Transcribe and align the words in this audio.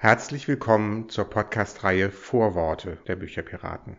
Herzlich 0.00 0.46
willkommen 0.46 1.08
zur 1.08 1.24
Podcast-Reihe 1.24 2.12
Vorworte 2.12 2.98
der 3.08 3.16
Bücherpiraten. 3.16 3.96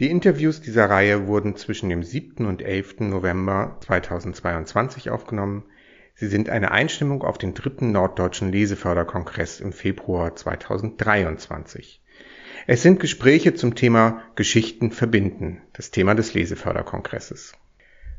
Die 0.00 0.08
Interviews 0.08 0.62
dieser 0.62 0.88
Reihe 0.88 1.26
wurden 1.26 1.54
zwischen 1.54 1.90
dem 1.90 2.02
7. 2.02 2.46
und 2.46 2.62
11. 2.62 3.00
November 3.00 3.76
2022 3.82 5.10
aufgenommen. 5.10 5.64
Sie 6.14 6.28
sind 6.28 6.48
eine 6.48 6.70
Einstimmung 6.70 7.24
auf 7.24 7.36
den 7.36 7.52
dritten 7.52 7.92
Norddeutschen 7.92 8.50
Leseförderkongress 8.50 9.60
im 9.60 9.74
Februar 9.74 10.34
2023. 10.34 12.00
Es 12.66 12.80
sind 12.80 12.98
Gespräche 12.98 13.52
zum 13.52 13.74
Thema 13.74 14.22
Geschichten 14.34 14.92
verbinden, 14.92 15.60
das 15.74 15.90
Thema 15.90 16.14
des 16.14 16.32
Leseförderkongresses. 16.32 17.52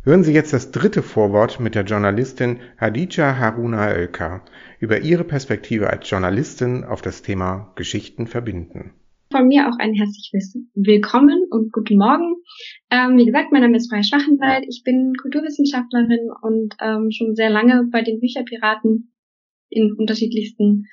Hören 0.06 0.26
Sie 0.26 0.34
jetzt 0.34 0.52
das 0.52 0.72
dritte 0.72 1.02
Vorwort 1.02 1.62
mit 1.62 1.76
der 1.76 1.86
Journalistin 1.86 2.60
Hadija 2.78 3.38
Haruna 3.38 3.88
Oelker 3.88 4.44
über 4.82 5.00
ihre 5.00 5.24
Perspektive 5.24 5.90
als 5.90 6.10
Journalistin 6.10 6.84
auf 6.84 7.02
das 7.02 7.22
Thema 7.22 7.72
Geschichten 7.78 8.28
verbinden. 8.28 8.92
Von 9.32 9.48
mir 9.48 9.70
auch 9.70 9.80
ein 9.80 9.94
herzliches 9.94 10.58
Willkommen 10.76 11.46
und 11.50 11.72
guten 11.72 11.98
Morgen. 11.98 12.36
Ähm, 12.92 13.16
wie 13.16 13.26
gesagt, 13.26 13.54
mein 13.54 13.62
Name 13.62 13.78
ist 13.78 13.90
Freya 13.90 14.04
Schwachenwald. 14.04 14.66
Ich 14.68 14.84
bin 14.84 15.14
Kulturwissenschaftlerin 15.22 16.28
und 16.42 16.76
ähm, 16.82 17.10
schon 17.12 17.34
sehr 17.36 17.50
lange 17.50 17.88
bei 17.90 18.02
den 18.02 18.20
Bücherpiraten 18.20 19.14
in 19.70 19.94
unterschiedlichsten 19.94 20.88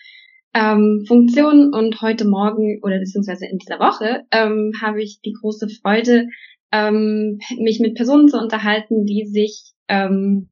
ähm, 0.55 1.03
Funktionen. 1.09 1.75
Und 1.75 2.01
heute 2.01 2.29
Morgen 2.29 2.79
oder 2.85 3.01
beziehungsweise 3.01 3.47
in 3.47 3.59
dieser 3.59 3.81
Woche 3.81 4.23
ähm, 4.31 4.71
habe 4.81 5.03
ich 5.03 5.21
die 5.21 5.33
große 5.33 5.69
Freude, 5.69 6.29
ähm, 6.73 7.39
mich 7.59 7.81
mit 7.81 7.95
Personen 7.95 8.29
zu 8.29 8.39
unterhalten, 8.39 9.05
die 9.05 9.27
sich 9.27 9.73
ähm, 9.89 10.51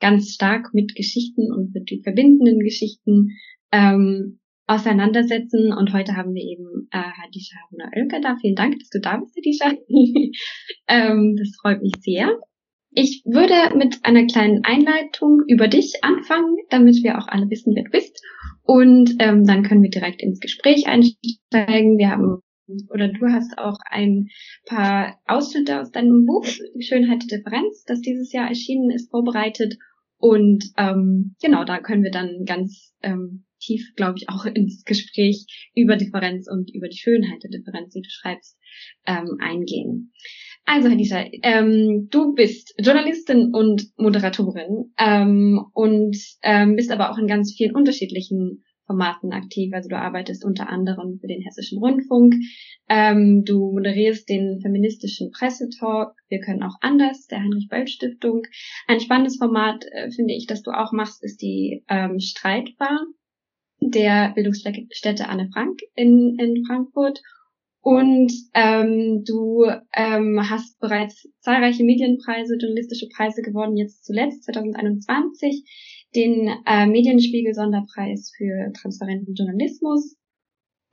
ganz 0.00 0.34
stark 0.34 0.72
mit 0.72 0.94
Geschichten 0.94 1.52
und 1.52 1.74
mit 1.74 1.90
den 1.90 2.02
verbindenden 2.02 2.58
Geschichten 2.60 3.28
ähm, 3.72 4.40
auseinandersetzen. 4.66 5.72
Und 5.72 5.92
heute 5.92 6.16
haben 6.16 6.34
wir 6.34 6.42
eben 6.42 6.88
äh, 6.90 6.98
Hadisha 6.98 7.56
Haruna 7.62 7.90
Oelke 7.96 8.20
da. 8.20 8.36
Vielen 8.40 8.54
Dank, 8.54 8.78
dass 8.78 8.88
du 8.88 9.00
da 9.00 9.18
bist, 9.18 9.36
Hadisha. 9.36 9.72
ähm, 10.88 11.36
das 11.36 11.56
freut 11.60 11.82
mich 11.82 11.94
sehr. 12.00 12.38
Ich 12.92 13.22
würde 13.24 13.76
mit 13.76 14.00
einer 14.02 14.26
kleinen 14.26 14.64
Einleitung 14.64 15.42
über 15.46 15.68
dich 15.68 16.02
anfangen, 16.02 16.56
damit 16.70 17.02
wir 17.04 17.18
auch 17.18 17.28
alle 17.28 17.48
wissen, 17.48 17.74
wer 17.76 17.84
du 17.84 17.90
bist. 17.90 18.20
Und 18.62 19.14
ähm, 19.20 19.44
dann 19.44 19.62
können 19.62 19.82
wir 19.82 19.90
direkt 19.90 20.22
ins 20.22 20.40
Gespräch 20.40 20.86
einsteigen. 20.88 21.98
Wir 21.98 22.10
haben 22.10 22.40
oder 22.90 23.08
du 23.08 23.26
hast 23.26 23.58
auch 23.58 23.78
ein 23.90 24.28
paar 24.66 25.18
Ausschnitte 25.26 25.80
aus 25.80 25.90
deinem 25.90 26.26
Buch 26.26 26.46
Schönheit 26.78 27.30
der 27.30 27.38
Differenz, 27.38 27.84
das 27.84 28.00
dieses 28.00 28.32
Jahr 28.32 28.48
erschienen 28.48 28.90
ist, 28.90 29.10
vorbereitet. 29.10 29.76
Und 30.18 30.64
ähm, 30.76 31.34
genau, 31.42 31.64
da 31.64 31.80
können 31.80 32.02
wir 32.02 32.10
dann 32.10 32.44
ganz 32.44 32.92
ähm, 33.02 33.44
tief, 33.60 33.92
glaube 33.96 34.18
ich, 34.18 34.28
auch 34.28 34.44
ins 34.54 34.84
Gespräch 34.84 35.46
über 35.74 35.96
Differenz 35.96 36.48
und 36.50 36.70
über 36.74 36.88
die 36.88 36.98
Schönheit 36.98 37.42
der 37.42 37.50
Differenz, 37.50 37.92
die 37.92 38.02
du 38.02 38.10
schreibst, 38.10 38.58
ähm, 39.06 39.38
eingehen. 39.40 40.12
Also, 40.66 40.88
Hadisha, 40.88 41.24
ähm, 41.42 42.08
du 42.10 42.34
bist 42.34 42.74
Journalistin 42.78 43.54
und 43.54 43.88
Moderatorin 43.96 44.92
ähm, 44.98 45.64
und 45.72 46.16
ähm, 46.42 46.76
bist 46.76 46.92
aber 46.92 47.10
auch 47.10 47.18
in 47.18 47.26
ganz 47.26 47.54
vielen 47.56 47.74
unterschiedlichen 47.74 48.62
Formaten 48.90 49.32
aktiv. 49.32 49.72
Also 49.72 49.88
du 49.88 49.96
arbeitest 49.96 50.44
unter 50.44 50.68
anderem 50.68 51.20
für 51.20 51.28
den 51.28 51.42
Hessischen 51.42 51.78
Rundfunk, 51.78 52.34
ähm, 52.88 53.44
du 53.44 53.70
moderierst 53.70 54.28
den 54.28 54.60
feministischen 54.60 55.30
Pressetalk, 55.30 56.12
wir 56.28 56.40
können 56.40 56.64
auch 56.64 56.74
anders, 56.80 57.28
der 57.28 57.38
Heinrich-Böll-Stiftung. 57.38 58.42
Ein 58.88 58.98
spannendes 58.98 59.36
Format, 59.36 59.84
äh, 59.92 60.10
finde 60.10 60.34
ich, 60.34 60.48
das 60.48 60.62
du 60.62 60.72
auch 60.72 60.90
machst, 60.90 61.22
ist 61.22 61.40
die 61.40 61.84
ähm, 61.88 62.18
Streitbar 62.18 62.98
der 63.80 64.32
Bildungsstätte 64.34 65.28
Anne 65.28 65.48
Frank 65.52 65.78
in, 65.94 66.36
in 66.40 66.64
Frankfurt. 66.66 67.22
Und 67.82 68.32
ähm, 68.54 69.22
du 69.24 69.66
ähm, 69.94 70.50
hast 70.50 70.80
bereits 70.80 71.28
zahlreiche 71.38 71.84
Medienpreise, 71.84 72.58
journalistische 72.60 73.08
Preise 73.08 73.40
gewonnen, 73.40 73.76
jetzt 73.76 74.04
zuletzt 74.04 74.44
2021 74.44 75.64
den 76.14 76.50
äh, 76.66 76.86
Medienspiegel-Sonderpreis 76.86 78.32
für 78.36 78.72
transparenten 78.72 79.34
Journalismus. 79.34 80.16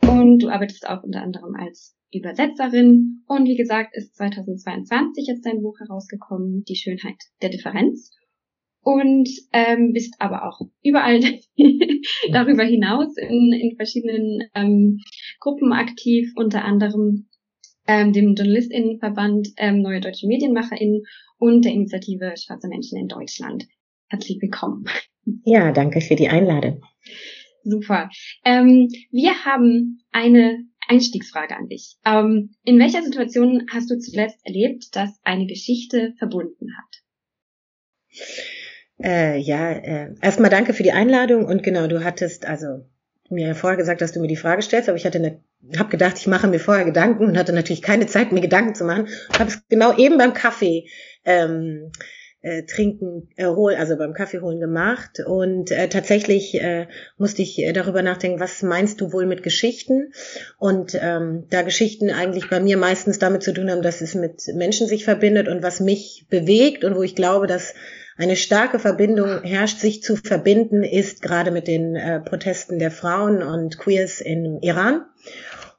Und 0.01 0.39
du 0.39 0.49
arbeitest 0.49 0.87
auch 0.87 1.03
unter 1.03 1.21
anderem 1.21 1.55
als 1.55 1.95
Übersetzerin. 2.13 3.23
Und 3.27 3.45
wie 3.45 3.57
gesagt, 3.57 3.95
ist 3.95 4.15
2022 4.15 5.27
jetzt 5.27 5.45
dein 5.45 5.61
Buch 5.61 5.79
herausgekommen, 5.79 6.63
Die 6.65 6.75
Schönheit 6.75 7.17
der 7.41 7.49
Differenz. 7.49 8.11
Und 8.81 9.27
ähm, 9.51 9.91
bist 9.91 10.15
aber 10.19 10.47
auch 10.47 10.61
überall 10.81 11.19
darüber 12.31 12.63
hinaus 12.63 13.17
in, 13.17 13.51
in 13.51 13.75
verschiedenen 13.75 14.43
ähm, 14.55 14.99
Gruppen 15.41 15.73
aktiv, 15.73 16.31
unter 16.35 16.63
anderem 16.63 17.27
ähm, 17.87 18.13
dem 18.13 18.35
JournalistInnenverband 18.35 19.49
ähm, 19.57 19.81
Neue 19.81 19.99
Deutsche 19.99 20.27
MedienmacherInnen 20.27 21.03
und 21.37 21.65
der 21.65 21.73
Initiative 21.73 22.33
Schwarze 22.37 22.69
Menschen 22.69 22.97
in 22.97 23.07
Deutschland. 23.07 23.67
Herzlich 24.09 24.41
willkommen. 24.41 24.85
Ja, 25.43 25.73
danke 25.73 25.99
für 25.99 26.15
die 26.15 26.29
Einladung. 26.29 26.81
Super. 27.63 28.09
Ähm, 28.45 28.87
wir 29.11 29.43
haben 29.43 29.99
eine 30.11 30.63
Einstiegsfrage 30.87 31.57
an 31.57 31.67
dich. 31.67 31.97
Ähm, 32.05 32.55
in 32.63 32.79
welcher 32.79 33.03
Situation 33.03 33.65
hast 33.73 33.91
du 33.91 33.99
zuletzt 33.99 34.39
erlebt, 34.45 34.95
dass 34.95 35.19
eine 35.23 35.45
Geschichte 35.45 36.13
verbunden 36.17 36.69
hat? 36.77 37.03
Äh, 39.03 39.37
ja, 39.39 39.71
äh, 39.71 40.15
erstmal 40.21 40.49
danke 40.49 40.73
für 40.73 40.83
die 40.83 40.93
Einladung 40.93 41.45
und 41.45 41.61
genau, 41.61 41.87
du 41.87 42.05
hattest 42.05 42.45
also 42.45 42.85
mir 43.29 43.55
vorher 43.55 43.77
gesagt, 43.77 43.99
dass 43.99 44.13
du 44.13 44.21
mir 44.21 44.29
die 44.29 44.37
Frage 44.37 44.61
stellst, 44.61 44.87
aber 44.87 44.97
ich 44.97 45.05
hatte 45.05 45.17
eine, 45.17 45.43
habe 45.77 45.89
gedacht, 45.89 46.17
ich 46.17 46.27
mache 46.27 46.47
mir 46.47 46.59
vorher 46.59 46.85
Gedanken 46.85 47.25
und 47.25 47.37
hatte 47.37 47.51
natürlich 47.51 47.81
keine 47.81 48.07
Zeit, 48.07 48.31
mir 48.31 48.39
Gedanken 48.39 48.73
zu 48.73 48.85
machen. 48.85 49.09
Habe 49.37 49.49
es 49.49 49.67
genau 49.67 49.95
eben 49.97 50.17
beim 50.17 50.33
Kaffee 50.33 50.87
ähm, 51.25 51.91
äh, 52.47 52.63
trinken, 52.63 53.27
äh, 53.35 53.45
hol, 53.45 53.75
also 53.75 53.97
beim 53.97 54.13
Kaffee 54.13 54.39
holen 54.39 54.59
gemacht. 54.59 55.19
Und 55.25 55.71
äh, 55.71 55.89
tatsächlich 55.89 56.55
äh, 56.55 56.87
musste 57.17 57.41
ich 57.41 57.59
äh, 57.59 57.73
darüber 57.73 58.01
nachdenken, 58.01 58.39
was 58.39 58.63
meinst 58.63 59.01
du 59.01 59.11
wohl 59.11 59.25
mit 59.25 59.43
Geschichten? 59.43 60.13
Und 60.57 60.97
ähm, 60.99 61.43
da 61.49 61.63
Geschichten 61.63 62.09
eigentlich 62.09 62.49
bei 62.49 62.61
mir 62.61 62.77
meistens 62.77 63.19
damit 63.19 63.43
zu 63.43 63.53
tun 63.53 63.69
haben, 63.69 63.81
dass 63.81 63.99
es 64.01 64.15
mit 64.15 64.47
Menschen 64.55 64.87
sich 64.87 65.03
verbindet 65.03 65.49
und 65.49 65.61
was 65.61 65.81
mich 65.81 66.25
bewegt 66.29 66.85
und 66.85 66.95
wo 66.95 67.03
ich 67.03 67.15
glaube, 67.15 67.47
dass 67.47 67.73
eine 68.17 68.35
starke 68.35 68.79
Verbindung 68.79 69.43
herrscht, 69.43 69.79
sich 69.79 70.01
zu 70.01 70.15
verbinden, 70.15 70.83
ist 70.83 71.21
gerade 71.21 71.51
mit 71.51 71.67
den 71.67 71.95
äh, 71.95 72.19
Protesten 72.19 72.79
der 72.79 72.91
Frauen 72.91 73.43
und 73.43 73.77
Queers 73.77 74.21
im 74.21 74.59
Iran. 74.61 75.05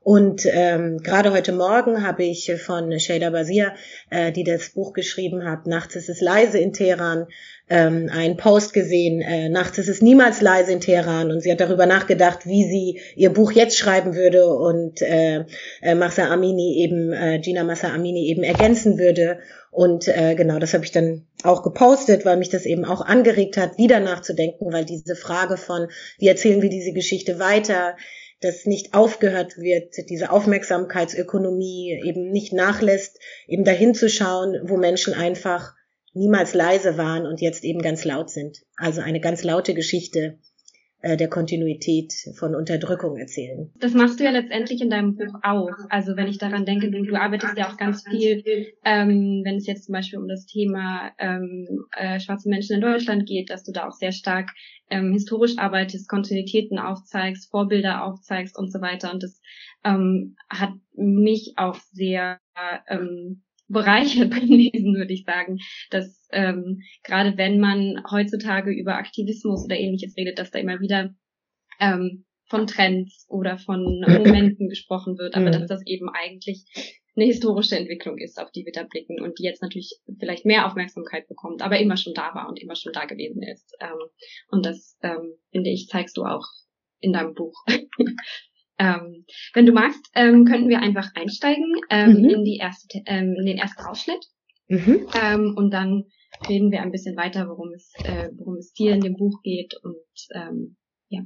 Und 0.00 0.46
ähm, 0.50 0.98
gerade 1.02 1.32
heute 1.32 1.52
Morgen 1.52 2.06
habe 2.06 2.24
ich 2.24 2.50
von 2.64 2.98
Shada 2.98 3.30
Basir, 3.30 3.74
äh, 4.10 4.32
die 4.32 4.44
das 4.44 4.70
Buch 4.70 4.92
geschrieben 4.92 5.44
hat, 5.44 5.66
Nachts 5.66 5.96
ist 5.96 6.08
es 6.08 6.20
leise 6.20 6.58
in 6.58 6.72
Teheran, 6.72 7.26
ähm, 7.68 8.08
einen 8.10 8.36
Post 8.36 8.72
gesehen, 8.72 9.20
äh, 9.20 9.48
Nachts 9.48 9.76
ist 9.76 9.88
es 9.88 10.00
niemals 10.00 10.40
leise 10.40 10.72
in 10.72 10.80
Teheran. 10.80 11.30
Und 11.30 11.42
sie 11.42 11.50
hat 11.50 11.60
darüber 11.60 11.84
nachgedacht, 11.84 12.46
wie 12.46 12.64
sie 12.64 13.00
ihr 13.16 13.30
Buch 13.32 13.52
jetzt 13.52 13.76
schreiben 13.76 14.14
würde 14.14 14.46
und 14.46 15.02
äh, 15.02 15.44
äh, 15.82 15.94
Masa 15.94 16.30
Amini 16.30 16.78
eben, 16.78 17.12
äh, 17.12 17.40
Gina 17.40 17.64
Masa 17.64 17.92
Amini 17.92 18.28
eben 18.28 18.44
ergänzen 18.44 18.98
würde. 18.98 19.40
Und 19.70 20.08
äh, 20.08 20.34
genau, 20.34 20.58
das 20.58 20.74
habe 20.74 20.84
ich 20.84 20.92
dann 20.92 21.26
auch 21.42 21.62
gepostet, 21.62 22.24
weil 22.24 22.36
mich 22.36 22.48
das 22.48 22.64
eben 22.64 22.84
auch 22.84 23.02
angeregt 23.02 23.56
hat, 23.56 23.76
wieder 23.78 24.00
nachzudenken, 24.00 24.72
weil 24.72 24.84
diese 24.84 25.16
Frage 25.16 25.56
von, 25.56 25.88
wie 26.18 26.28
erzählen 26.28 26.62
wir 26.62 26.70
diese 26.70 26.92
Geschichte 26.92 27.38
weiter, 27.38 27.96
dass 28.40 28.66
nicht 28.66 28.94
aufgehört 28.94 29.56
wird, 29.56 29.94
diese 30.08 30.30
Aufmerksamkeitsökonomie 30.30 32.00
eben 32.04 32.30
nicht 32.30 32.52
nachlässt, 32.52 33.18
eben 33.46 33.64
dahin 33.64 33.94
zu 33.94 34.08
schauen, 34.08 34.60
wo 34.64 34.76
Menschen 34.76 35.14
einfach 35.14 35.74
niemals 36.14 36.54
leise 36.54 36.96
waren 36.96 37.26
und 37.26 37.40
jetzt 37.40 37.64
eben 37.64 37.82
ganz 37.82 38.04
laut 38.04 38.30
sind. 38.30 38.58
Also 38.76 39.00
eine 39.00 39.20
ganz 39.20 39.42
laute 39.42 39.74
Geschichte 39.74 40.38
der 41.02 41.28
Kontinuität 41.28 42.12
von 42.34 42.56
Unterdrückung 42.56 43.16
erzählen. 43.16 43.70
Das 43.78 43.94
machst 43.94 44.18
du 44.18 44.24
ja 44.24 44.30
letztendlich 44.30 44.80
in 44.80 44.90
deinem 44.90 45.14
Buch 45.14 45.32
auch. 45.42 45.70
Also 45.90 46.16
wenn 46.16 46.26
ich 46.26 46.38
daran 46.38 46.64
denke, 46.64 46.90
du, 46.90 47.02
du 47.02 47.14
arbeitest 47.14 47.56
ja 47.56 47.68
auch 47.68 47.76
ganz 47.76 48.02
viel, 48.08 48.42
ähm, 48.84 49.42
wenn 49.44 49.56
es 49.56 49.66
jetzt 49.66 49.84
zum 49.84 49.92
Beispiel 49.92 50.18
um 50.18 50.26
das 50.26 50.46
Thema 50.46 51.12
ähm, 51.18 51.84
äh, 51.96 52.18
schwarze 52.18 52.48
Menschen 52.48 52.74
in 52.74 52.80
Deutschland 52.80 53.26
geht, 53.26 53.48
dass 53.50 53.62
du 53.62 53.70
da 53.70 53.86
auch 53.86 53.92
sehr 53.92 54.12
stark 54.12 54.50
ähm, 54.90 55.12
historisch 55.12 55.56
arbeitest, 55.56 56.08
Kontinuitäten 56.08 56.78
aufzeigst, 56.80 57.50
Vorbilder 57.50 58.04
aufzeigst 58.04 58.58
und 58.58 58.72
so 58.72 58.80
weiter. 58.80 59.12
Und 59.12 59.22
das 59.22 59.40
ähm, 59.84 60.36
hat 60.50 60.72
mich 60.96 61.54
auch 61.56 61.76
sehr 61.92 62.40
ähm, 62.88 63.42
bereichert 63.68 64.30
beim 64.30 64.48
Lesen, 64.48 64.94
würde 64.94 65.12
ich 65.12 65.24
sagen, 65.24 65.58
dass 65.90 66.26
ähm, 66.32 66.82
gerade 67.04 67.36
wenn 67.36 67.60
man 67.60 68.02
heutzutage 68.10 68.70
über 68.72 68.96
Aktivismus 68.96 69.64
oder 69.64 69.76
ähnliches 69.76 70.16
redet, 70.16 70.38
dass 70.38 70.50
da 70.50 70.58
immer 70.58 70.80
wieder 70.80 71.14
ähm, 71.80 72.24
von 72.48 72.66
Trends 72.66 73.26
oder 73.28 73.58
von 73.58 74.00
Momenten 74.08 74.68
gesprochen 74.68 75.18
wird, 75.18 75.34
aber 75.34 75.46
mhm. 75.46 75.52
dass 75.52 75.66
das 75.66 75.86
eben 75.86 76.08
eigentlich 76.08 76.64
eine 77.16 77.26
historische 77.26 77.76
Entwicklung 77.76 78.16
ist, 78.18 78.40
auf 78.40 78.50
die 78.52 78.64
wir 78.64 78.72
da 78.72 78.84
blicken 78.84 79.20
und 79.20 79.38
die 79.38 79.42
jetzt 79.42 79.60
natürlich 79.60 79.98
vielleicht 80.20 80.44
mehr 80.44 80.66
Aufmerksamkeit 80.66 81.26
bekommt, 81.26 81.62
aber 81.62 81.78
immer 81.78 81.96
schon 81.96 82.14
da 82.14 82.34
war 82.34 82.48
und 82.48 82.60
immer 82.62 82.76
schon 82.76 82.92
da 82.92 83.06
gewesen 83.06 83.42
ist. 83.42 83.74
Ähm, 83.80 83.98
und 84.50 84.64
das, 84.64 84.96
ähm, 85.02 85.34
finde 85.50 85.70
ich, 85.70 85.88
zeigst 85.88 86.16
du 86.16 86.24
auch 86.24 86.46
in 87.00 87.12
deinem 87.12 87.34
Buch. 87.34 87.54
ähm, 88.78 89.24
wenn 89.54 89.66
du 89.66 89.72
magst, 89.72 90.10
ähm, 90.14 90.44
könnten 90.44 90.68
wir 90.68 90.80
einfach 90.80 91.10
einsteigen 91.14 91.74
ähm, 91.90 92.22
mhm. 92.22 92.30
in 92.30 92.44
die 92.44 92.56
erste, 92.56 93.00
ähm, 93.06 93.34
in 93.38 93.46
den 93.46 93.58
ersten 93.58 93.82
Ausschnitt. 93.82 94.24
Mhm. 94.68 95.06
Ähm, 95.20 95.54
und 95.56 95.70
dann 95.72 96.04
reden 96.48 96.70
wir 96.70 96.82
ein 96.82 96.92
bisschen 96.92 97.16
weiter, 97.16 97.48
worum 97.48 97.72
es, 97.72 97.92
äh, 98.04 98.28
worum 98.36 98.56
es 98.56 98.72
dir 98.72 98.92
in 98.92 99.00
dem 99.00 99.16
Buch 99.16 99.40
geht 99.42 99.74
und 99.82 99.96
ähm, 100.34 100.76
ja. 101.08 101.22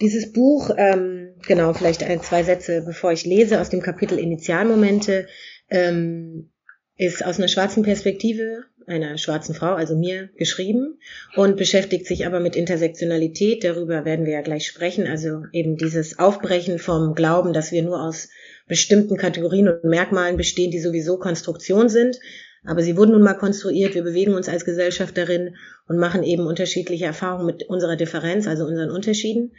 Dieses 0.00 0.32
Buch, 0.32 0.70
ähm, 0.76 1.34
genau, 1.46 1.72
vielleicht 1.74 2.02
ein, 2.02 2.20
zwei 2.20 2.42
Sätze, 2.42 2.82
bevor 2.84 3.12
ich 3.12 3.24
lese, 3.24 3.60
aus 3.60 3.68
dem 3.68 3.80
Kapitel 3.80 4.18
Initialmomente, 4.18 5.28
ähm, 5.68 6.52
ist 6.96 7.24
aus 7.24 7.38
einer 7.38 7.48
schwarzen 7.48 7.82
Perspektive 7.82 8.64
einer 8.86 9.18
schwarzen 9.18 9.54
Frau, 9.54 9.74
also 9.74 9.96
mir, 9.96 10.30
geschrieben 10.36 10.98
und 11.36 11.56
beschäftigt 11.56 12.06
sich 12.06 12.26
aber 12.26 12.40
mit 12.40 12.56
Intersektionalität. 12.56 13.64
Darüber 13.64 14.04
werden 14.04 14.26
wir 14.26 14.32
ja 14.32 14.42
gleich 14.42 14.66
sprechen. 14.66 15.06
Also 15.06 15.44
eben 15.52 15.76
dieses 15.76 16.18
Aufbrechen 16.18 16.78
vom 16.78 17.14
Glauben, 17.14 17.52
dass 17.52 17.72
wir 17.72 17.82
nur 17.82 18.02
aus 18.02 18.28
bestimmten 18.68 19.16
Kategorien 19.16 19.68
und 19.68 19.84
Merkmalen 19.84 20.36
bestehen, 20.36 20.70
die 20.70 20.80
sowieso 20.80 21.18
Konstruktion 21.18 21.88
sind. 21.88 22.18
Aber 22.64 22.82
sie 22.82 22.96
wurden 22.96 23.12
nun 23.12 23.22
mal 23.22 23.34
konstruiert. 23.34 23.94
Wir 23.94 24.04
bewegen 24.04 24.34
uns 24.34 24.48
als 24.48 24.64
Gesellschaft 24.64 25.16
darin 25.18 25.56
und 25.88 25.98
machen 25.98 26.22
eben 26.22 26.46
unterschiedliche 26.46 27.06
Erfahrungen 27.06 27.46
mit 27.46 27.64
unserer 27.64 27.96
Differenz, 27.96 28.46
also 28.46 28.64
unseren 28.64 28.90
Unterschieden. 28.90 29.52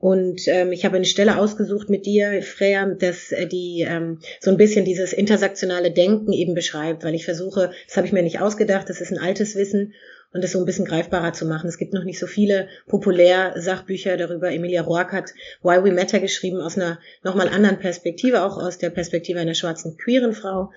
Und 0.00 0.46
ähm, 0.46 0.70
ich 0.70 0.84
habe 0.84 0.96
eine 0.96 1.04
Stelle 1.04 1.38
ausgesucht 1.38 1.90
mit 1.90 2.06
dir, 2.06 2.40
Freya, 2.42 2.86
dass 2.86 3.32
äh, 3.32 3.46
die 3.46 3.84
ähm, 3.86 4.20
so 4.40 4.50
ein 4.52 4.56
bisschen 4.56 4.84
dieses 4.84 5.12
intersektionale 5.12 5.90
Denken 5.90 6.32
eben 6.32 6.54
beschreibt, 6.54 7.02
weil 7.02 7.16
ich 7.16 7.24
versuche, 7.24 7.72
das 7.86 7.96
habe 7.96 8.06
ich 8.06 8.12
mir 8.12 8.22
nicht 8.22 8.40
ausgedacht, 8.40 8.88
das 8.88 9.00
ist 9.00 9.10
ein 9.10 9.18
altes 9.18 9.56
Wissen 9.56 9.94
und 10.32 10.44
das 10.44 10.52
so 10.52 10.60
ein 10.60 10.66
bisschen 10.66 10.84
greifbarer 10.84 11.32
zu 11.32 11.46
machen. 11.46 11.68
Es 11.68 11.78
gibt 11.78 11.94
noch 11.94 12.04
nicht 12.04 12.20
so 12.20 12.28
viele 12.28 12.68
Populär-Sachbücher 12.86 14.16
darüber. 14.16 14.52
Emilia 14.52 14.82
Roark 14.82 15.12
hat 15.12 15.34
Why 15.62 15.82
We 15.82 15.90
Matter 15.90 16.20
geschrieben 16.20 16.60
aus 16.60 16.76
einer 16.76 17.00
nochmal 17.24 17.48
anderen 17.48 17.80
Perspektive, 17.80 18.44
auch 18.44 18.56
aus 18.56 18.78
der 18.78 18.90
Perspektive 18.90 19.40
einer 19.40 19.54
schwarzen 19.54 19.96
queeren 19.96 20.32
Frau, 20.32 20.70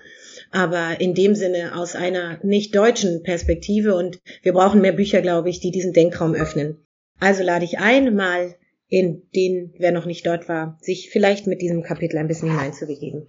aber 0.50 1.00
in 1.00 1.14
dem 1.14 1.36
Sinne 1.36 1.76
aus 1.76 1.94
einer 1.94 2.40
nicht 2.42 2.74
deutschen 2.74 3.22
Perspektive 3.22 3.94
und 3.94 4.18
wir 4.42 4.52
brauchen 4.52 4.80
mehr 4.80 4.92
Bücher, 4.92 5.22
glaube 5.22 5.48
ich, 5.48 5.60
die 5.60 5.70
diesen 5.70 5.92
Denkraum 5.92 6.34
öffnen. 6.34 6.84
Also 7.20 7.44
lade 7.44 7.64
ich 7.64 7.78
ein, 7.78 8.16
mal 8.16 8.56
in 8.92 9.22
den, 9.34 9.72
wer 9.78 9.90
noch 9.90 10.04
nicht 10.04 10.26
dort 10.26 10.50
war, 10.50 10.76
sich 10.82 11.08
vielleicht 11.10 11.46
mit 11.46 11.62
diesem 11.62 11.82
Kapitel 11.82 12.18
ein 12.18 12.28
bisschen 12.28 12.50
hineinzubegeben. 12.50 13.26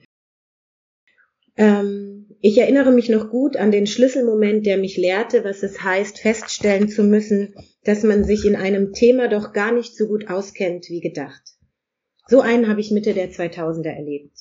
Ähm, 1.56 2.36
ich 2.42 2.58
erinnere 2.58 2.92
mich 2.92 3.08
noch 3.08 3.30
gut 3.30 3.56
an 3.56 3.72
den 3.72 3.88
Schlüsselmoment, 3.88 4.66
der 4.66 4.78
mich 4.78 4.98
lehrte, 4.98 5.46
was 5.46 5.64
es 5.64 5.82
heißt, 5.82 6.20
feststellen 6.20 6.90
zu 6.90 7.06
müssen, 7.06 7.56
dass 7.86 8.04
man 8.04 8.26
sich 8.26 8.44
in 8.44 8.58
einem 8.58 8.92
Thema 8.92 9.30
doch 9.30 9.54
gar 9.54 9.72
nicht 9.72 9.96
so 9.96 10.08
gut 10.08 10.28
auskennt 10.28 10.90
wie 10.90 11.00
gedacht. 11.00 11.44
So 12.28 12.42
einen 12.42 12.68
habe 12.68 12.82
ich 12.82 12.92
Mitte 12.92 13.14
der 13.14 13.32
2000er 13.32 13.96
erlebt. 13.96 14.36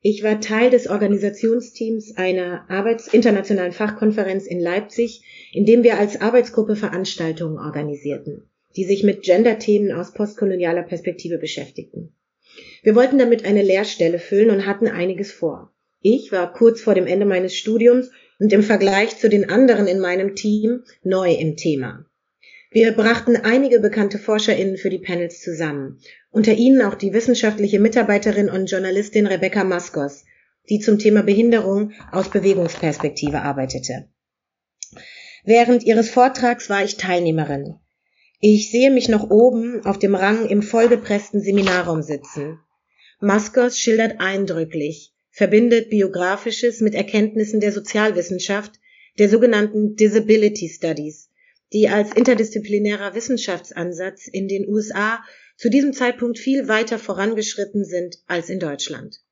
Ich 0.00 0.24
war 0.24 0.40
Teil 0.40 0.70
des 0.70 0.88
Organisationsteams 0.88 2.16
einer 2.16 2.68
Arbeits 2.68 3.06
internationalen 3.06 3.72
Fachkonferenz 3.72 4.48
in 4.48 4.58
Leipzig, 4.58 5.22
in 5.52 5.66
dem 5.66 5.84
wir 5.84 6.00
als 6.00 6.20
Arbeitsgruppe 6.20 6.74
Veranstaltungen 6.74 7.58
organisierten 7.58 8.50
die 8.76 8.84
sich 8.84 9.02
mit 9.02 9.22
Gender-Themen 9.22 9.92
aus 9.92 10.12
postkolonialer 10.12 10.82
Perspektive 10.82 11.38
beschäftigten. 11.38 12.14
Wir 12.82 12.94
wollten 12.94 13.18
damit 13.18 13.44
eine 13.44 13.62
Lehrstelle 13.62 14.18
füllen 14.18 14.50
und 14.50 14.66
hatten 14.66 14.88
einiges 14.88 15.32
vor. 15.32 15.72
Ich 16.00 16.32
war 16.32 16.52
kurz 16.52 16.80
vor 16.80 16.94
dem 16.94 17.06
Ende 17.06 17.24
meines 17.24 17.56
Studiums 17.56 18.10
und 18.38 18.52
im 18.52 18.62
Vergleich 18.62 19.16
zu 19.18 19.28
den 19.28 19.48
anderen 19.48 19.86
in 19.86 20.00
meinem 20.00 20.34
Team 20.34 20.82
neu 21.02 21.32
im 21.32 21.56
Thema. 21.56 22.04
Wir 22.70 22.92
brachten 22.92 23.36
einige 23.36 23.78
bekannte 23.78 24.18
ForscherInnen 24.18 24.76
für 24.76 24.90
die 24.90 24.98
Panels 24.98 25.40
zusammen, 25.40 26.00
unter 26.30 26.52
ihnen 26.52 26.82
auch 26.82 26.96
die 26.96 27.12
wissenschaftliche 27.12 27.78
Mitarbeiterin 27.78 28.50
und 28.50 28.66
Journalistin 28.66 29.26
Rebecca 29.26 29.62
Maskos, 29.62 30.24
die 30.68 30.80
zum 30.80 30.98
Thema 30.98 31.22
Behinderung 31.22 31.92
aus 32.10 32.30
Bewegungsperspektive 32.30 33.42
arbeitete. 33.42 34.08
Während 35.44 35.84
ihres 35.84 36.10
Vortrags 36.10 36.68
war 36.68 36.82
ich 36.82 36.96
Teilnehmerin. 36.96 37.76
Ich 38.46 38.70
sehe 38.70 38.90
mich 38.90 39.08
noch 39.08 39.30
oben 39.30 39.86
auf 39.86 39.98
dem 39.98 40.14
Rang 40.14 40.50
im 40.50 40.60
vollgepressten 40.60 41.40
Seminarraum 41.40 42.02
sitzen. 42.02 42.60
Maskos 43.18 43.78
schildert 43.78 44.20
eindrücklich, 44.20 45.14
verbindet 45.30 45.88
Biografisches 45.88 46.82
mit 46.82 46.94
Erkenntnissen 46.94 47.60
der 47.60 47.72
Sozialwissenschaft, 47.72 48.72
der 49.18 49.30
sogenannten 49.30 49.96
Disability 49.96 50.68
Studies, 50.68 51.30
die 51.72 51.88
als 51.88 52.14
interdisziplinärer 52.14 53.14
Wissenschaftsansatz 53.14 54.28
in 54.28 54.46
den 54.46 54.68
USA 54.68 55.24
zu 55.56 55.70
diesem 55.70 55.94
Zeitpunkt 55.94 56.38
viel 56.38 56.68
weiter 56.68 56.98
vorangeschritten 56.98 57.86
sind 57.86 58.18
als 58.26 58.50
in 58.50 58.60
Deutschland. 58.60 59.22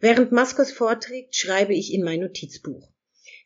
Während 0.00 0.32
Maskos 0.32 0.72
vorträgt, 0.72 1.36
schreibe 1.36 1.74
ich 1.74 1.94
in 1.94 2.02
mein 2.02 2.22
Notizbuch. 2.22 2.90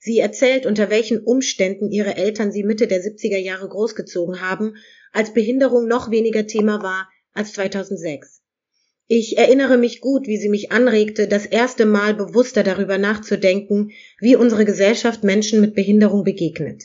Sie 0.02 0.18
erzählt, 0.18 0.64
unter 0.64 0.88
welchen 0.88 1.20
Umständen 1.20 1.90
ihre 1.90 2.16
Eltern 2.16 2.50
sie 2.50 2.64
Mitte 2.64 2.86
der 2.86 3.02
70er 3.02 3.36
Jahre 3.36 3.68
großgezogen 3.68 4.40
haben, 4.40 4.76
als 5.12 5.34
Behinderung 5.34 5.86
noch 5.86 6.10
weniger 6.10 6.46
Thema 6.46 6.82
war 6.82 7.10
als 7.34 7.52
2006. 7.52 8.40
Ich 9.08 9.36
erinnere 9.36 9.76
mich 9.76 10.00
gut, 10.00 10.26
wie 10.26 10.38
sie 10.38 10.48
mich 10.48 10.72
anregte, 10.72 11.28
das 11.28 11.44
erste 11.44 11.84
Mal 11.84 12.14
bewusster 12.14 12.62
darüber 12.62 12.96
nachzudenken, 12.96 13.90
wie 14.20 14.36
unsere 14.36 14.64
Gesellschaft 14.64 15.22
Menschen 15.22 15.60
mit 15.60 15.74
Behinderung 15.74 16.24
begegnet. 16.24 16.84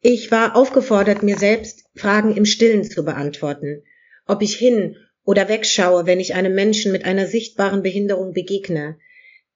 Ich 0.00 0.30
war 0.30 0.56
aufgefordert, 0.56 1.22
mir 1.22 1.36
selbst 1.36 1.84
Fragen 1.94 2.36
im 2.36 2.46
Stillen 2.46 2.84
zu 2.84 3.04
beantworten, 3.04 3.82
ob 4.26 4.40
ich 4.40 4.54
hin 4.56 4.96
oder 5.24 5.48
wegschaue, 5.50 6.06
wenn 6.06 6.20
ich 6.20 6.34
einem 6.34 6.54
Menschen 6.54 6.90
mit 6.90 7.04
einer 7.04 7.26
sichtbaren 7.26 7.82
Behinderung 7.82 8.32
begegne. 8.32 8.96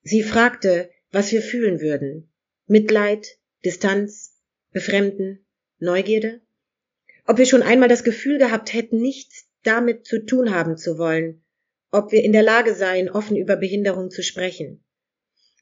Sie 0.03 0.23
fragte, 0.23 0.91
was 1.13 1.33
wir 1.33 1.41
fühlen 1.41 1.81
würden. 1.81 2.29
Mitleid, 2.71 3.39
Distanz, 3.65 4.37
Befremden, 4.73 5.43
Neugierde? 5.79 6.43
Ob 7.25 7.39
wir 7.39 7.47
schon 7.47 7.63
einmal 7.63 7.89
das 7.89 8.05
Gefühl 8.05 8.37
gehabt 8.37 8.75
hätten, 8.75 9.01
nichts 9.01 9.47
damit 9.63 10.05
zu 10.05 10.27
tun 10.27 10.55
haben 10.55 10.77
zu 10.77 10.99
wollen, 10.99 11.43
ob 11.91 12.13
wir 12.13 12.23
in 12.23 12.35
der 12.35 12.43
Lage 12.43 12.75
seien, 12.75 13.09
offen 13.09 13.39
über 13.39 13.57
Behinderung 13.57 14.11
zu 14.11 14.23
sprechen. 14.23 14.85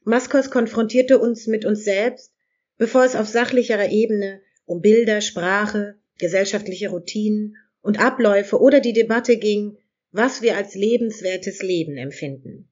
Maskos 0.03 0.51
konfrontierte 0.51 1.17
uns 1.17 1.47
mit 1.47 1.63
uns 1.63 1.85
selbst, 1.85 2.33
bevor 2.77 3.05
es 3.05 3.15
auf 3.15 3.29
sachlicherer 3.29 3.89
Ebene 3.89 4.41
um 4.65 4.81
Bilder, 4.81 5.21
Sprache, 5.21 5.95
gesellschaftliche 6.19 6.89
Routinen 6.89 7.55
und 7.79 8.01
Abläufe 8.01 8.59
oder 8.59 8.81
die 8.81 8.91
Debatte 8.91 9.37
ging, 9.37 9.77
was 10.11 10.41
wir 10.41 10.57
als 10.57 10.75
lebenswertes 10.75 11.61
Leben 11.61 11.95
empfinden. 11.95 12.66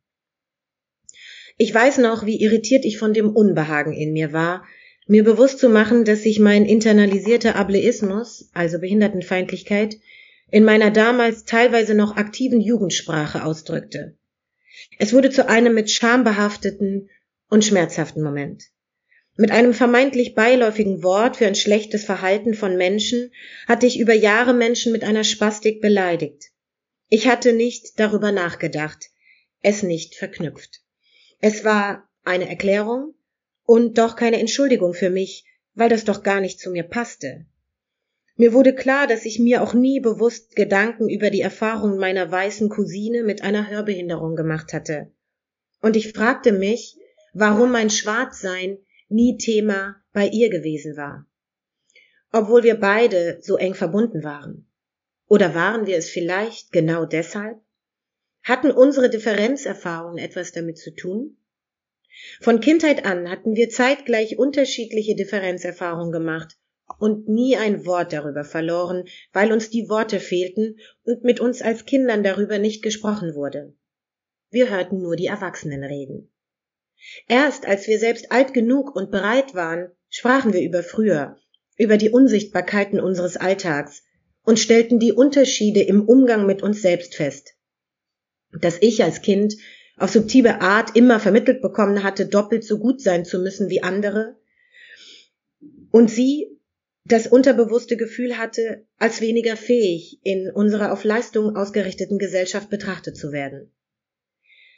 Ich 1.57 1.73
weiß 1.73 1.99
noch, 1.99 2.25
wie 2.25 2.41
irritiert 2.41 2.83
ich 2.83 2.97
von 2.97 3.13
dem 3.13 3.29
Unbehagen 3.29 3.93
in 3.93 4.11
mir 4.11 4.33
war, 4.33 4.65
mir 5.07 5.23
bewusst 5.23 5.59
zu 5.59 5.69
machen, 5.69 6.03
dass 6.03 6.23
sich 6.23 6.39
mein 6.39 6.65
internalisierter 6.65 7.55
Ableismus, 7.55 8.49
also 8.53 8.79
Behindertenfeindlichkeit, 8.79 9.97
in 10.51 10.65
meiner 10.65 10.91
damals 10.91 11.45
teilweise 11.45 11.95
noch 11.95 12.17
aktiven 12.17 12.59
Jugendsprache 12.59 13.43
ausdrückte. 13.43 14.17
Es 14.99 15.13
wurde 15.13 15.29
zu 15.29 15.47
einem 15.47 15.73
mit 15.73 15.91
Scham 15.91 16.23
behafteten 16.23 17.09
und 17.49 17.63
schmerzhaften 17.63 18.23
Moment. 18.23 18.63
Mit 19.37 19.51
einem 19.51 19.73
vermeintlich 19.73 20.33
beiläufigen 20.33 21.03
Wort 21.03 21.37
für 21.37 21.47
ein 21.47 21.55
schlechtes 21.55 22.03
Verhalten 22.03 22.53
von 22.53 22.77
Menschen 22.77 23.31
hatte 23.67 23.85
ich 23.85 23.99
über 23.99 24.13
Jahre 24.13 24.53
Menschen 24.53 24.91
mit 24.91 25.03
einer 25.03 25.23
Spastik 25.23 25.81
beleidigt. 25.81 26.51
Ich 27.09 27.27
hatte 27.27 27.53
nicht 27.53 27.99
darüber 27.99 28.31
nachgedacht, 28.31 29.09
es 29.61 29.83
nicht 29.83 30.15
verknüpft. 30.15 30.84
Es 31.39 31.63
war 31.63 32.09
eine 32.23 32.49
Erklärung 32.49 33.13
und 33.63 33.97
doch 33.97 34.15
keine 34.15 34.39
Entschuldigung 34.39 34.93
für 34.93 35.09
mich, 35.09 35.45
weil 35.73 35.89
das 35.89 36.05
doch 36.05 36.23
gar 36.23 36.41
nicht 36.41 36.59
zu 36.59 36.71
mir 36.71 36.83
passte. 36.83 37.45
Mir 38.37 38.51
wurde 38.51 38.75
klar, 38.75 39.07
dass 39.07 39.25
ich 39.25 39.39
mir 39.39 39.61
auch 39.61 39.73
nie 39.73 39.99
bewusst 39.99 40.55
Gedanken 40.55 41.09
über 41.09 41.29
die 41.29 41.41
Erfahrungen 41.41 41.97
meiner 41.97 42.29
weißen 42.29 42.69
Cousine 42.69 43.23
mit 43.23 43.43
einer 43.43 43.69
Hörbehinderung 43.69 44.35
gemacht 44.35 44.73
hatte. 44.73 45.11
Und 45.81 45.95
ich 45.95 46.11
fragte 46.11 46.51
mich, 46.51 46.97
warum 47.33 47.71
mein 47.71 47.89
Schwarzsein 47.89 48.77
nie 49.07 49.37
Thema 49.37 49.95
bei 50.11 50.27
ihr 50.27 50.49
gewesen 50.49 50.97
war. 50.97 51.27
Obwohl 52.31 52.63
wir 52.63 52.75
beide 52.75 53.39
so 53.41 53.55
eng 53.55 53.73
verbunden 53.73 54.23
waren. 54.23 54.69
Oder 55.27 55.55
waren 55.55 55.85
wir 55.85 55.97
es 55.97 56.09
vielleicht 56.09 56.71
genau 56.71 57.05
deshalb? 57.05 57.57
Hatten 58.45 58.69
unsere 58.69 59.09
Differenzerfahrungen 59.09 60.19
etwas 60.19 60.51
damit 60.51 60.77
zu 60.77 60.93
tun? 60.93 61.35
Von 62.41 62.59
Kindheit 62.59 63.03
an 63.03 63.31
hatten 63.31 63.55
wir 63.55 63.69
zeitgleich 63.69 64.37
unterschiedliche 64.37 65.15
Differenzerfahrungen 65.15 66.11
gemacht 66.11 66.55
und 66.99 67.27
nie 67.27 67.57
ein 67.57 67.87
Wort 67.87 68.13
darüber 68.13 68.43
verloren, 68.43 69.05
weil 69.33 69.51
uns 69.51 69.71
die 69.71 69.89
Worte 69.89 70.19
fehlten 70.19 70.77
und 71.03 71.23
mit 71.23 71.39
uns 71.39 71.63
als 71.63 71.85
Kindern 71.85 72.21
darüber 72.21 72.59
nicht 72.59 72.83
gesprochen 72.83 73.33
wurde. 73.33 73.73
Wir 74.51 74.69
hörten 74.69 75.01
nur 75.01 75.15
die 75.15 75.25
Erwachsenen 75.25 75.83
reden. 75.83 76.31
Erst 77.27 77.65
als 77.65 77.87
wir 77.87 77.97
selbst 77.97 78.31
alt 78.31 78.53
genug 78.53 78.95
und 78.95 79.09
bereit 79.09 79.55
waren, 79.55 79.89
sprachen 80.07 80.53
wir 80.53 80.61
über 80.61 80.83
früher, 80.83 81.39
über 81.77 81.97
die 81.97 82.11
Unsichtbarkeiten 82.11 82.99
unseres 82.99 83.37
Alltags 83.37 84.03
und 84.43 84.59
stellten 84.59 84.99
die 84.99 85.13
Unterschiede 85.13 85.81
im 85.81 86.07
Umgang 86.07 86.45
mit 86.45 86.61
uns 86.61 86.83
selbst 86.83 87.15
fest. 87.15 87.54
Dass 88.61 88.77
ich 88.81 89.03
als 89.03 89.21
Kind 89.21 89.55
auf 89.97 90.09
subtile 90.09 90.61
Art 90.61 90.95
immer 90.95 91.19
vermittelt 91.19 91.61
bekommen 91.61 92.03
hatte, 92.03 92.25
doppelt 92.25 92.63
so 92.63 92.79
gut 92.79 93.01
sein 93.01 93.25
zu 93.25 93.39
müssen 93.39 93.69
wie 93.69 93.83
andere, 93.83 94.37
und 95.91 96.09
sie 96.09 96.59
das 97.05 97.27
unterbewusste 97.27 97.97
Gefühl 97.97 98.37
hatte, 98.37 98.85
als 98.97 99.21
weniger 99.21 99.55
fähig 99.55 100.19
in 100.23 100.49
unserer 100.51 100.91
auf 100.91 101.03
Leistung 101.03 101.55
ausgerichteten 101.55 102.17
Gesellschaft 102.17 102.69
betrachtet 102.69 103.15
zu 103.15 103.31
werden. 103.31 103.71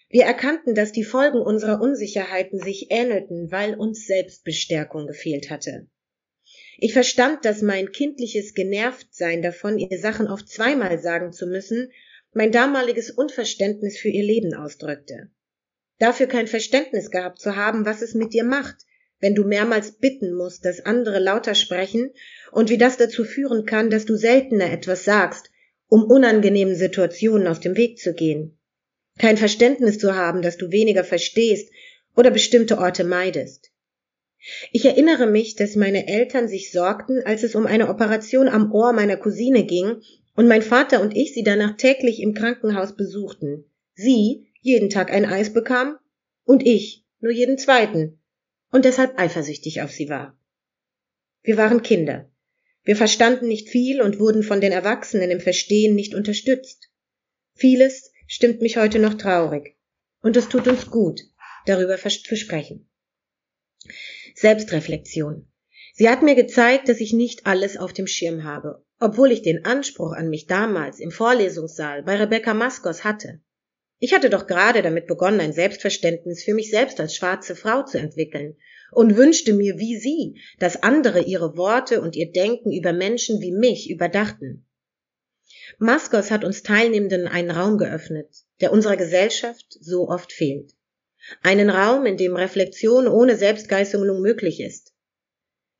Wir 0.10 0.26
erkannten, 0.26 0.76
dass 0.76 0.92
die 0.92 1.04
Folgen 1.04 1.40
unserer 1.40 1.82
Unsicherheiten 1.82 2.60
sich 2.60 2.88
ähnelten, 2.92 3.52
weil 3.52 3.76
uns 3.76 4.06
Selbstbestärkung 4.06 5.08
gefehlt 5.08 5.50
hatte. 5.50 5.88
Ich 6.78 6.94
verstand, 6.94 7.44
dass 7.44 7.62
mein 7.62 7.92
kindliches 7.92 8.54
Genervtsein 8.54 9.42
davon, 9.42 9.80
ihr 9.80 9.98
Sachen 9.98 10.28
oft 10.28 10.48
zweimal 10.48 11.00
sagen 11.00 11.32
zu 11.32 11.48
müssen, 11.48 11.92
mein 12.38 12.52
damaliges 12.52 13.10
Unverständnis 13.10 13.98
für 13.98 14.10
ihr 14.10 14.24
Leben 14.24 14.54
ausdrückte. 14.54 15.32
Dafür 15.98 16.28
kein 16.28 16.46
Verständnis 16.46 17.10
gehabt 17.10 17.40
zu 17.40 17.56
haben, 17.56 17.84
was 17.84 18.04
es 18.04 18.14
mit 18.14 18.32
dir 18.32 18.44
macht, 18.44 18.76
wenn 19.20 19.34
du 19.34 19.44
mehrmals 19.44 19.94
bitten 19.94 20.36
musst, 20.36 20.64
dass 20.64 20.86
andere 20.86 21.18
lauter 21.18 21.56
sprechen 21.56 22.12
und 22.52 22.70
wie 22.70 22.78
das 22.78 22.96
dazu 22.96 23.24
führen 23.24 23.66
kann, 23.66 23.90
dass 23.90 24.06
du 24.06 24.16
seltener 24.16 24.72
etwas 24.72 25.04
sagst, 25.04 25.50
um 25.88 26.04
unangenehmen 26.04 26.76
Situationen 26.76 27.48
aus 27.48 27.60
dem 27.60 27.76
Weg 27.76 27.98
zu 27.98 28.14
gehen. 28.14 28.60
Kein 29.18 29.38
Verständnis 29.38 29.98
zu 29.98 30.16
haben, 30.16 30.44
dass 30.44 30.58
du 30.58 30.70
weniger 30.70 31.04
verstehst 31.04 31.72
oder 32.16 32.30
bestimmte 32.30 32.78
Orte 32.78 33.04
meidest. 33.04 33.72
Ich 34.72 34.86
erinnere 34.86 35.26
mich, 35.26 35.56
dass 35.56 35.76
meine 35.76 36.08
Eltern 36.08 36.48
sich 36.48 36.72
sorgten, 36.72 37.24
als 37.26 37.42
es 37.42 37.56
um 37.56 37.66
eine 37.66 37.90
Operation 37.90 38.48
am 38.48 38.72
Ohr 38.72 38.94
meiner 38.94 39.18
Cousine 39.18 39.66
ging 39.66 40.04
und 40.38 40.48
mein 40.48 40.62
Vater 40.62 41.02
und 41.02 41.18
ich 41.18 41.34
sie 41.34 41.44
danach 41.44 41.76
täglich 41.78 42.22
im 42.22 42.36
Krankenhaus 42.36 42.96
besuchten. 42.96 43.66
Sie 43.96 44.54
jeden 44.62 44.92
Tag 44.92 45.12
ein 45.12 45.26
Eis 45.26 45.52
bekam 45.52 45.98
und 46.44 46.66
ich 46.66 47.06
nur 47.20 47.32
jeden 47.32 47.58
zweiten 47.58 48.22
und 48.72 48.86
deshalb 48.86 49.20
eifersüchtig 49.20 49.82
auf 49.82 49.92
sie 49.92 50.10
war. 50.10 50.40
Wir 51.42 51.58
waren 51.58 51.82
Kinder. 51.82 52.32
Wir 52.84 52.96
verstanden 52.96 53.48
nicht 53.48 53.70
viel 53.70 54.00
und 54.00 54.20
wurden 54.20 54.44
von 54.44 54.62
den 54.62 54.72
Erwachsenen 54.72 55.32
im 55.32 55.40
Verstehen 55.40 55.96
nicht 55.96 56.14
unterstützt. 56.14 56.92
Vieles 57.56 58.12
stimmt 58.28 58.62
mich 58.62 58.78
heute 58.78 59.00
noch 59.00 59.16
traurig. 59.16 59.76
Und 60.22 60.38
es 60.38 60.50
tut 60.50 60.68
uns 60.68 60.92
gut, 60.92 61.22
darüber 61.66 61.98
zu 61.98 62.36
sprechen. 62.36 62.88
Selbstreflexion. 64.36 65.52
Sie 65.96 66.10
hat 66.10 66.22
mir 66.22 66.36
gezeigt, 66.36 66.90
dass 66.90 67.00
ich 67.00 67.14
nicht 67.14 67.48
alles 67.48 67.76
auf 67.76 67.92
dem 67.92 68.06
Schirm 68.06 68.44
habe, 68.44 68.86
obwohl 69.00 69.32
ich 69.32 69.42
den 69.42 69.66
Anspruch 69.66 70.14
an 70.14 70.30
mich 70.30 70.48
damals 70.48 71.00
im 71.00 71.12
Vorlesungssaal 71.12 72.04
bei 72.04 72.16
Rebecca 72.16 72.54
Maskos 72.54 73.04
hatte. 73.04 73.40
Ich 74.00 74.14
hatte 74.14 74.30
doch 74.30 74.48
gerade 74.48 74.82
damit 74.82 75.08
begonnen, 75.08 75.40
ein 75.40 75.54
Selbstverständnis 75.54 76.44
für 76.44 76.54
mich 76.54 76.70
selbst 76.70 77.00
als 77.00 77.16
schwarze 77.16 77.56
Frau 77.56 77.84
zu 77.84 77.98
entwickeln 77.98 78.58
und 78.92 79.18
wünschte 79.18 79.54
mir 79.54 79.78
wie 79.78 79.98
sie, 79.98 80.42
dass 80.60 80.84
andere 80.84 81.22
ihre 81.22 81.58
Worte 81.58 82.02
und 82.02 82.16
ihr 82.16 82.32
Denken 82.32 82.72
über 82.72 82.94
Menschen 82.94 83.42
wie 83.42 83.52
mich 83.52 83.90
überdachten. 83.90 84.66
Maskos 85.80 86.32
hat 86.32 86.44
uns 86.44 86.64
Teilnehmenden 86.64 87.28
einen 87.28 87.52
Raum 87.52 87.78
geöffnet, 87.78 88.30
der 88.62 88.72
unserer 88.72 88.98
Gesellschaft 88.98 89.78
so 89.80 90.08
oft 90.10 90.32
fehlt. 90.32 90.74
Einen 91.42 91.70
Raum, 91.70 92.06
in 92.06 92.18
dem 92.18 92.36
Reflexion 92.36 93.08
ohne 93.08 93.36
Selbstgeißelung 93.36 94.22
möglich 94.22 94.62
ist. 94.62 94.94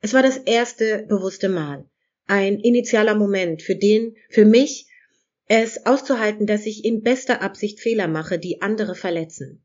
Es 0.00 0.12
war 0.12 0.22
das 0.22 0.36
erste 0.36 1.06
bewusste 1.08 1.48
Mal, 1.48 1.87
ein 2.28 2.60
initialer 2.60 3.14
Moment, 3.14 3.62
für 3.62 3.74
den, 3.74 4.16
für 4.28 4.44
mich, 4.44 4.86
es 5.46 5.86
auszuhalten, 5.86 6.46
dass 6.46 6.66
ich 6.66 6.84
in 6.84 7.02
bester 7.02 7.40
Absicht 7.42 7.80
Fehler 7.80 8.06
mache, 8.06 8.38
die 8.38 8.60
andere 8.60 8.94
verletzen. 8.94 9.64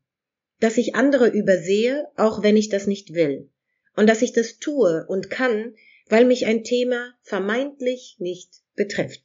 Dass 0.59 0.77
ich 0.77 0.95
andere 0.95 1.27
übersehe, 1.27 2.07
auch 2.15 2.41
wenn 2.41 2.55
ich 2.55 2.69
das 2.69 2.87
nicht 2.87 3.13
will. 3.13 3.49
Und 3.95 4.07
dass 4.07 4.21
ich 4.21 4.31
das 4.31 4.59
tue 4.59 5.05
und 5.07 5.29
kann, 5.29 5.75
weil 6.07 6.25
mich 6.25 6.45
ein 6.45 6.63
Thema 6.63 7.13
vermeintlich 7.21 8.15
nicht 8.19 8.49
betrifft. 8.75 9.21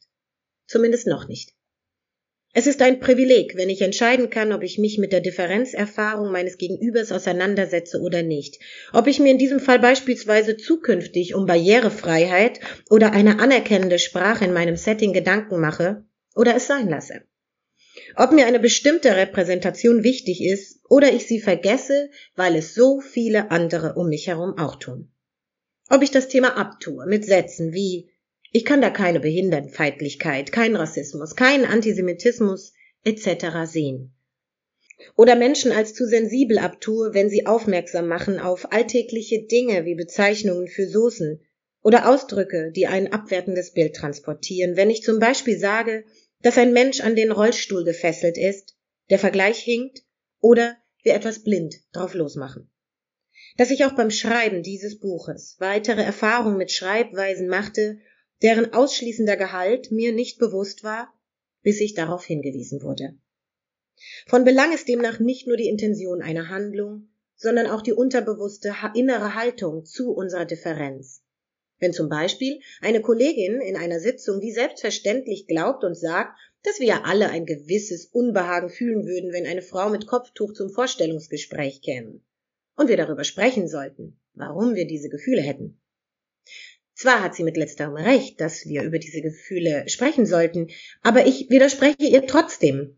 Zumindest 0.67 1.07
noch 1.07 1.27
nicht. 1.27 1.55
Es 2.51 2.65
ist 2.65 2.81
ein 2.81 2.99
Privileg, 2.99 3.55
wenn 3.55 3.69
ich 3.69 3.81
entscheiden 3.81 4.31
kann, 4.31 4.51
ob 4.53 4.63
ich 4.63 4.79
mich 4.79 4.97
mit 4.97 5.13
der 5.13 5.21
Differenzerfahrung 5.21 6.31
meines 6.31 6.57
Gegenübers 6.57 7.11
auseinandersetze 7.11 7.99
oder 7.99 8.23
nicht. 8.23 8.59
Ob 8.91 9.05
ich 9.05 9.19
mir 9.19 9.31
in 9.31 9.37
diesem 9.37 9.59
Fall 9.59 9.77
beispielsweise 9.77 10.57
zukünftig 10.57 11.35
um 11.35 11.45
Barrierefreiheit 11.45 12.59
oder 12.89 13.11
eine 13.11 13.39
anerkennende 13.39 13.99
Sprache 13.99 14.45
in 14.45 14.53
meinem 14.53 14.77
Setting 14.77 15.13
Gedanken 15.13 15.59
mache 15.59 16.03
oder 16.35 16.55
es 16.55 16.65
sein 16.65 16.89
lasse. 16.89 17.21
Ob 18.15 18.31
mir 18.31 18.47
eine 18.47 18.59
bestimmte 18.59 19.15
Repräsentation 19.15 20.03
wichtig 20.03 20.43
ist 20.43 20.81
oder 20.89 21.13
ich 21.13 21.27
sie 21.27 21.39
vergesse, 21.39 22.09
weil 22.35 22.55
es 22.55 22.73
so 22.73 22.99
viele 22.99 23.51
andere 23.51 23.93
um 23.93 24.09
mich 24.09 24.25
herum 24.25 24.57
auch 24.57 24.77
tun. 24.77 25.11
Ob 25.89 26.01
ich 26.01 26.09
das 26.09 26.27
Thema 26.27 26.57
abtue 26.57 27.05
mit 27.05 27.25
Sätzen 27.25 27.73
wie 27.73 28.09
ich 28.51 28.65
kann 28.65 28.81
da 28.81 28.89
keine 28.89 29.19
Behindertenfeindlichkeit, 29.19 30.51
kein 30.51 30.75
Rassismus, 30.75 31.35
keinen 31.35 31.65
Antisemitismus 31.65 32.73
etc. 33.03 33.65
sehen. 33.65 34.13
Oder 35.15 35.35
Menschen 35.35 35.71
als 35.71 35.93
zu 35.93 36.05
sensibel 36.07 36.57
abtue, 36.57 37.13
wenn 37.13 37.29
sie 37.29 37.45
aufmerksam 37.45 38.07
machen 38.07 38.39
auf 38.39 38.71
alltägliche 38.71 39.43
Dinge 39.43 39.85
wie 39.85 39.95
Bezeichnungen 39.95 40.67
für 40.67 40.87
Soßen 40.87 41.41
oder 41.81 42.09
Ausdrücke, 42.09 42.71
die 42.75 42.87
ein 42.87 43.13
abwertendes 43.13 43.71
Bild 43.71 43.95
transportieren, 43.95 44.75
wenn 44.75 44.89
ich 44.89 45.03
zum 45.03 45.19
Beispiel 45.19 45.57
sage, 45.57 46.03
dass 46.41 46.57
ein 46.57 46.73
Mensch 46.73 47.01
an 47.01 47.15
den 47.15 47.31
Rollstuhl 47.31 47.83
gefesselt 47.83 48.37
ist, 48.37 48.75
der 49.09 49.19
Vergleich 49.19 49.59
hinkt 49.59 50.03
oder 50.41 50.77
wir 51.03 51.13
etwas 51.13 51.43
blind 51.43 51.75
drauf 51.93 52.13
losmachen. 52.13 52.69
Dass 53.57 53.71
ich 53.71 53.85
auch 53.85 53.93
beim 53.93 54.11
Schreiben 54.11 54.63
dieses 54.63 54.99
Buches 54.99 55.55
weitere 55.59 56.01
Erfahrungen 56.01 56.57
mit 56.57 56.71
Schreibweisen 56.71 57.47
machte, 57.47 57.99
deren 58.41 58.73
ausschließender 58.73 59.37
Gehalt 59.37 59.91
mir 59.91 60.11
nicht 60.11 60.39
bewusst 60.39 60.83
war, 60.83 61.13
bis 61.61 61.81
ich 61.81 61.93
darauf 61.93 62.23
hingewiesen 62.23 62.81
wurde. 62.81 63.17
Von 64.27 64.45
Belang 64.45 64.73
ist 64.73 64.87
demnach 64.87 65.19
nicht 65.19 65.47
nur 65.47 65.57
die 65.57 65.67
Intention 65.67 66.21
einer 66.21 66.49
Handlung, 66.49 67.09
sondern 67.35 67.67
auch 67.67 67.81
die 67.81 67.93
unterbewusste 67.93 68.75
innere 68.95 69.35
Haltung 69.35 69.85
zu 69.85 70.11
unserer 70.11 70.45
Differenz. 70.45 71.23
Wenn 71.79 71.93
zum 71.93 72.09
Beispiel 72.09 72.59
eine 72.81 73.01
Kollegin 73.01 73.61
in 73.61 73.77
einer 73.77 73.99
Sitzung 73.99 74.41
wie 74.41 74.51
selbstverständlich 74.51 75.47
glaubt 75.47 75.83
und 75.83 75.95
sagt, 75.95 76.37
dass 76.63 76.79
wir 76.79 76.87
ja 76.87 77.01
alle 77.05 77.29
ein 77.29 77.45
gewisses 77.45 78.05
Unbehagen 78.05 78.69
fühlen 78.69 79.05
würden, 79.05 79.31
wenn 79.31 79.45
eine 79.45 79.61
Frau 79.61 79.89
mit 79.89 80.05
Kopftuch 80.05 80.53
zum 80.53 80.69
Vorstellungsgespräch 80.69 81.81
käme. 81.81 82.21
Und 82.75 82.89
wir 82.89 82.97
darüber 82.97 83.23
sprechen 83.23 83.69
sollten, 83.69 84.19
warum 84.33 84.75
wir 84.75 84.87
diese 84.87 85.09
Gefühle 85.09 85.41
hätten. 85.41 85.79
Zwar 86.99 87.23
hat 87.23 87.33
sie 87.33 87.43
mit 87.43 87.55
letzterem 87.55 87.95
recht, 87.95 88.41
dass 88.41 88.65
wir 88.65 88.83
über 88.83 88.99
diese 88.99 89.21
Gefühle 89.21 89.87
sprechen 89.87 90.25
sollten, 90.25 90.67
aber 91.01 91.27
ich 91.27 91.49
widerspreche 91.49 92.03
ihr 92.03 92.27
trotzdem, 92.27 92.97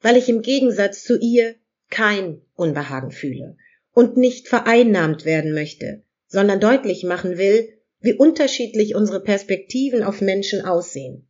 weil 0.00 0.16
ich 0.16 0.28
im 0.28 0.42
Gegensatz 0.42 1.04
zu 1.04 1.20
ihr 1.20 1.54
kein 1.88 2.42
Unbehagen 2.56 3.12
fühle 3.12 3.56
und 3.92 4.16
nicht 4.16 4.48
vereinnahmt 4.48 5.24
werden 5.24 5.54
möchte, 5.54 6.02
sondern 6.26 6.58
deutlich 6.58 7.04
machen 7.04 7.38
will, 7.38 7.68
wie 8.00 8.12
unterschiedlich 8.12 8.96
unsere 8.96 9.22
Perspektiven 9.22 10.02
auf 10.02 10.20
Menschen 10.20 10.62
aussehen. 10.62 11.28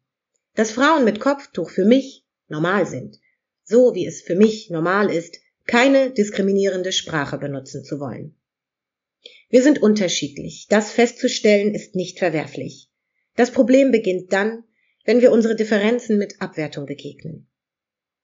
Dass 0.55 0.71
Frauen 0.71 1.05
mit 1.05 1.21
Kopftuch 1.21 1.69
für 1.69 1.85
mich 1.85 2.25
normal 2.49 2.87
sind, 2.87 3.19
so 3.65 3.95
wie 3.95 4.07
es 4.07 4.23
für 4.23 4.35
mich 4.35 4.71
normal 4.71 5.11
ist, 5.11 5.41
keine 5.67 6.11
diskriminierende 6.11 6.93
Sprache 6.93 7.37
benutzen 7.37 7.85
zu 7.85 8.01
wollen. 8.01 8.35
Wir 9.52 9.62
sind 9.62 9.82
unterschiedlich. 9.82 10.66
Das 10.71 10.92
festzustellen 10.92 11.75
ist 11.75 11.94
nicht 11.94 12.18
verwerflich. 12.18 12.88
Das 13.37 13.50
Problem 13.50 13.90
beginnt 13.90 14.32
dann, 14.32 14.64
wenn 15.04 15.21
wir 15.21 15.30
unsere 15.30 15.54
Differenzen 15.54 16.16
mit 16.16 16.40
Abwertung 16.40 16.87
begegnen. 16.87 17.50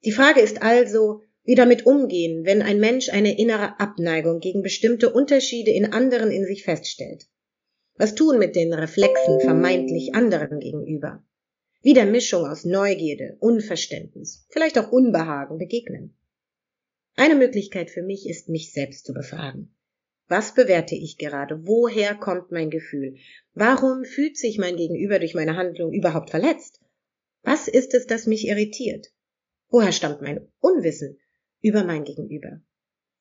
Die 0.06 0.12
Frage 0.12 0.40
ist 0.40 0.62
also, 0.62 1.20
wie 1.44 1.54
damit 1.54 1.85
umgehen, 1.85 2.47
wenn 2.47 2.62
ein 2.62 2.80
Mensch 2.80 3.11
eine 3.11 3.38
innere 3.38 3.78
Abneigung 3.78 4.40
gegen 4.40 4.62
bestimmte 4.62 5.12
Unterschiede 5.12 5.70
in 5.70 5.92
anderen 5.92 6.30
in 6.30 6.47
sich 6.47 6.64
feststellt. 6.64 7.26
Was 7.97 8.14
tun 8.14 8.38
mit 8.38 8.56
den 8.56 8.73
Reflexen 8.73 9.38
vermeintlich 9.40 10.14
anderen 10.14 10.61
gegenüber? 10.61 11.23
Wie 11.82 11.92
der 11.92 12.06
Mischung 12.06 12.47
aus 12.47 12.64
Neugierde, 12.64 13.37
Unverständnis, 13.40 14.47
vielleicht 14.49 14.78
auch 14.78 14.90
Unbehagen 14.90 15.58
begegnen. 15.58 16.16
Eine 17.16 17.35
Möglichkeit 17.35 17.90
für 17.90 18.02
mich 18.02 18.26
ist, 18.26 18.49
mich 18.49 18.73
selbst 18.73 19.04
zu 19.04 19.12
befragen. 19.12 19.75
Was 20.28 20.54
bewerte 20.54 20.94
ich 20.94 21.18
gerade? 21.18 21.66
Woher 21.66 22.14
kommt 22.14 22.52
mein 22.52 22.70
Gefühl? 22.70 23.16
Warum 23.54 24.04
fühlt 24.04 24.37
sich 24.37 24.58
mein 24.58 24.76
Gegenüber 24.76 25.18
durch 25.18 25.35
meine 25.35 25.56
Handlung 25.56 25.92
überhaupt 25.92 26.30
verletzt? 26.30 26.80
Was 27.42 27.66
ist 27.66 27.94
es, 27.94 28.06
das 28.06 28.26
mich 28.26 28.47
irritiert? 28.47 29.08
Woher 29.68 29.92
stammt 29.92 30.23
mein 30.23 30.47
Unwissen 30.61 31.18
über 31.61 31.85
mein 31.85 32.04
Gegenüber? 32.04 32.61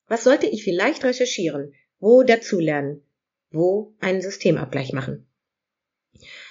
Was 0.06 0.24
sollte 0.24 0.46
ich 0.46 0.64
vielleicht 0.64 1.04
recherchieren? 1.04 1.74
Wo 1.98 2.22
dazulernen? 2.22 3.02
wo 3.50 3.94
einen 4.00 4.20
Systemabgleich 4.20 4.92
machen. 4.92 5.26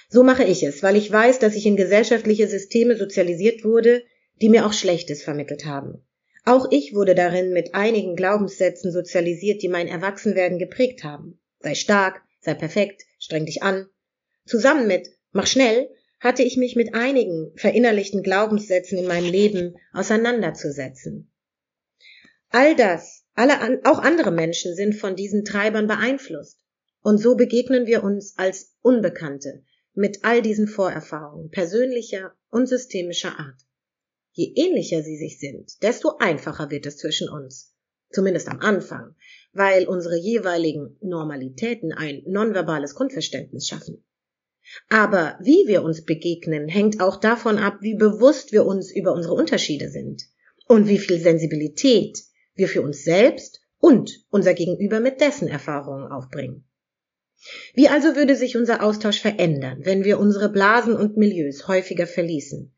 So 0.08 0.22
mache 0.22 0.44
ich 0.44 0.62
es, 0.62 0.82
weil 0.82 0.96
ich 0.96 1.10
weiß, 1.10 1.38
dass 1.38 1.54
ich 1.54 1.66
in 1.66 1.76
gesellschaftliche 1.76 2.48
Systeme 2.48 2.96
sozialisiert 2.96 3.64
wurde, 3.64 4.02
die 4.40 4.48
mir 4.48 4.66
auch 4.66 4.72
Schlechtes 4.72 5.22
vermittelt 5.22 5.64
haben. 5.64 6.04
Auch 6.44 6.68
ich 6.70 6.94
wurde 6.94 7.14
darin 7.14 7.52
mit 7.52 7.74
einigen 7.74 8.16
Glaubenssätzen 8.16 8.92
sozialisiert, 8.92 9.62
die 9.62 9.68
mein 9.68 9.88
Erwachsenwerden 9.88 10.58
geprägt 10.58 11.04
haben. 11.04 11.40
Sei 11.60 11.74
stark, 11.74 12.22
sei 12.40 12.54
perfekt, 12.54 13.02
streng 13.18 13.46
dich 13.46 13.62
an. 13.62 13.88
Zusammen 14.46 14.86
mit 14.86 15.08
mach 15.32 15.46
schnell 15.46 15.90
hatte 16.20 16.42
ich 16.42 16.56
mich 16.56 16.74
mit 16.74 16.94
einigen 16.94 17.52
verinnerlichten 17.56 18.22
Glaubenssätzen 18.22 18.98
in 18.98 19.06
meinem 19.06 19.30
Leben 19.30 19.76
auseinanderzusetzen. 19.92 21.30
All 22.50 22.74
das, 22.74 23.24
alle, 23.34 23.80
auch 23.84 23.98
andere 23.98 24.30
Menschen 24.30 24.74
sind 24.74 24.94
von 24.94 25.16
diesen 25.16 25.44
Treibern 25.44 25.86
beeinflusst. 25.86 26.58
Und 27.02 27.18
so 27.18 27.36
begegnen 27.36 27.86
wir 27.86 28.02
uns 28.02 28.36
als 28.36 28.74
Unbekannte 28.82 29.62
mit 29.94 30.24
all 30.24 30.42
diesen 30.42 30.66
Vorerfahrungen 30.66 31.50
persönlicher 31.50 32.34
und 32.50 32.68
systemischer 32.68 33.38
Art. 33.38 33.67
Je 34.32 34.52
ähnlicher 34.54 35.02
sie 35.02 35.16
sich 35.16 35.40
sind, 35.40 35.82
desto 35.82 36.18
einfacher 36.18 36.70
wird 36.70 36.86
es 36.86 36.96
zwischen 36.98 37.28
uns. 37.28 37.74
Zumindest 38.10 38.48
am 38.48 38.60
Anfang, 38.60 39.14
weil 39.52 39.86
unsere 39.86 40.16
jeweiligen 40.16 40.96
Normalitäten 41.00 41.92
ein 41.92 42.22
nonverbales 42.26 42.94
Grundverständnis 42.94 43.66
schaffen. 43.66 44.04
Aber 44.88 45.38
wie 45.42 45.66
wir 45.66 45.82
uns 45.82 46.04
begegnen, 46.04 46.68
hängt 46.68 47.00
auch 47.00 47.16
davon 47.16 47.58
ab, 47.58 47.78
wie 47.80 47.94
bewusst 47.94 48.52
wir 48.52 48.66
uns 48.66 48.94
über 48.94 49.12
unsere 49.12 49.34
Unterschiede 49.34 49.90
sind 49.90 50.22
und 50.66 50.88
wie 50.88 50.98
viel 50.98 51.18
Sensibilität 51.18 52.18
wir 52.54 52.68
für 52.68 52.82
uns 52.82 53.04
selbst 53.04 53.60
und 53.78 54.24
unser 54.30 54.54
Gegenüber 54.54 55.00
mit 55.00 55.20
dessen 55.20 55.48
Erfahrungen 55.48 56.10
aufbringen. 56.10 56.64
Wie 57.74 57.88
also 57.88 58.16
würde 58.16 58.36
sich 58.36 58.56
unser 58.56 58.82
Austausch 58.82 59.20
verändern, 59.20 59.80
wenn 59.84 60.04
wir 60.04 60.18
unsere 60.18 60.48
Blasen 60.50 60.96
und 60.96 61.16
Milieus 61.16 61.68
häufiger 61.68 62.06
verließen 62.06 62.74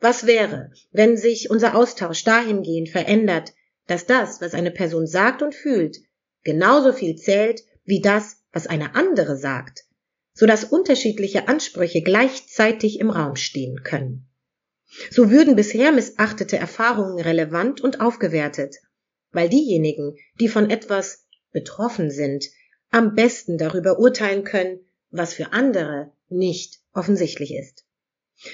was 0.00 0.26
wäre, 0.26 0.70
wenn 0.92 1.16
sich 1.16 1.50
unser 1.50 1.74
Austausch 1.74 2.24
dahingehend 2.24 2.88
verändert, 2.88 3.52
dass 3.86 4.06
das, 4.06 4.40
was 4.40 4.54
eine 4.54 4.70
Person 4.70 5.06
sagt 5.06 5.42
und 5.42 5.54
fühlt, 5.54 5.98
genauso 6.44 6.92
viel 6.92 7.16
zählt 7.16 7.62
wie 7.84 8.00
das, 8.00 8.36
was 8.52 8.66
eine 8.66 8.94
andere 8.94 9.36
sagt, 9.36 9.84
so 10.34 10.46
dass 10.46 10.64
unterschiedliche 10.64 11.48
Ansprüche 11.48 12.02
gleichzeitig 12.02 13.00
im 13.00 13.10
Raum 13.10 13.36
stehen 13.36 13.82
können. 13.82 14.28
So 15.10 15.30
würden 15.30 15.56
bisher 15.56 15.92
missachtete 15.92 16.56
Erfahrungen 16.56 17.18
relevant 17.18 17.80
und 17.80 18.00
aufgewertet, 18.00 18.76
weil 19.32 19.48
diejenigen, 19.48 20.16
die 20.40 20.48
von 20.48 20.70
etwas 20.70 21.26
betroffen 21.52 22.10
sind, 22.10 22.46
am 22.90 23.14
besten 23.14 23.58
darüber 23.58 23.98
urteilen 23.98 24.44
können, 24.44 24.80
was 25.10 25.34
für 25.34 25.52
andere 25.52 26.12
nicht 26.28 26.80
offensichtlich 26.92 27.54
ist. 27.54 27.84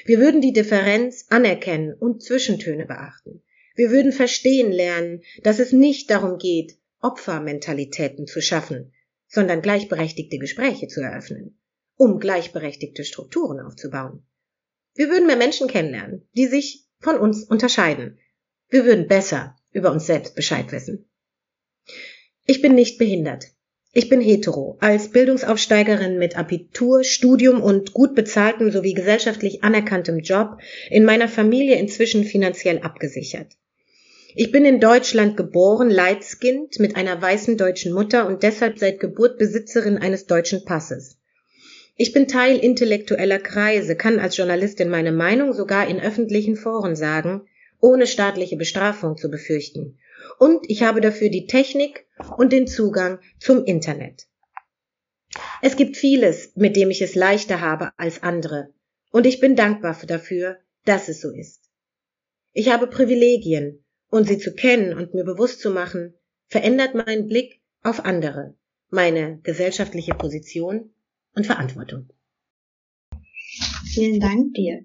Wir 0.05 0.19
würden 0.19 0.41
die 0.41 0.53
Differenz 0.53 1.27
anerkennen 1.29 1.95
und 1.95 2.23
Zwischentöne 2.23 2.87
beachten. 2.87 3.43
Wir 3.75 3.91
würden 3.91 4.13
verstehen 4.13 4.73
lernen, 4.73 5.23
dass 5.43 5.59
es 5.59 5.73
nicht 5.73 6.11
darum 6.11 6.39
geht, 6.39 6.79
Opfermentalitäten 7.01 8.27
zu 8.27 8.41
schaffen, 8.41 8.93
sondern 9.27 9.63
gleichberechtigte 9.63 10.39
Gespräche 10.39 10.89
zu 10.89 11.01
eröffnen, 11.01 11.59
um 11.97 12.19
gleichberechtigte 12.19 13.05
Strukturen 13.05 13.61
aufzubauen. 13.61 14.25
Wir 14.95 15.09
würden 15.11 15.27
mehr 15.27 15.37
Menschen 15.37 15.69
kennenlernen, 15.69 16.29
die 16.35 16.47
sich 16.47 16.87
von 17.01 17.19
uns 17.19 17.45
unterscheiden. 17.45 18.19
Wir 18.69 18.85
würden 18.85 19.09
besser 19.09 19.57
über 19.73 19.91
uns 19.93 20.07
selbst 20.07 20.35
Bescheid 20.35 20.71
wissen. 20.73 21.11
Ich 22.47 22.63
bin 22.63 22.75
nicht 22.75 22.99
behindert. 22.99 23.54
Ich 23.97 24.09
bin 24.09 24.21
hetero, 24.21 24.77
als 24.81 25.11
Bildungsaufsteigerin 25.13 26.19
mit 26.19 26.37
Abitur, 26.37 27.05
Studium 27.05 27.63
und 27.63 27.93
gut 27.93 28.17
bezahltem 28.17 28.73
sowie 28.73 28.93
gesellschaftlich 28.93 29.63
anerkanntem 29.63 30.19
Job 30.19 30.59
in 30.91 31.05
meiner 31.05 31.29
Familie 31.29 31.77
inzwischen 31.77 32.25
finanziell 32.25 32.81
abgesichert. 32.81 33.53
Ich 34.35 34.51
bin 34.51 34.65
in 34.65 34.81
Deutschland 34.81 35.37
geboren, 35.37 35.91
Leitskind 35.91 36.81
mit 36.81 36.97
einer 36.97 37.23
weißen 37.23 37.57
deutschen 37.57 37.93
Mutter 37.93 38.27
und 38.27 38.43
deshalb 38.43 38.81
seit 38.81 38.99
Geburt 38.99 39.39
Besitzerin 39.39 39.97
eines 39.97 40.27
deutschen 40.27 40.65
Passes. 40.65 41.19
Ich 41.97 42.13
bin 42.13 42.27
Teil 42.27 42.59
intellektueller 42.59 43.39
Kreise, 43.39 43.95
kann 43.95 44.19
als 44.19 44.37
Journalistin 44.37 44.89
meine 44.89 45.13
Meinung 45.13 45.53
sogar 45.53 45.87
in 45.87 46.01
öffentlichen 46.01 46.57
Foren 46.57 46.97
sagen, 46.97 47.43
ohne 47.81 48.09
staatliche 48.09 48.57
Bestrafung 48.57 49.17
zu 49.17 49.31
befürchten 49.31 50.01
und 50.45 50.69
ich 50.69 50.83
habe 50.83 51.01
dafür 51.01 51.31
die 51.31 51.47
Technik 51.47 52.07
und 52.37 52.53
den 52.53 52.67
Zugang 52.67 53.19
zum 53.39 53.65
Internet. 53.65 54.29
Es 55.63 55.75
gibt 55.75 55.97
vieles, 55.97 56.55
mit 56.55 56.77
dem 56.77 56.91
ich 56.91 57.01
es 57.01 57.15
leichter 57.15 57.63
habe 57.63 57.93
als 57.97 58.23
andere, 58.23 58.75
und 59.11 59.25
ich 59.25 59.41
bin 59.41 59.57
dankbar 59.57 59.97
dafür, 60.07 60.59
dass 60.85 61.09
es 61.09 61.23
so 61.23 61.31
ist. 61.31 61.71
Ich 62.53 62.71
habe 62.71 62.89
Privilegien, 62.89 63.87
und 64.11 64.29
sie 64.29 64.37
zu 64.37 64.55
kennen 64.55 64.93
und 64.93 65.15
mir 65.15 65.25
bewusst 65.25 65.61
zu 65.61 65.71
machen, 65.71 66.13
verändert 66.49 66.95
meinen 66.95 67.27
Blick 67.27 67.63
auf 67.83 68.05
andere, 68.05 68.55
meine 68.91 69.41
gesellschaftliche 69.45 70.13
Position 70.13 70.93
und 71.35 71.47
Verantwortung. 71.47 72.11
Vielen 73.87 74.21
Dank 74.21 74.53
dir. 74.53 74.85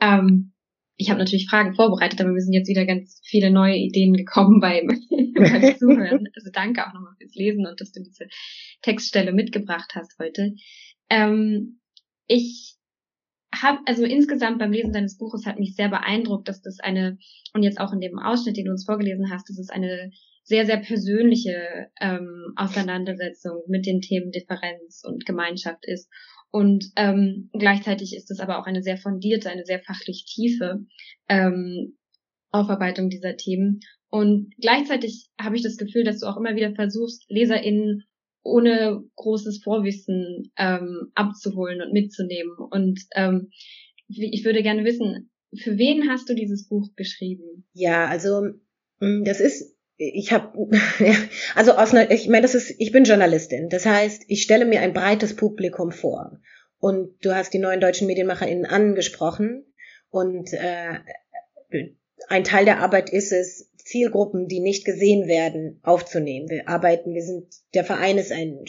Ähm, 0.00 0.53
ich 0.96 1.10
habe 1.10 1.18
natürlich 1.18 1.48
Fragen 1.48 1.74
vorbereitet, 1.74 2.20
aber 2.20 2.30
mir 2.30 2.40
sind 2.40 2.52
jetzt 2.52 2.68
wieder 2.68 2.86
ganz 2.86 3.20
viele 3.24 3.50
neue 3.50 3.76
Ideen 3.76 4.12
gekommen 4.14 4.60
beim, 4.60 4.86
beim 5.34 5.78
Zuhören. 5.78 6.28
Also 6.36 6.50
danke 6.52 6.86
auch 6.86 6.92
nochmal 6.92 7.14
fürs 7.18 7.34
Lesen 7.34 7.66
und 7.66 7.80
dass 7.80 7.92
du 7.92 8.02
diese 8.02 8.26
Textstelle 8.82 9.32
mitgebracht 9.32 9.92
hast 9.94 10.14
heute. 10.20 10.54
Ähm, 11.10 11.80
ich 12.26 12.76
habe, 13.54 13.80
also 13.86 14.04
insgesamt 14.04 14.58
beim 14.58 14.72
Lesen 14.72 14.92
deines 14.92 15.18
Buches 15.18 15.46
hat 15.46 15.58
mich 15.58 15.74
sehr 15.74 15.88
beeindruckt, 15.88 16.48
dass 16.48 16.62
das 16.62 16.78
eine, 16.80 17.18
und 17.52 17.62
jetzt 17.62 17.78
auch 17.80 17.92
in 17.92 18.00
dem 18.00 18.18
Ausschnitt, 18.18 18.56
den 18.56 18.66
du 18.66 18.70
uns 18.70 18.84
vorgelesen 18.84 19.30
hast, 19.30 19.48
dass 19.48 19.58
es 19.58 19.70
eine 19.70 20.10
sehr, 20.44 20.66
sehr 20.66 20.76
persönliche 20.76 21.88
ähm, 22.00 22.52
Auseinandersetzung 22.56 23.62
mit 23.66 23.86
den 23.86 24.00
Themen 24.00 24.30
Differenz 24.30 25.02
und 25.04 25.24
Gemeinschaft 25.24 25.84
ist. 25.86 26.10
Und 26.54 26.92
ähm, 26.94 27.50
gleichzeitig 27.52 28.14
ist 28.14 28.30
es 28.30 28.38
aber 28.38 28.60
auch 28.60 28.66
eine 28.66 28.80
sehr 28.80 28.96
fundierte, 28.96 29.50
eine 29.50 29.64
sehr 29.64 29.80
fachlich 29.80 30.24
tiefe 30.24 30.86
ähm, 31.28 31.98
Aufarbeitung 32.52 33.10
dieser 33.10 33.36
Themen. 33.36 33.80
Und 34.08 34.54
gleichzeitig 34.60 35.26
habe 35.36 35.56
ich 35.56 35.64
das 35.64 35.76
Gefühl, 35.76 36.04
dass 36.04 36.20
du 36.20 36.26
auch 36.26 36.36
immer 36.36 36.54
wieder 36.54 36.72
versuchst, 36.72 37.24
LeserInnen 37.28 38.04
ohne 38.44 39.02
großes 39.16 39.64
Vorwissen 39.64 40.52
ähm, 40.56 41.10
abzuholen 41.16 41.82
und 41.82 41.92
mitzunehmen. 41.92 42.56
Und 42.70 43.00
ähm, 43.16 43.50
ich 44.06 44.44
würde 44.44 44.62
gerne 44.62 44.84
wissen, 44.84 45.32
für 45.56 45.76
wen 45.76 46.08
hast 46.08 46.28
du 46.28 46.36
dieses 46.36 46.68
Buch 46.68 46.86
geschrieben? 46.94 47.66
Ja, 47.72 48.06
also 48.06 48.42
hm, 49.00 49.24
das 49.24 49.40
ist 49.40 49.73
ich 49.96 50.32
habe 50.32 50.70
also 51.54 51.72
aus 51.72 51.92
einer, 51.92 52.10
ich 52.10 52.28
meine, 52.28 52.42
das 52.42 52.54
ist, 52.54 52.74
ich 52.78 52.92
bin 52.92 53.04
Journalistin. 53.04 53.68
Das 53.68 53.86
heißt, 53.86 54.24
ich 54.28 54.42
stelle 54.42 54.64
mir 54.64 54.80
ein 54.80 54.92
breites 54.92 55.36
Publikum 55.36 55.92
vor. 55.92 56.40
Und 56.78 57.24
du 57.24 57.34
hast 57.34 57.54
die 57.54 57.58
neuen 57.58 57.80
deutschen 57.80 58.06
MedienmacherInnen 58.06 58.66
angesprochen. 58.66 59.64
Und 60.10 60.52
äh, 60.52 60.98
ein 62.28 62.44
Teil 62.44 62.64
der 62.64 62.80
Arbeit 62.80 63.10
ist 63.10 63.32
es, 63.32 63.70
Zielgruppen, 63.76 64.48
die 64.48 64.60
nicht 64.60 64.84
gesehen 64.84 65.28
werden, 65.28 65.78
aufzunehmen. 65.82 66.48
Wir 66.48 66.68
arbeiten, 66.68 67.14
wir 67.14 67.22
sind, 67.22 67.54
der 67.74 67.84
Verein 67.84 68.16
ist 68.16 68.32
ein 68.32 68.64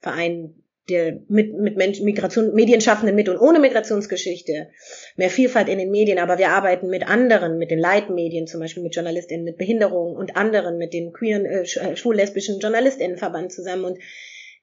Verein, 0.00 0.62
der 0.90 1.20
mit, 1.28 1.54
mit 1.54 1.76
Menschen, 1.76 2.04
Migration, 2.04 2.52
Medienschaffenden 2.54 3.14
mit 3.14 3.28
und 3.28 3.38
ohne 3.38 3.60
Migrationsgeschichte, 3.60 4.70
mehr 5.16 5.30
Vielfalt 5.30 5.68
in 5.68 5.78
den 5.78 5.90
Medien, 5.90 6.18
aber 6.18 6.38
wir 6.38 6.50
arbeiten 6.50 6.88
mit 6.88 7.06
anderen, 7.08 7.58
mit 7.58 7.70
den 7.70 7.78
Leitmedien, 7.78 8.46
zum 8.46 8.60
Beispiel 8.60 8.82
mit 8.82 8.94
JournalistInnen 8.94 9.44
mit 9.44 9.56
Behinderungen 9.56 10.16
und 10.16 10.36
anderen, 10.36 10.76
mit 10.76 10.92
dem 10.92 11.12
queeren, 11.12 11.46
äh, 11.46 11.62
äh, 11.62 11.96
schwul-lesbischen 11.96 12.60
JournalistInnenverband 12.60 13.52
zusammen 13.52 13.84
und 13.84 13.98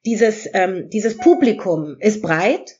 dieses, 0.05 0.47
ähm, 0.53 0.89
dieses 0.89 1.17
Publikum 1.17 1.97
ist 1.99 2.21
breit 2.21 2.79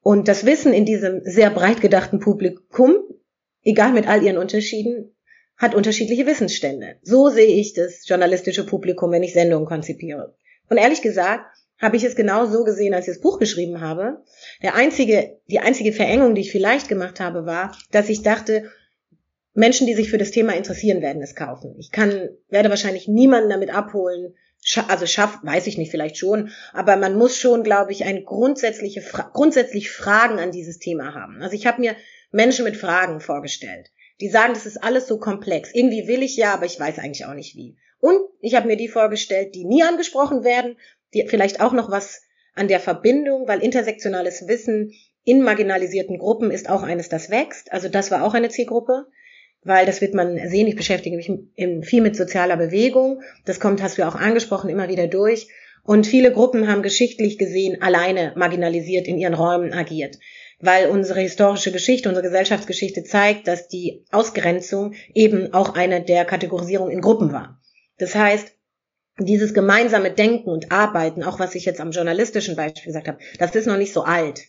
und 0.00 0.28
das 0.28 0.46
Wissen 0.46 0.72
in 0.72 0.84
diesem 0.84 1.20
sehr 1.24 1.50
breit 1.50 1.80
gedachten 1.80 2.20
Publikum, 2.20 2.96
egal 3.62 3.92
mit 3.92 4.06
all 4.08 4.22
ihren 4.22 4.38
Unterschieden, 4.38 5.16
hat 5.56 5.74
unterschiedliche 5.74 6.26
Wissensstände. 6.26 6.96
So 7.02 7.28
sehe 7.28 7.60
ich 7.60 7.72
das 7.72 8.06
journalistische 8.06 8.66
Publikum, 8.66 9.10
wenn 9.10 9.22
ich 9.22 9.32
Sendungen 9.32 9.66
konzipiere. 9.66 10.36
Und 10.68 10.76
ehrlich 10.76 11.02
gesagt, 11.02 11.55
habe 11.78 11.96
ich 11.96 12.04
es 12.04 12.16
genau 12.16 12.46
so 12.46 12.64
gesehen, 12.64 12.94
als 12.94 13.06
ich 13.06 13.14
das 13.14 13.22
Buch 13.22 13.38
geschrieben 13.38 13.80
habe. 13.80 14.22
Der 14.62 14.74
einzige, 14.74 15.38
die 15.48 15.58
einzige 15.58 15.92
Verengung, 15.92 16.34
die 16.34 16.40
ich 16.40 16.52
vielleicht 16.52 16.88
gemacht 16.88 17.20
habe, 17.20 17.46
war, 17.46 17.76
dass 17.90 18.08
ich 18.08 18.22
dachte, 18.22 18.70
Menschen, 19.52 19.86
die 19.86 19.94
sich 19.94 20.10
für 20.10 20.18
das 20.18 20.30
Thema 20.30 20.54
interessieren, 20.54 21.00
werden 21.00 21.22
es 21.22 21.34
kaufen. 21.34 21.74
Ich 21.78 21.90
kann, 21.90 22.28
werde 22.48 22.70
wahrscheinlich 22.70 23.08
niemanden 23.08 23.50
damit 23.50 23.74
abholen, 23.74 24.34
also 24.88 25.06
schafft, 25.06 25.44
weiß 25.44 25.66
ich 25.66 25.78
nicht, 25.78 25.90
vielleicht 25.90 26.16
schon, 26.16 26.50
aber 26.72 26.96
man 26.96 27.16
muss 27.16 27.38
schon, 27.38 27.62
glaube 27.62 27.92
ich, 27.92 28.04
ein 28.04 28.24
grundsätzliche, 28.24 29.02
grundsätzlich 29.32 29.90
Fragen 29.90 30.38
an 30.38 30.50
dieses 30.50 30.78
Thema 30.78 31.14
haben. 31.14 31.40
Also 31.40 31.54
ich 31.54 31.66
habe 31.66 31.80
mir 31.80 31.94
Menschen 32.32 32.64
mit 32.64 32.76
Fragen 32.76 33.20
vorgestellt, 33.20 33.90
die 34.20 34.28
sagen, 34.28 34.54
das 34.54 34.66
ist 34.66 34.82
alles 34.82 35.06
so 35.06 35.18
komplex. 35.18 35.70
Irgendwie 35.72 36.08
will 36.08 36.22
ich 36.22 36.36
ja, 36.36 36.52
aber 36.52 36.66
ich 36.66 36.78
weiß 36.78 36.98
eigentlich 36.98 37.26
auch 37.26 37.34
nicht 37.34 37.54
wie. 37.54 37.76
Und 37.98 38.20
ich 38.40 38.54
habe 38.54 38.66
mir 38.66 38.76
die 38.76 38.88
vorgestellt, 38.88 39.54
die 39.54 39.64
nie 39.64 39.82
angesprochen 39.82 40.44
werden, 40.44 40.76
die 41.14 41.26
vielleicht 41.28 41.60
auch 41.60 41.72
noch 41.72 41.90
was 41.90 42.22
an 42.54 42.68
der 42.68 42.80
Verbindung, 42.80 43.46
weil 43.48 43.62
intersektionales 43.62 44.48
Wissen 44.48 44.92
in 45.24 45.42
marginalisierten 45.42 46.18
Gruppen 46.18 46.50
ist 46.50 46.70
auch 46.70 46.82
eines, 46.82 47.08
das 47.08 47.30
wächst. 47.30 47.72
Also 47.72 47.88
das 47.88 48.10
war 48.10 48.24
auch 48.24 48.34
eine 48.34 48.48
Zielgruppe, 48.48 49.06
weil 49.62 49.84
das 49.84 50.00
wird 50.00 50.14
man 50.14 50.38
sehen. 50.48 50.68
Ich 50.68 50.76
beschäftige 50.76 51.16
mich 51.16 51.30
viel 51.86 52.00
mit 52.00 52.16
sozialer 52.16 52.56
Bewegung. 52.56 53.22
Das 53.44 53.60
kommt, 53.60 53.82
hast 53.82 53.98
du 53.98 54.06
auch 54.06 54.14
angesprochen, 54.14 54.70
immer 54.70 54.88
wieder 54.88 55.08
durch. 55.08 55.48
Und 55.82 56.06
viele 56.06 56.32
Gruppen 56.32 56.68
haben 56.68 56.82
geschichtlich 56.82 57.38
gesehen 57.38 57.82
alleine 57.82 58.32
marginalisiert 58.36 59.06
in 59.06 59.18
ihren 59.18 59.34
Räumen 59.34 59.72
agiert 59.72 60.18
weil 60.58 60.88
unsere 60.88 61.20
historische 61.20 61.72
Geschichte, 61.72 62.08
unsere 62.08 62.26
Gesellschaftsgeschichte 62.26 63.04
zeigt, 63.04 63.46
dass 63.46 63.68
die 63.68 64.04
Ausgrenzung 64.10 64.94
eben 65.14 65.52
auch 65.52 65.74
eine 65.74 66.02
der 66.02 66.24
Kategorisierung 66.24 66.90
in 66.90 67.00
Gruppen 67.00 67.32
war. 67.32 67.60
Das 67.98 68.14
heißt, 68.14 68.55
dieses 69.18 69.54
gemeinsame 69.54 70.10
Denken 70.10 70.50
und 70.50 70.72
Arbeiten, 70.72 71.22
auch 71.22 71.38
was 71.38 71.54
ich 71.54 71.64
jetzt 71.64 71.80
am 71.80 71.90
journalistischen 71.90 72.56
Beispiel 72.56 72.84
gesagt 72.84 73.08
habe, 73.08 73.18
das 73.38 73.54
ist 73.54 73.66
noch 73.66 73.78
nicht 73.78 73.92
so 73.92 74.02
alt. 74.02 74.42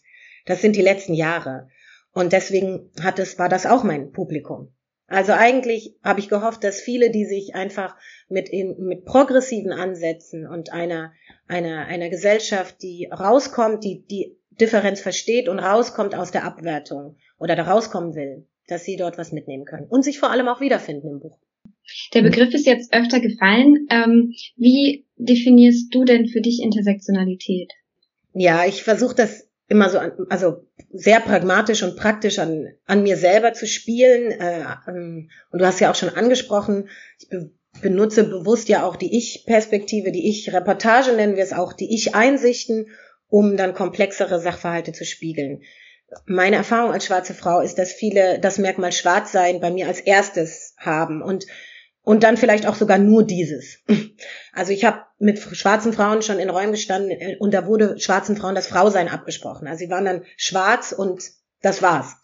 Das 0.46 0.62
sind 0.62 0.76
die 0.76 0.82
letzten 0.82 1.14
Jahre. 1.14 1.70
Und 2.14 2.34
deswegen 2.34 2.92
hat 3.02 3.20
es, 3.20 3.38
war 3.38 3.50
das 3.50 3.66
auch 3.66 3.84
mein 3.84 4.12
Publikum. 4.12 4.74
Also 5.08 5.32
eigentlich 5.32 5.96
habe 6.04 6.20
ich 6.20 6.28
gehofft, 6.28 6.64
dass 6.66 6.82
viele, 6.82 7.12
die 7.12 7.26
sich 7.26 7.56
einfach 7.56 7.96
mit, 8.28 8.50
in, 8.50 8.76
mit 8.80 9.06
progressiven 9.06 9.72
Ansätzen 9.72 10.46
und 10.46 10.74
einer, 10.74 11.14
einer, 11.48 11.86
einer 11.86 12.10
Gesellschaft, 12.10 12.82
die 12.82 13.08
rauskommt, 13.10 13.86
die, 13.86 14.06
die 14.06 14.38
Differenz 14.60 15.00
versteht 15.00 15.48
und 15.48 15.60
rauskommt 15.60 16.14
aus 16.14 16.32
der 16.32 16.44
Abwertung 16.44 17.16
oder 17.40 17.56
da 17.56 17.64
rauskommen 17.64 18.16
will, 18.16 18.48
dass 18.68 18.84
sie 18.84 18.98
dort 18.98 19.18
was 19.18 19.32
mitnehmen 19.32 19.64
können 19.64 19.88
und 19.88 20.04
sich 20.04 20.20
vor 20.20 20.32
allem 20.32 20.50
auch 20.50 20.60
wiederfinden 20.60 21.08
im 21.08 21.20
Buch. 21.20 21.40
Der 22.14 22.22
Begriff 22.22 22.54
ist 22.54 22.66
jetzt 22.66 22.94
öfter 22.94 23.20
gefallen. 23.20 23.88
Ähm, 23.90 24.34
wie 24.56 25.06
definierst 25.18 25.94
du 25.94 26.04
denn 26.04 26.28
für 26.28 26.42
dich 26.42 26.62
Intersektionalität? 26.62 27.72
Ja, 28.34 28.66
ich 28.66 28.84
versuche 28.84 29.16
das 29.16 29.48
immer 29.68 29.90
so, 29.90 29.98
an, 30.00 30.12
also 30.30 30.66
sehr 30.92 31.20
pragmatisch 31.20 31.84
und 31.84 31.98
praktisch 31.98 32.40
an, 32.40 32.68
an 32.86 33.04
mir 33.04 33.18
selber 33.18 33.54
zu 33.54 33.68
spielen. 33.68 34.32
Äh, 34.32 34.64
ähm, 34.88 35.30
und 35.52 35.60
du 35.60 35.66
hast 35.66 35.80
ja 35.80 35.92
auch 35.92 35.96
schon 35.96 36.10
angesprochen, 36.10 36.90
ich 37.20 37.30
be 37.30 37.52
benutze 37.80 38.24
bewusst 38.24 38.70
ja 38.70 38.84
auch 38.88 38.96
die 38.96 39.16
Ich-Perspektive, 39.16 40.12
die 40.12 40.30
Ich-Reportage 40.30 41.14
nennen 41.14 41.36
wir 41.36 41.44
es 41.44 41.54
auch, 41.54 41.74
die 41.74 41.94
Ich-Einsichten, 41.94 42.88
um 43.30 43.56
dann 43.56 43.76
komplexere 43.76 44.40
Sachverhalte 44.40 44.94
zu 44.94 45.06
spiegeln. 45.06 45.62
Meine 46.26 46.56
Erfahrung 46.56 46.92
als 46.92 47.06
schwarze 47.06 47.36
Frau 47.36 47.60
ist, 47.60 47.76
dass 47.76 47.92
viele 47.92 48.40
das 48.40 48.58
Merkmal 48.58 48.94
Schwarzsein 48.94 49.60
bei 49.60 49.70
mir 49.70 49.88
als 49.88 50.00
erstes 50.00 50.74
haben 50.78 51.22
und 51.22 51.46
und 52.08 52.24
dann 52.24 52.38
vielleicht 52.38 52.66
auch 52.66 52.76
sogar 52.76 52.98
nur 52.98 53.24
dieses. 53.24 53.80
Also 54.54 54.72
ich 54.72 54.86
habe 54.86 55.02
mit 55.20 55.40
schwarzen 55.40 55.92
Frauen 55.92 56.22
schon 56.22 56.40
in 56.40 56.50
Räumen 56.50 56.72
gestanden 56.72 57.12
äh, 57.12 57.36
und 57.38 57.54
da 57.54 57.68
wurde 57.68 58.00
schwarzen 58.00 58.38
Frauen 58.38 58.56
das 58.56 58.66
Frausein 58.66 59.10
abgesprochen. 59.10 59.68
Also 59.68 59.80
sie 59.80 59.92
waren 59.92 60.06
dann 60.06 60.24
schwarz 60.38 60.94
und 60.94 61.22
das 61.62 61.82
war's. 61.82 62.16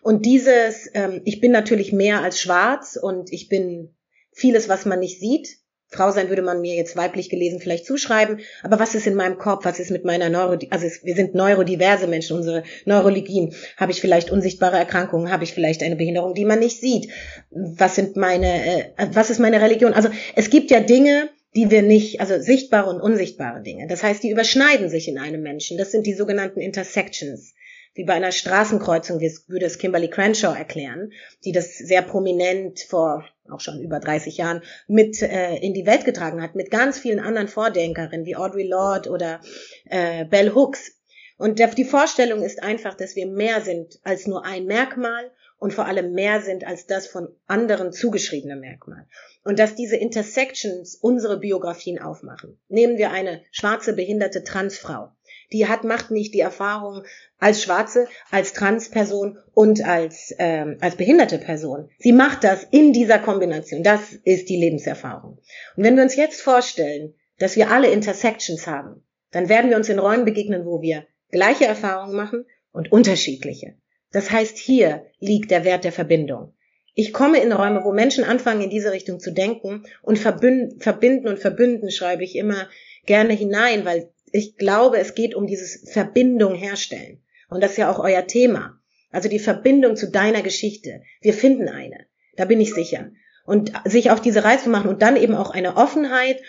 Und 0.00 0.24
dieses, 0.24 0.88
ähm, 0.94 1.22
ich 1.24 1.40
bin 1.40 1.50
natürlich 1.50 1.92
mehr 1.92 2.22
als 2.22 2.40
schwarz 2.40 2.96
und 2.96 3.32
ich 3.32 3.48
bin 3.48 3.96
vieles, 4.30 4.68
was 4.68 4.86
man 4.86 5.00
nicht 5.00 5.18
sieht. 5.18 5.48
Frau 5.92 6.10
sein 6.10 6.30
würde 6.30 6.42
man 6.42 6.62
mir 6.62 6.74
jetzt 6.74 6.96
weiblich 6.96 7.28
gelesen 7.28 7.60
vielleicht 7.60 7.84
zuschreiben, 7.84 8.40
aber 8.62 8.78
was 8.78 8.94
ist 8.94 9.06
in 9.06 9.14
meinem 9.14 9.36
Kopf, 9.36 9.66
was 9.66 9.78
ist 9.78 9.90
mit 9.90 10.06
meiner 10.06 10.30
Neuro, 10.30 10.56
also 10.70 10.86
es, 10.86 11.04
wir 11.04 11.14
sind 11.14 11.34
neurodiverse 11.34 12.06
Menschen, 12.06 12.36
unsere 12.36 12.62
Neurologien, 12.86 13.54
habe 13.76 13.92
ich 13.92 14.00
vielleicht 14.00 14.30
unsichtbare 14.30 14.78
Erkrankungen, 14.78 15.30
habe 15.30 15.44
ich 15.44 15.52
vielleicht 15.52 15.82
eine 15.82 15.96
Behinderung, 15.96 16.34
die 16.34 16.46
man 16.46 16.60
nicht 16.60 16.80
sieht, 16.80 17.10
was 17.50 17.94
sind 17.94 18.16
meine, 18.16 18.94
äh, 18.96 19.06
was 19.12 19.28
ist 19.28 19.38
meine 19.38 19.60
Religion, 19.60 19.92
also 19.92 20.08
es 20.34 20.48
gibt 20.48 20.70
ja 20.70 20.80
Dinge, 20.80 21.28
die 21.54 21.70
wir 21.70 21.82
nicht, 21.82 22.20
also 22.20 22.40
sichtbare 22.40 22.88
und 22.88 23.02
unsichtbare 23.02 23.62
Dinge, 23.62 23.86
das 23.86 24.02
heißt, 24.02 24.22
die 24.22 24.30
überschneiden 24.30 24.88
sich 24.88 25.08
in 25.08 25.18
einem 25.18 25.42
Menschen, 25.42 25.76
das 25.76 25.92
sind 25.92 26.06
die 26.06 26.14
sogenannten 26.14 26.60
Intersections. 26.60 27.52
Wie 27.94 28.04
bei 28.04 28.14
einer 28.14 28.32
Straßenkreuzung, 28.32 29.20
wie 29.20 29.26
es, 29.26 29.50
würde 29.50 29.66
es 29.66 29.76
Kimberly 29.76 30.08
Crenshaw 30.08 30.56
erklären, 30.56 31.12
die 31.44 31.52
das 31.52 31.76
sehr 31.76 32.00
prominent 32.00 32.80
vor 32.80 33.26
auch 33.50 33.60
schon 33.60 33.80
über 33.80 34.00
30 34.00 34.36
Jahren 34.36 34.62
mit 34.86 35.20
äh, 35.22 35.56
in 35.56 35.74
die 35.74 35.86
Welt 35.86 36.04
getragen 36.04 36.42
hat, 36.42 36.54
mit 36.54 36.70
ganz 36.70 36.98
vielen 36.98 37.20
anderen 37.20 37.48
Vordenkerinnen 37.48 38.26
wie 38.26 38.36
Audre 38.36 38.62
Lorde 38.62 39.10
oder 39.10 39.40
äh, 39.86 40.24
Bell 40.24 40.54
Hooks. 40.54 40.98
Und 41.38 41.58
die 41.76 41.84
Vorstellung 41.84 42.42
ist 42.42 42.62
einfach, 42.62 42.94
dass 42.94 43.16
wir 43.16 43.26
mehr 43.26 43.60
sind 43.62 43.98
als 44.04 44.26
nur 44.26 44.44
ein 44.44 44.66
Merkmal 44.66 45.30
und 45.58 45.72
vor 45.72 45.86
allem 45.86 46.12
mehr 46.12 46.40
sind 46.40 46.64
als 46.64 46.86
das 46.86 47.06
von 47.06 47.28
anderen 47.46 47.92
zugeschriebene 47.92 48.56
Merkmal. 48.56 49.06
Und 49.44 49.58
dass 49.58 49.74
diese 49.74 49.96
Intersections 49.96 50.96
unsere 50.96 51.38
Biografien 51.38 52.00
aufmachen. 52.00 52.60
Nehmen 52.68 52.96
wir 52.96 53.10
eine 53.10 53.42
schwarze 53.50 53.92
behinderte 53.92 54.44
Transfrau 54.44 55.10
die 55.52 55.68
hat, 55.68 55.84
macht 55.84 56.10
nicht 56.10 56.34
die 56.34 56.40
Erfahrung 56.40 57.02
als 57.38 57.62
Schwarze, 57.62 58.06
als 58.30 58.52
Transperson 58.52 59.38
und 59.54 59.84
als, 59.84 60.34
ähm, 60.38 60.78
als 60.80 60.96
behinderte 60.96 61.38
Person. 61.38 61.90
Sie 61.98 62.12
macht 62.12 62.44
das 62.44 62.66
in 62.70 62.92
dieser 62.92 63.18
Kombination. 63.18 63.82
Das 63.82 64.12
ist 64.24 64.48
die 64.48 64.56
Lebenserfahrung. 64.56 65.38
Und 65.76 65.84
wenn 65.84 65.96
wir 65.96 66.02
uns 66.02 66.16
jetzt 66.16 66.40
vorstellen, 66.40 67.14
dass 67.38 67.56
wir 67.56 67.70
alle 67.70 67.90
Intersections 67.90 68.66
haben, 68.66 69.04
dann 69.30 69.48
werden 69.48 69.70
wir 69.70 69.76
uns 69.76 69.88
in 69.88 69.98
Räumen 69.98 70.24
begegnen, 70.24 70.64
wo 70.64 70.80
wir 70.80 71.06
gleiche 71.30 71.66
Erfahrungen 71.66 72.14
machen 72.14 72.44
und 72.72 72.92
unterschiedliche. 72.92 73.74
Das 74.12 74.30
heißt, 74.30 74.58
hier 74.58 75.06
liegt 75.18 75.50
der 75.50 75.64
Wert 75.64 75.84
der 75.84 75.92
Verbindung. 75.92 76.54
Ich 76.94 77.14
komme 77.14 77.42
in 77.42 77.52
Räume, 77.52 77.84
wo 77.84 77.92
Menschen 77.92 78.24
anfangen, 78.24 78.60
in 78.60 78.70
diese 78.70 78.92
Richtung 78.92 79.18
zu 79.18 79.32
denken 79.32 79.84
und 80.02 80.18
verbinden 80.18 81.28
und 81.28 81.38
verbünden 81.38 81.90
schreibe 81.90 82.22
ich 82.22 82.36
immer 82.36 82.68
gerne 83.06 83.32
hinein, 83.32 83.86
weil 83.86 84.12
ich 84.32 84.56
glaube, 84.56 84.98
es 84.98 85.14
geht 85.14 85.34
um 85.34 85.46
dieses 85.46 85.90
Verbindung 85.92 86.54
herstellen. 86.54 87.22
Und 87.48 87.62
das 87.62 87.72
ist 87.72 87.76
ja 87.76 87.90
auch 87.90 87.98
euer 87.98 88.26
Thema. 88.26 88.80
Also 89.10 89.28
die 89.28 89.38
Verbindung 89.38 89.94
zu 89.94 90.10
deiner 90.10 90.42
Geschichte. 90.42 91.02
Wir 91.20 91.34
finden 91.34 91.68
eine. 91.68 92.06
Da 92.36 92.46
bin 92.46 92.60
ich 92.60 92.72
sicher. 92.74 93.10
Und 93.44 93.72
sich 93.84 94.10
auf 94.10 94.20
diese 94.20 94.42
Reise 94.42 94.64
zu 94.64 94.70
machen 94.70 94.88
und 94.88 95.02
dann 95.02 95.16
eben 95.16 95.34
auch 95.34 95.50
eine 95.50 95.76
Offenheit 95.76 96.40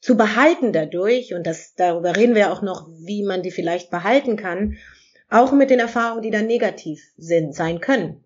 zu 0.00 0.16
behalten 0.16 0.72
dadurch, 0.72 1.34
und 1.34 1.46
das, 1.46 1.74
darüber 1.74 2.16
reden 2.16 2.34
wir 2.34 2.50
auch 2.50 2.62
noch, 2.62 2.88
wie 3.04 3.22
man 3.22 3.42
die 3.42 3.50
vielleicht 3.50 3.90
behalten 3.90 4.36
kann, 4.36 4.78
auch 5.28 5.52
mit 5.52 5.68
den 5.68 5.78
Erfahrungen, 5.78 6.22
die 6.22 6.30
dann 6.30 6.46
negativ 6.46 7.02
sind, 7.16 7.54
sein 7.54 7.80
können. 7.80 8.24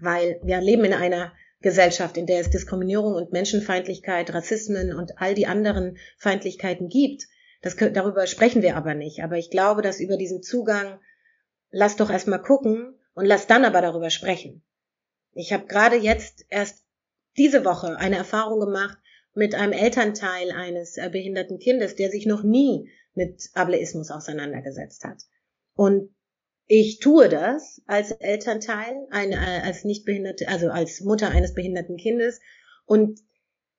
Weil 0.00 0.40
wir 0.42 0.60
leben 0.60 0.84
in 0.84 0.92
einer 0.92 1.32
Gesellschaft, 1.60 2.16
in 2.16 2.26
der 2.26 2.40
es 2.40 2.50
Diskriminierung 2.50 3.14
und 3.14 3.32
Menschenfeindlichkeit, 3.32 4.34
Rassismen 4.34 4.92
und 4.92 5.18
all 5.18 5.34
die 5.34 5.46
anderen 5.46 5.96
Feindlichkeiten 6.18 6.88
gibt. 6.88 7.28
Das, 7.66 7.74
darüber 7.74 8.28
sprechen 8.28 8.62
wir 8.62 8.76
aber 8.76 8.94
nicht. 8.94 9.24
Aber 9.24 9.38
ich 9.38 9.50
glaube, 9.50 9.82
dass 9.82 9.98
über 9.98 10.16
diesen 10.16 10.40
Zugang, 10.40 11.00
lass 11.70 11.96
doch 11.96 12.10
erstmal 12.10 12.40
gucken 12.40 12.94
und 13.14 13.26
lass 13.26 13.48
dann 13.48 13.64
aber 13.64 13.80
darüber 13.80 14.10
sprechen. 14.10 14.62
Ich 15.32 15.52
habe 15.52 15.66
gerade 15.66 15.96
jetzt 15.96 16.46
erst 16.48 16.84
diese 17.36 17.64
Woche 17.64 17.96
eine 17.98 18.18
Erfahrung 18.18 18.60
gemacht 18.60 18.96
mit 19.34 19.56
einem 19.56 19.72
Elternteil 19.72 20.52
eines 20.52 20.96
äh, 20.96 21.10
behinderten 21.10 21.58
Kindes, 21.58 21.96
der 21.96 22.08
sich 22.12 22.24
noch 22.24 22.44
nie 22.44 22.88
mit 23.14 23.50
Ableismus 23.54 24.12
auseinandergesetzt 24.12 25.02
hat. 25.02 25.22
Und 25.74 26.14
ich 26.68 27.00
tue 27.00 27.28
das 27.28 27.82
als 27.88 28.12
Elternteil, 28.12 29.08
äh, 29.10 29.34
als 29.34 29.82
nicht 29.82 30.04
behinderte, 30.04 30.46
also 30.46 30.68
als 30.68 31.00
Mutter 31.00 31.30
eines 31.30 31.52
behinderten 31.52 31.96
Kindes. 31.96 32.38
Und 32.84 33.18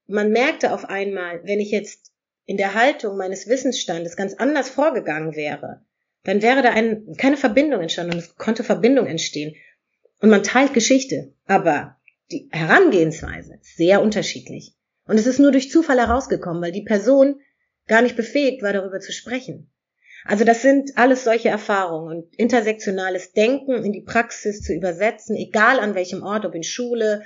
man 0.07 0.33
merkte 0.33 0.73
auf 0.73 0.83
einmal, 0.83 1.39
wenn 1.45 1.61
ich 1.61 1.71
jetzt 1.71 2.11
in 2.47 2.57
der 2.57 2.73
Haltung 2.73 3.17
meines 3.17 3.47
Wissensstandes 3.47 4.15
ganz 4.15 4.33
anders 4.33 4.69
vorgegangen 4.69 5.35
wäre, 5.35 5.81
dann 6.23 6.41
wäre 6.41 6.63
da 6.63 6.71
ein, 6.71 7.15
keine 7.17 7.37
Verbindung 7.37 7.81
entstanden 7.81 8.13
und 8.13 8.19
es 8.19 8.35
konnte 8.35 8.63
Verbindung 8.63 9.05
entstehen. 9.05 9.55
Und 10.21 10.29
man 10.29 10.43
teilt 10.43 10.73
Geschichte, 10.73 11.33
aber 11.45 11.97
die 12.31 12.49
Herangehensweise 12.51 13.55
ist 13.61 13.75
sehr 13.75 14.01
unterschiedlich. 14.01 14.73
Und 15.05 15.19
es 15.19 15.27
ist 15.27 15.39
nur 15.39 15.51
durch 15.51 15.69
Zufall 15.69 15.99
herausgekommen, 15.99 16.61
weil 16.61 16.71
die 16.71 16.83
Person 16.83 17.41
gar 17.85 18.01
nicht 18.01 18.15
befähigt 18.15 18.63
war, 18.63 18.73
darüber 18.73 18.99
zu 18.99 19.11
sprechen. 19.11 19.69
Also 20.25 20.43
das 20.43 20.61
sind 20.61 20.97
alles 20.97 21.25
solche 21.25 21.49
Erfahrungen 21.49 22.17
und 22.17 22.35
intersektionales 22.35 23.33
Denken 23.33 23.83
in 23.83 23.91
die 23.91 24.01
Praxis 24.01 24.61
zu 24.61 24.73
übersetzen, 24.73 25.35
egal 25.35 25.79
an 25.79 25.95
welchem 25.95 26.23
Ort, 26.23 26.45
ob 26.45 26.55
in 26.55 26.63
Schule, 26.63 27.23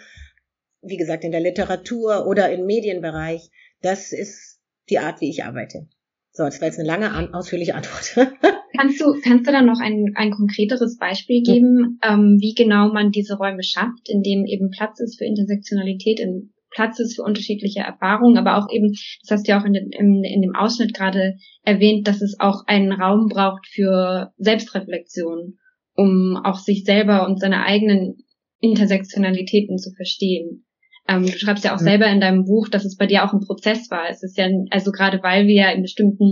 wie 0.81 0.97
gesagt, 0.97 1.23
in 1.23 1.31
der 1.31 1.41
Literatur 1.41 2.27
oder 2.27 2.51
im 2.51 2.65
Medienbereich, 2.65 3.49
das 3.81 4.11
ist 4.11 4.50
die 4.91 4.99
Art, 4.99 5.21
wie 5.21 5.29
ich 5.29 5.43
arbeite. 5.43 5.87
So, 6.33 6.43
das 6.43 6.61
war 6.61 6.67
jetzt 6.67 6.79
eine 6.79 6.87
lange, 6.87 7.33
ausführliche 7.33 7.75
Antwort. 7.75 8.15
kannst 8.77 9.01
du, 9.01 9.13
kannst 9.21 9.47
du 9.47 9.51
dann 9.51 9.65
noch 9.65 9.79
ein, 9.79 10.13
ein 10.15 10.31
konkreteres 10.31 10.97
Beispiel 10.97 11.41
geben, 11.41 11.99
ähm, 12.03 12.37
wie 12.39 12.53
genau 12.53 12.91
man 12.93 13.11
diese 13.11 13.35
Räume 13.35 13.63
schafft, 13.63 14.07
in 14.07 14.21
dem 14.21 14.45
eben 14.45 14.69
Platz 14.69 14.99
ist 14.99 15.17
für 15.17 15.25
Intersektionalität, 15.25 16.19
in 16.19 16.53
Platz 16.69 16.99
ist 16.99 17.15
für 17.15 17.23
unterschiedliche 17.23 17.81
Erfahrungen, 17.81 18.37
aber 18.37 18.57
auch 18.57 18.71
eben, 18.71 18.93
das 19.21 19.31
hast 19.31 19.47
du 19.47 19.51
ja 19.51 19.61
auch 19.61 19.65
in, 19.65 19.73
dem, 19.73 19.89
in, 19.91 20.23
in 20.23 20.41
dem 20.41 20.55
Ausschnitt 20.55 20.93
gerade 20.93 21.35
erwähnt, 21.63 22.07
dass 22.07 22.21
es 22.21 22.39
auch 22.39 22.65
einen 22.65 22.93
Raum 22.93 23.27
braucht 23.27 23.67
für 23.67 24.31
Selbstreflexion, 24.37 25.57
um 25.95 26.37
auch 26.41 26.59
sich 26.59 26.85
selber 26.85 27.27
und 27.27 27.41
seine 27.41 27.63
eigenen 27.65 28.23
Intersektionalitäten 28.61 29.77
zu 29.77 29.91
verstehen. 29.91 30.65
Ähm, 31.07 31.25
du 31.25 31.31
schreibst 31.31 31.63
ja 31.63 31.73
auch 31.73 31.79
selber 31.79 32.07
in 32.07 32.21
deinem 32.21 32.45
Buch, 32.45 32.69
dass 32.69 32.85
es 32.85 32.97
bei 32.97 33.07
dir 33.07 33.25
auch 33.25 33.33
ein 33.33 33.41
Prozess 33.41 33.89
war. 33.89 34.09
Es 34.09 34.23
ist 34.23 34.37
ja, 34.37 34.47
also 34.69 34.91
gerade 34.91 35.21
weil 35.23 35.47
wir 35.47 35.55
ja 35.55 35.71
in 35.71 35.81
bestimmten 35.81 36.31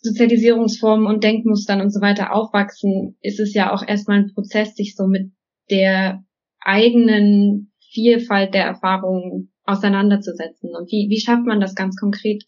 Sozialisierungsformen 0.00 1.06
und 1.06 1.24
Denkmustern 1.24 1.80
und 1.80 1.92
so 1.92 2.00
weiter 2.00 2.32
aufwachsen, 2.32 3.16
ist 3.20 3.40
es 3.40 3.54
ja 3.54 3.72
auch 3.72 3.86
erstmal 3.86 4.18
ein 4.18 4.32
Prozess, 4.32 4.74
sich 4.74 4.94
so 4.94 5.06
mit 5.06 5.32
der 5.70 6.24
eigenen 6.60 7.72
Vielfalt 7.92 8.54
der 8.54 8.64
Erfahrungen 8.64 9.52
auseinanderzusetzen. 9.64 10.70
Und 10.74 10.90
wie, 10.90 11.08
wie 11.10 11.20
schafft 11.20 11.44
man 11.44 11.60
das 11.60 11.74
ganz 11.74 11.96
konkret, 11.96 12.44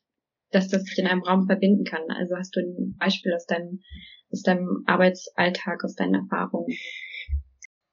dass 0.51 0.69
das 0.69 0.85
sich 0.85 0.99
in 0.99 1.07
einem 1.07 1.23
Raum 1.23 1.47
verbinden 1.47 1.85
kann? 1.85 2.03
Also 2.09 2.37
hast 2.37 2.55
du 2.57 2.61
ein 2.61 2.97
Beispiel 2.99 3.35
aus 3.35 3.47
deinem, 3.47 3.81
aus 4.31 4.43
deinem 4.43 4.85
Arbeitsalltag, 4.87 5.85
aus 5.85 5.95
deinen 5.95 6.15
Erfahrungen? 6.15 6.69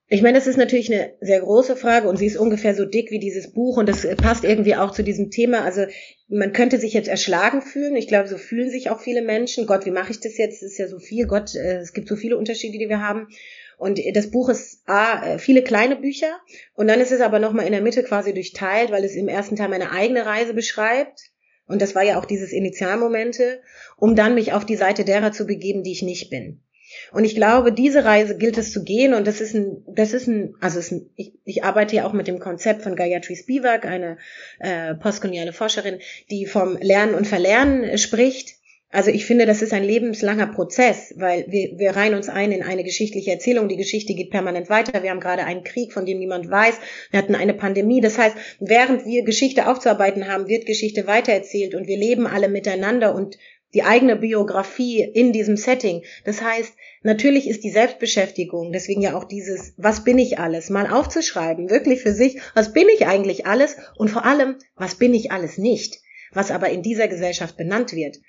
Ich 0.09 0.21
meine, 0.21 0.37
das 0.37 0.47
ist 0.47 0.57
natürlich 0.57 0.91
eine 0.91 1.13
sehr 1.19 1.41
große 1.41 1.75
Frage 1.75 2.07
und 2.07 2.15
sie 2.15 2.27
ist 2.27 2.37
ungefähr 2.37 2.73
so 2.73 2.85
dick 2.85 3.11
wie 3.11 3.19
dieses 3.19 3.51
Buch 3.51 3.75
und 3.75 3.89
das 3.89 4.07
passt 4.15 4.45
irgendwie 4.45 4.75
auch 4.75 4.91
zu 4.91 5.03
diesem 5.03 5.31
Thema. 5.31 5.65
Also 5.65 5.85
man 6.29 6.53
könnte 6.53 6.79
sich 6.79 6.93
jetzt 6.93 7.09
erschlagen 7.09 7.61
fühlen. 7.61 7.97
Ich 7.97 8.07
glaube, 8.07 8.29
so 8.29 8.37
fühlen 8.37 8.69
sich 8.69 8.89
auch 8.89 9.01
viele 9.01 9.21
Menschen. 9.21 9.67
Gott, 9.67 9.85
wie 9.85 9.91
mache 9.91 10.11
ich 10.11 10.21
das 10.21 10.37
jetzt? 10.37 10.63
Es 10.63 10.71
ist 10.71 10.77
ja 10.77 10.87
so 10.87 10.99
viel. 10.99 11.27
Gott, 11.27 11.55
äh, 11.55 11.79
es 11.79 11.91
gibt 11.91 12.07
so 12.07 12.15
viele 12.15 12.37
Unterschiede, 12.37 12.77
die 12.77 12.87
wir 12.87 13.01
haben. 13.01 13.27
Und 13.77 13.99
das 14.13 14.31
Buch 14.31 14.47
ist 14.47 14.81
A, 14.87 15.33
äh, 15.33 15.39
viele 15.39 15.61
kleine 15.61 15.97
Bücher 15.97 16.39
und 16.73 16.87
dann 16.87 17.01
ist 17.01 17.11
es 17.11 17.21
aber 17.21 17.39
nochmal 17.39 17.65
in 17.65 17.73
der 17.73 17.81
Mitte 17.81 18.01
quasi 18.01 18.33
durchteilt, 18.33 18.91
weil 18.91 19.03
es 19.03 19.15
im 19.15 19.27
ersten 19.27 19.55
Teil 19.57 19.69
meine 19.69 19.91
eigene 19.91 20.25
Reise 20.25 20.53
beschreibt. 20.53 21.31
Und 21.67 21.81
das 21.81 21.95
war 21.95 22.03
ja 22.03 22.17
auch 22.17 22.25
dieses 22.25 22.53
Initialmomente, 22.53 23.61
um 23.97 24.15
dann 24.15 24.35
mich 24.35 24.53
auf 24.53 24.65
die 24.65 24.77
Seite 24.77 25.03
derer 25.03 25.33
zu 25.33 25.45
begeben, 25.45 25.83
die 25.83 25.91
ich 25.91 26.01
nicht 26.01 26.29
bin. 26.29 26.61
Und 27.11 27.23
ich 27.23 27.35
glaube, 27.35 27.71
diese 27.71 28.05
Reise 28.05 28.37
gilt 28.37 28.57
es 28.57 28.71
zu 28.71 28.83
gehen 28.83 29.13
und 29.13 29.27
das 29.27 29.41
ist 29.41 29.53
ein, 29.53 29.83
das 29.87 30.13
ist 30.13 30.27
ein, 30.27 30.55
also 30.61 30.79
ist 30.79 30.91
ein, 30.91 31.09
ich, 31.15 31.33
ich 31.45 31.63
arbeite 31.63 31.95
ja 31.95 32.05
auch 32.05 32.13
mit 32.13 32.27
dem 32.27 32.39
Konzept 32.39 32.83
von 32.83 32.95
Gayatri 32.95 33.35
Spivak, 33.35 33.85
eine 33.85 34.17
äh, 34.59 34.95
postkoloniale 34.95 35.53
Forscherin, 35.53 35.99
die 36.29 36.45
vom 36.45 36.77
Lernen 36.77 37.13
und 37.13 37.27
Verlernen 37.27 37.97
spricht. 37.97 38.55
Also 38.89 39.11
ich 39.11 39.25
finde, 39.25 39.45
das 39.45 39.61
ist 39.61 39.73
ein 39.73 39.83
lebenslanger 39.83 40.47
Prozess, 40.47 41.13
weil 41.17 41.45
wir, 41.49 41.77
wir 41.77 41.91
reihen 41.91 42.13
uns 42.13 42.29
ein 42.29 42.53
in 42.53 42.63
eine 42.63 42.85
geschichtliche 42.85 43.31
Erzählung. 43.31 43.67
Die 43.67 43.75
Geschichte 43.75 44.13
geht 44.13 44.31
permanent 44.31 44.69
weiter. 44.69 45.03
Wir 45.03 45.09
haben 45.09 45.19
gerade 45.19 45.43
einen 45.43 45.65
Krieg, 45.65 45.91
von 45.91 46.05
dem 46.05 46.19
niemand 46.19 46.49
weiß. 46.49 46.79
Wir 47.11 47.19
hatten 47.19 47.35
eine 47.35 47.53
Pandemie. 47.53 47.99
Das 47.99 48.17
heißt, 48.17 48.37
während 48.61 49.05
wir 49.05 49.23
Geschichte 49.23 49.67
aufzuarbeiten 49.67 50.29
haben, 50.29 50.47
wird 50.47 50.65
Geschichte 50.65 51.05
weitererzählt 51.05 51.75
und 51.75 51.85
wir 51.87 51.97
leben 51.97 52.27
alle 52.27 52.47
miteinander 52.47 53.13
und 53.13 53.37
die 53.73 53.83
eigene 53.83 54.15
Biografie 54.15 55.01
in 55.01 55.33
diesem 55.33 55.57
Setting. 55.57 56.03
Das 56.25 56.41
heißt, 56.41 56.73
natürlich 57.03 57.47
ist 57.47 57.63
die 57.63 57.71
Selbstbeschäftigung, 57.71 58.71
deswegen 58.71 59.01
ja 59.01 59.15
auch 59.17 59.25
dieses, 59.25 59.73
was 59.77 60.03
bin 60.03 60.17
ich 60.17 60.39
alles, 60.39 60.69
mal 60.69 60.91
aufzuschreiben, 60.91 61.69
wirklich 61.69 62.01
für 62.01 62.13
sich, 62.13 62.39
was 62.53 62.73
bin 62.73 62.87
ich 62.93 63.07
eigentlich 63.07 63.45
alles 63.45 63.77
und 63.97 64.09
vor 64.09 64.25
allem, 64.25 64.57
was 64.75 64.95
bin 64.95 65.13
ich 65.13 65.31
alles 65.31 65.57
nicht, 65.57 65.99
was 66.31 66.51
aber 66.51 66.69
in 66.69 66.81
dieser 66.81 67.07
Gesellschaft 67.07 67.57
benannt 67.57 67.93
wird. 67.93 68.19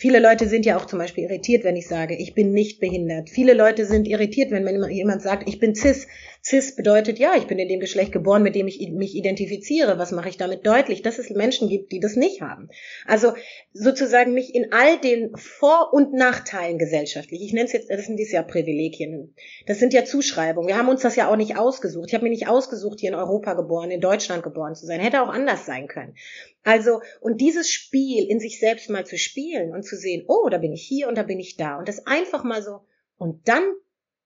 Viele 0.00 0.18
Leute 0.18 0.48
sind 0.48 0.64
ja 0.64 0.78
auch 0.78 0.86
zum 0.86 0.98
Beispiel 0.98 1.24
irritiert, 1.24 1.62
wenn 1.62 1.76
ich 1.76 1.86
sage, 1.86 2.16
ich 2.16 2.32
bin 2.32 2.52
nicht 2.52 2.80
behindert. 2.80 3.28
Viele 3.28 3.52
Leute 3.52 3.84
sind 3.84 4.08
irritiert, 4.08 4.50
wenn 4.50 4.66
jemand 4.90 5.20
sagt, 5.20 5.46
ich 5.46 5.58
bin 5.58 5.74
cis. 5.74 6.06
Cis 6.42 6.74
bedeutet, 6.74 7.18
ja, 7.18 7.34
ich 7.36 7.46
bin 7.46 7.58
in 7.58 7.68
dem 7.68 7.80
Geschlecht 7.80 8.10
geboren, 8.10 8.42
mit 8.42 8.54
dem 8.54 8.66
ich 8.66 8.80
mich 8.92 9.14
identifiziere. 9.14 9.98
Was 9.98 10.10
mache 10.10 10.30
ich 10.30 10.38
damit 10.38 10.66
deutlich? 10.66 11.02
Dass 11.02 11.18
es 11.18 11.28
Menschen 11.28 11.68
gibt, 11.68 11.92
die 11.92 12.00
das 12.00 12.16
nicht 12.16 12.40
haben. 12.40 12.70
Also 13.04 13.34
sozusagen 13.74 14.32
mich 14.32 14.54
in 14.54 14.72
all 14.72 14.98
den 14.98 15.36
Vor- 15.36 15.92
und 15.92 16.14
Nachteilen 16.14 16.78
gesellschaftlich, 16.78 17.42
ich 17.42 17.52
nenne 17.52 17.66
es 17.66 17.74
jetzt, 17.74 17.90
das 17.90 18.06
sind 18.06 18.16
dies 18.16 18.32
ja 18.32 18.42
Privilegien, 18.42 19.34
das 19.66 19.80
sind 19.80 19.92
ja 19.92 20.06
Zuschreibungen. 20.06 20.66
Wir 20.66 20.78
haben 20.78 20.88
uns 20.88 21.02
das 21.02 21.14
ja 21.14 21.30
auch 21.30 21.36
nicht 21.36 21.58
ausgesucht. 21.58 22.08
Ich 22.08 22.14
habe 22.14 22.24
mir 22.24 22.30
nicht 22.30 22.48
ausgesucht, 22.48 23.00
hier 23.00 23.10
in 23.10 23.16
Europa 23.16 23.52
geboren, 23.52 23.90
in 23.90 24.00
Deutschland 24.00 24.42
geboren 24.42 24.74
zu 24.74 24.86
sein. 24.86 24.98
Hätte 24.98 25.20
auch 25.20 25.28
anders 25.28 25.66
sein 25.66 25.88
können. 25.88 26.14
Also, 26.62 27.00
und 27.20 27.40
dieses 27.40 27.70
Spiel 27.70 28.28
in 28.28 28.38
sich 28.38 28.60
selbst 28.60 28.90
mal 28.90 29.06
zu 29.06 29.16
spielen 29.16 29.72
und 29.72 29.84
zu 29.84 29.96
sehen, 29.96 30.24
oh, 30.28 30.48
da 30.50 30.58
bin 30.58 30.72
ich 30.72 30.82
hier 30.82 31.08
und 31.08 31.16
da 31.16 31.22
bin 31.22 31.40
ich 31.40 31.56
da. 31.56 31.78
Und 31.78 31.88
das 31.88 32.06
einfach 32.06 32.44
mal 32.44 32.62
so, 32.62 32.80
und 33.16 33.48
dann 33.48 33.62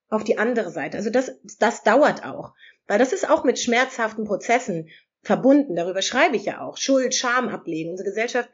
auf 0.09 0.23
die 0.23 0.37
andere 0.37 0.71
Seite. 0.71 0.97
Also 0.97 1.09
das, 1.09 1.31
das 1.59 1.83
dauert 1.83 2.25
auch. 2.25 2.53
Weil 2.87 2.99
das 2.99 3.13
ist 3.13 3.29
auch 3.29 3.43
mit 3.43 3.59
schmerzhaften 3.59 4.25
Prozessen 4.25 4.89
verbunden. 5.21 5.75
Darüber 5.75 6.01
schreibe 6.01 6.35
ich 6.35 6.45
ja 6.45 6.61
auch. 6.61 6.77
Schuld, 6.77 7.15
Scham 7.15 7.49
ablegen. 7.49 7.91
Unsere 7.91 8.09
Gesellschaft, 8.09 8.49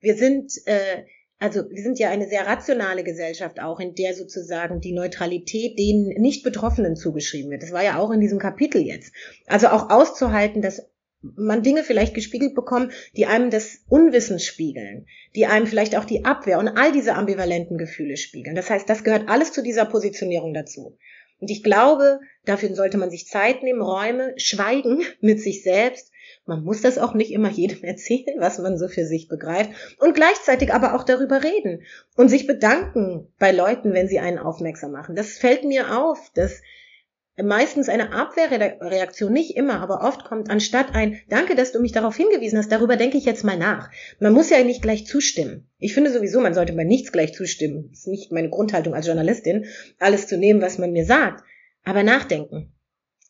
wir 0.00 0.16
sind, 0.16 0.52
äh, 0.66 1.04
also 1.38 1.62
wir 1.70 1.82
sind 1.82 1.98
ja 1.98 2.10
eine 2.10 2.28
sehr 2.28 2.46
rationale 2.46 3.04
Gesellschaft 3.04 3.60
auch, 3.60 3.78
in 3.78 3.94
der 3.94 4.14
sozusagen 4.14 4.80
die 4.80 4.92
Neutralität 4.92 5.78
den 5.78 6.08
Nicht-Betroffenen 6.08 6.96
zugeschrieben 6.96 7.50
wird. 7.50 7.62
Das 7.62 7.72
war 7.72 7.84
ja 7.84 7.98
auch 7.98 8.10
in 8.10 8.20
diesem 8.20 8.40
Kapitel 8.40 8.82
jetzt. 8.82 9.12
Also 9.46 9.68
auch 9.68 9.90
auszuhalten, 9.90 10.60
dass 10.60 10.88
man 11.20 11.62
Dinge 11.62 11.82
vielleicht 11.82 12.14
gespiegelt 12.14 12.54
bekommt, 12.54 12.92
die 13.16 13.26
einem 13.26 13.50
das 13.50 13.80
Unwissen 13.88 14.38
spiegeln, 14.38 15.06
die 15.34 15.46
einem 15.46 15.66
vielleicht 15.66 15.96
auch 15.96 16.04
die 16.04 16.24
Abwehr 16.24 16.58
und 16.58 16.68
all 16.68 16.92
diese 16.92 17.14
ambivalenten 17.14 17.76
Gefühle 17.76 18.16
spiegeln. 18.16 18.54
Das 18.54 18.70
heißt, 18.70 18.88
das 18.88 19.04
gehört 19.04 19.28
alles 19.28 19.52
zu 19.52 19.62
dieser 19.62 19.84
Positionierung 19.84 20.54
dazu. 20.54 20.96
Und 21.40 21.50
ich 21.50 21.62
glaube, 21.62 22.20
dafür 22.44 22.74
sollte 22.74 22.98
man 22.98 23.10
sich 23.10 23.26
Zeit 23.26 23.62
nehmen, 23.62 23.82
Räume, 23.82 24.34
schweigen 24.36 25.02
mit 25.20 25.40
sich 25.40 25.62
selbst. 25.62 26.12
Man 26.46 26.62
muss 26.62 26.80
das 26.80 26.98
auch 26.98 27.14
nicht 27.14 27.32
immer 27.32 27.50
jedem 27.50 27.82
erzählen, 27.84 28.36
was 28.38 28.58
man 28.58 28.78
so 28.78 28.88
für 28.88 29.04
sich 29.04 29.28
begreift. 29.28 29.70
Und 29.98 30.14
gleichzeitig 30.14 30.72
aber 30.72 30.94
auch 30.94 31.04
darüber 31.04 31.42
reden 31.42 31.82
und 32.16 32.28
sich 32.28 32.46
bedanken 32.46 33.32
bei 33.38 33.52
Leuten, 33.52 33.92
wenn 33.92 34.08
sie 34.08 34.18
einen 34.18 34.38
aufmerksam 34.38 34.92
machen. 34.92 35.16
Das 35.16 35.38
fällt 35.38 35.64
mir 35.64 35.98
auf, 35.98 36.30
dass 36.34 36.60
meistens 37.42 37.88
eine 37.88 38.12
Abwehrreaktion, 38.12 39.32
nicht 39.32 39.56
immer, 39.56 39.80
aber 39.80 40.02
oft 40.02 40.24
kommt 40.24 40.50
anstatt 40.50 40.94
ein 40.94 41.20
Danke, 41.28 41.54
dass 41.54 41.72
du 41.72 41.80
mich 41.80 41.92
darauf 41.92 42.16
hingewiesen 42.16 42.58
hast, 42.58 42.72
darüber 42.72 42.96
denke 42.96 43.16
ich 43.16 43.24
jetzt 43.24 43.44
mal 43.44 43.56
nach. 43.56 43.90
Man 44.18 44.32
muss 44.32 44.50
ja 44.50 44.62
nicht 44.64 44.82
gleich 44.82 45.06
zustimmen. 45.06 45.68
Ich 45.78 45.94
finde 45.94 46.12
sowieso, 46.12 46.40
man 46.40 46.54
sollte 46.54 46.72
bei 46.72 46.84
nichts 46.84 47.12
gleich 47.12 47.34
zustimmen. 47.34 47.88
Das 47.90 48.00
ist 48.00 48.06
nicht 48.08 48.32
meine 48.32 48.50
Grundhaltung 48.50 48.94
als 48.94 49.06
Journalistin, 49.06 49.66
alles 49.98 50.26
zu 50.26 50.36
nehmen, 50.36 50.60
was 50.60 50.78
man 50.78 50.92
mir 50.92 51.04
sagt, 51.04 51.44
aber 51.84 52.02
nachdenken. 52.02 52.72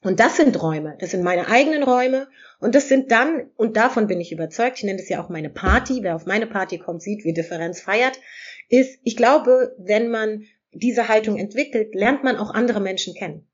Und 0.03 0.21
das 0.21 0.37
sind 0.37 0.63
Räume, 0.63 0.97
das 1.01 1.11
sind 1.11 1.25
meine 1.25 1.49
eigenen 1.49 1.83
Räume 1.83 2.29
und 2.61 2.77
das 2.77 2.89
sind 2.89 3.11
dann, 3.11 3.51
und 3.57 3.77
davon 3.77 4.07
bin 4.07 4.21
ich 4.21 4.31
überzeugt, 4.31 4.79
ich 4.79 4.85
nenne 4.85 4.99
das 4.99 5.09
ja 5.09 5.23
auch 5.23 5.29
meine 5.29 5.51
Party, 5.51 5.99
wer 6.03 6.15
auf 6.15 6.25
meine 6.25 6.47
Party 6.47 6.79
kommt, 6.79 7.03
sieht, 7.03 7.25
wie 7.25 7.33
Differenz 7.33 7.81
feiert, 7.81 8.21
ist, 8.69 9.01
ich 9.03 9.17
glaube, 9.17 9.75
wenn 9.77 10.09
man 10.09 10.45
diese 10.73 11.09
Haltung 11.09 11.37
entwickelt, 11.37 11.97
lernt 11.97 12.23
man 12.23 12.37
auch 12.37 12.55
andere 12.55 12.81
Menschen 12.81 13.15
kennen 13.15 13.48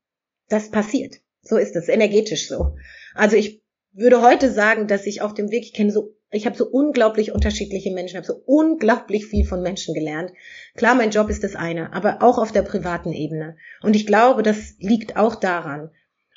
das 0.49 0.71
passiert. 0.71 1.15
So 1.41 1.57
ist 1.57 1.75
es, 1.75 1.89
energetisch 1.89 2.47
so. 2.47 2.75
Also 3.13 3.35
ich 3.35 3.61
würde 3.93 4.21
heute 4.21 4.51
sagen, 4.51 4.87
dass 4.87 5.05
ich 5.05 5.21
auf 5.21 5.33
dem 5.33 5.51
Weg, 5.51 5.63
ich 5.63 5.73
kenne 5.73 5.91
so, 5.91 6.15
ich 6.31 6.45
habe 6.45 6.57
so 6.57 6.65
unglaublich 6.65 7.31
unterschiedliche 7.31 7.91
Menschen, 7.91 8.17
habe 8.17 8.27
so 8.27 8.41
unglaublich 8.45 9.25
viel 9.27 9.45
von 9.45 9.61
Menschen 9.61 9.93
gelernt. 9.93 10.31
Klar, 10.75 10.95
mein 10.95 11.11
Job 11.11 11.29
ist 11.29 11.43
das 11.43 11.55
eine, 11.55 11.93
aber 11.93 12.21
auch 12.21 12.37
auf 12.37 12.51
der 12.51 12.63
privaten 12.63 13.13
Ebene. 13.13 13.57
Und 13.81 13.95
ich 13.95 14.05
glaube, 14.05 14.43
das 14.43 14.75
liegt 14.79 15.15
auch 15.15 15.35
daran. 15.35 15.91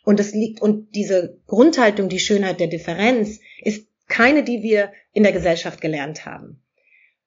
Und 0.05 0.21
das 0.21 0.33
liegt, 0.33 0.62
und 0.62 0.94
diese 0.94 1.40
Grundhaltung, 1.47 2.09
die 2.09 2.21
Schönheit 2.21 2.61
der 2.61 2.68
Differenz, 2.68 3.40
ist 3.62 3.88
keine, 4.07 4.44
die 4.44 4.62
wir 4.62 4.92
in 5.12 5.23
der 5.23 5.33
Gesellschaft 5.33 5.81
gelernt 5.81 6.25
haben. 6.25 6.62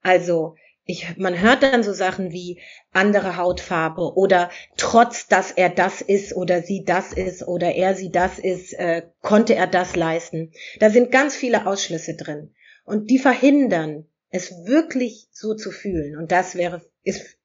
Also, 0.01 0.55
ich, 0.85 1.17
man 1.17 1.39
hört 1.39 1.63
dann 1.63 1.83
so 1.83 1.93
Sachen 1.93 2.31
wie 2.31 2.59
andere 2.91 3.37
Hautfarbe 3.37 4.13
oder 4.15 4.49
trotz 4.77 5.27
dass 5.27 5.51
er 5.51 5.69
das 5.69 6.01
ist 6.01 6.35
oder 6.35 6.61
sie 6.61 6.83
das 6.83 7.13
ist 7.13 7.47
oder 7.47 7.75
er 7.75 7.95
sie 7.95 8.11
das 8.11 8.39
ist, 8.39 8.73
äh, 8.73 9.03
konnte 9.21 9.55
er 9.55 9.67
das 9.67 9.95
leisten. 9.95 10.51
Da 10.79 10.89
sind 10.89 11.11
ganz 11.11 11.35
viele 11.35 11.67
Ausschlüsse 11.67 12.15
drin 12.15 12.53
und 12.83 13.09
die 13.09 13.19
verhindern, 13.19 14.05
es 14.29 14.51
wirklich 14.65 15.27
so 15.31 15.53
zu 15.53 15.71
fühlen. 15.71 16.17
Und 16.17 16.31
das 16.31 16.55
wäre 16.55 16.81
ist 17.03 17.37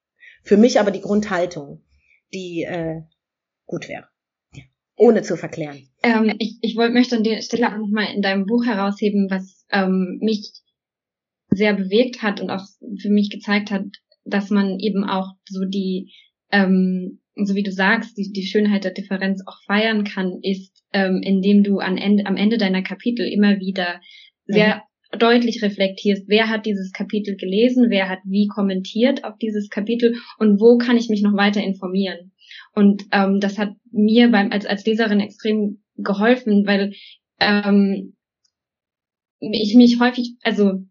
für 0.43 0.57
mich 0.57 0.79
aber 0.79 0.91
die 0.91 1.01
Grundhaltung, 1.01 1.83
die 2.33 2.63
äh, 2.63 3.03
gut 3.67 3.89
wäre, 3.89 4.09
ohne 4.97 5.23
zu 5.23 5.37
verklären. 5.37 5.89
Ähm, 6.03 6.35
ich, 6.39 6.59
ich 6.63 6.77
wollte 6.77 6.95
möchte 6.95 7.17
an 7.17 7.25
der 7.25 7.43
Stelle 7.43 7.69
auch 7.69 7.79
nochmal 7.79 8.15
in 8.15 8.23
deinem 8.23 8.47
Buch 8.47 8.65
herausheben, 8.65 9.29
was 9.29 9.67
ähm, 9.71 10.19
mich 10.23 10.53
sehr 11.57 11.75
bewegt 11.75 12.23
hat 12.23 12.41
und 12.41 12.51
auch 12.51 12.65
für 13.01 13.11
mich 13.11 13.31
gezeigt 13.31 13.71
hat, 13.71 13.85
dass 14.25 14.51
man 14.51 14.79
eben 14.79 15.05
auch 15.05 15.35
so 15.49 15.65
die, 15.65 16.13
ähm, 16.51 17.21
so 17.37 17.55
wie 17.55 17.63
du 17.63 17.73
sagst, 17.73 18.17
die, 18.17 18.33
die 18.33 18.47
Schönheit 18.47 18.85
der 18.85 18.93
Differenz 18.93 19.43
auch 19.47 19.59
feiern 19.67 20.05
kann, 20.05 20.39
ist, 20.43 20.85
ähm, 20.93 21.21
indem 21.23 21.63
du 21.63 21.79
an 21.79 21.99
Ende, 21.99 22.27
am 22.27 22.37
Ende 22.37 22.59
deiner 22.59 22.83
Kapitel 22.83 23.27
immer 23.27 23.59
wieder 23.61 24.01
sehr 24.47 24.83
mhm. 25.13 25.19
deutlich 25.19 25.63
reflektierst, 25.63 26.25
wer 26.29 26.49
hat 26.49 26.67
dieses 26.67 26.93
Kapitel 26.93 27.37
gelesen, 27.37 27.87
wer 27.89 28.09
hat 28.09 28.21
wie 28.25 28.47
kommentiert 28.47 29.25
auf 29.25 29.37
dieses 29.39 29.69
Kapitel 29.69 30.17
und 30.39 30.61
wo 30.61 30.79
kann 30.79 30.97
ich 30.97 31.09
mich 31.09 31.23
noch 31.23 31.37
weiter 31.37 31.63
informieren. 31.63 32.33
Und 32.75 33.05
ähm, 33.13 33.41
das 33.41 33.59
hat 33.59 33.75
mir 33.91 34.31
beim 34.31 34.53
als 34.53 34.67
als 34.67 34.85
Leserin 34.85 35.21
extrem 35.21 35.83
geholfen, 35.97 36.67
weil 36.67 36.93
ähm, 37.41 38.17
ich 39.41 39.75
mich 39.75 40.01
häufig, 40.01 40.35
also 40.43 40.85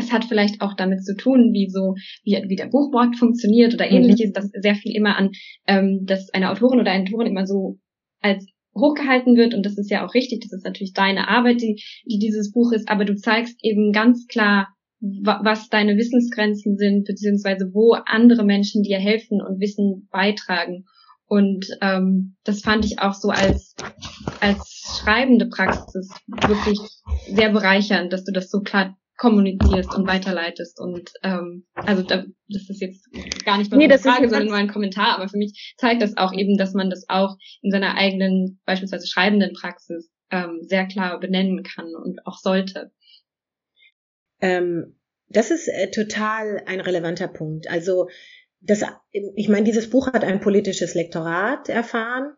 es 0.00 0.12
hat 0.12 0.24
vielleicht 0.24 0.60
auch 0.60 0.74
damit 0.74 1.04
zu 1.04 1.16
tun, 1.16 1.52
wie 1.52 1.68
so, 1.70 1.94
wie, 2.24 2.42
wie 2.48 2.56
der 2.56 2.66
Buchmarkt 2.66 3.16
funktioniert 3.16 3.74
oder 3.74 3.86
mhm. 3.86 3.96
ähnliches, 3.96 4.32
dass 4.32 4.50
sehr 4.52 4.74
viel 4.74 4.96
immer 4.96 5.16
an, 5.16 5.30
ähm, 5.66 6.00
dass 6.04 6.30
eine 6.34 6.50
Autorin 6.50 6.80
oder 6.80 6.90
ein 6.90 7.02
Autorin 7.02 7.28
immer 7.28 7.46
so 7.46 7.78
als 8.20 8.46
hochgehalten 8.74 9.36
wird 9.36 9.54
und 9.54 9.64
das 9.66 9.78
ist 9.78 9.90
ja 9.90 10.06
auch 10.06 10.14
richtig, 10.14 10.40
das 10.42 10.52
ist 10.52 10.64
natürlich 10.64 10.92
deine 10.92 11.28
Arbeit, 11.28 11.60
die, 11.60 11.82
die 12.04 12.18
dieses 12.18 12.52
Buch 12.52 12.72
ist, 12.72 12.88
aber 12.88 13.04
du 13.04 13.16
zeigst 13.16 13.56
eben 13.62 13.92
ganz 13.92 14.26
klar 14.26 14.68
was 15.00 15.68
deine 15.68 15.96
Wissensgrenzen 15.96 16.76
sind, 16.76 17.06
beziehungsweise 17.06 17.70
wo 17.72 17.94
andere 18.04 18.44
Menschen 18.44 18.82
dir 18.82 18.98
helfen 18.98 19.40
und 19.40 19.60
Wissen 19.60 20.08
beitragen. 20.10 20.84
Und 21.26 21.66
ähm, 21.80 22.36
das 22.44 22.60
fand 22.60 22.84
ich 22.84 22.98
auch 22.98 23.14
so 23.14 23.28
als, 23.28 23.74
als 24.40 25.00
schreibende 25.00 25.46
Praxis 25.46 26.10
wirklich 26.26 26.78
sehr 27.28 27.50
bereichernd, 27.50 28.12
dass 28.12 28.24
du 28.24 28.32
das 28.32 28.50
so 28.50 28.60
klar 28.60 28.96
kommunizierst 29.20 29.94
und 29.94 30.08
weiterleitest. 30.08 30.80
Und 30.80 31.12
ähm, 31.22 31.66
also 31.74 32.02
da, 32.02 32.24
das 32.48 32.70
ist 32.70 32.80
jetzt 32.80 33.06
gar 33.44 33.58
nicht 33.58 33.70
mal 33.70 33.76
nee, 33.76 33.84
eine 33.84 33.98
Frage, 33.98 34.30
sondern 34.30 34.48
nur 34.48 34.56
ein 34.56 34.72
Kommentar, 34.72 35.14
aber 35.14 35.28
für 35.28 35.36
mich 35.36 35.74
zeigt 35.76 36.00
das 36.00 36.16
auch 36.16 36.32
eben, 36.32 36.56
dass 36.56 36.72
man 36.72 36.88
das 36.88 37.04
auch 37.08 37.36
in 37.60 37.70
seiner 37.70 37.96
eigenen, 37.96 38.60
beispielsweise 38.64 39.06
schreibenden 39.06 39.52
Praxis 39.52 40.10
ähm, 40.30 40.60
sehr 40.62 40.86
klar 40.86 41.20
benennen 41.20 41.62
kann 41.62 41.94
und 41.94 42.26
auch 42.26 42.38
sollte. 42.38 42.92
Ähm, 44.40 44.96
das 45.28 45.50
ist 45.50 45.68
äh, 45.68 45.90
total 45.90 46.62
ein 46.66 46.80
relevanter 46.80 47.28
Punkt. 47.28 47.68
Also 47.68 48.08
das, 48.62 48.82
ich 49.12 49.50
meine, 49.50 49.64
dieses 49.64 49.90
Buch 49.90 50.06
hat 50.06 50.24
ein 50.24 50.40
politisches 50.40 50.94
Lektorat 50.94 51.68
erfahren 51.68 52.32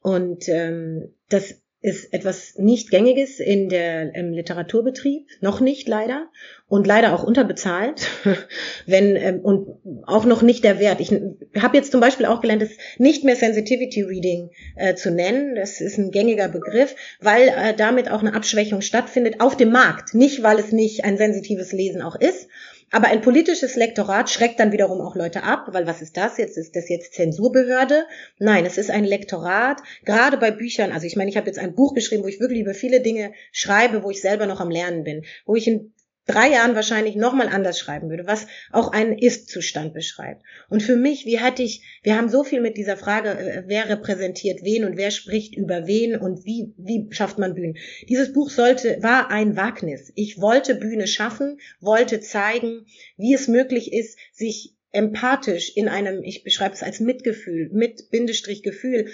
und 0.00 0.48
ähm, 0.48 1.14
das 1.28 1.62
ist 1.82 2.14
etwas 2.14 2.54
nicht 2.58 2.90
gängiges 2.90 3.40
in 3.40 3.68
der 3.68 4.14
im 4.14 4.32
Literaturbetrieb, 4.32 5.26
noch 5.40 5.60
nicht 5.60 5.88
leider 5.88 6.28
und 6.68 6.86
leider 6.86 7.12
auch 7.12 7.24
unterbezahlt, 7.24 8.08
wenn 8.86 9.16
ähm, 9.16 9.40
und 9.40 9.66
auch 10.06 10.24
noch 10.24 10.42
nicht 10.42 10.62
der 10.62 10.78
Wert. 10.78 11.00
Ich 11.00 11.12
habe 11.60 11.76
jetzt 11.76 11.90
zum 11.90 12.00
Beispiel 12.00 12.26
auch 12.26 12.40
gelernt, 12.40 12.62
es 12.62 12.78
nicht 12.98 13.24
mehr 13.24 13.34
Sensitivity 13.34 14.02
Reading 14.02 14.50
äh, 14.76 14.94
zu 14.94 15.10
nennen. 15.10 15.56
Das 15.56 15.80
ist 15.80 15.98
ein 15.98 16.12
gängiger 16.12 16.48
Begriff, 16.48 16.94
weil 17.20 17.48
äh, 17.48 17.74
damit 17.74 18.10
auch 18.10 18.20
eine 18.20 18.34
Abschwächung 18.34 18.80
stattfindet 18.80 19.40
auf 19.40 19.56
dem 19.56 19.72
Markt, 19.72 20.14
nicht 20.14 20.44
weil 20.44 20.60
es 20.60 20.70
nicht 20.70 21.04
ein 21.04 21.18
sensitives 21.18 21.72
Lesen 21.72 22.00
auch 22.00 22.14
ist, 22.14 22.48
aber 22.92 23.08
ein 23.08 23.22
politisches 23.22 23.74
Lektorat 23.74 24.30
schreckt 24.30 24.60
dann 24.60 24.70
wiederum 24.70 25.00
auch 25.00 25.16
Leute 25.16 25.42
ab, 25.42 25.68
weil 25.72 25.86
was 25.86 26.02
ist 26.02 26.16
das 26.16 26.36
jetzt? 26.36 26.58
Ist 26.58 26.76
das 26.76 26.88
jetzt 26.90 27.14
Zensurbehörde? 27.14 28.04
Nein, 28.38 28.66
es 28.66 28.76
ist 28.76 28.90
ein 28.90 29.04
Lektorat, 29.04 29.82
gerade 30.04 30.36
bei 30.36 30.50
Büchern. 30.50 30.92
Also 30.92 31.06
ich 31.06 31.16
meine, 31.16 31.30
ich 31.30 31.38
habe 31.38 31.46
jetzt 31.46 31.58
ein 31.58 31.74
Buch 31.74 31.94
geschrieben, 31.94 32.22
wo 32.22 32.28
ich 32.28 32.38
wirklich 32.38 32.60
über 32.60 32.74
viele 32.74 33.00
Dinge 33.00 33.32
schreibe, 33.50 34.04
wo 34.04 34.10
ich 34.10 34.20
selber 34.20 34.46
noch 34.46 34.60
am 34.60 34.70
Lernen 34.70 35.04
bin, 35.04 35.24
wo 35.46 35.56
ich 35.56 35.66
in 35.66 35.92
drei 36.26 36.50
Jahren 36.50 36.74
wahrscheinlich 36.74 37.16
nochmal 37.16 37.48
anders 37.48 37.78
schreiben 37.78 38.08
würde, 38.08 38.26
was 38.26 38.46
auch 38.70 38.92
einen 38.92 39.18
Ist-Zustand 39.18 39.92
beschreibt. 39.92 40.42
Und 40.68 40.82
für 40.82 40.96
mich, 40.96 41.26
wie 41.26 41.40
hatte 41.40 41.62
ich, 41.62 41.82
wir 42.02 42.16
haben 42.16 42.28
so 42.28 42.44
viel 42.44 42.60
mit 42.60 42.76
dieser 42.76 42.96
Frage, 42.96 43.30
äh, 43.30 43.64
wer 43.66 43.88
repräsentiert 43.88 44.62
wen 44.62 44.84
und 44.84 44.96
wer 44.96 45.10
spricht 45.10 45.56
über 45.56 45.86
wen 45.86 46.16
und 46.16 46.44
wie, 46.44 46.72
wie 46.76 47.08
schafft 47.10 47.38
man 47.38 47.54
Bühnen. 47.54 47.76
Dieses 48.08 48.32
Buch 48.32 48.50
sollte, 48.50 48.98
war 49.02 49.30
ein 49.30 49.56
Wagnis. 49.56 50.12
Ich 50.14 50.40
wollte 50.40 50.74
Bühne 50.74 51.06
schaffen, 51.06 51.58
wollte 51.80 52.20
zeigen, 52.20 52.86
wie 53.16 53.34
es 53.34 53.48
möglich 53.48 53.92
ist, 53.92 54.18
sich 54.32 54.74
empathisch 54.92 55.72
in 55.74 55.88
einem, 55.88 56.22
ich 56.22 56.44
beschreibe 56.44 56.74
es 56.74 56.82
als 56.82 57.00
Mitgefühl, 57.00 57.70
mit 57.72 58.10
Bindestrich 58.10 58.62
Gefühl, 58.62 59.10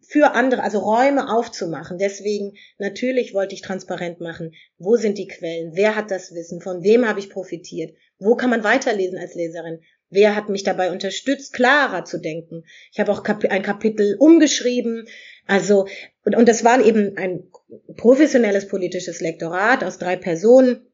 für 0.00 0.34
andere, 0.34 0.62
also 0.62 0.78
Räume 0.78 1.30
aufzumachen. 1.30 1.98
Deswegen 1.98 2.54
natürlich 2.78 3.34
wollte 3.34 3.54
ich 3.54 3.62
transparent 3.62 4.20
machen, 4.20 4.54
wo 4.78 4.96
sind 4.96 5.18
die 5.18 5.28
Quellen, 5.28 5.72
wer 5.74 5.96
hat 5.96 6.10
das 6.10 6.34
Wissen, 6.34 6.60
von 6.60 6.82
wem 6.82 7.06
habe 7.06 7.20
ich 7.20 7.30
profitiert, 7.30 7.94
wo 8.18 8.34
kann 8.34 8.50
man 8.50 8.64
weiterlesen 8.64 9.18
als 9.18 9.34
Leserin, 9.34 9.80
wer 10.10 10.34
hat 10.34 10.48
mich 10.48 10.64
dabei 10.64 10.90
unterstützt, 10.90 11.52
klarer 11.52 12.04
zu 12.04 12.18
denken. 12.18 12.64
Ich 12.92 13.00
habe 13.00 13.12
auch 13.12 13.24
ein 13.24 13.62
Kapitel 13.62 14.16
umgeschrieben, 14.18 15.06
also 15.46 15.86
und, 16.24 16.36
und 16.36 16.48
das 16.48 16.64
war 16.64 16.84
eben 16.84 17.16
ein 17.16 17.50
professionelles 17.96 18.68
politisches 18.68 19.20
Lektorat 19.20 19.84
aus 19.84 19.98
drei 19.98 20.16
Personen 20.16 20.87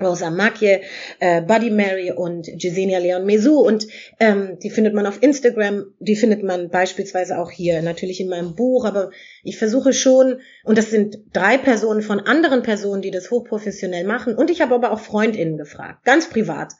Rosa 0.00 0.30
Macchie, 0.30 0.80
äh, 1.20 1.42
Buddy 1.42 1.70
Mary 1.70 2.10
und 2.10 2.46
Jesenia 2.46 2.98
Leon 2.98 3.24
Mesu. 3.24 3.60
Und 3.60 3.86
ähm, 4.18 4.58
die 4.62 4.70
findet 4.70 4.94
man 4.94 5.06
auf 5.06 5.22
Instagram, 5.22 5.86
die 5.98 6.16
findet 6.16 6.42
man 6.42 6.68
beispielsweise 6.68 7.38
auch 7.38 7.50
hier 7.50 7.82
natürlich 7.82 8.20
in 8.20 8.28
meinem 8.28 8.54
Buch, 8.54 8.84
aber 8.84 9.10
ich 9.42 9.56
versuche 9.56 9.92
schon, 9.92 10.40
und 10.64 10.78
das 10.78 10.90
sind 10.90 11.18
drei 11.32 11.58
Personen 11.58 12.02
von 12.02 12.20
anderen 12.20 12.62
Personen, 12.62 13.02
die 13.02 13.10
das 13.10 13.30
hochprofessionell 13.30 14.04
machen. 14.04 14.34
Und 14.34 14.50
ich 14.50 14.60
habe 14.60 14.74
aber 14.74 14.92
auch 14.92 15.00
Freundinnen 15.00 15.56
gefragt, 15.56 16.04
ganz 16.04 16.28
privat, 16.28 16.72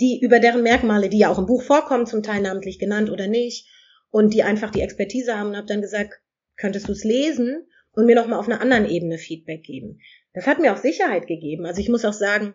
die 0.00 0.20
über 0.20 0.38
deren 0.38 0.62
Merkmale, 0.62 1.08
die 1.08 1.18
ja 1.18 1.28
auch 1.30 1.38
im 1.38 1.46
Buch 1.46 1.62
vorkommen, 1.62 2.06
zum 2.06 2.22
Teil 2.22 2.42
namentlich 2.42 2.78
genannt 2.78 3.10
oder 3.10 3.26
nicht, 3.26 3.68
und 4.10 4.34
die 4.34 4.42
einfach 4.42 4.70
die 4.70 4.82
Expertise 4.82 5.38
haben. 5.38 5.50
Und 5.50 5.56
habe 5.56 5.66
dann 5.66 5.80
gesagt, 5.80 6.20
könntest 6.56 6.88
du 6.88 6.92
es 6.92 7.02
lesen 7.02 7.66
und 7.92 8.06
mir 8.06 8.14
noch 8.14 8.26
mal 8.26 8.38
auf 8.38 8.46
einer 8.46 8.60
anderen 8.60 8.88
Ebene 8.88 9.18
Feedback 9.18 9.62
geben. 9.62 10.00
Das 10.34 10.46
hat 10.46 10.58
mir 10.58 10.72
auch 10.72 10.78
Sicherheit 10.78 11.26
gegeben. 11.26 11.66
Also 11.66 11.80
ich 11.80 11.88
muss 11.88 12.04
auch 12.04 12.12
sagen, 12.12 12.54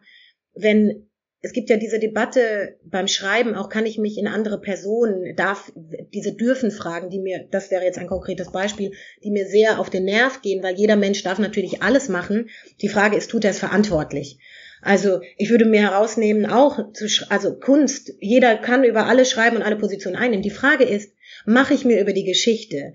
wenn 0.54 1.08
es 1.42 1.54
gibt 1.54 1.70
ja 1.70 1.78
diese 1.78 2.00
Debatte 2.00 2.78
beim 2.84 3.08
Schreiben, 3.08 3.54
auch 3.56 3.70
kann 3.70 3.86
ich 3.86 4.00
mich 4.00 4.18
in 4.18 4.28
andere 4.28 4.60
Personen, 4.60 5.36
darf 5.36 5.72
diese 6.14 6.34
dürfen 6.34 6.72
Fragen, 6.72 7.10
die 7.10 7.20
mir, 7.20 7.48
das 7.52 7.70
wäre 7.70 7.84
jetzt 7.84 8.00
ein 8.00 8.08
konkretes 8.08 8.52
Beispiel, 8.52 8.92
die 9.24 9.30
mir 9.30 9.46
sehr 9.46 9.80
auf 9.80 9.92
den 9.92 10.06
Nerv 10.06 10.42
gehen, 10.42 10.64
weil 10.64 10.76
jeder 10.76 10.96
Mensch 10.96 11.22
darf 11.24 11.38
natürlich 11.38 11.84
alles 11.84 12.10
machen. 12.10 12.50
Die 12.82 12.90
Frage 12.90 13.16
ist, 13.16 13.30
tut 13.30 13.46
er 13.46 13.52
es 13.52 13.60
verantwortlich? 13.60 14.40
Also 14.82 15.22
ich 15.38 15.50
würde 15.50 15.66
mir 15.66 15.82
herausnehmen, 15.82 16.48
auch 16.48 16.92
zu, 16.94 17.08
also 17.30 17.58
Kunst, 17.60 18.14
jeder 18.20 18.58
kann 18.58 18.84
über 18.84 19.06
alles 19.06 19.30
schreiben 19.30 19.58
und 19.58 19.64
alle 19.64 19.78
Positionen 19.78 20.16
einnehmen. 20.16 20.44
Die 20.44 20.50
Frage 20.50 20.86
ist, 20.86 21.14
mache 21.46 21.74
ich 21.74 21.86
mir 21.86 22.02
über 22.02 22.14
die 22.14 22.26
Geschichte, 22.26 22.94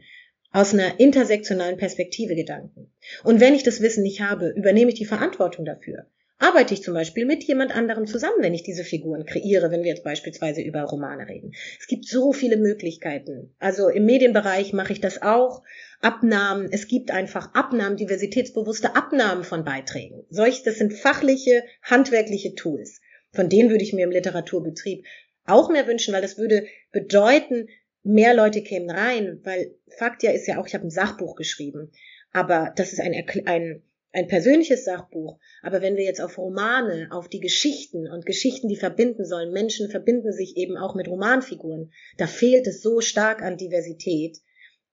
aus 0.52 0.74
einer 0.74 1.00
intersektionalen 1.00 1.78
Perspektive 1.78 2.34
Gedanken. 2.34 2.92
Und 3.24 3.40
wenn 3.40 3.54
ich 3.54 3.62
das 3.62 3.80
Wissen 3.80 4.02
nicht 4.02 4.20
habe, 4.20 4.50
übernehme 4.50 4.90
ich 4.90 4.98
die 4.98 5.06
Verantwortung 5.06 5.64
dafür. 5.64 6.06
Arbeite 6.42 6.74
ich 6.74 6.82
zum 6.82 6.94
Beispiel 6.94 7.24
mit 7.24 7.44
jemand 7.44 7.74
anderem 7.74 8.04
zusammen, 8.04 8.38
wenn 8.40 8.52
ich 8.52 8.64
diese 8.64 8.82
Figuren 8.82 9.24
kreiere, 9.24 9.70
wenn 9.70 9.84
wir 9.84 9.90
jetzt 9.90 10.02
beispielsweise 10.02 10.60
über 10.60 10.82
Romane 10.82 11.28
reden. 11.28 11.52
Es 11.78 11.86
gibt 11.86 12.04
so 12.04 12.32
viele 12.32 12.56
Möglichkeiten. 12.56 13.54
Also 13.60 13.88
im 13.88 14.06
Medienbereich 14.06 14.72
mache 14.72 14.92
ich 14.92 15.00
das 15.00 15.22
auch. 15.22 15.62
Abnahmen, 16.00 16.68
es 16.72 16.88
gibt 16.88 17.12
einfach 17.12 17.54
Abnahmen, 17.54 17.96
diversitätsbewusste 17.96 18.96
Abnahmen 18.96 19.44
von 19.44 19.64
Beiträgen. 19.64 20.24
Solch, 20.30 20.64
das 20.64 20.78
sind 20.78 20.94
fachliche, 20.94 21.62
handwerkliche 21.80 22.56
Tools. 22.56 23.00
Von 23.30 23.48
denen 23.48 23.70
würde 23.70 23.84
ich 23.84 23.92
mir 23.92 24.04
im 24.04 24.10
Literaturbetrieb 24.10 25.04
auch 25.46 25.70
mehr 25.70 25.86
wünschen, 25.86 26.12
weil 26.12 26.22
das 26.22 26.38
würde 26.38 26.66
bedeuten, 26.90 27.68
mehr 28.02 28.34
Leute 28.34 28.62
kämen 28.62 28.90
rein, 28.90 29.40
weil 29.44 29.74
Fakt 29.98 30.22
ja 30.22 30.32
ist 30.32 30.46
ja 30.46 30.60
auch, 30.60 30.66
ich 30.66 30.74
habe 30.74 30.86
ein 30.86 30.90
Sachbuch 30.90 31.36
geschrieben, 31.36 31.92
aber 32.32 32.72
das 32.76 32.92
ist 32.92 33.00
ein, 33.00 33.14
ein, 33.46 33.82
ein 34.12 34.28
persönliches 34.28 34.84
Sachbuch. 34.84 35.38
Aber 35.62 35.82
wenn 35.82 35.96
wir 35.96 36.04
jetzt 36.04 36.20
auf 36.20 36.38
Romane, 36.38 37.08
auf 37.10 37.28
die 37.28 37.40
Geschichten 37.40 38.08
und 38.08 38.26
Geschichten, 38.26 38.68
die 38.68 38.76
verbinden 38.76 39.24
sollen, 39.24 39.52
Menschen 39.52 39.90
verbinden 39.90 40.32
sich 40.32 40.56
eben 40.56 40.76
auch 40.76 40.94
mit 40.94 41.08
Romanfiguren, 41.08 41.92
da 42.16 42.26
fehlt 42.26 42.66
es 42.66 42.82
so 42.82 43.00
stark 43.00 43.42
an 43.42 43.56
Diversität. 43.56 44.38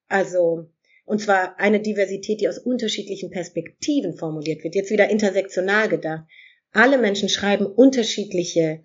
Also, 0.07 0.69
und 1.05 1.21
zwar 1.21 1.59
eine 1.59 1.79
Diversität, 1.79 2.41
die 2.41 2.49
aus 2.49 2.59
unterschiedlichen 2.59 3.31
Perspektiven 3.31 4.15
formuliert 4.17 4.63
wird. 4.63 4.75
Jetzt 4.75 4.91
wieder 4.91 5.09
intersektional 5.09 5.89
gedacht. 5.89 6.25
Alle 6.71 6.97
Menschen 6.97 7.29
schreiben 7.29 7.65
unterschiedliche 7.65 8.83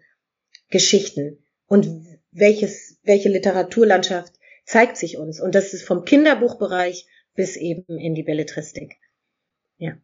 Geschichten. 0.70 1.44
Und 1.66 1.86
welches, 2.30 2.93
welche 3.04 3.28
Literaturlandschaft 3.28 4.34
zeigt 4.64 4.96
sich 4.96 5.18
uns. 5.18 5.40
Und 5.40 5.54
das 5.54 5.74
ist 5.74 5.86
vom 5.86 6.04
Kinderbuchbereich 6.04 7.06
bis 7.34 7.56
eben 7.56 7.98
in 7.98 8.14
die 8.14 8.22
Belletristik. 8.22 8.96
Ja. 9.78 9.94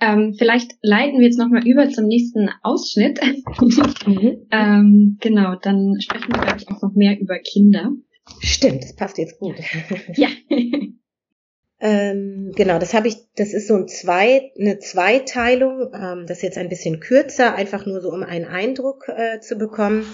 Ähm, 0.00 0.34
vielleicht 0.38 0.72
leiten 0.82 1.18
wir 1.18 1.26
jetzt 1.26 1.38
nochmal 1.38 1.66
über 1.66 1.88
zum 1.90 2.06
nächsten 2.06 2.50
Ausschnitt. 2.62 3.20
mhm. 4.06 4.46
ähm, 4.50 5.18
genau, 5.20 5.56
dann 5.56 6.00
sprechen 6.00 6.32
wir, 6.32 6.40
glaube 6.40 6.58
ich, 6.58 6.68
auch 6.68 6.82
noch 6.82 6.94
mehr 6.94 7.18
über 7.18 7.38
Kinder. 7.38 7.92
Stimmt, 8.40 8.84
das 8.84 8.94
passt 8.94 9.18
jetzt 9.18 9.38
gut. 9.38 9.56
ja. 10.14 10.28
ähm, 11.80 12.52
genau, 12.56 12.78
das 12.78 12.94
habe 12.94 13.08
ich, 13.08 13.16
das 13.36 13.52
ist 13.52 13.68
so 13.68 13.74
ein 13.74 13.88
zwei, 13.88 14.52
eine 14.58 14.78
Zweiteilung, 14.78 15.92
ähm, 15.94 16.24
das 16.26 16.38
ist 16.38 16.42
jetzt 16.42 16.58
ein 16.58 16.68
bisschen 16.68 17.00
kürzer, 17.00 17.54
einfach 17.54 17.86
nur 17.86 18.00
so, 18.00 18.10
um 18.10 18.22
einen 18.22 18.46
Eindruck 18.46 19.08
äh, 19.08 19.40
zu 19.40 19.56
bekommen. 19.56 20.06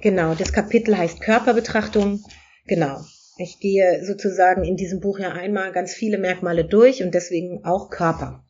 Genau, 0.00 0.34
das 0.34 0.52
Kapitel 0.52 0.96
heißt 0.96 1.20
Körperbetrachtung. 1.20 2.22
Genau. 2.66 3.00
Ich 3.36 3.58
gehe 3.58 4.04
sozusagen 4.04 4.64
in 4.64 4.76
diesem 4.76 5.00
Buch 5.00 5.18
ja 5.18 5.32
einmal 5.32 5.72
ganz 5.72 5.92
viele 5.92 6.18
Merkmale 6.18 6.64
durch 6.64 7.02
und 7.02 7.14
deswegen 7.14 7.64
auch 7.64 7.90
Körper. 7.90 8.44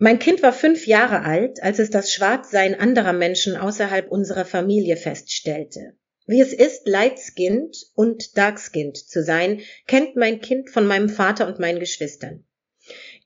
Mein 0.00 0.18
Kind 0.18 0.42
war 0.42 0.52
fünf 0.52 0.86
Jahre 0.86 1.24
alt, 1.24 1.62
als 1.62 1.78
es 1.78 1.90
das 1.90 2.12
Schwarzsein 2.12 2.78
anderer 2.78 3.12
Menschen 3.12 3.56
außerhalb 3.56 4.10
unserer 4.10 4.44
Familie 4.44 4.96
feststellte. 4.96 5.96
Wie 6.26 6.40
es 6.40 6.52
ist, 6.52 6.86
light-skinned 6.86 7.74
und 7.94 8.36
dark-skinned 8.36 8.96
zu 8.96 9.24
sein, 9.24 9.62
kennt 9.86 10.14
mein 10.14 10.40
Kind 10.40 10.70
von 10.70 10.86
meinem 10.86 11.08
Vater 11.08 11.46
und 11.46 11.58
meinen 11.58 11.80
Geschwistern. 11.80 12.44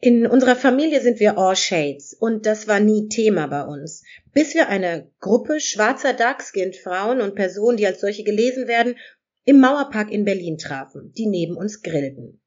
In 0.05 0.27
unserer 0.27 0.57
Familie 0.57 1.01
sind 1.01 1.21
wir 1.21 1.39
all 1.39 1.55
shades 1.55 2.13
und 2.13 2.45
das 2.45 2.67
war 2.67 2.81
nie 2.81 3.09
Thema 3.09 3.47
bei 3.47 3.63
uns, 3.63 4.03
bis 4.33 4.53
wir 4.53 4.69
eine 4.69 5.09
Gruppe 5.21 5.61
schwarzer 5.61 6.13
Darkskinned 6.13 6.75
Frauen 6.75 7.21
und 7.21 7.37
Personen, 7.37 7.77
die 7.77 7.87
als 7.87 8.01
solche 8.01 8.25
gelesen 8.25 8.67
werden, 8.67 8.97
im 9.45 9.61
Mauerpark 9.61 10.11
in 10.11 10.25
Berlin 10.25 10.59
trafen, 10.59 11.13
die 11.17 11.27
neben 11.27 11.57
uns 11.57 11.83
grillten. 11.83 12.41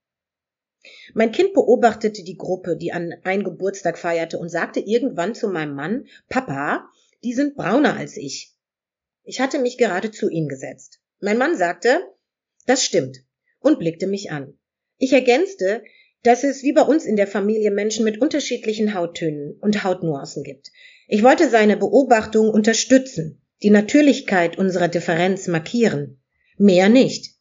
Mein 1.13 1.31
Kind 1.31 1.53
beobachtete 1.53 2.25
die 2.25 2.35
Gruppe, 2.35 2.75
die 2.75 2.91
an 2.91 3.13
ein 3.23 3.45
Geburtstag 3.45 3.97
feierte 3.97 4.37
und 4.37 4.49
sagte 4.49 4.81
irgendwann 4.81 5.33
zu 5.33 5.47
meinem 5.47 5.75
Mann, 5.75 6.07
Papa, 6.27 6.89
die 7.23 7.31
sind 7.31 7.55
brauner 7.55 7.95
als 7.95 8.17
ich. 8.17 8.53
Ich 9.23 9.39
hatte 9.39 9.59
mich 9.59 9.77
gerade 9.77 10.11
zu 10.11 10.27
ihnen 10.27 10.49
gesetzt. 10.49 10.99
Mein 11.21 11.37
Mann 11.37 11.55
sagte, 11.55 12.01
das 12.65 12.83
stimmt, 12.83 13.19
und 13.59 13.79
blickte 13.79 14.07
mich 14.07 14.31
an. 14.31 14.59
Ich 14.97 15.13
ergänzte, 15.13 15.83
dass 16.25 16.43
es 16.43 16.63
wie 16.63 16.73
bei 16.73 16.81
uns 16.81 17.05
in 17.05 17.15
der 17.15 17.27
Familie 17.27 17.69
Menschen 17.69 18.03
mit 18.03 18.19
unterschiedlichen 18.19 18.95
Hauttönen 18.95 19.57
und 19.61 19.83
Hautnuancen 19.83 20.43
gibt. 20.43 20.71
Ich 21.07 21.21
wollte 21.21 21.49
seine 21.49 21.77
Beobachtung 21.77 22.49
unterstützen, 22.49 23.41
die 23.61 23.69
Natürlichkeit 23.69 24.57
unserer 24.57 24.87
Differenz 24.87 25.47
markieren. 25.47 26.19
Mehr 26.57 26.89
nicht. 26.89 27.35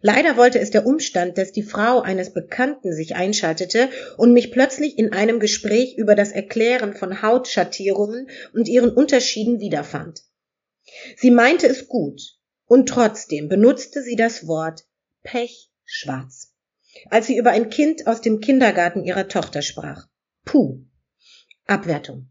Leider 0.00 0.36
wollte 0.36 0.58
es 0.58 0.70
der 0.70 0.86
Umstand, 0.86 1.36
dass 1.36 1.52
die 1.52 1.62
Frau 1.62 2.00
eines 2.00 2.32
Bekannten 2.32 2.92
sich 2.92 3.16
einschaltete 3.16 3.90
und 4.16 4.32
mich 4.32 4.50
plötzlich 4.50 4.98
in 4.98 5.12
einem 5.12 5.40
Gespräch 5.40 5.96
über 5.98 6.14
das 6.14 6.32
Erklären 6.32 6.94
von 6.94 7.22
Hautschattierungen 7.22 8.28
und 8.54 8.68
ihren 8.68 8.90
Unterschieden 8.90 9.60
wiederfand. 9.60 10.22
Sie 11.16 11.30
meinte 11.30 11.66
es 11.66 11.88
gut, 11.88 12.20
und 12.66 12.88
trotzdem 12.88 13.48
benutzte 13.48 14.02
sie 14.02 14.16
das 14.16 14.46
Wort 14.46 14.84
Pechschwarz, 15.22 16.45
als 17.10 17.26
sie 17.26 17.36
über 17.36 17.50
ein 17.50 17.70
Kind 17.70 18.06
aus 18.06 18.20
dem 18.20 18.40
Kindergarten 18.40 19.04
ihrer 19.04 19.28
Tochter 19.28 19.62
sprach. 19.62 20.06
Puh. 20.44 20.80
Abwertung. 21.66 22.28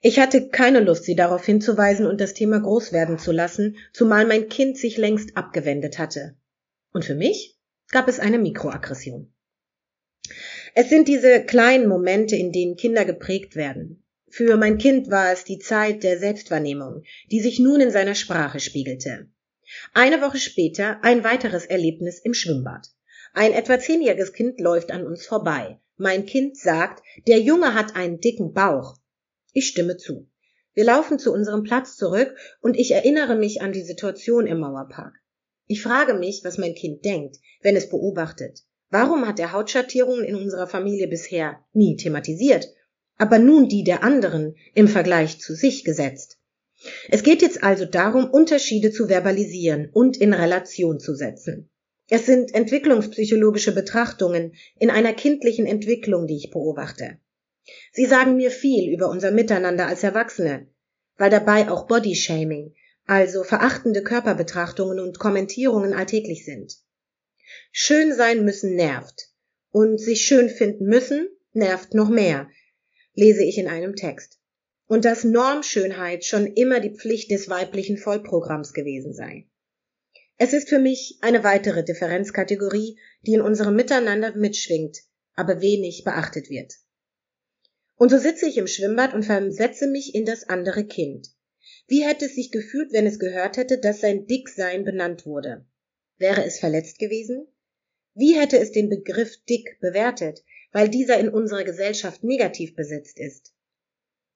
Ich 0.00 0.20
hatte 0.20 0.48
keine 0.48 0.80
Lust, 0.80 1.04
sie 1.04 1.16
darauf 1.16 1.44
hinzuweisen 1.44 2.06
und 2.06 2.20
das 2.20 2.34
Thema 2.34 2.60
groß 2.60 2.92
werden 2.92 3.18
zu 3.18 3.32
lassen, 3.32 3.76
zumal 3.92 4.26
mein 4.26 4.48
Kind 4.48 4.78
sich 4.78 4.96
längst 4.96 5.36
abgewendet 5.36 5.98
hatte. 5.98 6.36
Und 6.92 7.04
für 7.04 7.16
mich 7.16 7.56
gab 7.90 8.06
es 8.06 8.20
eine 8.20 8.38
Mikroaggression. 8.38 9.32
Es 10.74 10.88
sind 10.88 11.08
diese 11.08 11.42
kleinen 11.42 11.88
Momente, 11.88 12.36
in 12.36 12.52
denen 12.52 12.76
Kinder 12.76 13.04
geprägt 13.04 13.56
werden. 13.56 14.04
Für 14.30 14.56
mein 14.56 14.78
Kind 14.78 15.10
war 15.10 15.32
es 15.32 15.44
die 15.44 15.58
Zeit 15.58 16.02
der 16.02 16.18
Selbstwahrnehmung, 16.18 17.02
die 17.30 17.40
sich 17.40 17.58
nun 17.58 17.80
in 17.80 17.90
seiner 17.90 18.14
Sprache 18.14 18.60
spiegelte. 18.60 19.28
Eine 19.94 20.20
Woche 20.20 20.38
später 20.38 21.02
ein 21.02 21.24
weiteres 21.24 21.64
Erlebnis 21.64 22.20
im 22.20 22.34
Schwimmbad. 22.34 22.88
Ein 23.34 23.52
etwa 23.52 23.78
zehnjähriges 23.78 24.32
Kind 24.32 24.60
läuft 24.60 24.90
an 24.90 25.06
uns 25.06 25.26
vorbei. 25.26 25.80
Mein 25.96 26.26
Kind 26.26 26.56
sagt, 26.56 27.02
der 27.26 27.40
Junge 27.40 27.74
hat 27.74 27.96
einen 27.96 28.20
dicken 28.20 28.52
Bauch. 28.52 28.96
Ich 29.52 29.68
stimme 29.68 29.96
zu. 29.96 30.28
Wir 30.74 30.84
laufen 30.84 31.18
zu 31.18 31.32
unserem 31.32 31.64
Platz 31.64 31.96
zurück 31.96 32.36
und 32.60 32.78
ich 32.78 32.92
erinnere 32.92 33.34
mich 33.34 33.62
an 33.62 33.72
die 33.72 33.82
Situation 33.82 34.46
im 34.46 34.60
Mauerpark. 34.60 35.14
Ich 35.66 35.82
frage 35.82 36.14
mich, 36.14 36.42
was 36.44 36.56
mein 36.56 36.74
Kind 36.74 37.04
denkt, 37.04 37.38
wenn 37.62 37.76
es 37.76 37.88
beobachtet. 37.88 38.62
Warum 38.90 39.26
hat 39.26 39.38
er 39.40 39.52
Hautschattierungen 39.52 40.24
in 40.24 40.36
unserer 40.36 40.66
Familie 40.66 41.08
bisher 41.08 41.64
nie 41.72 41.96
thematisiert, 41.96 42.68
aber 43.16 43.38
nun 43.38 43.68
die 43.68 43.84
der 43.84 44.02
anderen 44.02 44.54
im 44.74 44.88
Vergleich 44.88 45.40
zu 45.40 45.54
sich 45.54 45.84
gesetzt? 45.84 46.38
Es 47.10 47.22
geht 47.22 47.42
jetzt 47.42 47.64
also 47.64 47.84
darum, 47.84 48.30
Unterschiede 48.30 48.92
zu 48.92 49.08
verbalisieren 49.08 49.90
und 49.92 50.16
in 50.16 50.32
Relation 50.32 51.00
zu 51.00 51.14
setzen. 51.14 51.70
Es 52.10 52.24
sind 52.24 52.54
entwicklungspsychologische 52.54 53.72
Betrachtungen 53.72 54.54
in 54.78 54.90
einer 54.90 55.12
kindlichen 55.12 55.66
Entwicklung, 55.66 56.26
die 56.26 56.36
ich 56.36 56.50
beobachte. 56.50 57.18
Sie 57.92 58.06
sagen 58.06 58.36
mir 58.36 58.50
viel 58.50 58.90
über 58.90 59.10
unser 59.10 59.30
Miteinander 59.30 59.86
als 59.86 60.02
Erwachsene, 60.02 60.68
weil 61.18 61.28
dabei 61.28 61.70
auch 61.70 61.86
Bodyshaming, 61.86 62.74
also 63.04 63.44
verachtende 63.44 64.02
Körperbetrachtungen 64.02 65.00
und 65.00 65.18
Kommentierungen 65.18 65.92
alltäglich 65.92 66.46
sind. 66.46 66.76
Schön 67.72 68.14
sein 68.14 68.44
müssen 68.44 68.74
nervt 68.74 69.28
und 69.70 69.98
sich 69.98 70.22
schön 70.22 70.48
finden 70.48 70.86
müssen 70.86 71.28
nervt 71.52 71.92
noch 71.92 72.08
mehr, 72.08 72.48
lese 73.14 73.44
ich 73.44 73.58
in 73.58 73.68
einem 73.68 73.96
Text. 73.96 74.38
Und 74.86 75.04
dass 75.04 75.24
Normschönheit 75.24 76.24
schon 76.24 76.46
immer 76.46 76.80
die 76.80 76.94
Pflicht 76.94 77.30
des 77.30 77.50
weiblichen 77.50 77.98
Vollprogramms 77.98 78.72
gewesen 78.72 79.12
sei. 79.12 79.46
Es 80.40 80.52
ist 80.52 80.68
für 80.68 80.78
mich 80.78 81.18
eine 81.20 81.42
weitere 81.42 81.84
Differenzkategorie, 81.84 82.96
die 83.26 83.34
in 83.34 83.40
unserem 83.40 83.74
Miteinander 83.74 84.36
mitschwingt, 84.36 84.98
aber 85.34 85.60
wenig 85.60 86.04
beachtet 86.04 86.48
wird. 86.48 86.74
Und 87.96 88.10
so 88.10 88.18
sitze 88.18 88.46
ich 88.46 88.56
im 88.56 88.68
Schwimmbad 88.68 89.14
und 89.14 89.24
versetze 89.24 89.88
mich 89.88 90.14
in 90.14 90.24
das 90.24 90.48
andere 90.48 90.86
Kind. 90.86 91.28
Wie 91.88 92.04
hätte 92.04 92.26
es 92.26 92.36
sich 92.36 92.52
gefühlt, 92.52 92.92
wenn 92.92 93.06
es 93.06 93.18
gehört 93.18 93.56
hätte, 93.56 93.78
dass 93.78 94.00
sein 94.00 94.26
Dicksein 94.26 94.84
benannt 94.84 95.26
wurde? 95.26 95.66
Wäre 96.18 96.44
es 96.44 96.60
verletzt 96.60 97.00
gewesen? 97.00 97.48
Wie 98.14 98.38
hätte 98.38 98.58
es 98.58 98.70
den 98.70 98.88
Begriff 98.88 99.42
dick 99.48 99.78
bewertet, 99.80 100.44
weil 100.70 100.88
dieser 100.88 101.18
in 101.18 101.28
unserer 101.28 101.64
Gesellschaft 101.64 102.22
negativ 102.22 102.76
besetzt 102.76 103.18
ist? 103.18 103.52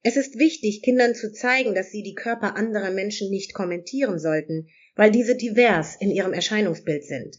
Es 0.05 0.17
ist 0.17 0.39
wichtig, 0.39 0.83
Kindern 0.83 1.15
zu 1.15 1.33
zeigen, 1.33 1.75
dass 1.75 1.91
sie 1.91 2.03
die 2.03 2.15
Körper 2.15 2.57
anderer 2.57 2.91
Menschen 2.91 3.31
nicht 3.31 3.55
kommentieren 3.55 4.19
sollten, 4.19 4.69
weil 4.97 5.11
diese 5.11 5.37
divers 5.37 5.97
in 5.99 6.11
ihrem 6.11 6.33
Erscheinungsbild 6.33 7.05
sind. 7.05 7.39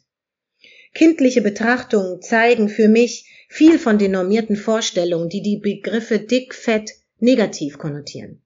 Kindliche 0.93 1.41
Betrachtungen 1.41 2.21
zeigen 2.21 2.69
für 2.69 2.87
mich, 2.87 3.29
viel 3.49 3.77
von 3.77 3.97
den 3.97 4.11
normierten 4.11 4.55
Vorstellungen, 4.55 5.27
die 5.27 5.41
die 5.41 5.57
Begriffe 5.57 6.19
dick, 6.19 6.55
fett 6.55 6.91
negativ 7.19 7.77
konnotieren. 7.77 8.41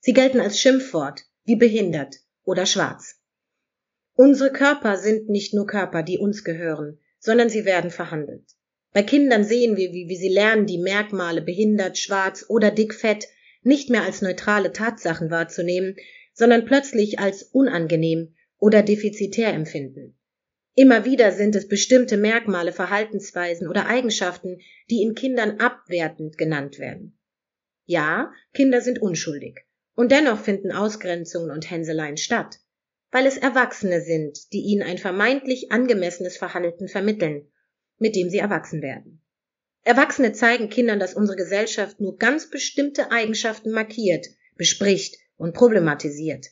Sie 0.00 0.12
gelten 0.12 0.40
als 0.40 0.58
Schimpfwort, 0.58 1.22
wie 1.44 1.56
behindert 1.56 2.16
oder 2.44 2.66
schwarz. 2.66 3.16
Unsere 4.14 4.52
Körper 4.52 4.96
sind 4.96 5.28
nicht 5.28 5.54
nur 5.54 5.66
Körper, 5.66 6.02
die 6.02 6.18
uns 6.18 6.42
gehören, 6.42 6.98
sondern 7.18 7.48
sie 7.48 7.64
werden 7.64 7.90
verhandelt. 7.90 8.44
Bei 8.92 9.02
Kindern 9.02 9.44
sehen 9.44 9.76
wir, 9.76 9.92
wie, 9.92 10.08
wie 10.08 10.16
sie 10.16 10.28
lernen, 10.28 10.66
die 10.66 10.78
Merkmale 10.78 11.42
behindert, 11.42 11.96
schwarz 11.96 12.44
oder 12.48 12.70
dick, 12.70 12.94
fett 12.94 13.28
nicht 13.62 13.90
mehr 13.90 14.02
als 14.02 14.22
neutrale 14.22 14.72
Tatsachen 14.72 15.30
wahrzunehmen, 15.30 15.96
sondern 16.32 16.64
plötzlich 16.64 17.18
als 17.18 17.42
unangenehm 17.42 18.34
oder 18.58 18.82
defizitär 18.82 19.52
empfinden. 19.52 20.16
Immer 20.74 21.04
wieder 21.04 21.32
sind 21.32 21.56
es 21.56 21.68
bestimmte 21.68 22.16
Merkmale, 22.16 22.72
Verhaltensweisen 22.72 23.68
oder 23.68 23.86
Eigenschaften, 23.86 24.60
die 24.88 25.02
in 25.02 25.14
Kindern 25.14 25.58
abwertend 25.58 26.38
genannt 26.38 26.78
werden. 26.78 27.18
Ja, 27.86 28.32
Kinder 28.54 28.80
sind 28.80 29.02
unschuldig. 29.02 29.60
Und 29.94 30.12
dennoch 30.12 30.40
finden 30.40 30.72
Ausgrenzungen 30.72 31.50
und 31.50 31.70
Hänseleien 31.70 32.16
statt, 32.16 32.60
weil 33.10 33.26
es 33.26 33.36
Erwachsene 33.36 34.00
sind, 34.00 34.52
die 34.52 34.60
ihnen 34.60 34.82
ein 34.82 34.98
vermeintlich 34.98 35.72
angemessenes 35.72 36.36
Verhalten 36.36 36.88
vermitteln, 36.88 37.50
mit 37.98 38.14
dem 38.14 38.30
sie 38.30 38.38
erwachsen 38.38 38.80
werden. 38.80 39.19
Erwachsene 39.82 40.32
zeigen 40.32 40.68
Kindern, 40.68 41.00
dass 41.00 41.14
unsere 41.14 41.36
Gesellschaft 41.36 42.00
nur 42.00 42.18
ganz 42.18 42.50
bestimmte 42.50 43.10
Eigenschaften 43.10 43.70
markiert, 43.70 44.26
bespricht 44.56 45.16
und 45.36 45.54
problematisiert. 45.54 46.48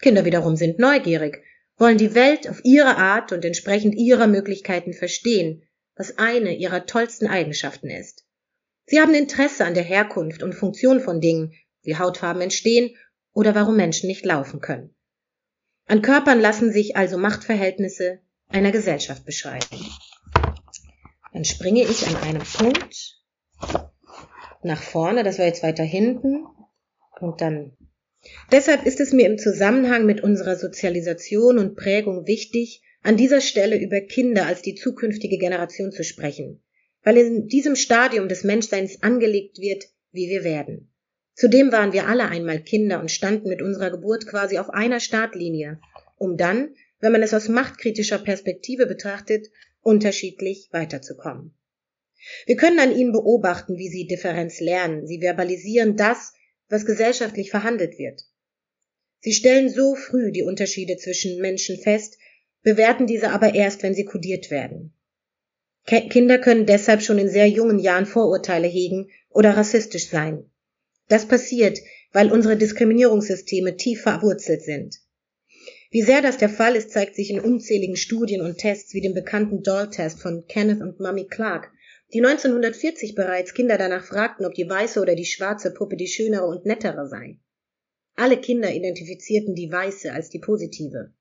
Kinder 0.00 0.24
wiederum 0.24 0.56
sind 0.56 0.78
neugierig 0.78 1.42
wollen 1.80 1.98
die 1.98 2.14
Welt 2.14 2.48
auf 2.48 2.60
ihre 2.62 2.98
Art 2.98 3.32
und 3.32 3.42
entsprechend 3.42 3.94
ihrer 3.94 4.26
Möglichkeiten 4.26 4.92
verstehen, 4.92 5.62
was 5.96 6.18
eine 6.18 6.54
ihrer 6.54 6.84
tollsten 6.84 7.26
Eigenschaften 7.26 7.88
ist. 7.88 8.26
Sie 8.84 9.00
haben 9.00 9.14
Interesse 9.14 9.64
an 9.64 9.72
der 9.72 9.82
Herkunft 9.82 10.42
und 10.42 10.54
Funktion 10.54 11.00
von 11.00 11.22
Dingen, 11.22 11.54
wie 11.82 11.96
Hautfarben 11.96 12.42
entstehen 12.42 12.96
oder 13.32 13.54
warum 13.54 13.76
Menschen 13.76 14.08
nicht 14.08 14.26
laufen 14.26 14.60
können. 14.60 14.94
An 15.86 16.02
Körpern 16.02 16.38
lassen 16.38 16.70
sich 16.70 16.96
also 16.96 17.16
Machtverhältnisse 17.16 18.20
einer 18.48 18.72
Gesellschaft 18.72 19.24
beschreiben. 19.24 19.66
Dann 21.32 21.44
springe 21.44 21.82
ich 21.82 22.06
an 22.06 22.16
einem 22.16 22.42
Punkt 22.42 23.18
nach 24.62 24.82
vorne, 24.82 25.22
das 25.22 25.38
war 25.38 25.46
jetzt 25.46 25.62
weiter 25.62 25.84
hinten, 25.84 26.46
und 27.20 27.40
dann 27.40 27.76
Deshalb 28.52 28.84
ist 28.84 29.00
es 29.00 29.12
mir 29.12 29.26
im 29.26 29.38
Zusammenhang 29.38 30.04
mit 30.04 30.22
unserer 30.22 30.56
Sozialisation 30.56 31.58
und 31.58 31.74
Prägung 31.76 32.26
wichtig, 32.26 32.82
an 33.02 33.16
dieser 33.16 33.40
Stelle 33.40 33.78
über 33.78 34.00
Kinder 34.02 34.46
als 34.46 34.60
die 34.60 34.74
zukünftige 34.74 35.38
Generation 35.38 35.90
zu 35.90 36.04
sprechen, 36.04 36.62
weil 37.02 37.16
in 37.16 37.46
diesem 37.46 37.76
Stadium 37.76 38.28
des 38.28 38.44
Menschseins 38.44 39.02
angelegt 39.02 39.58
wird, 39.58 39.84
wie 40.12 40.28
wir 40.28 40.44
werden. 40.44 40.92
Zudem 41.34 41.72
waren 41.72 41.94
wir 41.94 42.08
alle 42.08 42.28
einmal 42.28 42.62
Kinder 42.62 43.00
und 43.00 43.10
standen 43.10 43.48
mit 43.48 43.62
unserer 43.62 43.90
Geburt 43.90 44.26
quasi 44.26 44.58
auf 44.58 44.68
einer 44.68 45.00
Startlinie, 45.00 45.80
um 46.16 46.36
dann, 46.36 46.74
wenn 46.98 47.12
man 47.12 47.22
es 47.22 47.32
aus 47.32 47.48
machtkritischer 47.48 48.18
Perspektive 48.18 48.84
betrachtet, 48.84 49.46
unterschiedlich 49.82 50.68
weiterzukommen. 50.72 51.54
Wir 52.46 52.56
können 52.56 52.78
an 52.78 52.94
ihnen 52.94 53.12
beobachten, 53.12 53.78
wie 53.78 53.88
sie 53.88 54.06
Differenz 54.06 54.60
lernen, 54.60 55.06
sie 55.06 55.20
verbalisieren 55.20 55.96
das, 55.96 56.34
was 56.68 56.86
gesellschaftlich 56.86 57.50
verhandelt 57.50 57.98
wird. 57.98 58.22
Sie 59.20 59.32
stellen 59.32 59.68
so 59.68 59.94
früh 59.94 60.32
die 60.32 60.42
Unterschiede 60.42 60.96
zwischen 60.96 61.40
Menschen 61.40 61.78
fest, 61.78 62.18
bewerten 62.62 63.06
diese 63.06 63.30
aber 63.30 63.54
erst, 63.54 63.82
wenn 63.82 63.94
sie 63.94 64.04
kodiert 64.04 64.50
werden. 64.50 64.94
Kinder 65.86 66.38
können 66.38 66.66
deshalb 66.66 67.02
schon 67.02 67.18
in 67.18 67.28
sehr 67.28 67.48
jungen 67.48 67.78
Jahren 67.78 68.06
Vorurteile 68.06 68.68
hegen 68.68 69.10
oder 69.30 69.56
rassistisch 69.56 70.08
sein. 70.08 70.50
Das 71.08 71.26
passiert, 71.26 71.78
weil 72.12 72.30
unsere 72.30 72.56
Diskriminierungssysteme 72.56 73.76
tief 73.76 74.02
verwurzelt 74.02 74.62
sind. 74.62 75.00
Wie 75.90 76.02
sehr 76.02 76.22
das 76.22 76.38
der 76.38 76.48
Fall 76.48 76.76
ist, 76.76 76.92
zeigt 76.92 77.16
sich 77.16 77.30
in 77.30 77.40
unzähligen 77.40 77.96
Studien 77.96 78.42
und 78.42 78.58
Tests 78.58 78.94
wie 78.94 79.00
dem 79.00 79.12
bekannten 79.12 79.62
Doll-Test 79.62 80.20
von 80.20 80.44
Kenneth 80.46 80.80
und 80.80 81.00
Mummy 81.00 81.26
Clark 81.26 81.70
die 82.12 82.24
1940 82.24 83.14
bereits 83.14 83.54
Kinder 83.54 83.78
danach 83.78 84.04
fragten, 84.04 84.44
ob 84.44 84.54
die 84.54 84.68
weiße 84.68 85.00
oder 85.00 85.14
die 85.14 85.24
schwarze 85.24 85.72
Puppe 85.72 85.96
die 85.96 86.08
schönere 86.08 86.46
und 86.46 86.66
nettere 86.66 87.08
sei. 87.08 87.38
Alle 88.16 88.36
Kinder 88.36 88.72
identifizierten 88.72 89.54
die 89.54 89.70
weiße 89.70 90.12
als 90.12 90.28
die 90.28 90.40
positive. 90.40 91.12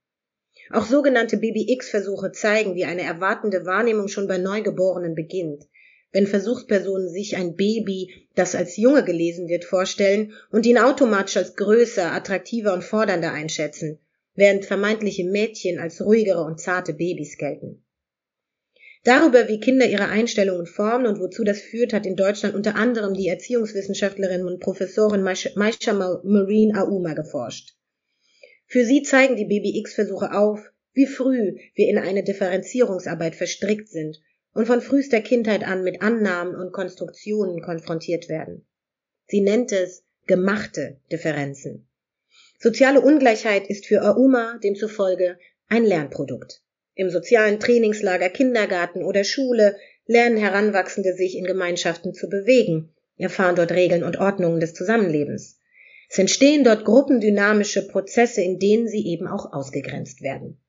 Auch 0.71 0.85
sogenannte 0.85 1.37
Baby-X-Versuche 1.37 2.31
zeigen, 2.31 2.75
wie 2.75 2.85
eine 2.85 3.03
erwartende 3.03 3.65
Wahrnehmung 3.65 4.07
schon 4.07 4.27
bei 4.27 4.37
Neugeborenen 4.37 5.13
beginnt. 5.13 5.67
Wenn 6.11 6.25
Versuchspersonen 6.25 7.09
sich 7.09 7.37
ein 7.37 7.55
Baby, 7.55 8.27
das 8.33 8.55
als 8.55 8.75
Junge 8.75 9.03
gelesen 9.03 9.47
wird, 9.47 9.65
vorstellen 9.65 10.33
und 10.51 10.65
ihn 10.65 10.79
automatisch 10.79 11.37
als 11.37 11.55
größer, 11.55 12.11
attraktiver 12.11 12.73
und 12.73 12.83
fordernder 12.83 13.31
einschätzen, 13.31 13.99
während 14.39 14.65
vermeintliche 14.65 15.25
Mädchen 15.25 15.79
als 15.79 16.01
ruhigere 16.01 16.43
und 16.43 16.59
zarte 16.59 16.93
Babys 16.93 17.37
gelten. 17.37 17.83
Darüber, 19.03 19.47
wie 19.47 19.59
Kinder 19.59 19.87
ihre 19.87 20.07
Einstellungen 20.07 20.65
formen 20.65 21.05
und 21.05 21.19
wozu 21.19 21.43
das 21.43 21.61
führt, 21.61 21.93
hat 21.93 22.05
in 22.05 22.15
Deutschland 22.15 22.55
unter 22.55 22.75
anderem 22.75 23.13
die 23.13 23.27
Erziehungswissenschaftlerin 23.27 24.45
und 24.45 24.59
Professorin 24.59 25.23
Maisha 25.23 25.49
Marine 26.23 26.81
Auma 26.81 27.13
geforscht. 27.13 27.75
Für 28.67 28.85
sie 28.85 29.01
zeigen 29.03 29.35
die 29.35 29.45
Baby-X-Versuche 29.45 30.33
auf, 30.33 30.59
wie 30.93 31.05
früh 31.05 31.57
wir 31.75 31.87
in 31.87 31.97
eine 31.97 32.23
Differenzierungsarbeit 32.23 33.35
verstrickt 33.35 33.89
sind 33.89 34.21
und 34.53 34.67
von 34.67 34.81
frühester 34.81 35.21
Kindheit 35.21 35.65
an 35.65 35.83
mit 35.83 36.01
Annahmen 36.01 36.55
und 36.55 36.73
Konstruktionen 36.73 37.61
konfrontiert 37.61 38.29
werden. 38.29 38.67
Sie 39.27 39.41
nennt 39.41 39.71
es 39.71 40.03
gemachte 40.27 40.99
Differenzen. 41.11 41.88
Soziale 42.61 42.99
Ungleichheit 42.99 43.69
ist 43.69 43.85
für 43.85 44.03
Auma 44.03 44.59
demzufolge 44.61 45.39
ein 45.69 45.85
Lernprodukt. 45.85 46.61
Im 46.93 47.09
sozialen 47.09 47.61
Trainingslager 47.61 48.27
Kindergarten 48.27 49.01
oder 49.01 49.23
Schule 49.23 49.77
lernen 50.07 50.35
Heranwachsende 50.35 51.13
sich 51.13 51.37
in 51.37 51.45
Gemeinschaften 51.45 52.13
zu 52.13 52.27
bewegen, 52.27 52.93
erfahren 53.15 53.55
dort 53.55 53.71
Regeln 53.71 54.03
und 54.03 54.17
Ordnungen 54.17 54.59
des 54.59 54.73
Zusammenlebens. 54.73 55.61
Es 56.09 56.19
entstehen 56.19 56.65
dort 56.65 56.83
gruppendynamische 56.83 57.87
Prozesse, 57.87 58.41
in 58.41 58.59
denen 58.59 58.89
sie 58.89 59.07
eben 59.07 59.27
auch 59.27 59.53
ausgegrenzt 59.53 60.21
werden. 60.21 60.59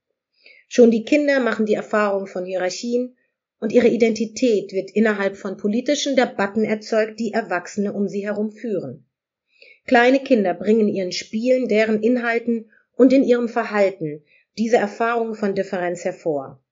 Schon 0.69 0.93
die 0.93 1.03
Kinder 1.03 1.41
machen 1.41 1.67
die 1.67 1.75
Erfahrung 1.75 2.29
von 2.29 2.45
Hierarchien 2.45 3.17
und 3.59 3.73
ihre 3.73 3.89
Identität 3.89 4.73
wird 4.73 4.93
innerhalb 4.93 5.37
von 5.37 5.57
politischen 5.57 6.15
Debatten 6.15 6.65
erzeugt, 6.65 7.19
die 7.19 7.33
Erwachsene 7.33 7.93
um 7.93 8.07
sie 8.07 8.25
herum 8.25 8.53
führen. 8.53 9.10
Kleine 9.87 10.21
Kinder 10.21 10.55
bringen 10.55 10.89
ihren 10.89 11.13
Spielen, 11.13 11.69
deren 11.69 12.03
Inhalten 12.03 12.71
und 12.97 13.13
in 13.13 13.25
ihrem 13.25 13.49
Verhalten 13.49 14.23
diese 14.59 14.77
Erfahrung 14.77 15.35
von 15.35 15.55
Differenz 15.55 16.05
hervor. 16.05 16.63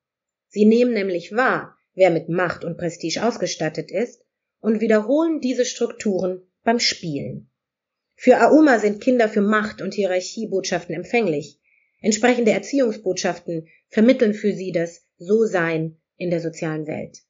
Sie 0.49 0.65
nehmen 0.65 0.93
nämlich 0.93 1.33
wahr, 1.33 1.77
wer 1.95 2.11
mit 2.11 2.29
Macht 2.29 2.65
und 2.65 2.77
Prestige 2.77 3.25
ausgestattet 3.25 3.91
ist, 3.91 4.25
und 4.61 4.81
wiederholen 4.81 5.41
diese 5.41 5.65
Strukturen 5.65 6.43
beim 6.65 6.81
Spielen. 6.81 7.51
Für 8.17 8.43
Auma 8.43 8.79
sind 8.79 9.01
Kinder 9.01 9.29
für 9.29 9.41
Macht 9.41 9.81
und 9.81 9.95
Hierarchiebotschaften 9.95 10.95
empfänglich. 10.95 11.61
Entsprechende 12.01 12.51
Erziehungsbotschaften 12.51 13.69
vermitteln 13.89 14.35
für 14.35 14.53
sie 14.53 14.73
das 14.73 15.07
So-Sein 15.19 15.97
in 16.17 16.31
der 16.31 16.41
sozialen 16.41 16.87
Welt. 16.87 17.23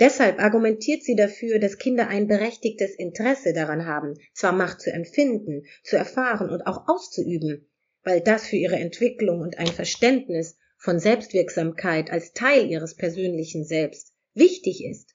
Deshalb 0.00 0.40
argumentiert 0.40 1.02
sie 1.02 1.14
dafür, 1.14 1.58
dass 1.58 1.78
Kinder 1.78 2.08
ein 2.08 2.26
berechtigtes 2.26 2.94
Interesse 2.94 3.52
daran 3.52 3.86
haben, 3.86 4.14
zwar 4.34 4.52
Macht 4.52 4.80
zu 4.80 4.92
empfinden, 4.92 5.64
zu 5.84 5.96
erfahren 5.96 6.50
und 6.50 6.66
auch 6.66 6.88
auszuüben, 6.88 7.68
weil 8.02 8.20
das 8.20 8.46
für 8.46 8.56
ihre 8.56 8.76
Entwicklung 8.76 9.40
und 9.40 9.58
ein 9.58 9.66
Verständnis 9.66 10.56
von 10.76 10.98
Selbstwirksamkeit 10.98 12.10
als 12.10 12.32
Teil 12.32 12.68
ihres 12.68 12.96
persönlichen 12.96 13.64
Selbst 13.64 14.12
wichtig 14.34 14.84
ist. 14.84 15.14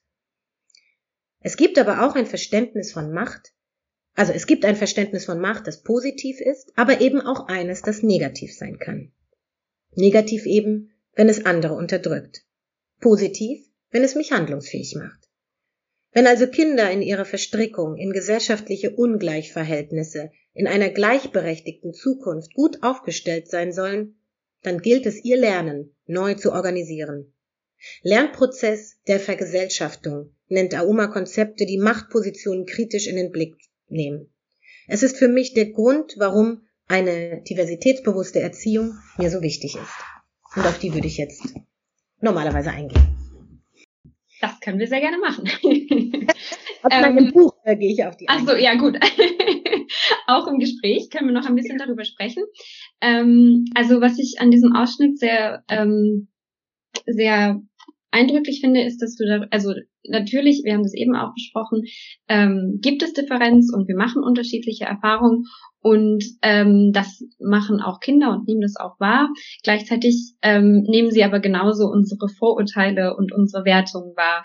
Es 1.40 1.56
gibt 1.56 1.78
aber 1.78 2.06
auch 2.06 2.14
ein 2.14 2.26
Verständnis 2.26 2.92
von 2.92 3.12
Macht, 3.12 3.52
also 4.18 4.32
es 4.32 4.48
gibt 4.48 4.64
ein 4.64 4.74
Verständnis 4.74 5.26
von 5.26 5.38
Macht, 5.38 5.68
das 5.68 5.84
positiv 5.84 6.40
ist, 6.40 6.72
aber 6.74 7.00
eben 7.00 7.20
auch 7.20 7.46
eines, 7.46 7.82
das 7.82 8.02
negativ 8.02 8.52
sein 8.52 8.80
kann. 8.80 9.12
Negativ 9.94 10.44
eben, 10.44 10.90
wenn 11.14 11.28
es 11.28 11.46
andere 11.46 11.74
unterdrückt. 11.74 12.44
Positiv, 13.00 13.64
wenn 13.90 14.04
es 14.04 14.14
mich 14.14 14.32
handlungsfähig 14.32 14.94
macht. 14.96 15.28
Wenn 16.12 16.26
also 16.26 16.46
Kinder 16.46 16.90
in 16.90 17.02
ihrer 17.02 17.24
Verstrickung 17.24 17.96
in 17.96 18.12
gesellschaftliche 18.12 18.90
Ungleichverhältnisse 18.90 20.30
in 20.54 20.66
einer 20.66 20.88
gleichberechtigten 20.88 21.92
Zukunft 21.92 22.54
gut 22.54 22.82
aufgestellt 22.82 23.48
sein 23.48 23.72
sollen, 23.72 24.20
dann 24.62 24.80
gilt 24.80 25.06
es 25.06 25.24
ihr 25.24 25.36
Lernen 25.36 25.94
neu 26.06 26.34
zu 26.34 26.52
organisieren. 26.52 27.32
Lernprozess 28.02 28.96
der 29.06 29.20
Vergesellschaftung 29.20 30.34
nennt 30.48 30.76
Auma 30.76 31.06
Konzepte, 31.06 31.64
die 31.64 31.78
Machtpositionen 31.78 32.66
kritisch 32.66 33.06
in 33.06 33.16
den 33.16 33.30
Blick 33.30 33.54
nehmen. 33.88 34.32
Es 34.88 35.02
ist 35.02 35.16
für 35.16 35.28
mich 35.28 35.54
der 35.54 35.70
Grund, 35.70 36.14
warum 36.18 36.66
eine 36.88 37.42
diversitätsbewusste 37.42 38.40
Erziehung 38.40 38.94
mir 39.18 39.30
so 39.30 39.42
wichtig 39.42 39.76
ist. 39.76 40.56
Und 40.56 40.66
auf 40.66 40.78
die 40.78 40.94
würde 40.94 41.06
ich 41.06 41.18
jetzt 41.18 41.54
normalerweise 42.20 42.70
eingehen. 42.70 43.17
Das 44.40 44.60
können 44.60 44.78
wir 44.78 44.86
sehr 44.86 45.00
gerne 45.00 45.18
machen. 45.18 45.44
Aus 46.82 46.92
ähm, 46.92 47.14
meinem 47.14 47.32
Buch 47.32 47.54
da 47.64 47.74
gehe 47.74 47.92
ich 47.92 48.04
auf 48.04 48.16
die. 48.16 48.26
Ach 48.28 48.40
so, 48.46 48.54
ja 48.54 48.76
gut. 48.76 48.98
Auch 50.26 50.46
im 50.46 50.58
Gespräch 50.58 51.10
können 51.10 51.28
wir 51.28 51.38
noch 51.38 51.46
ein 51.46 51.54
bisschen 51.54 51.76
darüber 51.76 52.04
sprechen. 52.04 52.44
Ähm, 53.00 53.66
also 53.74 54.00
was 54.00 54.18
ich 54.18 54.40
an 54.40 54.50
diesem 54.50 54.74
Ausschnitt 54.74 55.18
sehr 55.18 55.64
ähm, 55.68 56.28
sehr 57.06 57.60
eindrücklich 58.10 58.60
finde, 58.60 58.82
ist, 58.82 59.02
dass 59.02 59.16
du 59.16 59.26
da, 59.26 59.46
also 59.50 59.74
natürlich, 60.08 60.62
wir 60.64 60.74
haben 60.74 60.82
das 60.82 60.94
eben 60.94 61.14
auch 61.14 61.34
besprochen, 61.34 61.84
ähm, 62.28 62.78
gibt 62.80 63.02
es 63.02 63.12
Differenz 63.12 63.72
und 63.72 63.88
wir 63.88 63.96
machen 63.96 64.22
unterschiedliche 64.22 64.84
Erfahrungen 64.84 65.44
und 65.80 66.24
ähm, 66.42 66.90
das 66.92 67.22
machen 67.38 67.80
auch 67.80 68.00
Kinder 68.00 68.32
und 68.32 68.46
nehmen 68.46 68.60
das 68.60 68.76
auch 68.76 68.98
wahr. 68.98 69.28
Gleichzeitig 69.62 70.34
ähm, 70.42 70.82
nehmen 70.88 71.10
sie 71.10 71.24
aber 71.24 71.40
genauso 71.40 71.86
unsere 71.86 72.28
Vorurteile 72.28 73.16
und 73.16 73.32
unsere 73.32 73.64
Wertungen 73.64 74.16
wahr. 74.16 74.42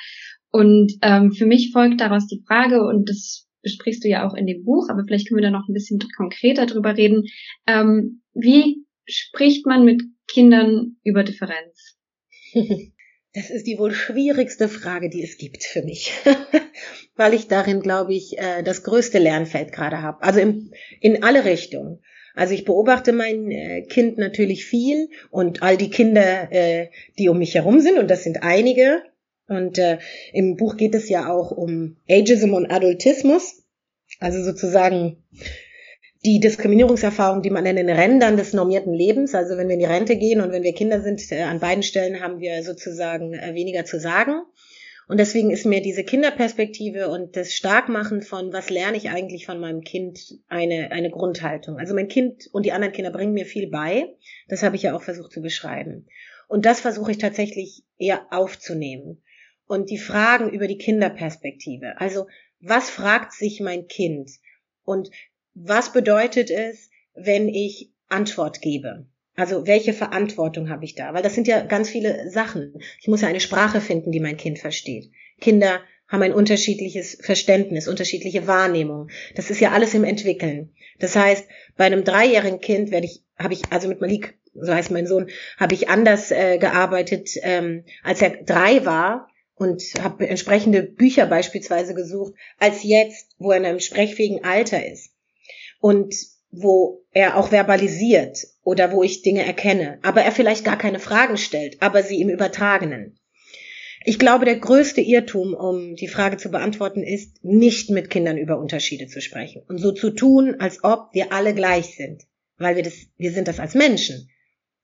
Und 0.51 0.93
ähm, 1.01 1.31
für 1.31 1.45
mich 1.45 1.71
folgt 1.71 2.01
daraus 2.01 2.27
die 2.27 2.43
Frage, 2.47 2.83
und 2.83 3.09
das 3.09 3.47
besprichst 3.63 4.03
du 4.03 4.09
ja 4.09 4.27
auch 4.27 4.35
in 4.35 4.45
dem 4.45 4.63
Buch, 4.63 4.89
aber 4.89 5.03
vielleicht 5.07 5.27
können 5.27 5.41
wir 5.41 5.49
da 5.49 5.57
noch 5.57 5.67
ein 5.67 5.73
bisschen 5.73 5.99
konkreter 6.15 6.65
drüber 6.65 6.95
reden. 6.95 7.23
Ähm, 7.65 8.21
wie 8.33 8.85
spricht 9.07 9.65
man 9.65 9.83
mit 9.85 10.03
Kindern 10.27 10.97
über 11.03 11.23
Differenz? 11.23 11.97
Das 13.35 13.49
ist 13.49 13.65
die 13.65 13.79
wohl 13.79 13.93
schwierigste 13.93 14.69
Frage, 14.69 15.09
die 15.09 15.23
es 15.23 15.37
gibt 15.37 15.63
für 15.63 15.81
mich, 15.81 16.13
weil 17.15 17.33
ich 17.33 17.47
darin, 17.47 17.81
glaube 17.81 18.13
ich, 18.13 18.37
äh, 18.37 18.61
das 18.61 18.83
größte 18.83 19.17
Lernfeld 19.17 19.71
gerade 19.71 20.03
habe. 20.03 20.21
Also 20.21 20.39
in, 20.39 20.71
in 21.01 21.23
alle 21.23 21.43
Richtungen. 21.43 21.99
Also 22.35 22.53
ich 22.53 22.63
beobachte 22.63 23.11
mein 23.11 23.49
äh, 23.49 23.81
Kind 23.83 24.19
natürlich 24.19 24.65
viel 24.65 25.09
und 25.31 25.63
all 25.63 25.77
die 25.77 25.89
Kinder, 25.89 26.51
äh, 26.51 26.89
die 27.17 27.27
um 27.27 27.39
mich 27.39 27.55
herum 27.55 27.79
sind, 27.79 27.97
und 27.97 28.09
das 28.11 28.23
sind 28.23 28.43
einige. 28.43 29.01
Und 29.47 29.77
im 30.31 30.55
Buch 30.55 30.77
geht 30.77 30.95
es 30.95 31.09
ja 31.09 31.29
auch 31.29 31.51
um 31.51 31.97
Ageism 32.09 32.53
und 32.53 32.71
Adultismus, 32.71 33.65
also 34.19 34.41
sozusagen 34.41 35.21
die 36.25 36.39
Diskriminierungserfahrung, 36.39 37.41
die 37.41 37.49
man 37.49 37.65
in 37.65 37.75
den 37.75 37.89
Rändern 37.89 38.37
des 38.37 38.53
normierten 38.53 38.93
Lebens, 38.93 39.35
also 39.35 39.57
wenn 39.57 39.67
wir 39.67 39.73
in 39.73 39.79
die 39.79 39.85
Rente 39.85 40.15
gehen 40.15 40.39
und 40.39 40.51
wenn 40.51 40.63
wir 40.63 40.73
Kinder 40.73 41.01
sind, 41.01 41.21
äh, 41.31 41.41
an 41.41 41.59
beiden 41.59 41.83
Stellen 41.83 42.21
haben 42.21 42.39
wir 42.39 42.63
sozusagen 42.63 43.33
äh, 43.33 43.53
weniger 43.53 43.83
zu 43.83 43.99
sagen. 43.99 44.41
Und 45.09 45.19
deswegen 45.19 45.51
ist 45.51 45.65
mir 45.65 45.81
diese 45.81 46.05
Kinderperspektive 46.05 47.09
und 47.09 47.35
das 47.35 47.53
Starkmachen 47.53 48.21
von, 48.21 48.53
was 48.53 48.69
lerne 48.69 48.95
ich 48.95 49.09
eigentlich 49.09 49.45
von 49.45 49.59
meinem 49.59 49.81
Kind, 49.81 50.39
eine, 50.47 50.91
eine 50.91 51.11
Grundhaltung. 51.11 51.77
Also 51.77 51.93
mein 51.93 52.07
Kind 52.07 52.47
und 52.53 52.65
die 52.65 52.71
anderen 52.71 52.93
Kinder 52.93 53.11
bringen 53.11 53.33
mir 53.33 53.45
viel 53.45 53.69
bei. 53.69 54.15
Das 54.47 54.63
habe 54.63 54.77
ich 54.77 54.83
ja 54.83 54.95
auch 54.95 55.01
versucht 55.01 55.33
zu 55.33 55.41
beschreiben. 55.41 56.07
Und 56.47 56.65
das 56.65 56.79
versuche 56.79 57.11
ich 57.11 57.17
tatsächlich 57.17 57.83
eher 57.97 58.27
aufzunehmen. 58.31 59.21
Und 59.65 59.89
die 59.89 59.97
Fragen 59.97 60.49
über 60.49 60.67
die 60.67 60.77
Kinderperspektive. 60.77 61.99
Also, 61.99 62.27
was 62.61 62.89
fragt 62.89 63.33
sich 63.33 63.59
mein 63.59 63.87
Kind? 63.87 64.31
Und 64.85 65.09
was 65.55 65.93
bedeutet 65.93 66.49
es, 66.49 66.89
wenn 67.13 67.47
ich 67.47 67.91
Antwort 68.09 68.61
gebe? 68.61 69.05
Also 69.35 69.65
welche 69.65 69.93
Verantwortung 69.93 70.69
habe 70.69 70.85
ich 70.85 70.95
da? 70.95 71.13
Weil 71.13 71.23
das 71.23 71.33
sind 71.33 71.47
ja 71.47 71.61
ganz 71.61 71.89
viele 71.89 72.29
Sachen. 72.29 72.79
Ich 73.01 73.07
muss 73.07 73.21
ja 73.21 73.27
eine 73.27 73.39
Sprache 73.39 73.81
finden, 73.81 74.11
die 74.11 74.19
mein 74.19 74.37
Kind 74.37 74.59
versteht. 74.59 75.11
Kinder 75.41 75.81
haben 76.07 76.21
ein 76.21 76.33
unterschiedliches 76.33 77.17
Verständnis, 77.21 77.87
unterschiedliche 77.87 78.45
Wahrnehmung. 78.45 79.09
Das 79.35 79.49
ist 79.49 79.59
ja 79.59 79.71
alles 79.71 79.95
im 79.95 80.03
Entwickeln. 80.03 80.75
Das 80.99 81.15
heißt, 81.15 81.47
bei 81.75 81.85
einem 81.85 82.03
dreijährigen 82.03 82.59
Kind 82.59 82.91
werde 82.91 83.07
ich, 83.07 83.23
habe 83.39 83.53
ich, 83.53 83.63
also 83.71 83.87
mit 83.87 84.01
Malik, 84.01 84.37
so 84.53 84.71
heißt 84.71 84.91
mein 84.91 85.07
Sohn, 85.07 85.29
habe 85.57 85.73
ich 85.73 85.89
anders 85.89 86.29
äh, 86.29 86.59
gearbeitet, 86.59 87.31
ähm, 87.41 87.85
als 88.03 88.21
er 88.21 88.43
drei 88.43 88.85
war 88.85 89.29
und 89.55 89.81
habe 89.99 90.27
entsprechende 90.27 90.83
Bücher 90.83 91.25
beispielsweise 91.25 91.95
gesucht, 91.95 92.33
als 92.59 92.83
jetzt, 92.83 93.31
wo 93.39 93.49
er 93.49 93.57
in 93.57 93.65
einem 93.65 93.79
sprechfähigen 93.79 94.43
Alter 94.43 94.85
ist 94.85 95.12
und 95.83 96.15
wo 96.49 97.03
er 97.11 97.35
auch 97.35 97.49
verbalisiert 97.49 98.37
oder 98.63 98.93
wo 98.93 99.03
ich 99.03 99.21
Dinge 99.21 99.45
erkenne, 99.45 99.99
aber 100.01 100.21
er 100.21 100.31
vielleicht 100.31 100.63
gar 100.63 100.77
keine 100.77 100.99
Fragen 100.99 101.35
stellt, 101.35 101.81
aber 101.81 102.03
sie 102.03 102.21
im 102.21 102.29
Übertragenen. 102.29 103.19
Ich 104.05 104.17
glaube, 104.17 104.45
der 104.45 104.55
größte 104.55 105.01
Irrtum, 105.01 105.53
um 105.53 105.95
die 105.95 106.07
Frage 106.07 106.37
zu 106.37 106.51
beantworten, 106.51 107.03
ist, 107.03 107.43
nicht 107.43 107.89
mit 107.89 108.09
Kindern 108.09 108.37
über 108.37 108.59
Unterschiede 108.59 109.07
zu 109.07 109.19
sprechen 109.19 109.61
und 109.67 109.77
so 109.77 109.91
zu 109.91 110.11
tun, 110.11 110.55
als 110.59 110.85
ob 110.85 111.09
wir 111.11 111.33
alle 111.33 111.53
gleich 111.53 111.97
sind, 111.97 112.23
weil 112.57 112.77
wir 112.77 112.83
das, 112.83 112.95
wir 113.17 113.33
sind 113.33 113.49
das 113.49 113.59
als 113.59 113.75
Menschen, 113.75 114.29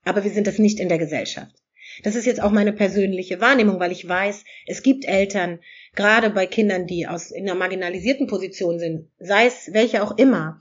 aber 0.03 0.25
wir 0.25 0.31
sind 0.31 0.47
das 0.47 0.59
nicht 0.59 0.81
in 0.81 0.89
der 0.89 0.97
Gesellschaft. 0.97 1.55
Das 2.03 2.15
ist 2.15 2.25
jetzt 2.25 2.41
auch 2.41 2.51
meine 2.51 2.73
persönliche 2.73 3.39
Wahrnehmung, 3.39 3.79
weil 3.79 3.93
ich 3.93 4.05
weiß, 4.05 4.43
es 4.67 4.83
gibt 4.83 5.05
Eltern, 5.05 5.59
gerade 5.95 6.29
bei 6.29 6.45
Kindern, 6.45 6.87
die 6.87 7.07
aus 7.07 7.31
in 7.31 7.43
einer 7.43 7.57
marginalisierten 7.57 8.27
Position 8.27 8.79
sind, 8.79 9.07
sei 9.17 9.45
es 9.45 9.69
welche 9.71 10.03
auch 10.03 10.17
immer, 10.17 10.59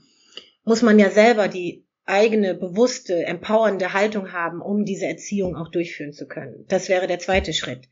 muss 0.69 0.83
man 0.83 0.99
ja 0.99 1.09
selber 1.09 1.47
die 1.47 1.87
eigene 2.05 2.53
bewusste, 2.53 3.25
empowernde 3.25 3.93
Haltung 3.93 4.33
haben, 4.33 4.61
um 4.61 4.85
diese 4.85 5.07
Erziehung 5.07 5.55
auch 5.55 5.71
durchführen 5.71 6.13
zu 6.13 6.27
können. 6.27 6.65
Das 6.67 6.89
wäre 6.89 7.07
der 7.07 7.17
zweite 7.17 7.53
Schritt. 7.53 7.89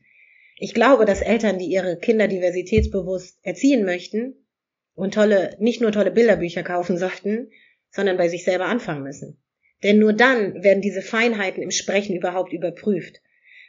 Ich 0.58 0.74
glaube, 0.74 1.04
dass 1.04 1.20
Eltern, 1.20 1.58
die 1.58 1.66
ihre 1.66 1.98
Kinder 1.98 2.28
diversitätsbewusst 2.28 3.40
erziehen 3.42 3.84
möchten 3.84 4.46
und 4.94 5.14
tolle, 5.14 5.56
nicht 5.58 5.80
nur 5.80 5.90
tolle 5.90 6.12
Bilderbücher 6.12 6.62
kaufen 6.62 6.98
sollten, 6.98 7.50
sondern 7.90 8.16
bei 8.16 8.28
sich 8.28 8.44
selber 8.44 8.66
anfangen 8.66 9.02
müssen. 9.02 9.42
Denn 9.82 9.98
nur 9.98 10.12
dann 10.12 10.62
werden 10.62 10.80
diese 10.80 11.02
Feinheiten 11.02 11.64
im 11.64 11.72
Sprechen 11.72 12.14
überhaupt 12.14 12.52
überprüft. 12.52 13.20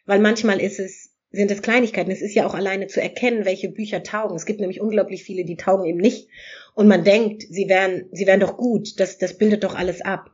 Weil 0.06 0.20
manchmal 0.20 0.62
ist 0.62 0.80
es, 0.80 1.09
sind 1.32 1.52
es 1.52 1.62
Kleinigkeiten. 1.62 2.12
Es 2.12 2.22
ist 2.22 2.34
ja 2.34 2.48
auch 2.48 2.56
alleine 2.56 2.88
zu 2.88 3.02
erkennen, 3.02 3.46
welche 3.46 3.70
Bücher 3.70 4.04
taugen. 4.04 4.36
Es 4.36 4.46
gibt 4.46 4.60
nämlich 4.60 4.82
unglaublich 4.82 5.24
viele, 5.24 5.46
die 5.46 5.58
taugen 5.58 5.86
eben 5.86 6.00
nicht. 6.00 6.28
Und 6.74 6.88
man 6.88 7.04
denkt, 7.04 7.44
sie 7.50 7.70
wären, 7.70 8.06
sie 8.12 8.26
wären 8.26 8.40
doch 8.40 8.58
gut. 8.58 9.00
Das, 9.00 9.18
das 9.18 9.38
bildet 9.38 9.64
doch 9.64 9.76
alles 9.76 10.02
ab. 10.02 10.32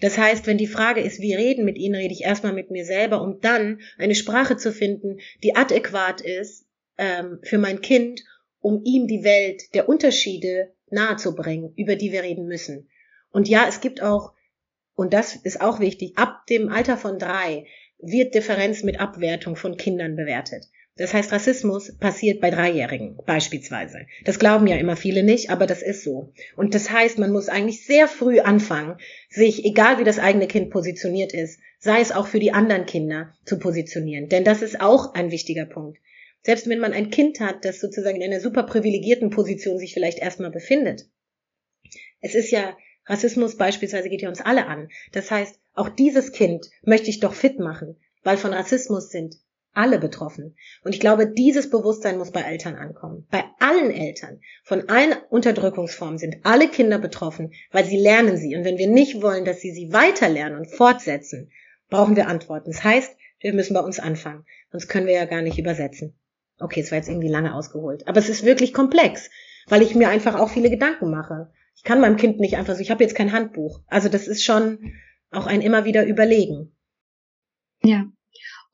Das 0.00 0.18
heißt, 0.18 0.46
wenn 0.46 0.58
die 0.58 0.66
Frage 0.66 1.00
ist, 1.00 1.20
wie 1.20 1.34
reden 1.34 1.64
mit 1.64 1.78
ihnen, 1.78 1.94
rede 1.94 2.12
ich 2.12 2.24
erstmal 2.24 2.52
mit 2.52 2.70
mir 2.70 2.84
selber, 2.84 3.22
um 3.22 3.40
dann 3.40 3.80
eine 3.96 4.14
Sprache 4.14 4.56
zu 4.56 4.72
finden, 4.72 5.18
die 5.42 5.54
adäquat 5.54 6.20
ist 6.20 6.66
ähm, 6.98 7.38
für 7.42 7.58
mein 7.58 7.80
Kind, 7.80 8.24
um 8.60 8.82
ihm 8.84 9.06
die 9.06 9.24
Welt 9.24 9.74
der 9.74 9.88
Unterschiede 9.88 10.72
nahezubringen, 10.90 11.72
über 11.76 11.96
die 11.96 12.12
wir 12.12 12.22
reden 12.22 12.46
müssen. 12.46 12.88
Und 13.30 13.48
ja, 13.48 13.66
es 13.68 13.80
gibt 13.80 14.02
auch, 14.02 14.32
und 14.94 15.12
das 15.12 15.36
ist 15.36 15.60
auch 15.60 15.80
wichtig, 15.80 16.16
ab 16.16 16.46
dem 16.48 16.68
Alter 16.70 16.96
von 16.96 17.18
drei 17.18 17.66
wird 17.98 18.34
Differenz 18.34 18.82
mit 18.82 19.00
Abwertung 19.00 19.56
von 19.56 19.76
Kindern 19.76 20.16
bewertet. 20.16 20.66
Das 20.96 21.12
heißt, 21.12 21.32
Rassismus 21.32 21.96
passiert 21.98 22.40
bei 22.40 22.50
Dreijährigen 22.50 23.18
beispielsweise. 23.26 24.06
Das 24.24 24.38
glauben 24.38 24.68
ja 24.68 24.76
immer 24.76 24.94
viele 24.96 25.24
nicht, 25.24 25.50
aber 25.50 25.66
das 25.66 25.82
ist 25.82 26.04
so. 26.04 26.32
Und 26.56 26.74
das 26.74 26.90
heißt, 26.90 27.18
man 27.18 27.32
muss 27.32 27.48
eigentlich 27.48 27.84
sehr 27.84 28.06
früh 28.06 28.38
anfangen, 28.38 28.98
sich, 29.28 29.64
egal 29.64 29.98
wie 29.98 30.04
das 30.04 30.20
eigene 30.20 30.46
Kind 30.46 30.70
positioniert 30.70 31.34
ist, 31.34 31.58
sei 31.80 32.00
es 32.00 32.12
auch 32.12 32.28
für 32.28 32.38
die 32.38 32.52
anderen 32.52 32.86
Kinder, 32.86 33.34
zu 33.44 33.58
positionieren. 33.58 34.28
Denn 34.28 34.44
das 34.44 34.62
ist 34.62 34.80
auch 34.80 35.14
ein 35.14 35.32
wichtiger 35.32 35.64
Punkt. 35.64 35.98
Selbst 36.42 36.68
wenn 36.68 36.78
man 36.78 36.92
ein 36.92 37.10
Kind 37.10 37.40
hat, 37.40 37.64
das 37.64 37.80
sozusagen 37.80 38.20
in 38.20 38.30
einer 38.30 38.40
super 38.40 38.62
privilegierten 38.62 39.30
Position 39.30 39.78
sich 39.78 39.94
vielleicht 39.94 40.20
erstmal 40.20 40.50
befindet. 40.50 41.06
Es 42.20 42.36
ist 42.36 42.52
ja, 42.52 42.76
Rassismus 43.06 43.56
beispielsweise 43.56 44.08
geht 44.08 44.22
ja 44.22 44.28
uns 44.28 44.40
alle 44.40 44.66
an. 44.66 44.88
Das 45.12 45.30
heißt, 45.30 45.58
auch 45.74 45.88
dieses 45.88 46.32
Kind 46.32 46.70
möchte 46.82 47.10
ich 47.10 47.20
doch 47.20 47.34
fit 47.34 47.58
machen, 47.58 47.96
weil 48.22 48.36
von 48.36 48.52
Rassismus 48.52 49.10
sind 49.10 49.36
alle 49.74 49.98
betroffen. 49.98 50.56
Und 50.84 50.94
ich 50.94 51.00
glaube, 51.00 51.26
dieses 51.26 51.68
Bewusstsein 51.68 52.16
muss 52.16 52.30
bei 52.30 52.42
Eltern 52.42 52.76
ankommen. 52.76 53.26
Bei 53.30 53.44
allen 53.58 53.90
Eltern, 53.90 54.40
von 54.62 54.88
allen 54.88 55.14
Unterdrückungsformen 55.30 56.18
sind 56.18 56.36
alle 56.44 56.68
Kinder 56.68 56.98
betroffen, 56.98 57.52
weil 57.72 57.84
sie 57.84 57.96
lernen 57.96 58.36
sie. 58.36 58.54
Und 58.56 58.64
wenn 58.64 58.78
wir 58.78 58.88
nicht 58.88 59.20
wollen, 59.20 59.44
dass 59.44 59.60
sie 59.60 59.72
sie 59.72 59.92
weiterlernen 59.92 60.58
und 60.58 60.70
fortsetzen, 60.70 61.50
brauchen 61.90 62.16
wir 62.16 62.28
Antworten. 62.28 62.70
Das 62.70 62.84
heißt, 62.84 63.16
wir 63.40 63.52
müssen 63.52 63.74
bei 63.74 63.80
uns 63.80 63.98
anfangen. 63.98 64.44
Sonst 64.70 64.88
können 64.88 65.06
wir 65.06 65.14
ja 65.14 65.26
gar 65.26 65.42
nicht 65.42 65.58
übersetzen. 65.58 66.16
Okay, 66.60 66.80
es 66.80 66.92
war 66.92 66.98
jetzt 66.98 67.08
irgendwie 67.08 67.28
lange 67.28 67.54
ausgeholt. 67.54 68.06
Aber 68.06 68.18
es 68.18 68.28
ist 68.28 68.44
wirklich 68.44 68.72
komplex, 68.72 69.28
weil 69.66 69.82
ich 69.82 69.94
mir 69.94 70.08
einfach 70.08 70.38
auch 70.38 70.50
viele 70.50 70.70
Gedanken 70.70 71.10
mache. 71.10 71.50
Ich 71.76 71.82
kann 71.82 72.00
meinem 72.00 72.16
Kind 72.16 72.38
nicht 72.38 72.56
einfach 72.56 72.74
so, 72.74 72.80
ich 72.80 72.92
habe 72.92 73.02
jetzt 73.02 73.16
kein 73.16 73.32
Handbuch. 73.32 73.80
Also 73.88 74.08
das 74.08 74.28
ist 74.28 74.44
schon 74.44 74.94
auch 75.30 75.46
ein 75.46 75.60
immer 75.60 75.84
wieder 75.84 76.06
überlegen. 76.06 76.72
Ja, 77.82 78.06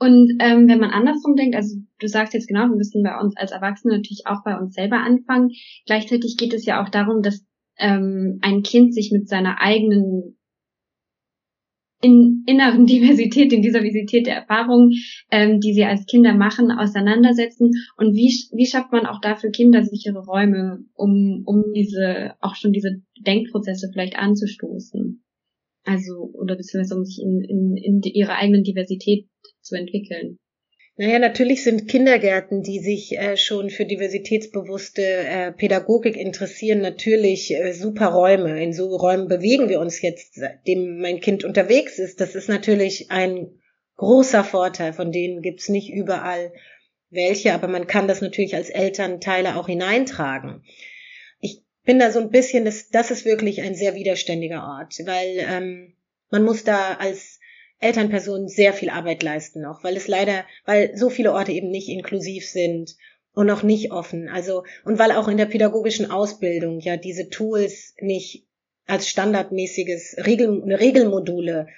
und 0.03 0.33
ähm, 0.41 0.67
wenn 0.67 0.81
man 0.81 0.91
andersrum 0.91 1.37
denkt, 1.37 1.55
also 1.55 1.77
du 1.99 2.09
sagst 2.09 2.33
jetzt 2.33 2.49
genau, 2.49 2.69
wir 2.71 2.77
müssen 2.77 3.03
bei 3.03 3.21
uns 3.21 3.37
als 3.37 3.53
Erwachsene 3.53 3.97
natürlich 3.97 4.23
auch 4.27 4.43
bei 4.43 4.57
uns 4.57 4.73
selber 4.73 4.97
anfangen. 4.97 5.51
Gleichzeitig 5.85 6.39
geht 6.39 6.55
es 6.55 6.65
ja 6.65 6.83
auch 6.83 6.89
darum, 6.89 7.21
dass 7.21 7.45
ähm, 7.77 8.39
ein 8.41 8.63
Kind 8.63 8.95
sich 8.95 9.13
mit 9.13 9.29
seiner 9.29 9.61
eigenen 9.61 10.39
in 12.01 12.45
inneren 12.47 12.87
Diversität, 12.87 13.53
in 13.53 13.61
dieser 13.61 13.81
Diversität 13.81 14.27
der 14.27 14.37
Erfahrungen, 14.37 14.93
ähm, 15.31 15.61
die 15.61 15.75
sie 15.75 15.85
als 15.85 16.07
Kinder 16.07 16.33
machen, 16.33 16.71
auseinandersetzen. 16.71 17.71
Und 17.99 18.15
wie, 18.15 18.33
wie 18.57 18.67
schafft 18.67 18.93
man 18.93 19.05
auch 19.05 19.21
dafür 19.21 19.51
kindersichere 19.51 20.25
Räume, 20.25 20.79
um, 20.95 21.43
um 21.45 21.75
diese, 21.75 22.37
auch 22.41 22.55
schon 22.55 22.73
diese 22.73 23.03
Denkprozesse 23.21 23.91
vielleicht 23.93 24.19
anzustoßen? 24.19 25.23
Also, 25.85 26.31
oder 26.35 26.57
beziehungsweise 26.57 26.95
um 26.95 27.05
sich 27.05 27.21
in, 27.23 27.43
in, 27.43 27.77
in 27.77 28.03
ihre 28.03 28.35
eigenen 28.35 28.65
Diversität 28.65 29.29
zu 29.61 29.77
entwickeln. 29.77 30.39
Naja, 30.97 31.19
natürlich 31.19 31.65
sind 31.65 31.89
Kindergärten, 31.89 32.63
die 32.63 32.79
sich 32.79 33.17
äh, 33.17 33.39
schon 33.39 33.71
für 33.71 33.87
diversitätsbewusste 33.87 35.03
äh, 35.03 35.51
Pädagogik 35.51 36.15
interessieren, 36.15 36.83
natürlich 36.83 37.55
äh, 37.55 37.73
super 37.73 38.09
Räume. 38.09 38.63
In 38.63 38.75
so 38.75 38.95
Räumen 38.95 39.27
bewegen 39.27 39.71
wir 39.71 39.81
uns 39.81 40.03
jetzt, 40.03 40.35
seitdem 40.35 40.99
mein 41.01 41.21
Kind 41.21 41.45
unterwegs 41.45 41.99
ist. 41.99 42.21
Das 42.21 42.35
ist 42.35 42.51
natürlich 42.51 43.11
ein 43.11 43.49
großer 43.97 44.45
Vorteil, 44.45 44.93
von 44.93 45.11
denen 45.11 45.41
gibt's 45.41 45.71
nicht 45.71 45.91
überall 45.91 46.53
welche, 47.09 47.55
aber 47.55 47.69
man 47.69 47.87
kann 47.87 48.07
das 48.07 48.21
natürlich 48.21 48.55
als 48.55 48.69
Elternteile 48.69 49.57
auch 49.57 49.69
hineintragen. 49.69 50.63
Bin 51.85 51.99
da 51.99 52.11
so 52.11 52.21
ein 52.21 52.31
bisschen, 52.31 52.65
das, 52.65 52.89
das 52.91 53.11
ist 53.11 53.25
wirklich 53.25 53.63
ein 53.63 53.75
sehr 53.75 53.95
widerständiger 53.95 54.63
Ort, 54.63 54.95
weil 55.07 55.39
ähm, 55.39 55.95
man 56.31 56.45
muss 56.45 56.65
da 56.65 56.95
als 56.95 57.41
Elternpersonen 57.79 58.49
sehr 58.49 58.73
viel 58.73 58.91
Arbeit 58.91 59.23
leisten 59.23 59.63
noch, 59.63 59.83
weil 59.83 59.97
es 59.97 60.07
leider, 60.07 60.45
weil 60.67 60.97
so 60.97 61.09
viele 61.09 61.33
Orte 61.33 61.53
eben 61.53 61.71
nicht 61.71 61.89
inklusiv 61.89 62.47
sind 62.47 62.97
und 63.33 63.47
noch 63.47 63.63
nicht 63.63 63.91
offen. 63.91 64.29
Also, 64.29 64.65
und 64.85 64.99
weil 64.99 65.13
auch 65.13 65.29
in 65.29 65.39
der 65.39 65.47
pädagogischen 65.47 66.11
Ausbildung 66.11 66.81
ja 66.81 66.97
diese 66.97 67.31
Tools 67.31 67.95
nicht 68.01 68.47
als 68.87 69.09
standardmäßiges 69.09 70.17
Regel, 70.27 70.63
Regelmodule 70.75 71.69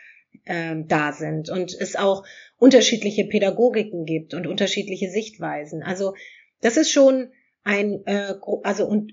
ähm, 0.46 0.88
da 0.88 1.12
sind 1.12 1.50
und 1.50 1.74
es 1.78 1.94
auch 1.94 2.24
unterschiedliche 2.56 3.24
Pädagogiken 3.24 4.04
gibt 4.04 4.34
und 4.34 4.46
unterschiedliche 4.46 5.10
Sichtweisen. 5.10 5.82
Also 5.82 6.14
das 6.60 6.76
ist 6.76 6.90
schon 6.90 7.30
ein, 7.64 8.04
äh, 8.06 8.34
also 8.62 8.86
und 8.86 9.12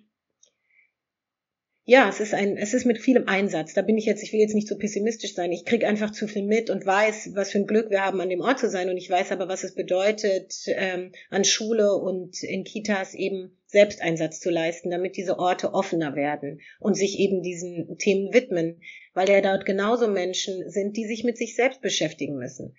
ja, 1.89 2.07
es 2.07 2.19
ist 2.19 2.35
ein, 2.35 2.55
es 2.55 2.75
ist 2.75 2.85
mit 2.85 2.99
vielem 2.99 3.27
Einsatz. 3.27 3.73
Da 3.73 3.81
bin 3.81 3.97
ich 3.97 4.05
jetzt, 4.05 4.21
ich 4.21 4.31
will 4.31 4.39
jetzt 4.39 4.53
nicht 4.53 4.67
so 4.67 4.77
pessimistisch 4.77 5.33
sein. 5.33 5.51
Ich 5.51 5.65
krieg 5.65 5.83
einfach 5.83 6.11
zu 6.11 6.27
viel 6.27 6.43
mit 6.43 6.69
und 6.69 6.85
weiß, 6.85 7.31
was 7.33 7.49
für 7.49 7.57
ein 7.57 7.65
Glück 7.65 7.89
wir 7.89 8.05
haben, 8.05 8.21
an 8.21 8.29
dem 8.29 8.41
Ort 8.41 8.59
zu 8.59 8.69
sein. 8.69 8.89
Und 8.89 8.97
ich 8.97 9.09
weiß 9.09 9.31
aber, 9.31 9.47
was 9.47 9.63
es 9.63 9.73
bedeutet, 9.73 10.53
ähm, 10.67 11.11
an 11.31 11.43
Schule 11.43 11.95
und 11.95 12.43
in 12.43 12.63
Kitas 12.63 13.15
eben 13.15 13.57
Selbsteinsatz 13.65 14.39
zu 14.39 14.51
leisten, 14.51 14.91
damit 14.91 15.17
diese 15.17 15.39
Orte 15.39 15.73
offener 15.73 16.15
werden 16.15 16.61
und 16.79 16.93
sich 16.93 17.17
eben 17.17 17.41
diesen 17.41 17.97
Themen 17.97 18.31
widmen, 18.35 18.81
weil 19.15 19.27
ja 19.27 19.41
dort 19.41 19.65
genauso 19.65 20.07
Menschen 20.07 20.69
sind, 20.69 20.95
die 20.95 21.05
sich 21.05 21.23
mit 21.23 21.37
sich 21.37 21.55
selbst 21.55 21.81
beschäftigen 21.81 22.35
müssen. 22.35 22.75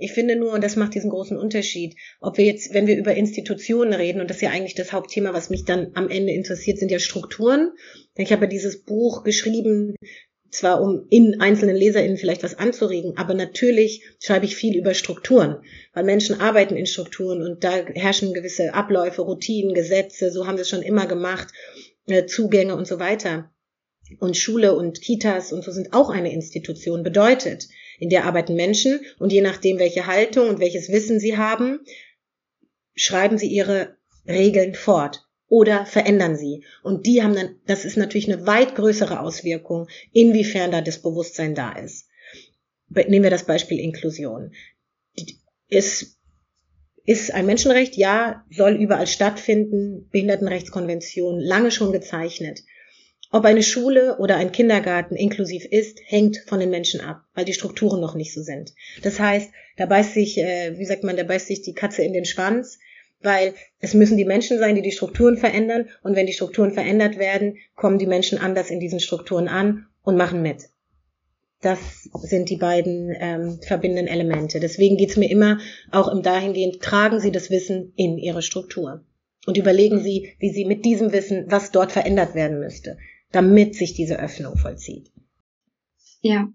Ich 0.00 0.12
finde 0.12 0.34
nur, 0.34 0.52
und 0.52 0.64
das 0.64 0.76
macht 0.76 0.94
diesen 0.94 1.10
großen 1.10 1.36
Unterschied, 1.36 1.94
ob 2.20 2.38
wir 2.38 2.46
jetzt, 2.46 2.72
wenn 2.72 2.86
wir 2.86 2.96
über 2.96 3.14
Institutionen 3.14 3.92
reden, 3.92 4.20
und 4.22 4.30
das 4.30 4.38
ist 4.38 4.42
ja 4.42 4.50
eigentlich 4.50 4.74
das 4.74 4.92
Hauptthema, 4.92 5.34
was 5.34 5.50
mich 5.50 5.66
dann 5.66 5.90
am 5.94 6.08
Ende 6.08 6.32
interessiert, 6.32 6.78
sind 6.78 6.90
ja 6.90 6.98
Strukturen. 6.98 7.72
Ich 8.16 8.32
habe 8.32 8.46
ja 8.46 8.50
dieses 8.50 8.82
Buch 8.82 9.24
geschrieben, 9.24 9.94
zwar 10.50 10.80
um 10.80 11.06
in 11.10 11.40
einzelnen 11.40 11.76
LeserInnen 11.76 12.16
vielleicht 12.16 12.42
was 12.42 12.58
anzuregen, 12.58 13.12
aber 13.16 13.34
natürlich 13.34 14.02
schreibe 14.18 14.46
ich 14.46 14.56
viel 14.56 14.74
über 14.74 14.94
Strukturen, 14.94 15.62
weil 15.92 16.04
Menschen 16.04 16.40
arbeiten 16.40 16.76
in 16.76 16.86
Strukturen 16.86 17.42
und 17.42 17.62
da 17.62 17.84
herrschen 17.94 18.32
gewisse 18.32 18.72
Abläufe, 18.72 19.20
Routinen, 19.20 19.74
Gesetze, 19.74 20.30
so 20.30 20.46
haben 20.46 20.56
wir 20.56 20.62
es 20.62 20.70
schon 20.70 20.82
immer 20.82 21.06
gemacht, 21.06 21.48
äh, 22.06 22.24
Zugänge 22.24 22.74
und 22.74 22.86
so 22.86 22.98
weiter. 22.98 23.52
Und 24.18 24.36
Schule 24.36 24.74
und 24.74 25.02
Kitas 25.02 25.52
und 25.52 25.62
so 25.62 25.70
sind 25.70 25.92
auch 25.92 26.08
eine 26.08 26.32
Institution, 26.32 27.04
bedeutet, 27.04 27.68
in 28.00 28.08
der 28.08 28.24
arbeiten 28.24 28.56
Menschen 28.56 29.00
und 29.18 29.32
je 29.32 29.42
nachdem, 29.42 29.78
welche 29.78 30.06
Haltung 30.06 30.48
und 30.48 30.58
welches 30.58 30.88
Wissen 30.88 31.20
sie 31.20 31.36
haben, 31.36 31.80
schreiben 32.94 33.38
sie 33.38 33.46
ihre 33.46 33.96
Regeln 34.26 34.74
fort 34.74 35.26
oder 35.48 35.84
verändern 35.84 36.36
sie. 36.36 36.64
Und 36.82 37.06
die 37.06 37.22
haben 37.22 37.34
dann, 37.34 37.56
das 37.66 37.84
ist 37.84 37.96
natürlich 37.96 38.32
eine 38.32 38.46
weit 38.46 38.74
größere 38.74 39.20
Auswirkung, 39.20 39.88
inwiefern 40.12 40.70
da 40.70 40.80
das 40.80 41.02
Bewusstsein 41.02 41.54
da 41.54 41.72
ist. 41.72 42.08
Nehmen 42.88 43.22
wir 43.22 43.30
das 43.30 43.44
Beispiel 43.44 43.78
Inklusion. 43.78 44.52
Ist, 45.68 46.18
ist 47.04 47.32
ein 47.32 47.46
Menschenrecht, 47.46 47.96
ja, 47.96 48.44
soll 48.50 48.72
überall 48.74 49.06
stattfinden, 49.06 50.08
Behindertenrechtskonvention, 50.10 51.38
lange 51.38 51.70
schon 51.70 51.92
gezeichnet. 51.92 52.60
Ob 53.32 53.44
eine 53.44 53.62
Schule 53.62 54.18
oder 54.18 54.36
ein 54.36 54.50
Kindergarten 54.50 55.14
inklusiv 55.14 55.64
ist, 55.64 56.00
hängt 56.04 56.38
von 56.46 56.58
den 56.58 56.70
Menschen 56.70 57.00
ab, 57.00 57.22
weil 57.34 57.44
die 57.44 57.54
Strukturen 57.54 58.00
noch 58.00 58.16
nicht 58.16 58.34
so 58.34 58.42
sind. 58.42 58.74
Das 59.02 59.20
heißt, 59.20 59.50
da 59.76 59.86
beißt 59.86 60.14
sich, 60.14 60.38
äh, 60.38 60.76
wie 60.76 60.84
sagt 60.84 61.04
man, 61.04 61.16
da 61.16 61.22
beißt 61.22 61.46
sich 61.46 61.62
die 61.62 61.74
Katze 61.74 62.02
in 62.02 62.12
den 62.12 62.24
Schwanz. 62.24 62.78
weil 63.22 63.54
es 63.80 63.92
müssen 63.94 64.16
die 64.16 64.24
Menschen 64.24 64.58
sein, 64.58 64.74
die 64.74 64.82
die 64.82 64.92
Strukturen 64.92 65.36
verändern. 65.36 65.88
Und 66.02 66.16
wenn 66.16 66.26
die 66.26 66.32
Strukturen 66.32 66.72
verändert 66.72 67.18
werden, 67.18 67.58
kommen 67.76 67.98
die 67.98 68.06
Menschen 68.06 68.38
anders 68.38 68.70
in 68.70 68.80
diesen 68.80 69.00
Strukturen 69.00 69.46
an 69.48 69.86
und 70.02 70.16
machen 70.16 70.42
mit. 70.42 70.70
Das 71.60 72.08
sind 72.22 72.48
die 72.48 72.56
beiden 72.56 73.14
ähm, 73.20 73.60
verbindenden 73.60 74.06
Elemente. 74.06 74.60
Deswegen 74.60 74.96
geht's 74.96 75.18
mir 75.18 75.30
immer 75.30 75.58
auch 75.90 76.08
im 76.08 76.22
dahingehend, 76.22 76.80
tragen 76.80 77.20
Sie 77.20 77.30
das 77.30 77.50
Wissen 77.50 77.92
in 77.96 78.16
Ihre 78.16 78.40
Struktur 78.40 79.04
und 79.46 79.58
überlegen 79.58 80.00
Sie, 80.00 80.32
wie 80.38 80.50
Sie 80.50 80.64
mit 80.64 80.86
diesem 80.86 81.12
Wissen, 81.12 81.44
was 81.48 81.70
dort 81.70 81.92
verändert 81.92 82.34
werden 82.34 82.60
müsste, 82.60 82.96
damit 83.32 83.74
sich 83.74 83.94
diese 83.94 84.18
Öffnung 84.18 84.56
vollzieht. 84.56 85.10
Ja, 86.22 86.48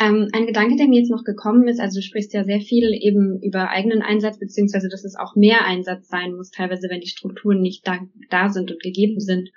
ähm, 0.00 0.28
ein 0.32 0.46
Gedanke, 0.46 0.76
der 0.76 0.88
mir 0.88 1.00
jetzt 1.00 1.10
noch 1.10 1.24
gekommen 1.24 1.68
ist, 1.68 1.80
also 1.80 2.00
du 2.00 2.02
sprichst 2.02 2.32
ja 2.32 2.44
sehr 2.44 2.60
viel 2.60 2.94
eben 2.98 3.40
über 3.42 3.68
eigenen 3.68 4.00
Einsatz, 4.00 4.38
beziehungsweise 4.38 4.88
dass 4.88 5.04
es 5.04 5.16
auch 5.16 5.36
mehr 5.36 5.66
Einsatz 5.66 6.08
sein 6.08 6.34
muss, 6.34 6.50
teilweise 6.50 6.88
wenn 6.88 7.00
die 7.00 7.08
Strukturen 7.08 7.60
nicht 7.60 7.86
da, 7.86 7.98
da 8.30 8.48
sind 8.48 8.70
und 8.70 8.82
gegeben 8.82 9.20
sind. 9.20 9.50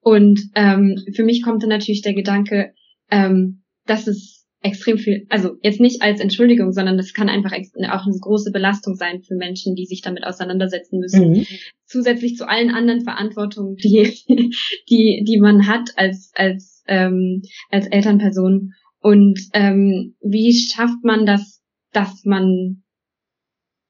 Und 0.00 0.40
ähm, 0.56 1.04
für 1.14 1.22
mich 1.22 1.42
kommt 1.42 1.62
dann 1.62 1.70
natürlich 1.70 2.02
der 2.02 2.14
Gedanke, 2.14 2.74
ähm, 3.10 3.62
dass 3.86 4.08
es 4.08 4.35
extrem 4.66 4.98
viel, 4.98 5.26
also 5.28 5.56
jetzt 5.62 5.80
nicht 5.80 6.02
als 6.02 6.20
Entschuldigung, 6.20 6.72
sondern 6.72 6.96
das 6.96 7.12
kann 7.12 7.28
einfach 7.28 7.52
auch 7.52 8.06
eine 8.06 8.18
große 8.20 8.50
Belastung 8.52 8.94
sein 8.94 9.22
für 9.22 9.36
Menschen, 9.36 9.74
die 9.74 9.86
sich 9.86 10.02
damit 10.02 10.24
auseinandersetzen 10.24 10.98
müssen. 10.98 11.30
Mhm. 11.30 11.46
Zusätzlich 11.84 12.36
zu 12.36 12.48
allen 12.48 12.70
anderen 12.70 13.02
Verantwortungen, 13.02 13.76
die, 13.76 14.12
die, 14.90 15.24
die 15.26 15.38
man 15.40 15.66
hat 15.66 15.90
als, 15.96 16.32
als, 16.34 16.82
ähm, 16.86 17.42
als 17.70 17.86
Elternperson. 17.86 18.72
Und 19.00 19.40
ähm, 19.52 20.16
wie 20.20 20.52
schafft 20.52 21.04
man 21.04 21.26
das, 21.26 21.62
dass 21.92 22.24
man 22.24 22.82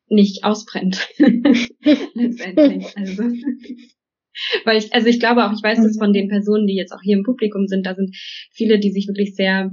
nicht 0.08 0.44
ausbrennt? 0.44 1.08
Letztendlich. 1.18 2.96
Also. 2.96 3.24
Weil 4.64 4.78
ich, 4.78 4.92
also 4.92 5.08
ich 5.08 5.18
glaube 5.18 5.46
auch, 5.46 5.52
ich 5.52 5.62
weiß 5.62 5.78
das 5.82 5.96
von 5.96 6.12
den 6.12 6.28
Personen, 6.28 6.66
die 6.66 6.76
jetzt 6.76 6.92
auch 6.92 7.00
hier 7.02 7.16
im 7.16 7.24
Publikum 7.24 7.66
sind, 7.66 7.86
da 7.86 7.94
sind 7.94 8.14
viele, 8.52 8.78
die 8.78 8.90
sich 8.90 9.08
wirklich 9.08 9.34
sehr 9.34 9.70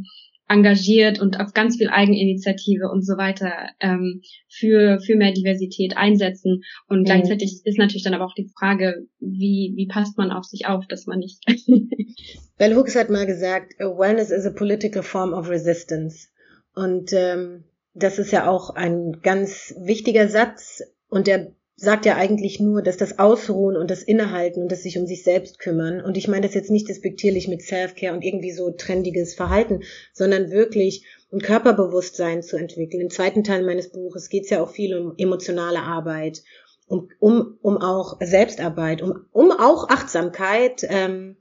engagiert 0.47 1.19
und 1.19 1.39
auf 1.39 1.53
ganz 1.53 1.77
viel 1.77 1.89
Eigeninitiative 1.89 2.89
und 2.89 3.05
so 3.05 3.17
weiter 3.17 3.69
ähm, 3.79 4.21
für, 4.49 4.99
für 4.99 5.15
mehr 5.15 5.31
Diversität 5.31 5.97
einsetzen. 5.97 6.63
Und 6.87 7.01
mhm. 7.01 7.05
gleichzeitig 7.05 7.61
ist 7.63 7.77
natürlich 7.77 8.03
dann 8.03 8.13
aber 8.13 8.25
auch 8.25 8.35
die 8.35 8.51
Frage, 8.57 9.07
wie, 9.19 9.73
wie 9.75 9.87
passt 9.87 10.17
man 10.17 10.31
auf 10.31 10.45
sich 10.45 10.67
auf, 10.67 10.85
dass 10.87 11.05
man 11.05 11.19
nicht. 11.19 11.43
Bell 12.57 12.75
Hooks 12.75 12.95
hat 12.95 13.09
mal 13.09 13.25
gesagt, 13.25 13.73
Wellness 13.79 14.31
is 14.31 14.45
a 14.45 14.51
political 14.51 15.01
form 15.01 15.33
of 15.33 15.49
resistance. 15.49 16.27
Und 16.75 17.13
ähm, 17.13 17.63
das 17.93 18.19
ist 18.19 18.31
ja 18.31 18.49
auch 18.49 18.71
ein 18.71 19.19
ganz 19.21 19.73
wichtiger 19.79 20.27
Satz 20.27 20.81
und 21.07 21.27
der 21.27 21.53
sagt 21.75 22.05
ja 22.05 22.15
eigentlich 22.15 22.59
nur, 22.59 22.81
dass 22.81 22.97
das 22.97 23.19
Ausruhen 23.19 23.75
und 23.75 23.89
das 23.89 24.03
Innehalten 24.03 24.61
und 24.61 24.71
das 24.71 24.83
sich 24.83 24.97
um 24.97 25.07
sich 25.07 25.23
selbst 25.23 25.59
kümmern, 25.59 26.01
und 26.01 26.17
ich 26.17 26.27
meine 26.27 26.45
das 26.45 26.53
jetzt 26.53 26.69
nicht 26.69 26.87
despektierlich 26.87 27.47
mit 27.47 27.61
Self-Care 27.61 28.13
und 28.13 28.23
irgendwie 28.23 28.51
so 28.51 28.71
trendiges 28.71 29.33
Verhalten, 29.33 29.81
sondern 30.13 30.51
wirklich 30.51 31.05
ein 31.31 31.41
Körperbewusstsein 31.41 32.43
zu 32.43 32.57
entwickeln. 32.57 33.01
Im 33.01 33.09
zweiten 33.09 33.43
Teil 33.43 33.63
meines 33.63 33.89
Buches 33.89 34.29
geht 34.29 34.43
es 34.43 34.51
ja 34.51 34.61
auch 34.61 34.69
viel 34.69 34.95
um 34.95 35.15
emotionale 35.17 35.79
Arbeit, 35.79 36.43
um, 36.87 37.09
um, 37.19 37.57
um 37.61 37.77
auch 37.77 38.19
Selbstarbeit, 38.21 39.01
um, 39.01 39.25
um 39.31 39.51
auch 39.51 39.89
Achtsamkeit 39.89 40.85
ähm, 40.87 41.37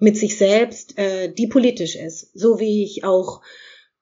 mit 0.00 0.16
sich 0.16 0.36
selbst, 0.36 0.98
äh, 0.98 1.32
die 1.32 1.46
politisch 1.46 1.94
ist. 1.94 2.36
So 2.36 2.58
wie 2.58 2.82
ich 2.82 3.04
auch, 3.04 3.40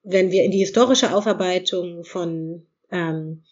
wenn 0.03 0.31
wir 0.31 0.43
in 0.43 0.51
die 0.51 0.59
historische 0.59 1.13
Aufarbeitung 1.13 2.05
von 2.05 2.65
ähm, 2.91 3.43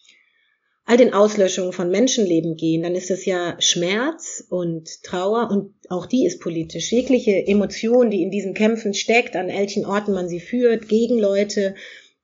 all 0.94 0.98
den 0.98 1.14
Auslöschungen 1.16 1.74
von 1.74 1.90
Menschenleben 1.90 2.56
gehen, 2.56 2.84
dann 2.84 2.94
ist 2.94 3.10
es 3.10 3.26
ja 3.26 3.56
Schmerz 3.58 4.46
und 4.48 5.02
Trauer 5.02 5.50
und 5.50 5.74
auch 5.90 6.06
die 6.06 6.28
ist 6.28 6.40
politisch. 6.40 6.92
Jegliche 6.92 7.48
Emotion, 7.48 8.12
die 8.12 8.22
in 8.22 8.30
diesen 8.30 8.54
Kämpfen 8.54 8.94
steckt, 8.94 9.36
an 9.36 9.48
welchen 9.48 9.88
Orten 9.88 10.14
man 10.14 10.30
sie 10.30 10.40
führt, 10.40 10.88
gegen 10.88 11.18
Leute, 11.18 11.74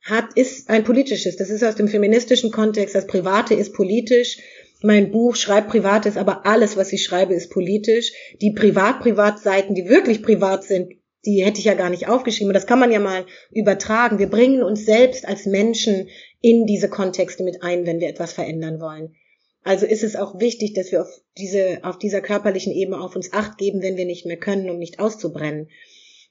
hat, 0.03 0.35
ist 0.35 0.69
ein 0.69 0.83
politisches. 0.83 1.35
Das 1.35 1.49
ist 1.49 1.63
aus 1.63 1.77
dem 1.77 1.87
feministischen 1.87 2.51
Kontext. 2.51 2.93
Das 2.93 3.07
Private 3.07 3.55
ist 3.55 3.73
politisch. 3.73 4.37
Mein 4.83 5.09
Buch 5.09 5.35
schreibt 5.35 5.69
Privates, 5.69 6.15
aber 6.15 6.45
alles, 6.45 6.77
was 6.77 6.93
ich 6.93 7.03
schreibe, 7.03 7.33
ist 7.33 7.49
politisch. 7.49 8.11
Die 8.39 8.51
Privat-Privat-Seiten, 8.51 9.73
die 9.73 9.89
wirklich 9.89 10.21
privat 10.21 10.63
sind, 10.63 10.93
die 11.25 11.43
hätte 11.43 11.57
ich 11.57 11.65
ja 11.65 11.73
gar 11.73 11.89
nicht 11.89 12.07
aufgeschrieben. 12.07 12.49
Und 12.49 12.53
das 12.53 12.67
kann 12.67 12.79
man 12.79 12.91
ja 12.91 12.99
mal 12.99 13.25
übertragen. 13.51 14.19
Wir 14.19 14.29
bringen 14.29 14.61
uns 14.61 14.85
selbst 14.85 15.27
als 15.27 15.47
Menschen 15.47 16.07
in 16.41 16.65
diese 16.65 16.89
Kontexte 16.89 17.43
mit 17.43 17.63
ein, 17.63 17.85
wenn 17.85 17.99
wir 17.99 18.09
etwas 18.09 18.33
verändern 18.33 18.79
wollen. 18.79 19.15
Also 19.63 19.85
ist 19.85 20.03
es 20.03 20.15
auch 20.15 20.39
wichtig, 20.39 20.73
dass 20.73 20.91
wir 20.91 21.01
auf 21.01 21.21
diese, 21.37 21.79
auf 21.83 21.97
dieser 21.97 22.21
körperlichen 22.21 22.73
Ebene 22.73 22.99
auf 22.99 23.15
uns 23.15 23.33
acht 23.33 23.57
geben, 23.57 23.81
wenn 23.81 23.97
wir 23.97 24.05
nicht 24.05 24.25
mehr 24.25 24.37
können, 24.37 24.69
um 24.69 24.77
nicht 24.77 24.99
auszubrennen. 24.99 25.69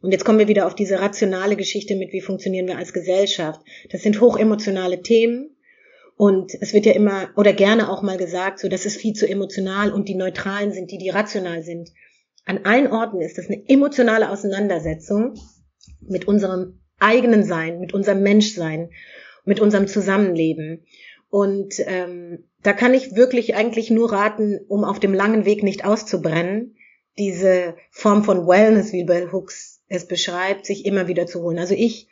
Und 0.01 0.13
jetzt 0.13 0.25
kommen 0.25 0.39
wir 0.39 0.49
wieder 0.49 0.67
auf 0.67 0.75
diese 0.75 1.01
rationale 1.01 1.57
Geschichte 1.57 1.97
mit, 1.97 2.13
wie 2.13 2.21
funktionieren 2.21 2.69
wir 2.69 2.79
als 2.79 2.93
Gesellschaft. 2.93 3.61
Das 3.91 4.03
sind 4.03 4.21
hochemotionale 4.21 5.03
Themen. 5.03 5.57
Und 6.17 6.53
es 6.61 6.73
wird 6.73 6.87
ja 6.87 6.93
immer 6.93 7.31
oder 7.37 7.53
gerne 7.53 7.91
auch 7.91 8.03
mal 8.03 8.17
gesagt, 8.17 8.59
so 8.59 8.69
das 8.69 8.87
ist 8.87 8.97
viel 8.97 9.13
zu 9.13 9.29
emotional 9.29 9.93
und 9.93 10.09
die 10.09 10.17
Neutralen 10.17 10.73
sind 10.73 10.91
die, 10.91 10.99
die 10.99 11.11
rational 11.11 11.63
sind. 11.63 11.91
An 12.45 12.65
allen 12.65 12.89
Orten 12.89 13.21
ist 13.21 13.39
das 13.39 13.47
eine 13.47 13.63
emotionale 13.69 14.31
Auseinandersetzung 14.31 15.35
mit 16.01 16.27
unserem 16.27 16.81
eigenen 16.99 17.45
Sein, 17.45 17.79
mit 17.79 17.95
unserem 17.95 18.23
Menschsein 18.23 18.91
mit 19.49 19.61
unserem 19.61 19.89
Zusammenleben. 19.89 20.85
Und 21.31 21.75
ähm, 21.87 22.45
da 22.63 22.75
kann 22.75 22.93
ich 22.93 23.17
wirklich 23.17 23.57
eigentlich 23.57 23.91
nur 23.91 24.13
raten, 24.13 24.61
um 24.69 24.85
auf 24.85 25.01
dem 25.01 25.15
langen 25.15 25.47
Weg 25.47 25.63
nicht 25.63 25.87
auszubrennen, 25.87 26.77
diese 27.17 27.75
Form 27.91 28.25
von 28.25 28.47
Wellness, 28.47 28.93
wie 28.93 29.05
Bell 29.05 29.33
Hooks 29.33 29.83
es 29.89 30.07
beschreibt, 30.07 30.67
sich 30.67 30.85
immer 30.85 31.09
wieder 31.09 31.27
zu 31.27 31.43
holen. 31.43 31.59
Also 31.59 31.75
ich 31.75 32.09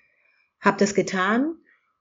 habe 0.61 0.79
das 0.79 0.95
getan 0.95 1.57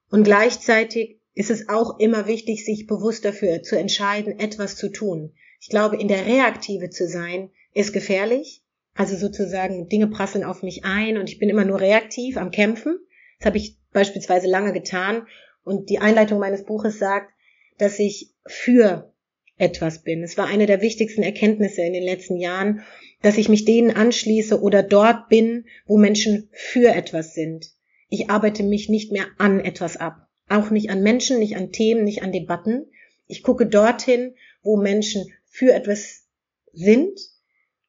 und 0.09 0.23
gleichzeitig 0.23 1.19
ist 1.33 1.51
es 1.51 1.67
auch 1.67 1.99
immer 1.99 2.27
wichtig, 2.27 2.63
sich 2.63 2.87
bewusst 2.87 3.25
dafür 3.25 3.61
zu 3.61 3.77
entscheiden, 3.77 4.39
etwas 4.39 4.77
zu 4.77 4.89
tun. 4.89 5.33
Ich 5.59 5.67
glaube, 5.67 5.97
in 5.97 6.07
der 6.07 6.25
Reaktive 6.25 6.89
zu 6.89 7.07
sein, 7.09 7.51
ist 7.73 7.91
gefährlich. 7.91 8.63
Also 8.93 9.17
sozusagen, 9.17 9.89
Dinge 9.89 10.07
prasseln 10.07 10.45
auf 10.45 10.63
mich 10.63 10.85
ein 10.85 11.17
und 11.17 11.29
ich 11.29 11.39
bin 11.39 11.49
immer 11.49 11.65
nur 11.65 11.81
reaktiv 11.81 12.37
am 12.37 12.51
Kämpfen. 12.51 12.97
Das 13.39 13.47
habe 13.47 13.57
ich 13.57 13.77
beispielsweise 13.95 14.47
lange 14.47 14.73
getan. 14.73 15.25
Und 15.63 15.89
die 15.89 15.97
Einleitung 15.97 16.37
meines 16.37 16.65
Buches 16.65 16.99
sagt, 16.99 17.33
dass 17.79 17.97
ich 17.97 18.35
für 18.45 19.11
etwas 19.57 20.03
bin. 20.03 20.21
Es 20.21 20.37
war 20.37 20.47
eine 20.47 20.67
der 20.67 20.81
wichtigsten 20.81 21.23
Erkenntnisse 21.23 21.81
in 21.81 21.93
den 21.93 22.03
letzten 22.03 22.37
Jahren, 22.37 22.83
dass 23.21 23.37
ich 23.37 23.49
mich 23.49 23.65
denen 23.65 23.95
anschließe 23.95 24.61
oder 24.61 24.83
dort 24.83 25.29
bin, 25.29 25.65
wo 25.87 25.97
Menschen 25.97 26.49
für 26.51 26.93
etwas 26.93 27.33
sind. 27.33 27.71
Ich 28.09 28.29
arbeite 28.29 28.63
mich 28.63 28.89
nicht 28.89 29.11
mehr 29.11 29.25
an 29.39 29.59
etwas 29.59 29.97
ab. 29.97 30.27
Auch 30.49 30.69
nicht 30.69 30.91
an 30.91 31.01
Menschen, 31.01 31.39
nicht 31.39 31.55
an 31.55 31.71
Themen, 31.71 32.03
nicht 32.03 32.21
an 32.21 32.31
Debatten. 32.31 32.85
Ich 33.27 33.41
gucke 33.41 33.65
dorthin, 33.65 34.35
wo 34.61 34.77
Menschen 34.77 35.25
für 35.47 35.73
etwas 35.73 36.27
sind, 36.73 37.17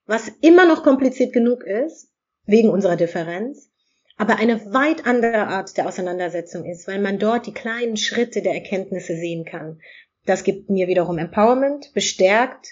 was 0.06 0.30
immer 0.40 0.66
noch 0.66 0.84
kompliziert 0.84 1.32
genug 1.32 1.64
ist, 1.64 2.08
wegen 2.46 2.70
unserer 2.70 2.96
Differenz, 2.96 3.70
aber 4.16 4.36
eine 4.36 4.72
weit 4.72 5.06
andere 5.06 5.46
Art 5.48 5.76
der 5.76 5.86
Auseinandersetzung 5.86 6.64
ist, 6.64 6.88
weil 6.88 7.00
man 7.00 7.18
dort 7.18 7.46
die 7.46 7.52
kleinen 7.52 7.96
Schritte 7.96 8.42
der 8.42 8.54
Erkenntnisse 8.54 9.14
sehen 9.16 9.44
kann. 9.44 9.80
Das 10.24 10.42
gibt 10.42 10.70
mir 10.70 10.88
wiederum 10.88 11.18
Empowerment, 11.18 11.92
bestärkt, 11.94 12.68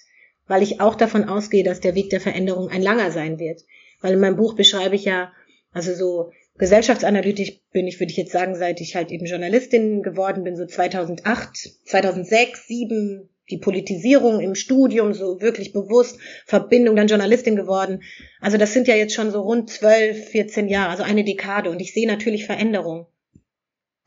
weil 0.47 0.63
ich 0.63 0.81
auch 0.81 0.95
davon 0.95 1.29
ausgehe, 1.29 1.65
dass 1.65 1.81
der 1.81 1.95
Weg 1.95 2.11
der 2.11 2.21
Veränderung 2.21 2.69
ein 2.69 2.83
langer 2.83 3.11
sein 3.11 3.39
wird. 3.39 3.63
Weil 4.01 4.15
in 4.15 4.21
meinem 4.21 4.37
Buch 4.37 4.55
beschreibe 4.55 4.95
ich 4.95 5.05
ja, 5.05 5.33
also 5.73 5.95
so 5.95 6.33
gesellschaftsanalytisch 6.57 7.61
bin 7.73 7.87
ich, 7.87 8.01
würde 8.01 8.11
ich 8.11 8.17
jetzt 8.17 8.33
sagen, 8.33 8.55
seit 8.55 8.81
ich 8.81 8.95
halt 8.95 9.11
eben 9.11 9.27
Journalistin 9.27 10.03
geworden 10.03 10.45
bin, 10.45 10.57
so 10.57 10.67
2008, 10.67 11.57
2006, 11.87 12.67
2007, 12.67 13.29
die 13.51 13.59
Politisierung 13.59 14.41
im 14.41 14.55
Studium 14.55 15.13
so 15.13 15.41
wirklich 15.41 15.73
bewusst, 15.73 16.19
Verbindung, 16.47 16.97
dann 16.97 17.09
Journalistin 17.09 17.57
geworden. 17.57 18.03
Also 18.41 18.57
das 18.57 18.73
sind 18.73 18.89
ja 18.89 18.95
jetzt 18.95 19.15
schon 19.15 19.31
so 19.31 19.43
rund 19.43 19.71
zwölf, 19.71 20.29
14 20.31 20.69
Jahre, 20.69 20.91
also 20.91 21.03
eine 21.03 21.25
Dekade 21.25 21.71
und 21.71 21.81
ich 21.81 21.93
sehe 21.93 22.07
natürlich 22.07 22.47
Veränderung. 22.47 23.07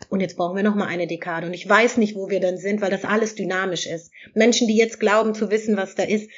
Und 0.09 0.21
jetzt 0.21 0.37
brauchen 0.37 0.55
wir 0.55 0.63
noch 0.63 0.75
mal 0.75 0.87
eine 0.87 1.07
Dekade 1.07 1.47
und 1.47 1.53
ich 1.53 1.67
weiß 1.67 1.97
nicht, 1.97 2.15
wo 2.15 2.29
wir 2.29 2.39
dann 2.39 2.57
sind, 2.57 2.81
weil 2.81 2.91
das 2.91 3.03
alles 3.03 3.35
dynamisch 3.35 3.87
ist. 3.87 4.11
Menschen, 4.33 4.67
die 4.67 4.77
jetzt 4.77 4.99
glauben 4.99 5.33
zu 5.33 5.49
wissen, 5.49 5.75
was 5.75 5.95
da 5.95 6.03
ist, 6.03 6.29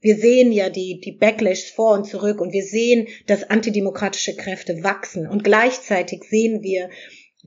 wir 0.00 0.16
sehen 0.16 0.50
ja 0.50 0.70
die, 0.70 0.98
die 1.00 1.12
Backlash 1.12 1.72
vor 1.74 1.92
und 1.92 2.06
zurück 2.06 2.40
und 2.40 2.52
wir 2.52 2.62
sehen, 2.62 3.08
dass 3.26 3.44
antidemokratische 3.44 4.34
Kräfte 4.34 4.82
wachsen 4.82 5.26
und 5.26 5.44
gleichzeitig 5.44 6.24
sehen 6.24 6.62
wir, 6.62 6.88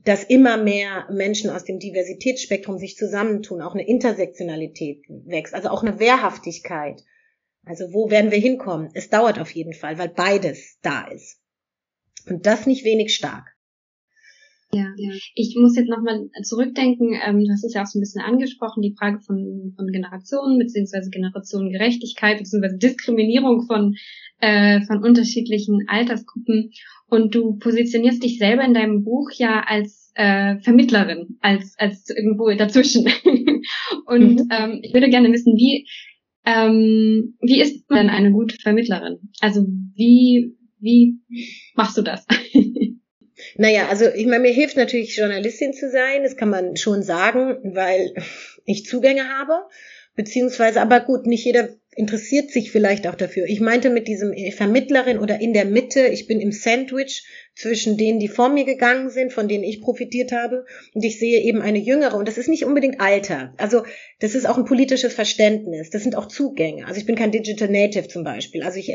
dass 0.04 0.24
immer 0.24 0.56
mehr 0.56 1.06
Menschen 1.10 1.50
aus 1.50 1.64
dem 1.64 1.78
Diversitätsspektrum 1.78 2.78
sich 2.78 2.96
zusammentun, 2.96 3.62
auch 3.62 3.74
eine 3.74 3.86
Intersektionalität 3.86 5.04
wächst, 5.08 5.54
also 5.54 5.68
auch 5.68 5.82
eine 5.82 5.98
Wehrhaftigkeit. 5.98 7.02
Also 7.64 7.92
wo 7.92 8.10
werden 8.10 8.30
wir 8.30 8.38
hinkommen? 8.38 8.90
Es 8.94 9.08
dauert 9.08 9.38
auf 9.38 9.50
jeden 9.52 9.72
Fall, 9.72 9.98
weil 9.98 10.08
beides 10.08 10.78
da 10.82 11.06
ist. 11.08 11.40
Und 12.28 12.46
das 12.46 12.66
nicht 12.66 12.84
wenig 12.84 13.14
stark. 13.14 13.54
Ja, 14.74 14.92
ja. 14.96 15.12
Ich 15.34 15.56
muss 15.56 15.76
jetzt 15.76 15.88
nochmal 15.88 16.28
zurückdenken, 16.42 17.14
ähm, 17.24 17.44
du 17.44 17.52
hast 17.52 17.64
es 17.64 17.74
ja 17.74 17.82
auch 17.82 17.86
so 17.86 17.98
ein 17.98 18.02
bisschen 18.02 18.22
angesprochen, 18.22 18.82
die 18.82 18.96
Frage 18.98 19.20
von, 19.20 19.72
von 19.76 19.86
Generationen 19.92 20.58
beziehungsweise 20.58 21.10
Generationengerechtigkeit 21.10 22.38
beziehungsweise 22.38 22.78
Diskriminierung 22.78 23.66
von, 23.66 23.94
äh, 24.40 24.80
von 24.86 25.04
unterschiedlichen 25.04 25.84
Altersgruppen. 25.86 26.72
Und 27.14 27.34
du 27.34 27.56
positionierst 27.58 28.22
dich 28.22 28.38
selber 28.38 28.64
in 28.64 28.74
deinem 28.74 29.04
Buch 29.04 29.30
ja 29.32 29.64
als 29.66 30.10
äh, 30.14 30.58
Vermittlerin, 30.60 31.38
als, 31.40 31.74
als 31.78 32.10
irgendwo 32.10 32.50
dazwischen. 32.50 33.06
Und 34.06 34.36
mhm. 34.36 34.48
ähm, 34.50 34.80
ich 34.82 34.92
würde 34.92 35.10
gerne 35.10 35.32
wissen, 35.32 35.56
wie, 35.56 35.86
ähm, 36.44 37.36
wie 37.40 37.60
ist 37.60 37.86
denn 37.90 38.10
eine 38.10 38.32
gute 38.32 38.56
Vermittlerin? 38.56 39.18
Also 39.40 39.64
wie, 39.94 40.56
wie 40.80 41.20
machst 41.74 41.96
du 41.96 42.02
das? 42.02 42.26
Naja, 43.56 43.88
also 43.88 44.06
ich 44.06 44.26
meine, 44.26 44.40
mir 44.40 44.52
hilft 44.52 44.76
natürlich 44.76 45.16
Journalistin 45.16 45.72
zu 45.72 45.90
sein, 45.90 46.22
das 46.22 46.36
kann 46.36 46.50
man 46.50 46.76
schon 46.76 47.02
sagen, 47.02 47.74
weil 47.74 48.14
ich 48.64 48.84
Zugänge 48.84 49.28
habe, 49.28 49.52
beziehungsweise, 50.16 50.80
aber 50.80 51.00
gut, 51.00 51.26
nicht 51.26 51.44
jeder 51.44 51.68
interessiert 51.96 52.50
sich 52.50 52.70
vielleicht 52.70 53.06
auch 53.06 53.14
dafür. 53.14 53.46
Ich 53.46 53.60
meinte 53.60 53.90
mit 53.90 54.08
diesem 54.08 54.34
Vermittlerin 54.52 55.18
oder 55.18 55.40
in 55.40 55.52
der 55.52 55.64
Mitte, 55.64 56.06
ich 56.06 56.26
bin 56.26 56.40
im 56.40 56.52
Sandwich 56.52 57.24
zwischen 57.56 57.96
denen, 57.96 58.18
die 58.18 58.28
vor 58.28 58.48
mir 58.48 58.64
gegangen 58.64 59.10
sind, 59.10 59.32
von 59.32 59.46
denen 59.46 59.62
ich 59.62 59.80
profitiert 59.80 60.32
habe, 60.32 60.66
und 60.92 61.04
ich 61.04 61.20
sehe 61.20 61.40
eben 61.40 61.62
eine 61.62 61.78
jüngere, 61.78 62.16
und 62.16 62.26
das 62.26 62.36
ist 62.36 62.48
nicht 62.48 62.64
unbedingt 62.64 63.00
Alter. 63.00 63.54
Also 63.58 63.84
das 64.18 64.34
ist 64.34 64.48
auch 64.48 64.58
ein 64.58 64.64
politisches 64.64 65.14
Verständnis, 65.14 65.90
das 65.90 66.02
sind 66.02 66.16
auch 66.16 66.26
Zugänge. 66.26 66.86
Also 66.86 66.98
ich 66.98 67.06
bin 67.06 67.14
kein 67.14 67.30
Digital 67.30 67.68
Native 67.68 68.08
zum 68.08 68.24
Beispiel, 68.24 68.64
also 68.64 68.78
ich, 68.78 68.92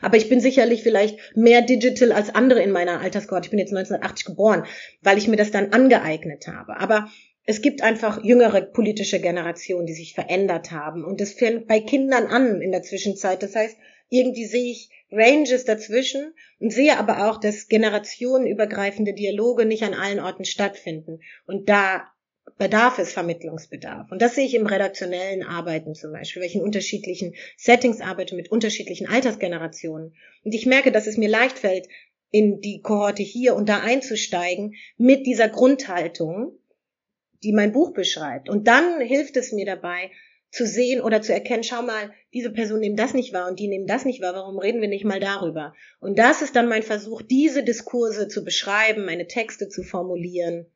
aber 0.00 0.16
ich 0.16 0.28
bin 0.30 0.40
sicherlich 0.40 0.82
vielleicht 0.82 1.18
mehr 1.36 1.60
digital 1.60 2.12
als 2.12 2.34
andere 2.34 2.62
in 2.62 2.70
meiner 2.70 3.00
Alterskohorte. 3.00 3.46
Ich 3.46 3.50
bin 3.50 3.58
jetzt 3.58 3.74
1980 3.74 4.24
geboren, 4.24 4.64
weil 5.02 5.18
ich 5.18 5.28
mir 5.28 5.36
das 5.36 5.50
dann 5.50 5.72
angeeignet 5.72 6.46
habe. 6.46 6.78
Aber 6.80 7.10
es 7.50 7.62
gibt 7.62 7.80
einfach 7.80 8.22
jüngere 8.22 8.60
politische 8.60 9.20
Generationen, 9.20 9.86
die 9.86 9.94
sich 9.94 10.12
verändert 10.12 10.70
haben. 10.70 11.02
Und 11.02 11.18
das 11.18 11.32
fängt 11.32 11.66
bei 11.66 11.80
Kindern 11.80 12.26
an 12.26 12.60
in 12.60 12.72
der 12.72 12.82
Zwischenzeit. 12.82 13.42
Das 13.42 13.56
heißt, 13.56 13.74
irgendwie 14.10 14.44
sehe 14.44 14.70
ich 14.70 14.90
Ranges 15.10 15.64
dazwischen 15.64 16.34
und 16.60 16.74
sehe 16.74 16.98
aber 16.98 17.26
auch, 17.26 17.40
dass 17.40 17.68
generationenübergreifende 17.68 19.14
Dialoge 19.14 19.64
nicht 19.64 19.82
an 19.82 19.94
allen 19.94 20.20
Orten 20.20 20.44
stattfinden. 20.44 21.20
Und 21.46 21.70
da 21.70 22.12
bedarf 22.58 22.98
es 22.98 23.14
Vermittlungsbedarf. 23.14 24.12
Und 24.12 24.20
das 24.20 24.34
sehe 24.34 24.44
ich 24.44 24.54
im 24.54 24.66
redaktionellen 24.66 25.42
Arbeiten 25.42 25.94
zum 25.94 26.12
Beispiel, 26.12 26.42
in 26.42 26.60
unterschiedlichen 26.60 27.34
Settings 27.56 28.02
arbeite 28.02 28.34
mit 28.34 28.52
unterschiedlichen 28.52 29.08
Altersgenerationen. 29.08 30.14
Und 30.44 30.54
ich 30.54 30.66
merke, 30.66 30.92
dass 30.92 31.06
es 31.06 31.16
mir 31.16 31.30
leicht 31.30 31.58
fällt, 31.58 31.88
in 32.30 32.60
die 32.60 32.82
Kohorte 32.82 33.22
hier 33.22 33.56
und 33.56 33.70
da 33.70 33.80
einzusteigen 33.80 34.74
mit 34.98 35.26
dieser 35.26 35.48
Grundhaltung, 35.48 36.58
die 37.42 37.52
mein 37.52 37.72
Buch 37.72 37.92
beschreibt. 37.92 38.48
Und 38.48 38.66
dann 38.66 39.00
hilft 39.00 39.36
es 39.36 39.52
mir 39.52 39.66
dabei, 39.66 40.10
zu 40.50 40.66
sehen 40.66 41.02
oder 41.02 41.20
zu 41.20 41.32
erkennen, 41.32 41.62
schau 41.62 41.82
mal, 41.82 42.10
diese 42.32 42.50
Person 42.50 42.80
nimmt 42.80 42.98
das 42.98 43.12
nicht 43.12 43.34
wahr 43.34 43.48
und 43.48 43.58
die 43.58 43.68
nehmen 43.68 43.86
das 43.86 44.04
nicht 44.04 44.22
wahr, 44.22 44.34
warum 44.34 44.58
reden 44.58 44.80
wir 44.80 44.88
nicht 44.88 45.04
mal 45.04 45.20
darüber? 45.20 45.74
Und 46.00 46.18
das 46.18 46.40
ist 46.40 46.56
dann 46.56 46.68
mein 46.68 46.82
Versuch, 46.82 47.22
diese 47.22 47.62
Diskurse 47.62 48.28
zu 48.28 48.44
beschreiben, 48.44 49.04
meine 49.04 49.26
Texte 49.26 49.68
zu 49.68 49.82
formulieren. 49.82 50.66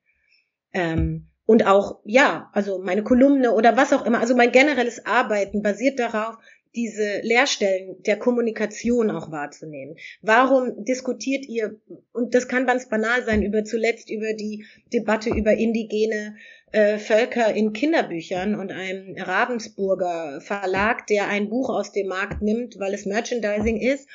Ähm, 0.74 1.28
und 1.46 1.66
auch, 1.66 2.00
ja, 2.04 2.50
also 2.52 2.78
meine 2.78 3.02
Kolumne 3.02 3.52
oder 3.52 3.76
was 3.76 3.92
auch 3.92 4.04
immer, 4.04 4.20
also 4.20 4.36
mein 4.36 4.52
generelles 4.52 5.06
Arbeiten 5.06 5.62
basiert 5.62 5.98
darauf, 5.98 6.36
diese 6.74 7.20
Leerstellen 7.22 8.02
der 8.02 8.18
Kommunikation 8.18 9.10
auch 9.10 9.30
wahrzunehmen. 9.30 9.96
Warum 10.22 10.84
diskutiert 10.84 11.46
ihr, 11.46 11.78
und 12.12 12.34
das 12.34 12.48
kann 12.48 12.66
ganz 12.66 12.88
banal 12.88 13.24
sein, 13.24 13.42
über 13.42 13.64
zuletzt 13.64 14.10
über 14.10 14.32
die 14.32 14.64
Debatte 14.92 15.30
über 15.30 15.52
indigene 15.52 16.36
äh, 16.72 16.98
Völker 16.98 17.54
in 17.54 17.72
Kinderbüchern 17.72 18.54
und 18.54 18.72
einem 18.72 19.16
Ravensburger 19.18 20.40
Verlag, 20.40 21.06
der 21.06 21.28
ein 21.28 21.50
Buch 21.50 21.68
aus 21.68 21.92
dem 21.92 22.08
Markt 22.08 22.42
nimmt, 22.42 22.78
weil 22.78 22.94
es 22.94 23.06
Merchandising 23.06 23.78
ist, 23.78 24.08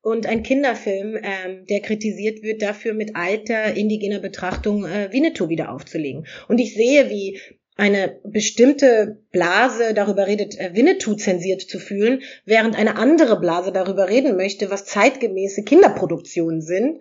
und 0.00 0.26
ein 0.26 0.42
Kinderfilm, 0.42 1.18
ähm, 1.22 1.66
der 1.66 1.80
kritisiert 1.80 2.42
wird, 2.42 2.62
dafür 2.62 2.94
mit 2.94 3.16
alter 3.16 3.74
indigener 3.74 4.20
Betrachtung 4.20 4.84
äh, 4.84 5.12
Winnetou 5.12 5.48
wieder 5.48 5.72
aufzulegen. 5.72 6.26
Und 6.46 6.58
ich 6.58 6.74
sehe, 6.74 7.10
wie 7.10 7.40
eine 7.78 8.18
bestimmte 8.24 9.22
Blase 9.30 9.94
darüber 9.94 10.26
redet, 10.26 10.58
äh, 10.58 10.74
Winnetou 10.74 11.14
zensiert 11.14 11.62
zu 11.62 11.78
fühlen, 11.78 12.22
während 12.44 12.76
eine 12.76 12.96
andere 12.96 13.38
Blase 13.40 13.72
darüber 13.72 14.08
reden 14.08 14.36
möchte, 14.36 14.70
was 14.70 14.84
zeitgemäße 14.84 15.62
Kinderproduktionen 15.62 16.60
sind, 16.60 17.00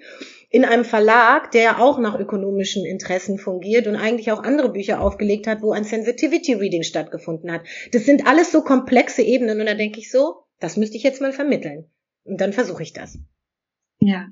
in 0.49 0.63
einem 0.63 0.85
Verlag, 0.85 1.51
der 1.51 1.81
auch 1.81 1.97
nach 1.97 2.17
ökonomischen 2.17 2.85
Interessen 2.85 3.39
fungiert 3.39 3.87
und 3.87 3.95
eigentlich 3.95 4.31
auch 4.31 4.43
andere 4.43 4.71
Bücher 4.71 5.01
aufgelegt 5.01 5.47
hat, 5.47 5.63
wo 5.63 5.71
ein 5.71 5.83
Sensitivity 5.83 6.53
Reading 6.53 6.83
stattgefunden 6.83 7.51
hat. 7.51 7.61
Das 7.91 8.05
sind 8.05 8.27
alles 8.27 8.51
so 8.51 8.61
komplexe 8.61 9.23
Ebenen 9.23 9.59
und 9.59 9.65
da 9.65 9.73
denke 9.73 9.99
ich 9.99 10.11
so, 10.11 10.43
das 10.59 10.77
müsste 10.77 10.95
ich 10.95 11.03
jetzt 11.03 11.21
mal 11.21 11.33
vermitteln. 11.33 11.89
Und 12.23 12.39
dann 12.39 12.53
versuche 12.53 12.83
ich 12.83 12.93
das. 12.93 13.17
Ja. 13.99 14.27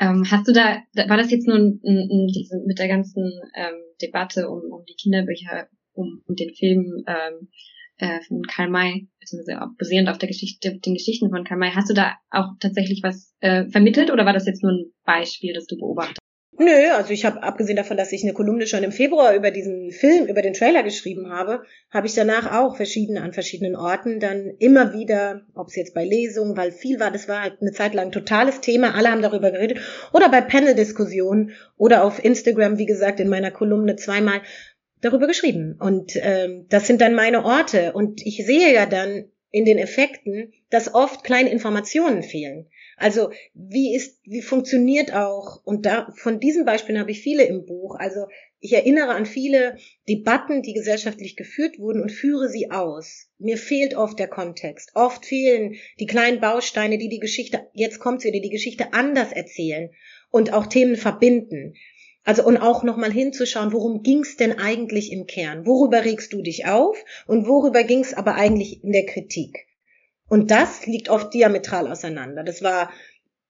Ähm, 0.00 0.24
hast 0.30 0.48
du 0.48 0.52
da, 0.52 0.82
war 1.08 1.16
das 1.16 1.30
jetzt 1.30 1.46
nur 1.46 1.56
ein, 1.56 1.80
ein, 1.84 2.08
ein, 2.10 2.66
mit 2.66 2.78
der 2.78 2.88
ganzen 2.88 3.30
ähm, 3.54 3.74
Debatte 4.02 4.48
um, 4.48 4.60
um 4.72 4.84
die 4.84 4.96
Kinderbücher, 5.00 5.68
um, 5.92 6.22
um 6.26 6.34
den 6.34 6.52
Film 6.54 7.04
ähm, 7.06 7.48
äh, 7.98 8.20
von 8.22 8.42
Karl 8.42 8.70
May, 8.70 9.08
beziehungsweise 9.20 9.60
basierend 9.78 10.08
auf 10.08 10.18
der 10.18 10.28
Geschichte, 10.28 10.78
den 10.78 10.94
Geschichten 10.94 11.30
von 11.30 11.44
Karl 11.44 11.58
May, 11.58 11.70
hast 11.70 11.90
du 11.90 11.94
da 11.94 12.14
auch 12.30 12.48
tatsächlich 12.58 13.02
was 13.02 13.34
äh, 13.40 13.66
vermittelt 13.70 14.10
oder 14.10 14.26
war 14.26 14.32
das 14.32 14.46
jetzt 14.46 14.62
nur 14.62 14.72
ein 14.72 14.92
Beispiel, 15.04 15.52
das 15.54 15.66
du 15.66 15.76
beobachtet? 15.76 16.18
Nö, 16.56 16.92
also 16.94 17.10
ich 17.12 17.24
habe 17.24 17.42
abgesehen 17.42 17.76
davon, 17.76 17.96
dass 17.96 18.12
ich 18.12 18.22
eine 18.22 18.32
Kolumne 18.32 18.68
schon 18.68 18.84
im 18.84 18.92
Februar 18.92 19.34
über 19.34 19.50
diesen 19.50 19.90
Film, 19.90 20.26
über 20.26 20.40
den 20.40 20.52
Trailer 20.52 20.84
geschrieben 20.84 21.30
habe, 21.30 21.64
habe 21.90 22.06
ich 22.06 22.14
danach 22.14 22.52
auch 22.52 22.76
verschiedene 22.76 23.22
an 23.22 23.32
verschiedenen 23.32 23.74
Orten 23.74 24.20
dann 24.20 24.52
immer 24.60 24.92
wieder, 24.92 25.42
ob 25.56 25.68
es 25.68 25.74
jetzt 25.74 25.94
bei 25.94 26.04
Lesungen, 26.04 26.56
weil 26.56 26.70
viel 26.70 27.00
war, 27.00 27.10
das 27.10 27.26
war 27.26 27.42
halt 27.42 27.60
eine 27.60 27.72
Zeit 27.72 27.92
lang 27.92 28.12
totales 28.12 28.60
Thema, 28.60 28.94
alle 28.94 29.10
haben 29.10 29.22
darüber 29.22 29.50
geredet, 29.50 29.80
oder 30.12 30.28
bei 30.28 30.40
Panel-Diskussionen 30.40 31.52
oder 31.76 32.04
auf 32.04 32.24
Instagram, 32.24 32.78
wie 32.78 32.86
gesagt, 32.86 33.18
in 33.18 33.28
meiner 33.28 33.50
Kolumne 33.50 33.96
zweimal 33.96 34.40
darüber 35.00 35.26
geschrieben. 35.26 35.76
Und 35.80 36.12
ähm, 36.14 36.66
das 36.68 36.86
sind 36.86 37.00
dann 37.00 37.14
meine 37.14 37.44
Orte. 37.44 37.92
Und 37.94 38.24
ich 38.24 38.44
sehe 38.46 38.72
ja 38.72 38.86
dann 38.86 39.24
in 39.50 39.64
den 39.64 39.78
Effekten, 39.78 40.52
dass 40.70 40.94
oft 40.94 41.24
kleine 41.24 41.50
Informationen 41.50 42.22
fehlen. 42.22 42.66
Also 42.96 43.30
wie 43.54 43.94
ist, 43.94 44.20
wie 44.24 44.42
funktioniert 44.42 45.12
auch, 45.14 45.60
und 45.64 45.86
da, 45.86 46.12
von 46.16 46.40
diesen 46.40 46.64
Beispielen 46.64 46.98
habe 46.98 47.10
ich 47.10 47.20
viele 47.20 47.44
im 47.44 47.64
Buch. 47.64 47.96
Also 47.98 48.26
ich 48.60 48.72
erinnere 48.72 49.10
an 49.10 49.26
viele 49.26 49.76
Debatten, 50.08 50.62
die 50.62 50.72
gesellschaftlich 50.72 51.36
geführt 51.36 51.78
wurden 51.78 52.00
und 52.00 52.12
führe 52.12 52.48
sie 52.48 52.70
aus. 52.70 53.28
Mir 53.38 53.58
fehlt 53.58 53.94
oft 53.94 54.18
der 54.18 54.28
Kontext. 54.28 54.92
Oft 54.94 55.26
fehlen 55.26 55.76
die 56.00 56.06
kleinen 56.06 56.40
Bausteine, 56.40 56.98
die 56.98 57.08
die 57.08 57.20
Geschichte, 57.20 57.68
jetzt 57.74 57.98
kommt 57.98 58.22
sie 58.22 58.28
wieder, 58.28 58.40
die 58.40 58.50
Geschichte 58.50 58.92
anders 58.92 59.32
erzählen 59.32 59.90
und 60.30 60.52
auch 60.52 60.66
Themen 60.66 60.96
verbinden. 60.96 61.74
Also 62.24 62.42
und 62.44 62.56
auch 62.56 62.84
nochmal 62.84 63.12
hinzuschauen, 63.12 63.72
worum 63.72 64.02
ging's 64.02 64.36
denn 64.36 64.58
eigentlich 64.58 65.12
im 65.12 65.26
Kern? 65.26 65.66
Worüber 65.66 66.06
regst 66.06 66.32
du 66.32 66.40
dich 66.40 66.64
auf 66.64 66.96
und 67.26 67.46
worüber 67.46 67.84
ging's 67.84 68.14
aber 68.14 68.34
eigentlich 68.36 68.82
in 68.82 68.92
der 68.92 69.04
Kritik? 69.04 69.66
Und 70.34 70.50
das 70.50 70.84
liegt 70.84 71.10
oft 71.10 71.32
diametral 71.32 71.86
auseinander. 71.86 72.42
Das 72.42 72.60
war 72.60 72.92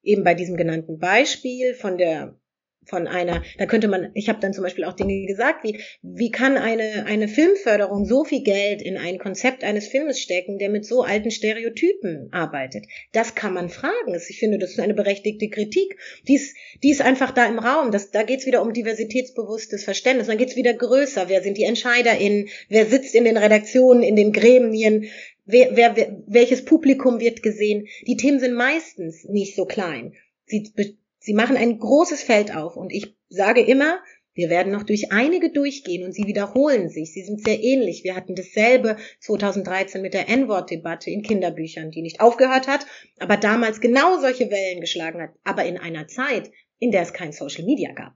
eben 0.03 0.22
bei 0.22 0.35
diesem 0.35 0.59
genannten 0.59 0.99
Beispiel 0.99 1.72
von 1.72 1.97
der 1.97 2.39
von 2.87 3.07
einer, 3.07 3.43
da 3.57 3.64
könnte 3.64 3.89
man, 3.89 4.11
ich 4.12 4.28
habe 4.28 4.41
dann 4.41 4.53
zum 4.53 4.62
Beispiel 4.62 4.85
auch 4.85 4.93
Dinge 4.93 5.24
gesagt, 5.24 5.64
wie, 5.64 5.80
wie 6.03 6.30
kann 6.30 6.59
eine, 6.59 7.07
eine 7.07 7.28
Filmförderung 7.28 8.05
so 8.05 8.24
viel 8.24 8.43
Geld 8.43 8.82
in 8.82 8.99
ein 8.99 9.18
Konzept 9.18 9.64
eines 9.64 9.89
Filmes 9.89 10.20
stecken, 10.20 10.59
der 10.59 10.68
mit 10.68 10.85
so 10.85 11.03
alten 11.03 11.30
Stereotypen 11.30 12.28
arbeitet? 12.30 12.85
Das 13.12 13.35
kann 13.35 13.55
man 13.55 13.70
fragen. 13.70 14.14
Ich 14.28 14.39
finde, 14.39 14.59
das 14.59 14.72
ist 14.72 14.80
eine 14.80 14.93
berechtigte 14.93 15.49
Kritik. 15.49 15.97
Die 16.28 16.35
ist, 16.35 16.55
die 16.82 16.91
ist 16.91 17.01
einfach 17.01 17.30
da 17.30 17.47
im 17.47 17.59
Raum. 17.59 17.91
Das, 17.91 18.11
da 18.11 18.22
geht's 18.22 18.45
wieder 18.45 18.61
um 18.61 18.74
diversitätsbewusstes 18.74 19.85
Verständnis. 19.85 20.26
Dann 20.26 20.37
geht's 20.37 20.57
wieder 20.57 20.74
größer. 20.74 21.30
Wer 21.30 21.43
sind 21.43 21.57
die 21.57 21.64
EntscheiderInnen? 21.64 22.49
Wer 22.68 22.85
sitzt 22.85 23.14
in 23.14 23.24
den 23.24 23.39
Redaktionen, 23.39 24.03
in 24.03 24.16
den 24.16 24.32
Gremien? 24.32 25.07
Wer, 25.47 25.76
wer, 25.76 26.22
welches 26.26 26.64
Publikum 26.64 27.20
wird 27.20 27.42
gesehen? 27.42 27.86
Die 28.07 28.16
Themen 28.16 28.40
sind 28.40 28.55
meistens 28.55 29.24
nicht 29.24 29.55
so 29.55 29.66
klein. 29.66 30.14
Sie, 30.47 30.72
sie 31.18 31.34
machen 31.34 31.57
ein 31.57 31.78
großes 31.78 32.22
Feld 32.22 32.55
auf 32.55 32.76
und 32.76 32.92
ich 32.92 33.16
sage 33.28 33.61
immer, 33.61 33.99
wir 34.34 34.51
werden 34.51 34.72
noch 34.72 34.82
durch 34.82 35.12
einige 35.12 35.51
durchgehen 35.51 36.05
und 36.05 36.12
sie 36.12 36.26
wiederholen 36.26 36.88
sich. 36.88 37.12
Sie 37.12 37.22
sind 37.22 37.45
sehr 37.45 37.62
ähnlich. 37.62 38.03
Wir 38.03 38.16
hatten 38.16 38.34
dasselbe 38.34 38.97
2013 39.20 40.03
mit 40.03 40.12
der 40.12 40.28
N-Wort-Debatte 40.28 41.11
in 41.11 41.22
Kinderbüchern, 41.22 41.92
die 41.92 42.03
nicht 42.03 42.20
aufgehört 42.20 42.66
hat, 42.66 42.84
aber 43.18 43.36
damals 43.36 43.80
genau 43.80 44.18
solche 44.18 44.51
Wellen 44.51 44.80
geschlagen 44.80 45.22
hat, 45.22 45.30
aber 45.45 45.64
in 45.64 45.78
einer 45.78 46.09
Zeit, 46.09 46.51
in 46.80 46.90
der 46.90 47.03
es 47.03 47.12
kein 47.12 47.32
Social 47.32 47.64
Media 47.64 47.92
gab. 47.92 48.14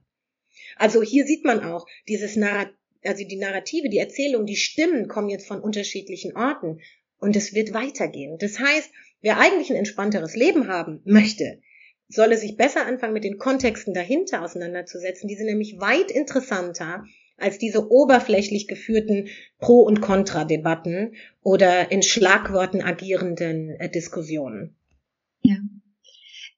Also 0.75 1.01
hier 1.01 1.25
sieht 1.25 1.45
man 1.45 1.63
auch 1.63 1.85
dieses 2.07 2.35
Narrativ, 2.35 2.75
also 3.03 3.23
die 3.25 3.37
Narrative, 3.37 3.87
die 3.87 3.97
Erzählung, 3.97 4.45
die 4.45 4.57
Stimmen 4.57 5.07
kommen 5.07 5.29
jetzt 5.29 5.47
von 5.47 5.61
unterschiedlichen 5.61 6.35
Orten. 6.35 6.81
Und 7.19 7.35
es 7.35 7.53
wird 7.53 7.73
weitergehen. 7.73 8.37
Das 8.39 8.59
heißt, 8.59 8.91
wer 9.21 9.39
eigentlich 9.39 9.69
ein 9.69 9.75
entspannteres 9.75 10.35
Leben 10.35 10.67
haben 10.67 11.01
möchte, 11.05 11.59
solle 12.07 12.37
sich 12.37 12.57
besser 12.57 12.85
anfangen, 12.85 13.13
mit 13.13 13.23
den 13.23 13.37
Kontexten 13.37 13.93
dahinter 13.93 14.43
auseinanderzusetzen. 14.43 15.27
Die 15.27 15.35
sind 15.35 15.45
nämlich 15.45 15.79
weit 15.79 16.11
interessanter 16.11 17.03
als 17.37 17.57
diese 17.57 17.89
oberflächlich 17.89 18.67
geführten 18.67 19.27
Pro- 19.59 19.83
und 19.83 20.01
Kontra-Debatten 20.01 21.13
oder 21.41 21.91
in 21.91 22.01
Schlagworten 22.01 22.81
agierenden 22.81 23.69
äh, 23.79 23.89
Diskussionen. 23.89 24.75
Ja. 25.43 25.55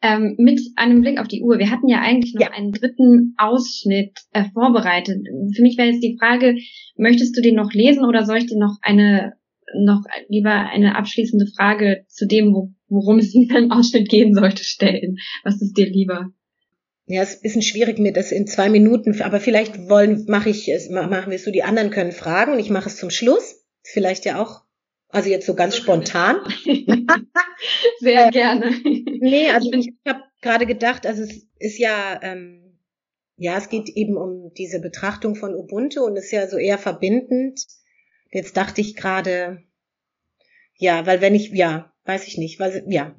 Ähm, 0.01 0.35
mit 0.39 0.59
einem 0.77 1.01
Blick 1.01 1.19
auf 1.19 1.27
die 1.27 1.43
Uhr. 1.43 1.59
Wir 1.59 1.69
hatten 1.69 1.87
ja 1.87 2.01
eigentlich 2.01 2.33
noch 2.33 2.41
ja. 2.41 2.51
einen 2.51 2.71
dritten 2.71 3.35
Ausschnitt 3.37 4.17
äh, 4.33 4.45
vorbereitet. 4.53 5.27
Für 5.55 5.61
mich 5.61 5.77
wäre 5.77 5.89
jetzt 5.89 6.01
die 6.01 6.17
Frage, 6.19 6.55
möchtest 6.95 7.37
du 7.37 7.41
den 7.41 7.55
noch 7.55 7.71
lesen 7.71 8.05
oder 8.05 8.25
soll 8.25 8.37
ich 8.37 8.47
dir 8.47 8.57
noch 8.57 8.77
eine 8.81 9.33
noch 9.75 10.03
lieber 10.27 10.51
eine 10.51 10.95
abschließende 10.95 11.47
Frage 11.55 12.05
zu 12.07 12.27
dem, 12.27 12.53
wo, 12.53 12.71
worum 12.87 13.19
es 13.19 13.33
in 13.35 13.47
diesem 13.47 13.71
Ausschnitt 13.71 14.09
gehen 14.09 14.33
sollte, 14.33 14.63
stellen? 14.63 15.17
Was 15.43 15.61
ist 15.61 15.77
dir 15.77 15.89
lieber? 15.89 16.31
Ja, 17.07 17.21
es 17.21 17.31
ist 17.31 17.39
ein 17.39 17.41
bisschen 17.41 17.61
schwierig, 17.61 17.99
mir 17.99 18.13
das 18.13 18.31
in 18.31 18.47
zwei 18.47 18.69
Minuten, 18.69 19.19
aber 19.21 19.39
vielleicht 19.39 19.89
wollen, 19.89 20.25
mache 20.27 20.49
ich 20.49 20.69
es, 20.69 20.89
machen 20.89 21.29
wir 21.29 21.35
es 21.35 21.43
so, 21.43 21.51
die 21.51 21.63
anderen 21.63 21.89
können 21.89 22.11
fragen 22.11 22.53
und 22.53 22.59
ich 22.59 22.69
mache 22.69 22.87
es 22.87 22.97
zum 22.97 23.09
Schluss. 23.09 23.65
Vielleicht 23.83 24.23
ja 24.25 24.41
auch, 24.41 24.61
also 25.09 25.29
jetzt 25.29 25.45
so 25.45 25.55
ganz 25.55 25.75
spontan. 25.75 26.37
Sehr 27.99 28.27
äh, 28.27 28.31
gerne. 28.31 28.71
Nee, 29.19 29.49
also 29.49 29.71
ich, 29.73 29.89
ich 29.89 29.93
habe 30.07 30.21
gerade 30.41 30.65
gedacht, 30.65 31.05
also 31.05 31.23
es 31.23 31.47
ist 31.59 31.79
ja, 31.79 32.19
ähm, 32.21 32.77
ja, 33.35 33.57
es 33.57 33.69
geht 33.69 33.89
eben 33.89 34.17
um 34.17 34.53
diese 34.53 34.79
Betrachtung 34.79 35.35
von 35.35 35.55
Ubuntu 35.55 36.05
und 36.05 36.15
ist 36.15 36.31
ja 36.31 36.47
so 36.47 36.57
eher 36.57 36.77
verbindend. 36.77 37.65
Jetzt 38.31 38.57
dachte 38.57 38.81
ich 38.81 38.95
gerade, 38.95 39.63
ja, 40.77 41.05
weil 41.05 41.21
wenn 41.21 41.35
ich, 41.35 41.49
ja, 41.51 41.93
weiß 42.05 42.27
ich 42.27 42.37
nicht, 42.37 42.59
weil, 42.59 42.83
ja, 42.87 43.15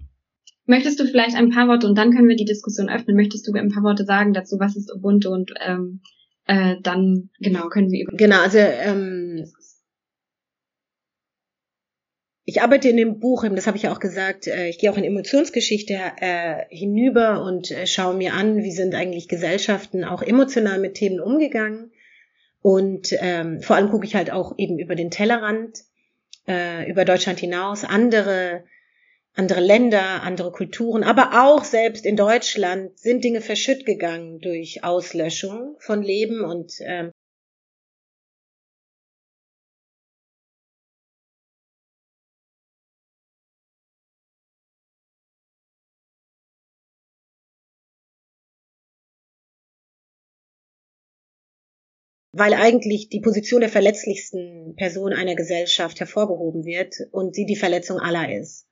Möchtest 0.64 1.00
du 1.00 1.06
vielleicht 1.06 1.34
ein 1.34 1.50
paar 1.50 1.66
Worte 1.66 1.88
und 1.88 1.98
dann 1.98 2.12
können 2.12 2.28
wir 2.28 2.36
die 2.36 2.44
Diskussion 2.44 2.88
öffnen. 2.88 3.16
Möchtest 3.16 3.46
du 3.46 3.52
ein 3.52 3.72
paar 3.72 3.82
Worte 3.82 4.04
sagen 4.04 4.32
dazu, 4.32 4.60
was 4.60 4.76
ist 4.76 4.94
Ubuntu 4.94 5.30
und 5.30 5.52
ähm, 5.60 6.00
äh, 6.46 6.76
dann 6.82 7.30
genau 7.40 7.68
können 7.68 7.90
wir 7.90 8.02
über 8.02 8.16
genau 8.16 8.40
also 8.40 8.58
ähm, 8.58 9.44
ich 12.44 12.60
arbeite 12.60 12.88
in 12.88 12.96
dem 12.96 13.20
Buch, 13.20 13.44
das 13.48 13.66
habe 13.68 13.76
ich 13.76 13.84
ja 13.84 13.92
auch 13.92 14.00
gesagt, 14.00 14.48
äh, 14.48 14.68
ich 14.68 14.78
gehe 14.78 14.90
auch 14.90 14.96
in 14.96 15.04
Emotionsgeschichte 15.04 15.94
äh, 16.16 16.64
hinüber 16.70 17.44
und 17.44 17.70
äh, 17.70 17.86
schaue 17.86 18.14
mir 18.14 18.34
an, 18.34 18.62
wie 18.64 18.72
sind 18.72 18.94
eigentlich 18.94 19.28
Gesellschaften 19.28 20.04
auch 20.04 20.22
emotional 20.22 20.80
mit 20.80 20.94
Themen 20.94 21.20
umgegangen. 21.20 21.91
Und 22.62 23.12
ähm, 23.20 23.60
vor 23.60 23.76
allem 23.76 23.90
gucke 23.90 24.06
ich 24.06 24.14
halt 24.14 24.30
auch 24.30 24.54
eben 24.56 24.78
über 24.78 24.94
den 24.94 25.10
Tellerrand, 25.10 25.80
äh, 26.46 26.88
über 26.88 27.04
Deutschland 27.04 27.40
hinaus, 27.40 27.84
andere 27.84 28.64
andere 29.34 29.60
Länder, 29.60 30.22
andere 30.22 30.52
Kulturen, 30.52 31.04
aber 31.04 31.42
auch 31.42 31.64
selbst 31.64 32.04
in 32.04 32.16
Deutschland 32.16 32.98
sind 32.98 33.24
Dinge 33.24 33.40
verschütt 33.40 33.86
gegangen 33.86 34.40
durch 34.40 34.84
Auslöschung 34.84 35.76
von 35.78 36.02
Leben 36.02 36.44
und 36.44 36.74
ähm, 36.80 37.12
weil 52.32 52.54
eigentlich 52.54 53.08
die 53.08 53.20
Position 53.20 53.60
der 53.60 53.70
verletzlichsten 53.70 54.74
Person 54.76 55.12
einer 55.12 55.34
Gesellschaft 55.34 56.00
hervorgehoben 56.00 56.64
wird 56.64 56.94
und 57.10 57.34
sie 57.34 57.44
die 57.46 57.56
Verletzung 57.56 57.98
aller 57.98 58.34
ist. 58.34 58.66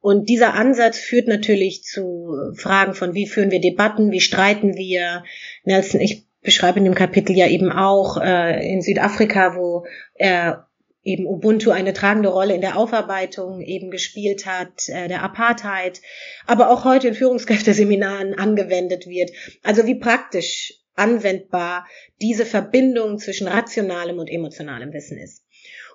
Und 0.00 0.28
dieser 0.28 0.54
Ansatz 0.54 0.98
führt 0.98 1.28
natürlich 1.28 1.82
zu 1.82 2.34
Fragen 2.54 2.94
von, 2.94 3.14
wie 3.14 3.26
führen 3.26 3.50
wir 3.50 3.60
Debatten, 3.60 4.12
wie 4.12 4.20
streiten 4.20 4.76
wir. 4.76 5.24
Nelson, 5.64 6.00
ich 6.00 6.24
beschreibe 6.40 6.78
in 6.78 6.84
dem 6.84 6.94
Kapitel 6.94 7.36
ja 7.36 7.48
eben 7.48 7.70
auch 7.70 8.16
äh, 8.16 8.66
in 8.66 8.80
Südafrika, 8.80 9.56
wo 9.56 9.84
er 10.14 10.68
eben 11.02 11.26
Ubuntu 11.26 11.70
eine 11.70 11.92
tragende 11.92 12.28
Rolle 12.28 12.54
in 12.54 12.60
der 12.60 12.76
Aufarbeitung 12.76 13.60
eben 13.60 13.90
gespielt 13.90 14.46
hat, 14.46 14.88
äh, 14.88 15.08
der 15.08 15.22
Apartheid, 15.22 16.00
aber 16.46 16.70
auch 16.70 16.84
heute 16.84 17.08
in 17.08 17.14
Führungskräfteseminaren 17.14 18.38
angewendet 18.38 19.06
wird. 19.06 19.30
Also 19.62 19.86
wie 19.86 19.96
praktisch 19.96 20.79
anwendbar 20.94 21.86
diese 22.20 22.44
Verbindung 22.44 23.18
zwischen 23.18 23.48
rationalem 23.48 24.18
und 24.18 24.28
emotionalem 24.28 24.92
Wissen 24.92 25.18
ist. 25.18 25.44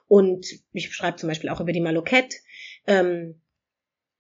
Und 0.07 0.45
ich 0.73 0.93
schreibe 0.93 1.17
zum 1.17 1.29
Beispiel 1.29 1.49
auch 1.49 1.61
über 1.61 1.71
die 1.71 1.81
Malokette. 1.81 2.37
Ähm, 2.87 3.41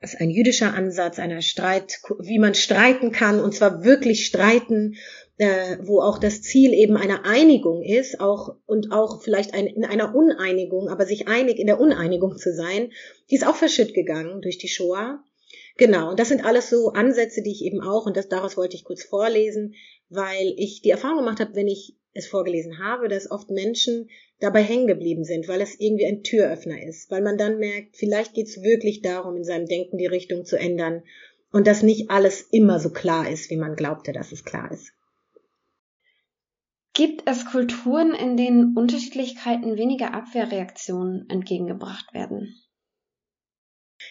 das 0.01 0.13
ist 0.13 0.21
ein 0.21 0.29
jüdischer 0.29 0.73
Ansatz 0.73 1.19
einer 1.19 1.41
Streit, 1.41 1.99
wie 2.19 2.37
man 2.37 2.53
streiten 2.53 3.11
kann, 3.11 3.39
und 3.39 3.55
zwar 3.55 3.83
wirklich 3.83 4.25
streiten, 4.25 4.95
äh, 5.37 5.77
wo 5.81 6.01
auch 6.01 6.17
das 6.17 6.41
Ziel 6.41 6.73
eben 6.73 6.95
eine 6.95 7.25
Einigung 7.25 7.81
ist, 7.83 8.19
auch 8.19 8.55
und 8.65 8.91
auch 8.91 9.21
vielleicht 9.23 9.53
ein, 9.53 9.67
in 9.67 9.85
einer 9.85 10.13
Uneinigung, 10.13 10.89
aber 10.89 11.05
sich 11.05 11.27
einig 11.27 11.59
in 11.59 11.67
der 11.67 11.79
Uneinigung 11.79 12.37
zu 12.37 12.53
sein, 12.53 12.91
die 13.29 13.35
ist 13.35 13.47
auch 13.47 13.55
verschütt 13.55 13.93
gegangen 13.93 14.41
durch 14.41 14.57
die 14.57 14.67
Shoah. 14.67 15.23
Genau, 15.77 16.11
und 16.11 16.19
das 16.19 16.29
sind 16.29 16.45
alles 16.45 16.69
so 16.69 16.93
Ansätze, 16.93 17.41
die 17.41 17.51
ich 17.51 17.63
eben 17.63 17.81
auch, 17.81 18.05
und 18.05 18.15
das 18.17 18.29
daraus 18.29 18.57
wollte 18.57 18.75
ich 18.75 18.83
kurz 18.83 19.03
vorlesen, 19.03 19.75
weil 20.09 20.53
ich 20.57 20.81
die 20.81 20.89
Erfahrung 20.89 21.17
gemacht 21.17 21.39
habe, 21.39 21.55
wenn 21.55 21.67
ich 21.67 21.95
es 22.13 22.27
vorgelesen 22.27 22.79
habe, 22.79 23.09
dass 23.09 23.29
oft 23.29 23.49
Menschen 23.49 24.09
dabei 24.39 24.63
hängen 24.63 24.87
geblieben 24.87 25.23
sind, 25.23 25.47
weil 25.47 25.61
es 25.61 25.79
irgendwie 25.79 26.05
ein 26.05 26.23
Türöffner 26.23 26.81
ist, 26.81 27.11
weil 27.11 27.21
man 27.21 27.37
dann 27.37 27.57
merkt, 27.57 27.97
vielleicht 27.97 28.33
geht 28.33 28.47
es 28.47 28.63
wirklich 28.63 29.01
darum, 29.01 29.35
in 29.35 29.43
seinem 29.43 29.65
Denken 29.65 29.97
die 29.97 30.05
Richtung 30.05 30.45
zu 30.45 30.57
ändern 30.57 31.03
und 31.51 31.67
dass 31.67 31.83
nicht 31.83 32.09
alles 32.09 32.41
immer 32.51 32.79
so 32.79 32.89
klar 32.89 33.29
ist, 33.29 33.49
wie 33.49 33.57
man 33.57 33.75
glaubte, 33.75 34.11
dass 34.11 34.31
es 34.31 34.43
klar 34.43 34.71
ist. 34.71 34.93
Gibt 36.93 37.29
es 37.29 37.45
Kulturen, 37.45 38.13
in 38.13 38.37
denen 38.37 38.77
Unterschiedlichkeiten 38.77 39.77
weniger 39.77 40.13
Abwehrreaktionen 40.13 41.29
entgegengebracht 41.29 42.13
werden? 42.13 42.55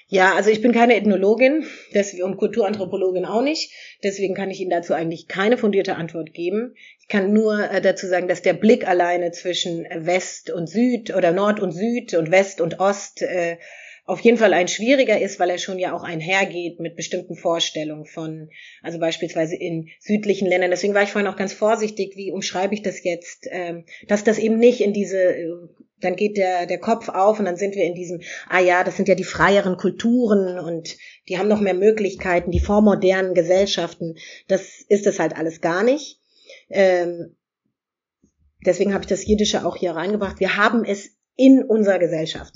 Ja, 0.08 0.34
also 0.34 0.50
ich 0.50 0.60
bin 0.60 0.72
keine 0.72 0.96
Ethnologin 0.96 1.64
deswegen, 1.94 2.24
und 2.24 2.36
Kulturanthropologin 2.36 3.24
auch 3.24 3.42
nicht. 3.42 3.72
Deswegen 4.02 4.34
kann 4.34 4.50
ich 4.50 4.60
Ihnen 4.60 4.70
dazu 4.70 4.92
eigentlich 4.92 5.28
keine 5.28 5.56
fundierte 5.56 5.96
Antwort 5.96 6.34
geben. 6.34 6.74
Ich 7.00 7.08
kann 7.08 7.32
nur 7.32 7.70
äh, 7.70 7.80
dazu 7.80 8.06
sagen, 8.06 8.28
dass 8.28 8.42
der 8.42 8.52
Blick 8.52 8.86
alleine 8.86 9.32
zwischen 9.32 9.86
West 9.94 10.50
und 10.50 10.68
Süd 10.68 11.14
oder 11.14 11.32
Nord 11.32 11.60
und 11.60 11.72
Süd 11.72 12.14
und 12.14 12.30
West 12.30 12.60
und 12.60 12.80
Ost 12.80 13.22
äh, 13.22 13.56
auf 14.06 14.20
jeden 14.20 14.36
Fall 14.36 14.52
ein 14.52 14.68
schwieriger 14.68 15.18
ist, 15.18 15.40
weil 15.40 15.48
er 15.48 15.58
schon 15.58 15.78
ja 15.78 15.94
auch 15.94 16.04
einhergeht 16.04 16.78
mit 16.78 16.94
bestimmten 16.94 17.36
Vorstellungen 17.36 18.04
von, 18.04 18.50
also 18.82 18.98
beispielsweise 18.98 19.56
in 19.56 19.88
südlichen 19.98 20.46
Ländern. 20.46 20.70
Deswegen 20.70 20.92
war 20.92 21.02
ich 21.02 21.10
vorhin 21.10 21.30
auch 21.30 21.36
ganz 21.36 21.54
vorsichtig, 21.54 22.14
wie 22.16 22.30
umschreibe 22.30 22.74
ich 22.74 22.82
das 22.82 23.02
jetzt, 23.02 23.48
ähm, 23.50 23.84
dass 24.06 24.22
das 24.22 24.38
eben 24.38 24.58
nicht 24.58 24.82
in 24.82 24.92
diese, 24.92 25.18
äh, 25.18 25.46
dann 26.04 26.16
geht 26.16 26.36
der, 26.36 26.66
der 26.66 26.78
Kopf 26.78 27.08
auf 27.08 27.38
und 27.38 27.44
dann 27.44 27.56
sind 27.56 27.74
wir 27.74 27.84
in 27.84 27.94
diesem, 27.94 28.20
ah 28.48 28.60
ja, 28.60 28.84
das 28.84 28.96
sind 28.96 29.08
ja 29.08 29.14
die 29.14 29.24
freieren 29.24 29.76
Kulturen 29.76 30.58
und 30.58 30.96
die 31.28 31.38
haben 31.38 31.48
noch 31.48 31.60
mehr 31.60 31.74
Möglichkeiten, 31.74 32.50
die 32.50 32.60
vormodernen 32.60 33.34
Gesellschaften. 33.34 34.16
Das 34.48 34.80
ist 34.88 35.06
es 35.06 35.18
halt 35.18 35.36
alles 35.36 35.60
gar 35.60 35.82
nicht. 35.82 36.20
Ähm, 36.68 37.36
deswegen 38.64 38.92
habe 38.92 39.04
ich 39.04 39.08
das 39.08 39.26
Jiddische 39.26 39.64
auch 39.64 39.76
hier 39.76 39.92
reingebracht. 39.92 40.40
Wir 40.40 40.56
haben 40.56 40.84
es 40.84 41.10
in 41.36 41.62
unserer 41.62 41.98
Gesellschaft. 41.98 42.54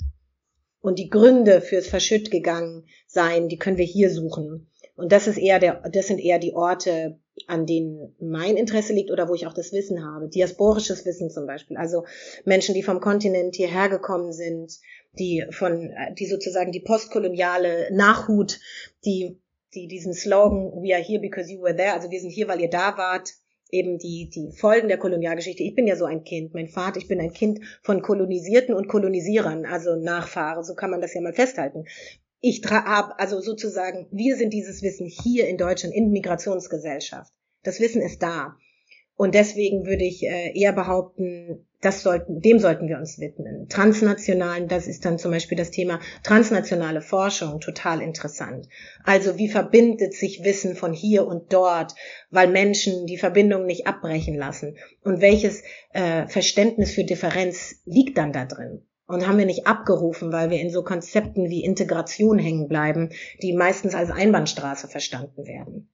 Und 0.81 0.97
die 0.97 1.09
Gründe 1.09 1.61
fürs 1.61 1.87
Verschütt 1.87 2.31
gegangen 2.31 2.85
sein, 3.05 3.49
die 3.49 3.57
können 3.57 3.77
wir 3.77 3.85
hier 3.85 4.09
suchen. 4.09 4.69
Und 4.95 5.11
das 5.11 5.27
ist 5.27 5.37
eher 5.37 5.59
der, 5.59 5.81
das 5.91 6.07
sind 6.07 6.19
eher 6.19 6.39
die 6.39 6.53
Orte, 6.53 7.19
an 7.47 7.65
denen 7.65 8.15
mein 8.19 8.57
Interesse 8.57 8.93
liegt 8.93 9.11
oder 9.11 9.29
wo 9.29 9.35
ich 9.35 9.47
auch 9.47 9.53
das 9.53 9.71
Wissen 9.73 10.03
habe. 10.03 10.29
Diasporisches 10.29 11.05
Wissen 11.05 11.29
zum 11.29 11.45
Beispiel. 11.45 11.77
Also 11.77 12.05
Menschen, 12.45 12.75
die 12.75 12.83
vom 12.83 12.99
Kontinent 12.99 13.55
hierher 13.55 13.89
gekommen 13.89 14.33
sind, 14.33 14.79
die 15.17 15.45
von, 15.51 15.91
die 16.17 16.25
sozusagen 16.25 16.71
die 16.71 16.81
postkoloniale 16.81 17.89
Nachhut, 17.91 18.59
die, 19.05 19.39
die 19.73 19.87
diesen 19.87 20.13
Slogan, 20.13 20.71
we 20.81 20.93
are 20.93 21.03
here 21.03 21.19
because 21.19 21.51
you 21.51 21.61
were 21.61 21.75
there, 21.75 21.93
also 21.93 22.09
wir 22.11 22.19
sind 22.19 22.31
hier, 22.31 22.47
weil 22.47 22.61
ihr 22.61 22.69
da 22.69 22.97
wart, 22.97 23.33
eben 23.71 23.97
die, 23.97 24.29
die 24.29 24.51
Folgen 24.51 24.87
der 24.87 24.97
Kolonialgeschichte. 24.97 25.63
Ich 25.63 25.75
bin 25.75 25.87
ja 25.87 25.95
so 25.95 26.05
ein 26.05 26.23
Kind. 26.23 26.53
Mein 26.53 26.67
Vater, 26.67 26.97
ich 26.97 27.07
bin 27.07 27.19
ein 27.19 27.33
Kind 27.33 27.59
von 27.83 28.01
Kolonisierten 28.01 28.73
und 28.73 28.87
Kolonisierern, 28.87 29.65
also 29.65 29.95
Nachfahre. 29.95 30.63
So 30.63 30.73
kann 30.75 30.89
man 30.89 31.01
das 31.01 31.13
ja 31.13 31.21
mal 31.21 31.33
festhalten. 31.33 31.85
Ich 32.41 32.61
habe 32.69 33.19
also 33.19 33.41
sozusagen, 33.41 34.07
wir 34.11 34.37
sind 34.37 34.53
dieses 34.53 34.81
Wissen 34.81 35.07
hier 35.07 35.47
in 35.47 35.57
Deutschland 35.57 35.93
in 35.93 36.11
Migrationsgesellschaft. 36.11 37.33
Das 37.63 37.79
Wissen 37.79 38.01
ist 38.01 38.23
da. 38.23 38.55
Und 39.15 39.35
deswegen 39.35 39.85
würde 39.85 40.05
ich 40.05 40.23
äh, 40.23 40.57
eher 40.57 40.71
behaupten, 40.71 41.67
das 41.81 42.03
sollten, 42.03 42.39
dem 42.39 42.59
sollten 42.59 42.87
wir 42.87 42.97
uns 42.97 43.19
widmen. 43.19 43.67
Transnationalen, 43.67 44.69
das 44.69 44.87
ist 44.87 45.03
dann 45.03 45.19
zum 45.19 45.31
Beispiel 45.31 45.57
das 45.57 45.71
Thema 45.71 45.99
transnationale 46.23 47.01
Forschung, 47.01 47.59
total 47.59 48.01
interessant. 48.01 48.69
Also 49.03 49.37
wie 49.37 49.49
verbindet 49.49 50.13
sich 50.13 50.45
Wissen 50.45 50.77
von 50.77 50.93
hier 50.93 51.27
und 51.27 51.51
dort, 51.51 51.95
weil 52.29 52.47
Menschen 52.47 53.07
die 53.07 53.17
Verbindung 53.17 53.65
nicht 53.65 53.87
abbrechen 53.87 54.35
lassen? 54.35 54.77
Und 55.03 55.19
welches 55.19 55.63
äh, 55.91 56.25
Verständnis 56.27 56.91
für 56.91 57.03
Differenz 57.03 57.81
liegt 57.83 58.17
dann 58.17 58.31
da 58.31 58.45
drin? 58.45 58.83
Und 59.09 59.27
haben 59.27 59.39
wir 59.39 59.47
nicht 59.47 59.65
abgerufen, 59.65 60.31
weil 60.31 60.51
wir 60.51 60.59
in 60.59 60.69
so 60.69 60.83
Konzepten 60.83 61.49
wie 61.49 61.63
Integration 61.63 62.37
hängen 62.37 62.67
bleiben, 62.67 63.09
die 63.41 63.53
meistens 63.53 63.95
als 63.95 64.11
Einbahnstraße 64.11 64.87
verstanden 64.87 65.47
werden. 65.47 65.89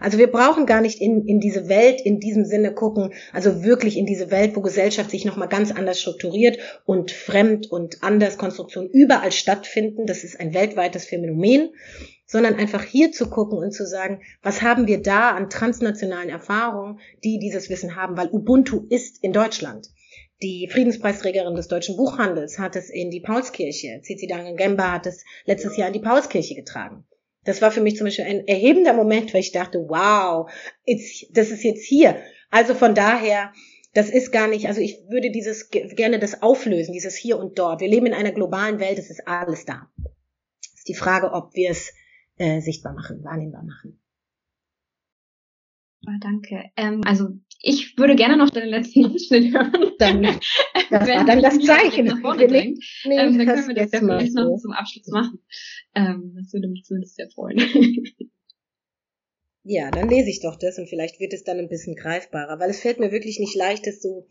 Also 0.00 0.18
wir 0.18 0.30
brauchen 0.30 0.66
gar 0.66 0.82
nicht 0.82 1.00
in, 1.00 1.26
in 1.26 1.40
diese 1.40 1.70
Welt 1.70 2.02
in 2.02 2.20
diesem 2.20 2.44
Sinne 2.44 2.74
gucken, 2.74 3.14
also 3.32 3.62
wirklich 3.62 3.96
in 3.96 4.04
diese 4.04 4.30
Welt, 4.30 4.54
wo 4.54 4.60
Gesellschaft 4.60 5.10
sich 5.10 5.24
nochmal 5.24 5.48
ganz 5.48 5.70
anders 5.70 5.98
strukturiert 5.98 6.58
und 6.84 7.10
fremd 7.10 7.70
und 7.70 8.02
anders 8.02 8.36
Konstruktionen 8.36 8.90
überall 8.90 9.32
stattfinden. 9.32 10.04
Das 10.04 10.22
ist 10.22 10.38
ein 10.38 10.52
weltweites 10.52 11.06
Phänomen, 11.06 11.70
sondern 12.26 12.56
einfach 12.56 12.82
hier 12.82 13.12
zu 13.12 13.30
gucken 13.30 13.56
und 13.58 13.72
zu 13.72 13.86
sagen, 13.86 14.20
was 14.42 14.60
haben 14.60 14.86
wir 14.86 15.00
da 15.00 15.30
an 15.30 15.48
transnationalen 15.48 16.28
Erfahrungen, 16.28 17.00
die 17.24 17.38
dieses 17.38 17.70
Wissen 17.70 17.96
haben, 17.96 18.18
weil 18.18 18.28
Ubuntu 18.28 18.84
ist 18.90 19.24
in 19.24 19.32
Deutschland. 19.32 19.88
Die 20.40 20.68
Friedenspreisträgerin 20.70 21.56
des 21.56 21.66
deutschen 21.66 21.96
Buchhandels 21.96 22.60
hat 22.60 22.76
es 22.76 22.90
in 22.90 23.10
die 23.10 23.20
Paulskirche, 23.20 24.00
Cici 24.04 24.28
Gemba 24.56 24.92
hat 24.92 25.06
es 25.06 25.24
letztes 25.46 25.76
Jahr 25.76 25.88
in 25.88 25.94
die 25.94 25.98
Paulskirche 25.98 26.54
getragen. 26.54 27.04
Das 27.44 27.60
war 27.60 27.72
für 27.72 27.80
mich 27.80 27.96
zum 27.96 28.04
Beispiel 28.04 28.26
ein 28.26 28.46
erhebender 28.46 28.92
Moment, 28.92 29.34
weil 29.34 29.40
ich 29.40 29.50
dachte, 29.50 29.86
wow, 29.88 30.48
das 31.32 31.50
ist 31.50 31.64
jetzt 31.64 31.84
hier. 31.84 32.22
Also 32.50 32.74
von 32.74 32.94
daher, 32.94 33.52
das 33.94 34.10
ist 34.10 34.30
gar 34.30 34.46
nicht, 34.46 34.68
also 34.68 34.80
ich 34.80 35.02
würde 35.08 35.30
dieses 35.30 35.70
gerne 35.70 36.20
das 36.20 36.40
auflösen, 36.40 36.92
dieses 36.92 37.16
hier 37.16 37.38
und 37.38 37.58
dort. 37.58 37.80
Wir 37.80 37.88
leben 37.88 38.06
in 38.06 38.14
einer 38.14 38.32
globalen 38.32 38.78
Welt, 38.78 38.98
es 38.98 39.10
ist 39.10 39.26
alles 39.26 39.64
da. 39.64 39.90
Es 40.62 40.78
ist 40.80 40.88
die 40.88 40.94
Frage, 40.94 41.32
ob 41.32 41.54
wir 41.54 41.70
es 41.70 41.92
äh, 42.36 42.60
sichtbar 42.60 42.92
machen, 42.92 43.24
wahrnehmbar 43.24 43.64
machen. 43.64 43.98
Oh, 46.06 46.12
danke. 46.20 46.64
Ähm, 46.76 47.00
also 47.04 47.28
ich 47.60 47.98
würde 47.98 48.14
gerne 48.14 48.36
noch 48.36 48.50
den 48.50 48.68
letzten 48.68 49.04
Abschnitt 49.12 49.52
hören. 49.52 49.92
Dann, 49.98 50.22
das 50.22 51.08
war 51.08 51.24
dann 51.24 51.42
das 51.42 51.58
Zeichen. 51.58 52.06
Nee, 52.06 52.74
nee, 53.04 53.16
ähm, 53.16 53.36
dann 53.36 53.46
können 53.46 53.68
wir 53.68 53.74
das 53.74 53.90
ja 53.90 53.98
vielleicht 53.98 54.32
noch 54.32 54.56
zum 54.58 54.72
Abschluss 54.72 55.08
machen. 55.08 55.40
Ähm, 55.96 56.34
das 56.36 56.52
würde 56.52 56.68
mich 56.68 56.84
zumindest 56.84 57.16
sehr 57.16 57.28
freuen. 57.30 57.58
ja, 59.64 59.90
dann 59.90 60.08
lese 60.08 60.30
ich 60.30 60.40
doch 60.40 60.54
das 60.56 60.78
und 60.78 60.88
vielleicht 60.88 61.18
wird 61.18 61.32
es 61.32 61.42
dann 61.42 61.58
ein 61.58 61.68
bisschen 61.68 61.96
greifbarer, 61.96 62.60
weil 62.60 62.70
es 62.70 62.80
fällt 62.80 63.00
mir 63.00 63.10
wirklich 63.10 63.40
nicht 63.40 63.56
leicht, 63.56 63.88
das 63.88 64.00
so 64.00 64.28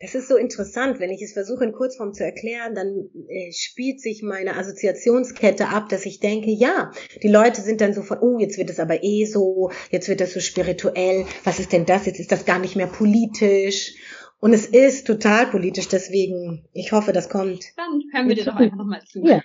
das 0.00 0.14
ist 0.14 0.28
so 0.28 0.36
interessant, 0.36 1.00
wenn 1.00 1.10
ich 1.10 1.22
es 1.22 1.32
versuche 1.32 1.64
in 1.64 1.72
Kurzform 1.72 2.12
zu 2.12 2.24
erklären, 2.24 2.74
dann 2.74 3.10
äh, 3.28 3.50
spielt 3.52 4.00
sich 4.00 4.22
meine 4.22 4.56
Assoziationskette 4.56 5.68
ab, 5.68 5.88
dass 5.88 6.06
ich 6.06 6.20
denke, 6.20 6.50
ja, 6.50 6.92
die 7.22 7.28
Leute 7.28 7.62
sind 7.62 7.80
dann 7.80 7.94
so 7.94 8.02
von, 8.02 8.18
oh, 8.20 8.38
jetzt 8.38 8.58
wird 8.58 8.70
es 8.70 8.78
aber 8.78 9.02
eh 9.02 9.24
so, 9.24 9.72
jetzt 9.90 10.08
wird 10.08 10.20
das 10.20 10.34
so 10.34 10.40
spirituell, 10.40 11.26
was 11.42 11.58
ist 11.58 11.72
denn 11.72 11.84
das, 11.84 12.06
jetzt 12.06 12.20
ist 12.20 12.30
das 12.30 12.44
gar 12.44 12.60
nicht 12.60 12.76
mehr 12.76 12.86
politisch. 12.86 13.94
Und 14.40 14.52
es 14.52 14.66
ist 14.66 15.04
total 15.04 15.48
politisch, 15.48 15.88
deswegen, 15.88 16.64
ich 16.72 16.92
hoffe, 16.92 17.12
das 17.12 17.28
kommt. 17.28 17.64
Dann 17.76 18.00
hören 18.12 18.28
wir 18.28 18.36
dir 18.36 18.44
doch 18.44 18.54
einfach 18.54 18.76
nochmal 18.76 19.02
zu. 19.04 19.20
Ja. 19.24 19.42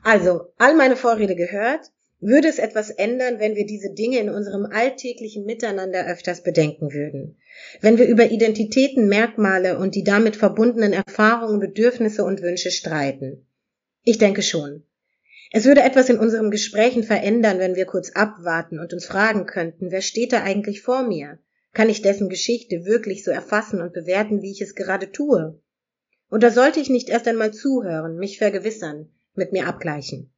also, 0.02 0.40
all 0.58 0.74
meine 0.74 0.96
Vorrede 0.96 1.36
gehört. 1.36 1.92
Würde 2.24 2.46
es 2.46 2.60
etwas 2.60 2.90
ändern, 2.90 3.40
wenn 3.40 3.56
wir 3.56 3.66
diese 3.66 3.92
Dinge 3.92 4.20
in 4.20 4.30
unserem 4.30 4.64
alltäglichen 4.64 5.44
Miteinander 5.44 6.06
öfters 6.06 6.44
bedenken 6.44 6.92
würden? 6.92 7.36
Wenn 7.80 7.98
wir 7.98 8.06
über 8.06 8.30
Identitäten, 8.30 9.08
Merkmale 9.08 9.76
und 9.76 9.96
die 9.96 10.04
damit 10.04 10.36
verbundenen 10.36 10.92
Erfahrungen, 10.92 11.58
Bedürfnisse 11.58 12.22
und 12.22 12.40
Wünsche 12.40 12.70
streiten? 12.70 13.44
Ich 14.04 14.18
denke 14.18 14.42
schon. 14.42 14.84
Es 15.50 15.64
würde 15.64 15.82
etwas 15.82 16.10
in 16.10 16.18
unseren 16.20 16.52
Gesprächen 16.52 17.02
verändern, 17.02 17.58
wenn 17.58 17.74
wir 17.74 17.86
kurz 17.86 18.12
abwarten 18.12 18.78
und 18.78 18.92
uns 18.92 19.04
fragen 19.04 19.46
könnten, 19.46 19.90
wer 19.90 20.00
steht 20.00 20.32
da 20.32 20.44
eigentlich 20.44 20.80
vor 20.80 21.02
mir? 21.02 21.40
Kann 21.72 21.88
ich 21.88 22.02
dessen 22.02 22.28
Geschichte 22.28 22.84
wirklich 22.84 23.24
so 23.24 23.32
erfassen 23.32 23.80
und 23.80 23.92
bewerten, 23.92 24.42
wie 24.42 24.52
ich 24.52 24.60
es 24.60 24.76
gerade 24.76 25.10
tue? 25.10 25.60
Oder 26.30 26.52
sollte 26.52 26.78
ich 26.78 26.88
nicht 26.88 27.08
erst 27.08 27.26
einmal 27.26 27.52
zuhören, 27.52 28.16
mich 28.16 28.38
vergewissern, 28.38 29.08
mit 29.34 29.50
mir 29.50 29.66
abgleichen? 29.66 30.31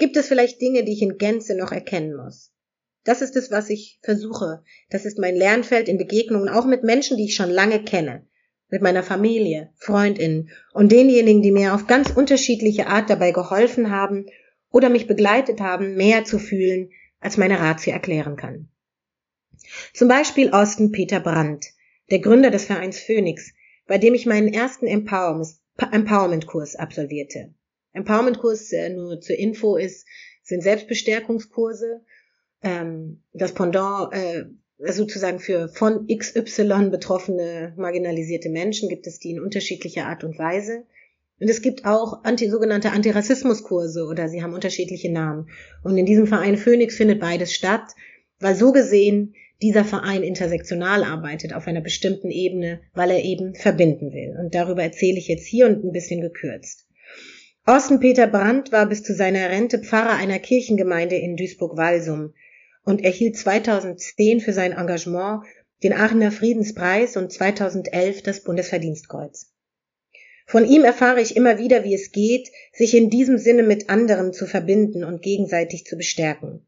Gibt 0.00 0.16
es 0.16 0.28
vielleicht 0.28 0.62
Dinge, 0.62 0.82
die 0.82 0.94
ich 0.94 1.02
in 1.02 1.18
Gänze 1.18 1.54
noch 1.54 1.72
erkennen 1.72 2.16
muss? 2.16 2.54
Das 3.04 3.20
ist 3.20 3.36
es, 3.36 3.50
was 3.50 3.68
ich 3.68 3.98
versuche. 4.02 4.64
Das 4.88 5.04
ist 5.04 5.18
mein 5.18 5.36
Lernfeld 5.36 5.90
in 5.90 5.98
Begegnungen, 5.98 6.48
auch 6.48 6.64
mit 6.64 6.84
Menschen, 6.84 7.18
die 7.18 7.26
ich 7.26 7.34
schon 7.34 7.50
lange 7.50 7.84
kenne. 7.84 8.26
Mit 8.70 8.80
meiner 8.80 9.02
Familie, 9.02 9.74
Freundinnen 9.76 10.48
und 10.72 10.90
denjenigen, 10.90 11.42
die 11.42 11.52
mir 11.52 11.74
auf 11.74 11.86
ganz 11.86 12.08
unterschiedliche 12.08 12.86
Art 12.86 13.10
dabei 13.10 13.32
geholfen 13.32 13.90
haben 13.90 14.24
oder 14.70 14.88
mich 14.88 15.06
begleitet 15.06 15.60
haben, 15.60 15.96
mehr 15.96 16.24
zu 16.24 16.38
fühlen, 16.38 16.88
als 17.20 17.36
meine 17.36 17.60
Ratio 17.60 17.92
erklären 17.92 18.36
kann. 18.36 18.70
Zum 19.92 20.08
Beispiel 20.08 20.48
Austin 20.50 20.92
Peter 20.92 21.20
Brandt, 21.20 21.66
der 22.10 22.20
Gründer 22.20 22.50
des 22.50 22.64
Vereins 22.64 22.98
Phoenix, 22.98 23.52
bei 23.86 23.98
dem 23.98 24.14
ich 24.14 24.24
meinen 24.24 24.48
ersten 24.48 24.86
Empowerment-Kurs 24.86 26.76
absolvierte. 26.76 27.52
Empowerment-Kurs, 27.92 28.72
äh, 28.72 28.90
nur 28.90 29.20
zur 29.20 29.36
Info, 29.36 29.76
ist, 29.76 30.06
sind 30.42 30.62
Selbstbestärkungskurse. 30.62 32.02
Ähm, 32.62 33.22
das 33.32 33.52
Pendant 33.52 34.12
äh, 34.12 34.44
sozusagen 34.78 35.38
für 35.38 35.68
von 35.68 36.06
XY 36.06 36.90
betroffene 36.90 37.74
marginalisierte 37.76 38.48
Menschen 38.48 38.88
gibt 38.88 39.06
es 39.06 39.18
die 39.18 39.30
in 39.30 39.40
unterschiedlicher 39.40 40.06
Art 40.06 40.24
und 40.24 40.38
Weise. 40.38 40.84
Und 41.38 41.48
es 41.48 41.62
gibt 41.62 41.86
auch 41.86 42.24
anti, 42.24 42.50
sogenannte 42.50 42.90
Antirassismuskurse 42.90 44.04
oder 44.04 44.28
sie 44.28 44.42
haben 44.42 44.54
unterschiedliche 44.54 45.10
Namen. 45.10 45.48
Und 45.82 45.96
in 45.96 46.06
diesem 46.06 46.26
Verein 46.26 46.58
Phoenix 46.58 46.96
findet 46.96 47.20
beides 47.20 47.54
statt, 47.54 47.94
weil 48.40 48.54
so 48.54 48.72
gesehen 48.72 49.34
dieser 49.62 49.84
Verein 49.84 50.22
intersektional 50.22 51.04
arbeitet 51.04 51.54
auf 51.54 51.66
einer 51.66 51.80
bestimmten 51.80 52.30
Ebene, 52.30 52.80
weil 52.94 53.10
er 53.10 53.24
eben 53.24 53.54
verbinden 53.54 54.12
will. 54.12 54.36
Und 54.38 54.54
darüber 54.54 54.82
erzähle 54.82 55.18
ich 55.18 55.28
jetzt 55.28 55.46
hier 55.46 55.66
und 55.66 55.84
ein 55.84 55.92
bisschen 55.92 56.20
gekürzt. 56.20 56.86
Orsten 57.66 58.00
Peter 58.00 58.26
Brandt 58.26 58.72
war 58.72 58.86
bis 58.86 59.02
zu 59.02 59.14
seiner 59.14 59.50
Rente 59.50 59.78
Pfarrer 59.78 60.16
einer 60.16 60.38
Kirchengemeinde 60.38 61.16
in 61.16 61.36
Duisburg-Walsum 61.36 62.32
und 62.84 63.04
erhielt 63.04 63.36
2010 63.36 64.40
für 64.40 64.52
sein 64.52 64.72
Engagement 64.72 65.44
den 65.82 65.92
Aachener 65.92 66.32
Friedenspreis 66.32 67.16
und 67.16 67.30
2011 67.30 68.22
das 68.22 68.42
Bundesverdienstkreuz. 68.42 69.52
Von 70.46 70.64
ihm 70.64 70.84
erfahre 70.84 71.20
ich 71.20 71.36
immer 71.36 71.58
wieder, 71.58 71.84
wie 71.84 71.94
es 71.94 72.10
geht, 72.10 72.50
sich 72.72 72.96
in 72.96 73.08
diesem 73.08 73.38
Sinne 73.38 73.62
mit 73.62 73.88
anderen 73.88 74.32
zu 74.32 74.46
verbinden 74.46 75.04
und 75.04 75.22
gegenseitig 75.22 75.84
zu 75.84 75.96
bestärken. 75.96 76.66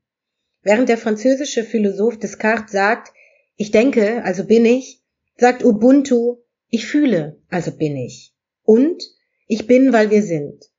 Während 0.63 0.89
der 0.89 0.99
französische 0.99 1.65
Philosoph 1.65 2.19
Descartes 2.19 2.71
sagt, 2.71 3.13
ich 3.57 3.71
denke, 3.71 4.23
also 4.25 4.45
bin 4.45 4.65
ich, 4.65 5.03
sagt 5.37 5.65
Ubuntu, 5.65 6.37
ich 6.69 6.87
fühle, 6.87 7.41
also 7.49 7.73
bin 7.73 7.97
ich. 7.97 8.33
Und 8.63 9.03
ich 9.49 9.67
bin, 9.67 9.93
weil 9.93 10.11
wir 10.11 10.23
sind. 10.23 10.72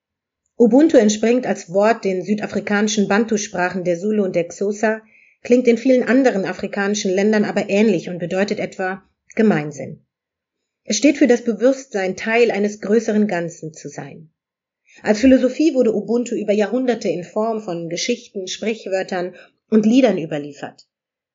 Ubuntu 0.58 0.98
entspringt 0.98 1.48
als 1.48 1.72
Wort 1.72 2.06
den 2.06 2.24
südafrikanischen 2.24 3.08
Bantu-Sprachen 3.08 3.84
der 3.84 3.98
Zulu 3.98 4.24
und 4.24 4.36
der 4.36 4.48
Xhosa, 4.48 5.02
klingt 5.42 5.68
in 5.68 5.78
vielen 5.78 6.04
anderen 6.04 6.46
afrikanischen 6.46 7.12
Ländern 7.12 7.44
aber 7.44 7.70
ähnlich 7.70 8.10
und 8.10 8.20
bedeutet 8.20 8.60
etwa 8.60 9.04
Gemeinsinn. 9.36 10.06
Es 10.86 10.98
steht 10.98 11.18
für 11.18 11.28
das 11.28 11.44
Bewusstsein, 11.44 12.16
Teil 12.16 12.52
eines 12.52 12.82
größeren 12.82 13.28
Ganzen 13.28 13.74
zu 13.74 13.90
sein. 13.90 14.30
Als 15.02 15.20
Philosophie 15.20 15.74
wurde 15.74 15.96
Ubuntu 15.96 16.36
über 16.36 16.54
Jahrhunderte 16.54 17.10
in 17.10 17.24
Form 17.24 17.62
von 17.62 17.90
Geschichten, 17.90 18.48
Sprichwörtern 18.48 19.36
und 19.70 19.86
Liedern 19.86 20.20
überliefert. 20.20 20.88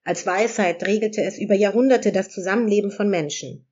Als 0.05 0.27
Weisheit 0.27 0.87
regelte 0.87 1.23
es 1.23 1.39
über 1.39 1.55
Jahrhunderte 1.55 2.13
das 2.13 2.29
Zusammenleben 2.31 2.91
von 2.93 3.11
Menschen. 3.11 3.67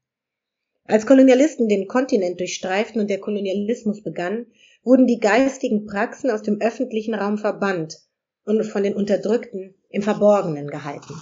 Als 0.84 1.06
Kolonialisten 1.06 1.68
den 1.68 1.86
Kontinent 1.86 2.40
durchstreiften 2.40 3.00
und 3.00 3.10
der 3.10 3.20
Kolonialismus 3.20 4.02
begann, 4.02 4.46
wurden 4.86 5.08
die 5.08 5.18
geistigen 5.18 5.84
Praxen 5.84 6.30
aus 6.30 6.42
dem 6.42 6.60
öffentlichen 6.60 7.12
Raum 7.12 7.38
verbannt 7.38 7.98
und 8.44 8.64
von 8.64 8.84
den 8.84 8.94
Unterdrückten 8.94 9.74
im 9.90 10.00
Verborgenen 10.00 10.68
gehalten. 10.68 11.12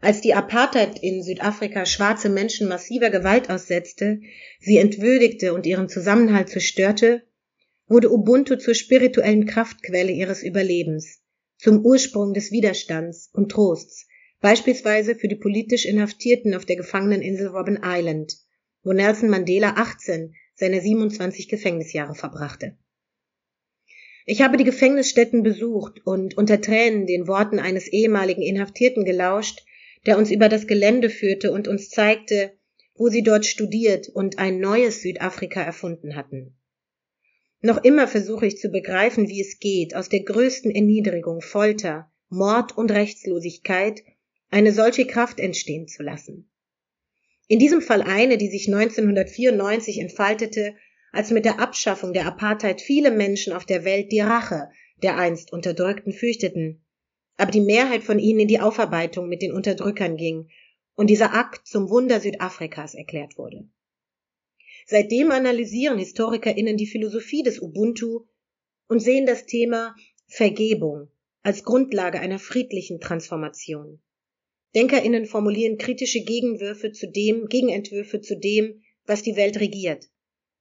Als 0.00 0.22
die 0.22 0.32
Apartheid 0.32 0.98
in 1.02 1.22
Südafrika 1.22 1.84
schwarze 1.84 2.30
Menschen 2.30 2.68
massiver 2.68 3.10
Gewalt 3.10 3.50
aussetzte, 3.50 4.20
sie 4.60 4.78
entwürdigte 4.78 5.52
und 5.52 5.66
ihren 5.66 5.90
Zusammenhalt 5.90 6.48
zerstörte, 6.48 7.22
wurde 7.86 8.10
Ubuntu 8.10 8.56
zur 8.56 8.74
spirituellen 8.74 9.44
Kraftquelle 9.44 10.10
ihres 10.10 10.42
Überlebens, 10.42 11.20
zum 11.58 11.84
Ursprung 11.84 12.32
des 12.32 12.50
Widerstands 12.50 13.28
und 13.34 13.50
Trosts, 13.50 14.06
beispielsweise 14.40 15.16
für 15.16 15.28
die 15.28 15.36
politisch 15.36 15.84
Inhaftierten 15.84 16.54
auf 16.54 16.64
der 16.64 16.76
Gefangeneninsel 16.76 17.48
Robben 17.48 17.80
Island, 17.82 18.38
wo 18.82 18.94
Nelson 18.94 19.28
Mandela 19.28 19.74
18 19.76 20.34
seine 20.56 20.80
27 20.80 21.48
Gefängnisjahre 21.48 22.14
verbrachte. 22.14 22.76
Ich 24.24 24.42
habe 24.42 24.56
die 24.56 24.64
Gefängnisstätten 24.64 25.44
besucht 25.44 26.04
und 26.04 26.36
unter 26.36 26.60
Tränen 26.60 27.06
den 27.06 27.28
Worten 27.28 27.60
eines 27.60 27.86
ehemaligen 27.86 28.42
Inhaftierten 28.42 29.04
gelauscht, 29.04 29.64
der 30.04 30.18
uns 30.18 30.30
über 30.32 30.48
das 30.48 30.66
Gelände 30.66 31.10
führte 31.10 31.52
und 31.52 31.68
uns 31.68 31.90
zeigte, 31.90 32.52
wo 32.96 33.08
sie 33.08 33.22
dort 33.22 33.46
studiert 33.46 34.08
und 34.08 34.38
ein 34.38 34.58
neues 34.58 35.02
Südafrika 35.02 35.62
erfunden 35.62 36.16
hatten. 36.16 36.56
Noch 37.60 37.84
immer 37.84 38.08
versuche 38.08 38.46
ich 38.46 38.58
zu 38.58 38.70
begreifen, 38.70 39.28
wie 39.28 39.40
es 39.40 39.58
geht, 39.58 39.94
aus 39.94 40.08
der 40.08 40.20
größten 40.20 40.70
Erniedrigung, 40.70 41.40
Folter, 41.40 42.10
Mord 42.28 42.76
und 42.76 42.90
Rechtslosigkeit 42.90 44.02
eine 44.50 44.72
solche 44.72 45.06
Kraft 45.06 45.38
entstehen 45.38 45.86
zu 45.86 46.02
lassen. 46.02 46.50
In 47.48 47.58
diesem 47.58 47.80
Fall 47.80 48.02
eine, 48.02 48.38
die 48.38 48.48
sich 48.48 48.66
1994 48.66 50.00
entfaltete, 50.00 50.74
als 51.12 51.30
mit 51.30 51.44
der 51.44 51.60
Abschaffung 51.60 52.12
der 52.12 52.26
Apartheid 52.26 52.80
viele 52.80 53.10
Menschen 53.10 53.52
auf 53.52 53.64
der 53.64 53.84
Welt 53.84 54.10
die 54.10 54.20
Rache 54.20 54.68
der 55.02 55.16
einst 55.16 55.52
Unterdrückten 55.52 56.12
fürchteten, 56.12 56.84
aber 57.36 57.50
die 57.50 57.60
Mehrheit 57.60 58.02
von 58.02 58.18
ihnen 58.18 58.40
in 58.40 58.48
die 58.48 58.60
Aufarbeitung 58.60 59.28
mit 59.28 59.42
den 59.42 59.52
Unterdrückern 59.52 60.16
ging 60.16 60.48
und 60.94 61.08
dieser 61.08 61.34
Akt 61.34 61.66
zum 61.66 61.88
Wunder 61.90 62.20
Südafrikas 62.20 62.94
erklärt 62.94 63.36
wurde. 63.38 63.68
Seitdem 64.86 65.30
analysieren 65.30 65.98
HistorikerInnen 65.98 66.76
die 66.76 66.86
Philosophie 66.86 67.42
des 67.42 67.60
Ubuntu 67.60 68.26
und 68.88 69.00
sehen 69.00 69.26
das 69.26 69.46
Thema 69.46 69.94
Vergebung 70.26 71.08
als 71.42 71.62
Grundlage 71.62 72.20
einer 72.20 72.38
friedlichen 72.38 73.00
Transformation. 73.00 74.00
DenkerInnen 74.76 75.24
formulieren 75.24 75.78
kritische 75.78 76.20
Gegenwürfe 76.20 76.92
zu 76.92 77.08
dem, 77.10 77.48
Gegenentwürfe 77.48 78.20
zu 78.20 78.38
dem, 78.38 78.82
was 79.06 79.22
die 79.22 79.34
Welt 79.34 79.58
regiert, 79.58 80.04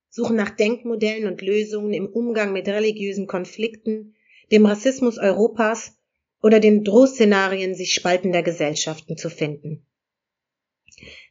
suchen 0.10 0.38
nach 0.38 0.56
Denkmodellen 0.56 1.28
und 1.28 1.42
Lösungen 1.42 1.94
im 1.94 2.08
Umgang 2.08 2.54
mit 2.54 2.68
religiösen 2.70 3.28
Konflikten, 3.28 4.16
dem 4.54 4.66
Rassismus 4.66 5.18
Europas 5.18 5.98
oder 6.42 6.62
den 6.62 6.86
Drohszenarien 6.86 7.76
sich 7.76 7.94
spaltender 7.94 8.42
Gesellschaften 8.42 9.18
zu 9.18 9.30
finden. 9.30 9.86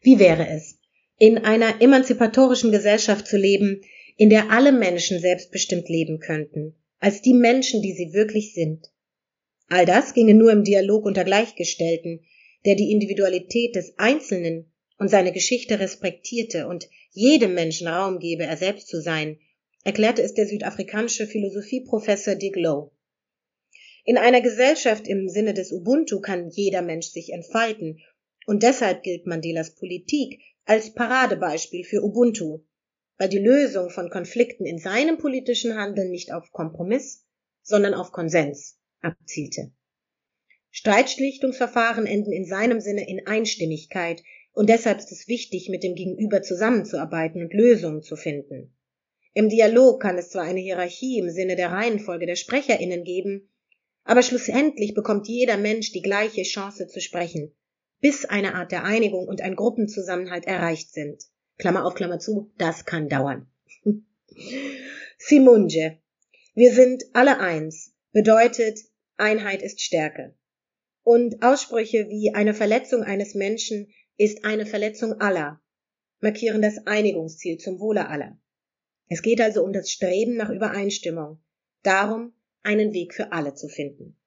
Wie 0.02 0.18
wäre 0.18 0.46
es, 0.48 0.78
in 1.16 1.38
einer 1.38 1.80
emanzipatorischen 1.80 2.70
Gesellschaft 2.70 3.26
zu 3.26 3.38
leben, 3.38 3.80
in 4.18 4.28
der 4.28 4.50
alle 4.50 4.72
Menschen 4.72 5.20
selbstbestimmt 5.20 5.88
leben 5.88 6.18
könnten, 6.18 6.74
als 6.98 7.22
die 7.22 7.32
Menschen, 7.32 7.80
die 7.80 7.94
sie 7.94 8.12
wirklich 8.12 8.52
sind? 8.52 8.90
All 9.68 9.86
das 9.86 10.12
ginge 10.12 10.34
nur 10.34 10.52
im 10.52 10.64
Dialog 10.64 11.06
unter 11.06 11.24
Gleichgestellten, 11.24 12.20
der 12.64 12.74
die 12.74 12.90
Individualität 12.90 13.76
des 13.76 13.94
Einzelnen 13.98 14.72
und 14.98 15.08
seine 15.08 15.32
Geschichte 15.32 15.80
respektierte 15.80 16.66
und 16.66 16.88
jedem 17.10 17.54
Menschen 17.54 17.88
Raum 17.88 18.18
gebe, 18.18 18.44
er 18.44 18.56
selbst 18.56 18.88
zu 18.88 19.00
sein, 19.00 19.38
erklärte 19.84 20.22
es 20.22 20.34
der 20.34 20.46
südafrikanische 20.46 21.26
Philosophieprofessor 21.26 22.34
Dick 22.34 22.56
Lowe. 22.56 22.90
In 24.04 24.18
einer 24.18 24.40
Gesellschaft 24.40 25.08
im 25.08 25.28
Sinne 25.28 25.54
des 25.54 25.72
Ubuntu 25.72 26.20
kann 26.20 26.50
jeder 26.50 26.82
Mensch 26.82 27.08
sich 27.08 27.32
entfalten, 27.32 28.00
und 28.46 28.62
deshalb 28.62 29.02
gilt 29.02 29.26
Mandelas 29.26 29.74
Politik 29.74 30.40
als 30.66 30.92
Paradebeispiel 30.92 31.84
für 31.84 32.02
Ubuntu, 32.02 32.60
weil 33.16 33.28
die 33.28 33.38
Lösung 33.38 33.90
von 33.90 34.10
Konflikten 34.10 34.66
in 34.66 34.78
seinem 34.78 35.18
politischen 35.18 35.76
Handeln 35.76 36.10
nicht 36.10 36.32
auf 36.32 36.50
Kompromiss, 36.52 37.24
sondern 37.62 37.94
auf 37.94 38.12
Konsens 38.12 38.78
abzielte. 39.00 39.72
Streitschlichtungsverfahren 40.76 42.04
enden 42.04 42.32
in 42.32 42.46
seinem 42.46 42.80
Sinne 42.80 43.08
in 43.08 43.28
Einstimmigkeit, 43.28 44.24
und 44.52 44.68
deshalb 44.68 44.98
ist 44.98 45.12
es 45.12 45.28
wichtig, 45.28 45.68
mit 45.68 45.84
dem 45.84 45.94
Gegenüber 45.94 46.42
zusammenzuarbeiten 46.42 47.42
und 47.42 47.54
Lösungen 47.54 48.02
zu 48.02 48.16
finden. 48.16 48.74
Im 49.34 49.48
Dialog 49.48 50.02
kann 50.02 50.18
es 50.18 50.30
zwar 50.30 50.42
eine 50.42 50.58
Hierarchie 50.58 51.18
im 51.18 51.30
Sinne 51.30 51.54
der 51.54 51.70
Reihenfolge 51.70 52.26
der 52.26 52.34
Sprecherinnen 52.34 53.04
geben, 53.04 53.48
aber 54.02 54.22
schlussendlich 54.22 54.94
bekommt 54.94 55.28
jeder 55.28 55.56
Mensch 55.56 55.92
die 55.92 56.02
gleiche 56.02 56.42
Chance 56.42 56.88
zu 56.88 57.00
sprechen, 57.00 57.54
bis 58.00 58.24
eine 58.24 58.56
Art 58.56 58.72
der 58.72 58.82
Einigung 58.82 59.28
und 59.28 59.42
ein 59.42 59.54
Gruppenzusammenhalt 59.54 60.44
erreicht 60.44 60.92
sind. 60.92 61.22
Klammer 61.56 61.86
auf, 61.86 61.94
Klammer 61.94 62.18
zu, 62.18 62.52
das 62.58 62.84
kann 62.84 63.08
dauern. 63.08 63.46
Simunje. 65.18 65.98
Wir 66.54 66.72
sind 66.72 67.04
alle 67.12 67.38
eins. 67.38 67.94
Bedeutet, 68.10 68.80
Einheit 69.16 69.62
ist 69.62 69.80
Stärke. 69.80 70.34
Und 71.04 71.42
Aussprüche 71.42 72.08
wie 72.08 72.32
eine 72.34 72.54
Verletzung 72.54 73.02
eines 73.02 73.34
Menschen 73.34 73.92
ist 74.16 74.44
eine 74.44 74.66
Verletzung 74.66 75.20
aller 75.20 75.60
markieren 76.24 76.62
das 76.62 76.86
Einigungsziel 76.86 77.58
zum 77.58 77.78
Wohle 77.78 78.08
aller. 78.08 78.36
Es 79.08 79.20
geht 79.20 79.40
also 79.42 79.62
um 79.62 79.72
das 79.72 79.90
Streben 79.90 80.36
nach 80.36 80.48
Übereinstimmung, 80.48 81.38
darum, 81.82 82.32
einen 82.62 82.94
Weg 82.94 83.12
für 83.12 83.30
alle 83.30 83.54
zu 83.54 83.68
finden. 83.68 84.18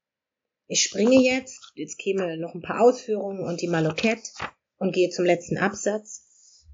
Ich 0.68 0.84
springe 0.84 1.20
jetzt, 1.20 1.72
jetzt 1.74 1.98
käme 1.98 2.38
noch 2.38 2.54
ein 2.54 2.62
paar 2.62 2.82
Ausführungen 2.82 3.44
und 3.44 3.62
die 3.62 3.68
Malokette 3.68 4.30
und 4.78 4.94
gehe 4.94 5.10
zum 5.10 5.26
letzten 5.26 5.58
Absatz. 5.58 6.68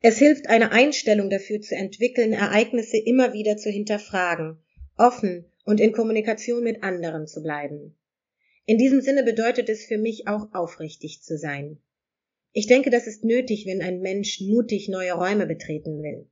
Es 0.00 0.18
hilft 0.18 0.48
eine 0.48 0.70
Einstellung 0.70 1.28
dafür 1.28 1.60
zu 1.60 1.74
entwickeln, 1.74 2.32
Ereignisse 2.32 2.98
immer 2.98 3.32
wieder 3.32 3.56
zu 3.56 3.68
hinterfragen, 3.68 4.62
offen 4.96 5.50
und 5.64 5.80
in 5.80 5.92
Kommunikation 5.92 6.62
mit 6.62 6.84
anderen 6.84 7.26
zu 7.26 7.42
bleiben. 7.42 7.97
In 8.68 8.76
diesem 8.76 9.00
Sinne 9.00 9.22
bedeutet 9.24 9.70
es 9.70 9.86
für 9.86 9.96
mich 9.96 10.28
auch 10.28 10.52
aufrichtig 10.52 11.22
zu 11.22 11.38
sein. 11.38 11.78
Ich 12.52 12.66
denke, 12.66 12.90
das 12.90 13.06
ist 13.06 13.24
nötig, 13.24 13.64
wenn 13.64 13.80
ein 13.80 14.00
Mensch 14.00 14.42
mutig 14.42 14.90
neue 14.90 15.14
Räume 15.14 15.46
betreten 15.46 16.02
will. 16.02 16.28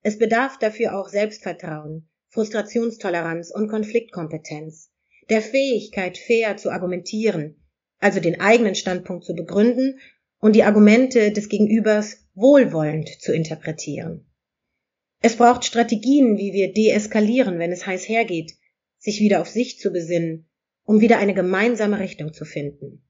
Es 0.00 0.16
bedarf 0.16 0.60
dafür 0.60 0.96
auch 0.96 1.08
Selbstvertrauen, 1.08 2.08
Frustrationstoleranz 2.28 3.50
und 3.50 3.66
Konfliktkompetenz, 3.66 4.92
der 5.28 5.42
Fähigkeit, 5.42 6.18
fair 6.18 6.56
zu 6.56 6.70
argumentieren, 6.70 7.60
also 7.98 8.20
den 8.20 8.40
eigenen 8.40 8.76
Standpunkt 8.76 9.24
zu 9.24 9.34
begründen 9.34 9.98
und 10.38 10.54
die 10.54 10.62
Argumente 10.62 11.32
des 11.32 11.48
Gegenübers 11.48 12.28
wohlwollend 12.34 13.08
zu 13.08 13.34
interpretieren. 13.34 14.30
Es 15.20 15.34
braucht 15.34 15.64
Strategien, 15.64 16.38
wie 16.38 16.52
wir 16.52 16.72
deeskalieren, 16.72 17.58
wenn 17.58 17.72
es 17.72 17.88
heiß 17.88 18.08
hergeht, 18.08 18.52
sich 18.98 19.18
wieder 19.18 19.40
auf 19.40 19.48
sich 19.48 19.80
zu 19.80 19.90
besinnen, 19.90 20.48
um 20.84 21.00
wieder 21.00 21.18
eine 21.18 21.34
gemeinsame 21.34 21.98
Richtung 21.98 22.32
zu 22.32 22.44
finden. 22.44 23.04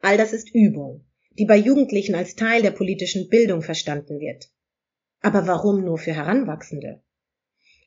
All 0.00 0.16
das 0.16 0.32
ist 0.32 0.54
Übung, 0.54 1.06
die 1.32 1.44
bei 1.44 1.56
Jugendlichen 1.56 2.14
als 2.14 2.34
Teil 2.34 2.62
der 2.62 2.70
politischen 2.70 3.28
Bildung 3.28 3.62
verstanden 3.62 4.20
wird. 4.20 4.50
Aber 5.20 5.46
warum 5.46 5.84
nur 5.84 5.98
für 5.98 6.14
Heranwachsende? 6.14 7.02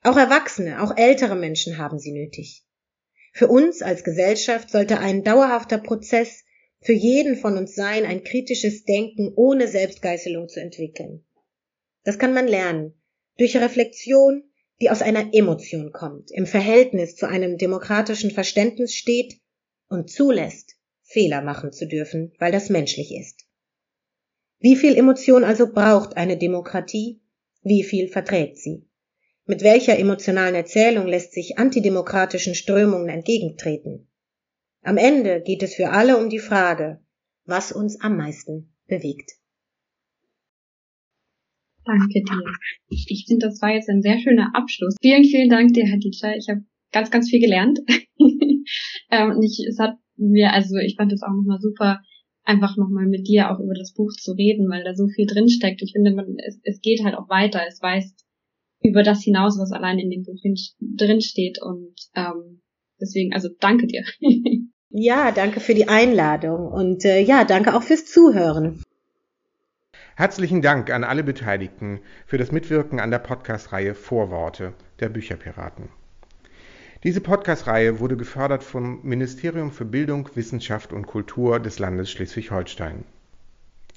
Auch 0.03 0.17
Erwachsene, 0.17 0.81
auch 0.81 0.95
ältere 0.97 1.35
Menschen 1.35 1.77
haben 1.77 1.97
sie 1.97 2.11
nötig. 2.11 2.65
Für 3.33 3.47
uns 3.47 3.81
als 3.81 4.03
Gesellschaft 4.03 4.69
sollte 4.69 4.99
ein 4.99 5.23
dauerhafter 5.23 5.79
Prozess 5.79 6.43
für 6.81 6.93
jeden 6.93 7.35
von 7.37 7.57
uns 7.57 7.73
sein, 7.73 8.05
ein 8.05 8.23
kritisches 8.23 8.83
Denken 8.83 9.31
ohne 9.35 9.67
Selbstgeißelung 9.67 10.49
zu 10.49 10.59
entwickeln. 10.59 11.25
Das 12.03 12.19
kann 12.19 12.33
man 12.33 12.47
lernen, 12.47 12.93
durch 13.37 13.55
Reflexion, 13.55 14.43
die 14.81 14.89
aus 14.89 15.01
einer 15.01 15.33
Emotion 15.33 15.91
kommt, 15.91 16.31
im 16.31 16.45
Verhältnis 16.45 17.15
zu 17.15 17.27
einem 17.27 17.57
demokratischen 17.57 18.31
Verständnis 18.31 18.93
steht 18.93 19.39
und 19.87 20.09
zulässt, 20.09 20.75
Fehler 21.03 21.41
machen 21.41 21.71
zu 21.71 21.87
dürfen, 21.87 22.33
weil 22.39 22.51
das 22.51 22.69
menschlich 22.69 23.13
ist. 23.13 23.45
Wie 24.59 24.75
viel 24.75 24.95
Emotion 24.97 25.43
also 25.43 25.71
braucht 25.71 26.17
eine 26.17 26.37
Demokratie? 26.37 27.21
Wie 27.61 27.83
viel 27.83 28.07
verträgt 28.07 28.57
sie? 28.57 28.87
Mit 29.45 29.61
welcher 29.61 29.99
emotionalen 29.99 30.55
Erzählung 30.55 31.05
lässt 31.05 31.33
sich 31.33 31.57
antidemokratischen 31.57 32.55
Strömungen 32.55 33.09
entgegentreten? 33.09 34.09
Am 34.81 34.97
Ende 34.97 35.41
geht 35.41 35.63
es 35.63 35.75
für 35.75 35.89
alle 35.89 36.17
um 36.17 36.29
die 36.29 36.39
Frage, 36.39 37.01
was 37.45 37.71
uns 37.71 37.99
am 38.01 38.17
meisten 38.17 38.73
bewegt. 38.87 39.33
Danke 41.85 42.23
dir. 42.23 42.41
Ich 42.89 43.25
finde, 43.27 43.47
das 43.47 43.61
war 43.61 43.73
jetzt 43.73 43.89
ein 43.89 44.01
sehr 44.01 44.19
schöner 44.19 44.51
Abschluss. 44.55 44.95
Vielen, 45.01 45.25
vielen 45.25 45.49
Dank 45.49 45.73
dir, 45.73 45.85
Hadija. 45.85 46.35
Ich 46.37 46.47
habe 46.49 46.63
ganz, 46.91 47.11
ganz 47.11 47.29
viel 47.29 47.41
gelernt. 47.41 47.79
ähm, 49.11 49.39
ich, 49.41 49.65
es 49.67 49.79
hat 49.79 49.97
mir, 50.15 50.53
also 50.53 50.77
ich 50.77 50.95
fand 50.95 51.11
es 51.11 51.23
auch 51.23 51.33
nochmal 51.33 51.59
super, 51.59 51.99
einfach 52.43 52.77
nochmal 52.77 53.07
mit 53.07 53.27
dir 53.27 53.51
auch 53.51 53.59
über 53.59 53.73
das 53.73 53.93
Buch 53.93 54.11
zu 54.11 54.33
reden, 54.33 54.69
weil 54.69 54.83
da 54.83 54.95
so 54.95 55.07
viel 55.07 55.25
drinsteckt. 55.25 55.81
Ich 55.81 55.91
finde, 55.93 56.13
man, 56.13 56.37
es, 56.45 56.59
es 56.63 56.79
geht 56.81 57.03
halt 57.03 57.15
auch 57.15 57.29
weiter. 57.29 57.61
Es 57.67 57.81
weist 57.81 58.25
über 58.81 59.03
das 59.03 59.23
hinaus, 59.23 59.57
was 59.59 59.71
allein 59.71 59.99
in 59.99 60.09
dem 60.09 60.23
Buch 60.23 60.39
drin 60.79 61.21
steht. 61.21 61.61
Und 61.61 61.95
ähm, 62.15 62.61
deswegen, 62.99 63.33
also 63.33 63.49
danke 63.59 63.87
dir. 63.87 64.03
ja, 64.89 65.31
danke 65.31 65.59
für 65.59 65.73
die 65.73 65.87
Einladung 65.87 66.67
und 66.67 67.03
äh, 67.05 67.21
ja, 67.21 67.45
danke 67.45 67.75
auch 67.75 67.83
fürs 67.83 68.05
Zuhören. 68.05 68.81
Herzlichen 70.15 70.61
Dank 70.61 70.91
an 70.91 71.03
alle 71.03 71.23
Beteiligten 71.23 71.99
für 72.27 72.37
das 72.37 72.51
Mitwirken 72.51 72.99
an 72.99 73.09
der 73.09 73.17
Podcast-Reihe 73.17 73.95
Vorworte 73.95 74.73
der 74.99 75.09
Bücherpiraten. 75.09 75.89
Diese 77.03 77.19
Podcast-Reihe 77.19 77.99
wurde 77.99 78.15
gefördert 78.15 78.63
vom 78.63 78.99
Ministerium 79.01 79.71
für 79.71 79.85
Bildung, 79.85 80.29
Wissenschaft 80.35 80.93
und 80.93 81.07
Kultur 81.07 81.59
des 81.59 81.79
Landes 81.79 82.11
Schleswig-Holstein. 82.11 83.05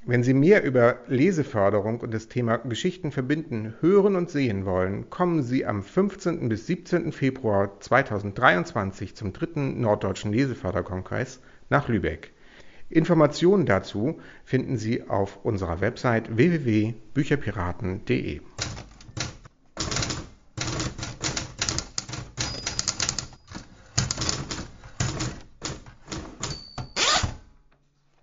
Wenn 0.06 0.22
Sie 0.22 0.32
mehr 0.32 0.64
über 0.64 1.00
Leseförderung 1.06 2.00
und 2.00 2.14
das 2.14 2.28
Thema 2.28 2.56
Geschichten 2.56 3.12
verbinden 3.12 3.74
hören 3.80 4.16
und 4.16 4.30
sehen 4.30 4.64
wollen, 4.64 5.10
kommen 5.10 5.42
Sie 5.42 5.66
am 5.66 5.82
15. 5.82 6.48
bis 6.48 6.66
17. 6.66 7.12
Februar 7.12 7.78
2023 7.80 9.14
zum 9.14 9.34
dritten 9.34 9.82
Norddeutschen 9.82 10.32
Leseförderkongress 10.32 11.42
nach 11.68 11.88
Lübeck. 11.88 12.32
Informationen 12.88 13.66
dazu 13.66 14.20
finden 14.44 14.76
Sie 14.76 15.08
auf 15.08 15.44
unserer 15.44 15.80
Website 15.80 16.36
www.bücherpiraten.de. 16.36 18.40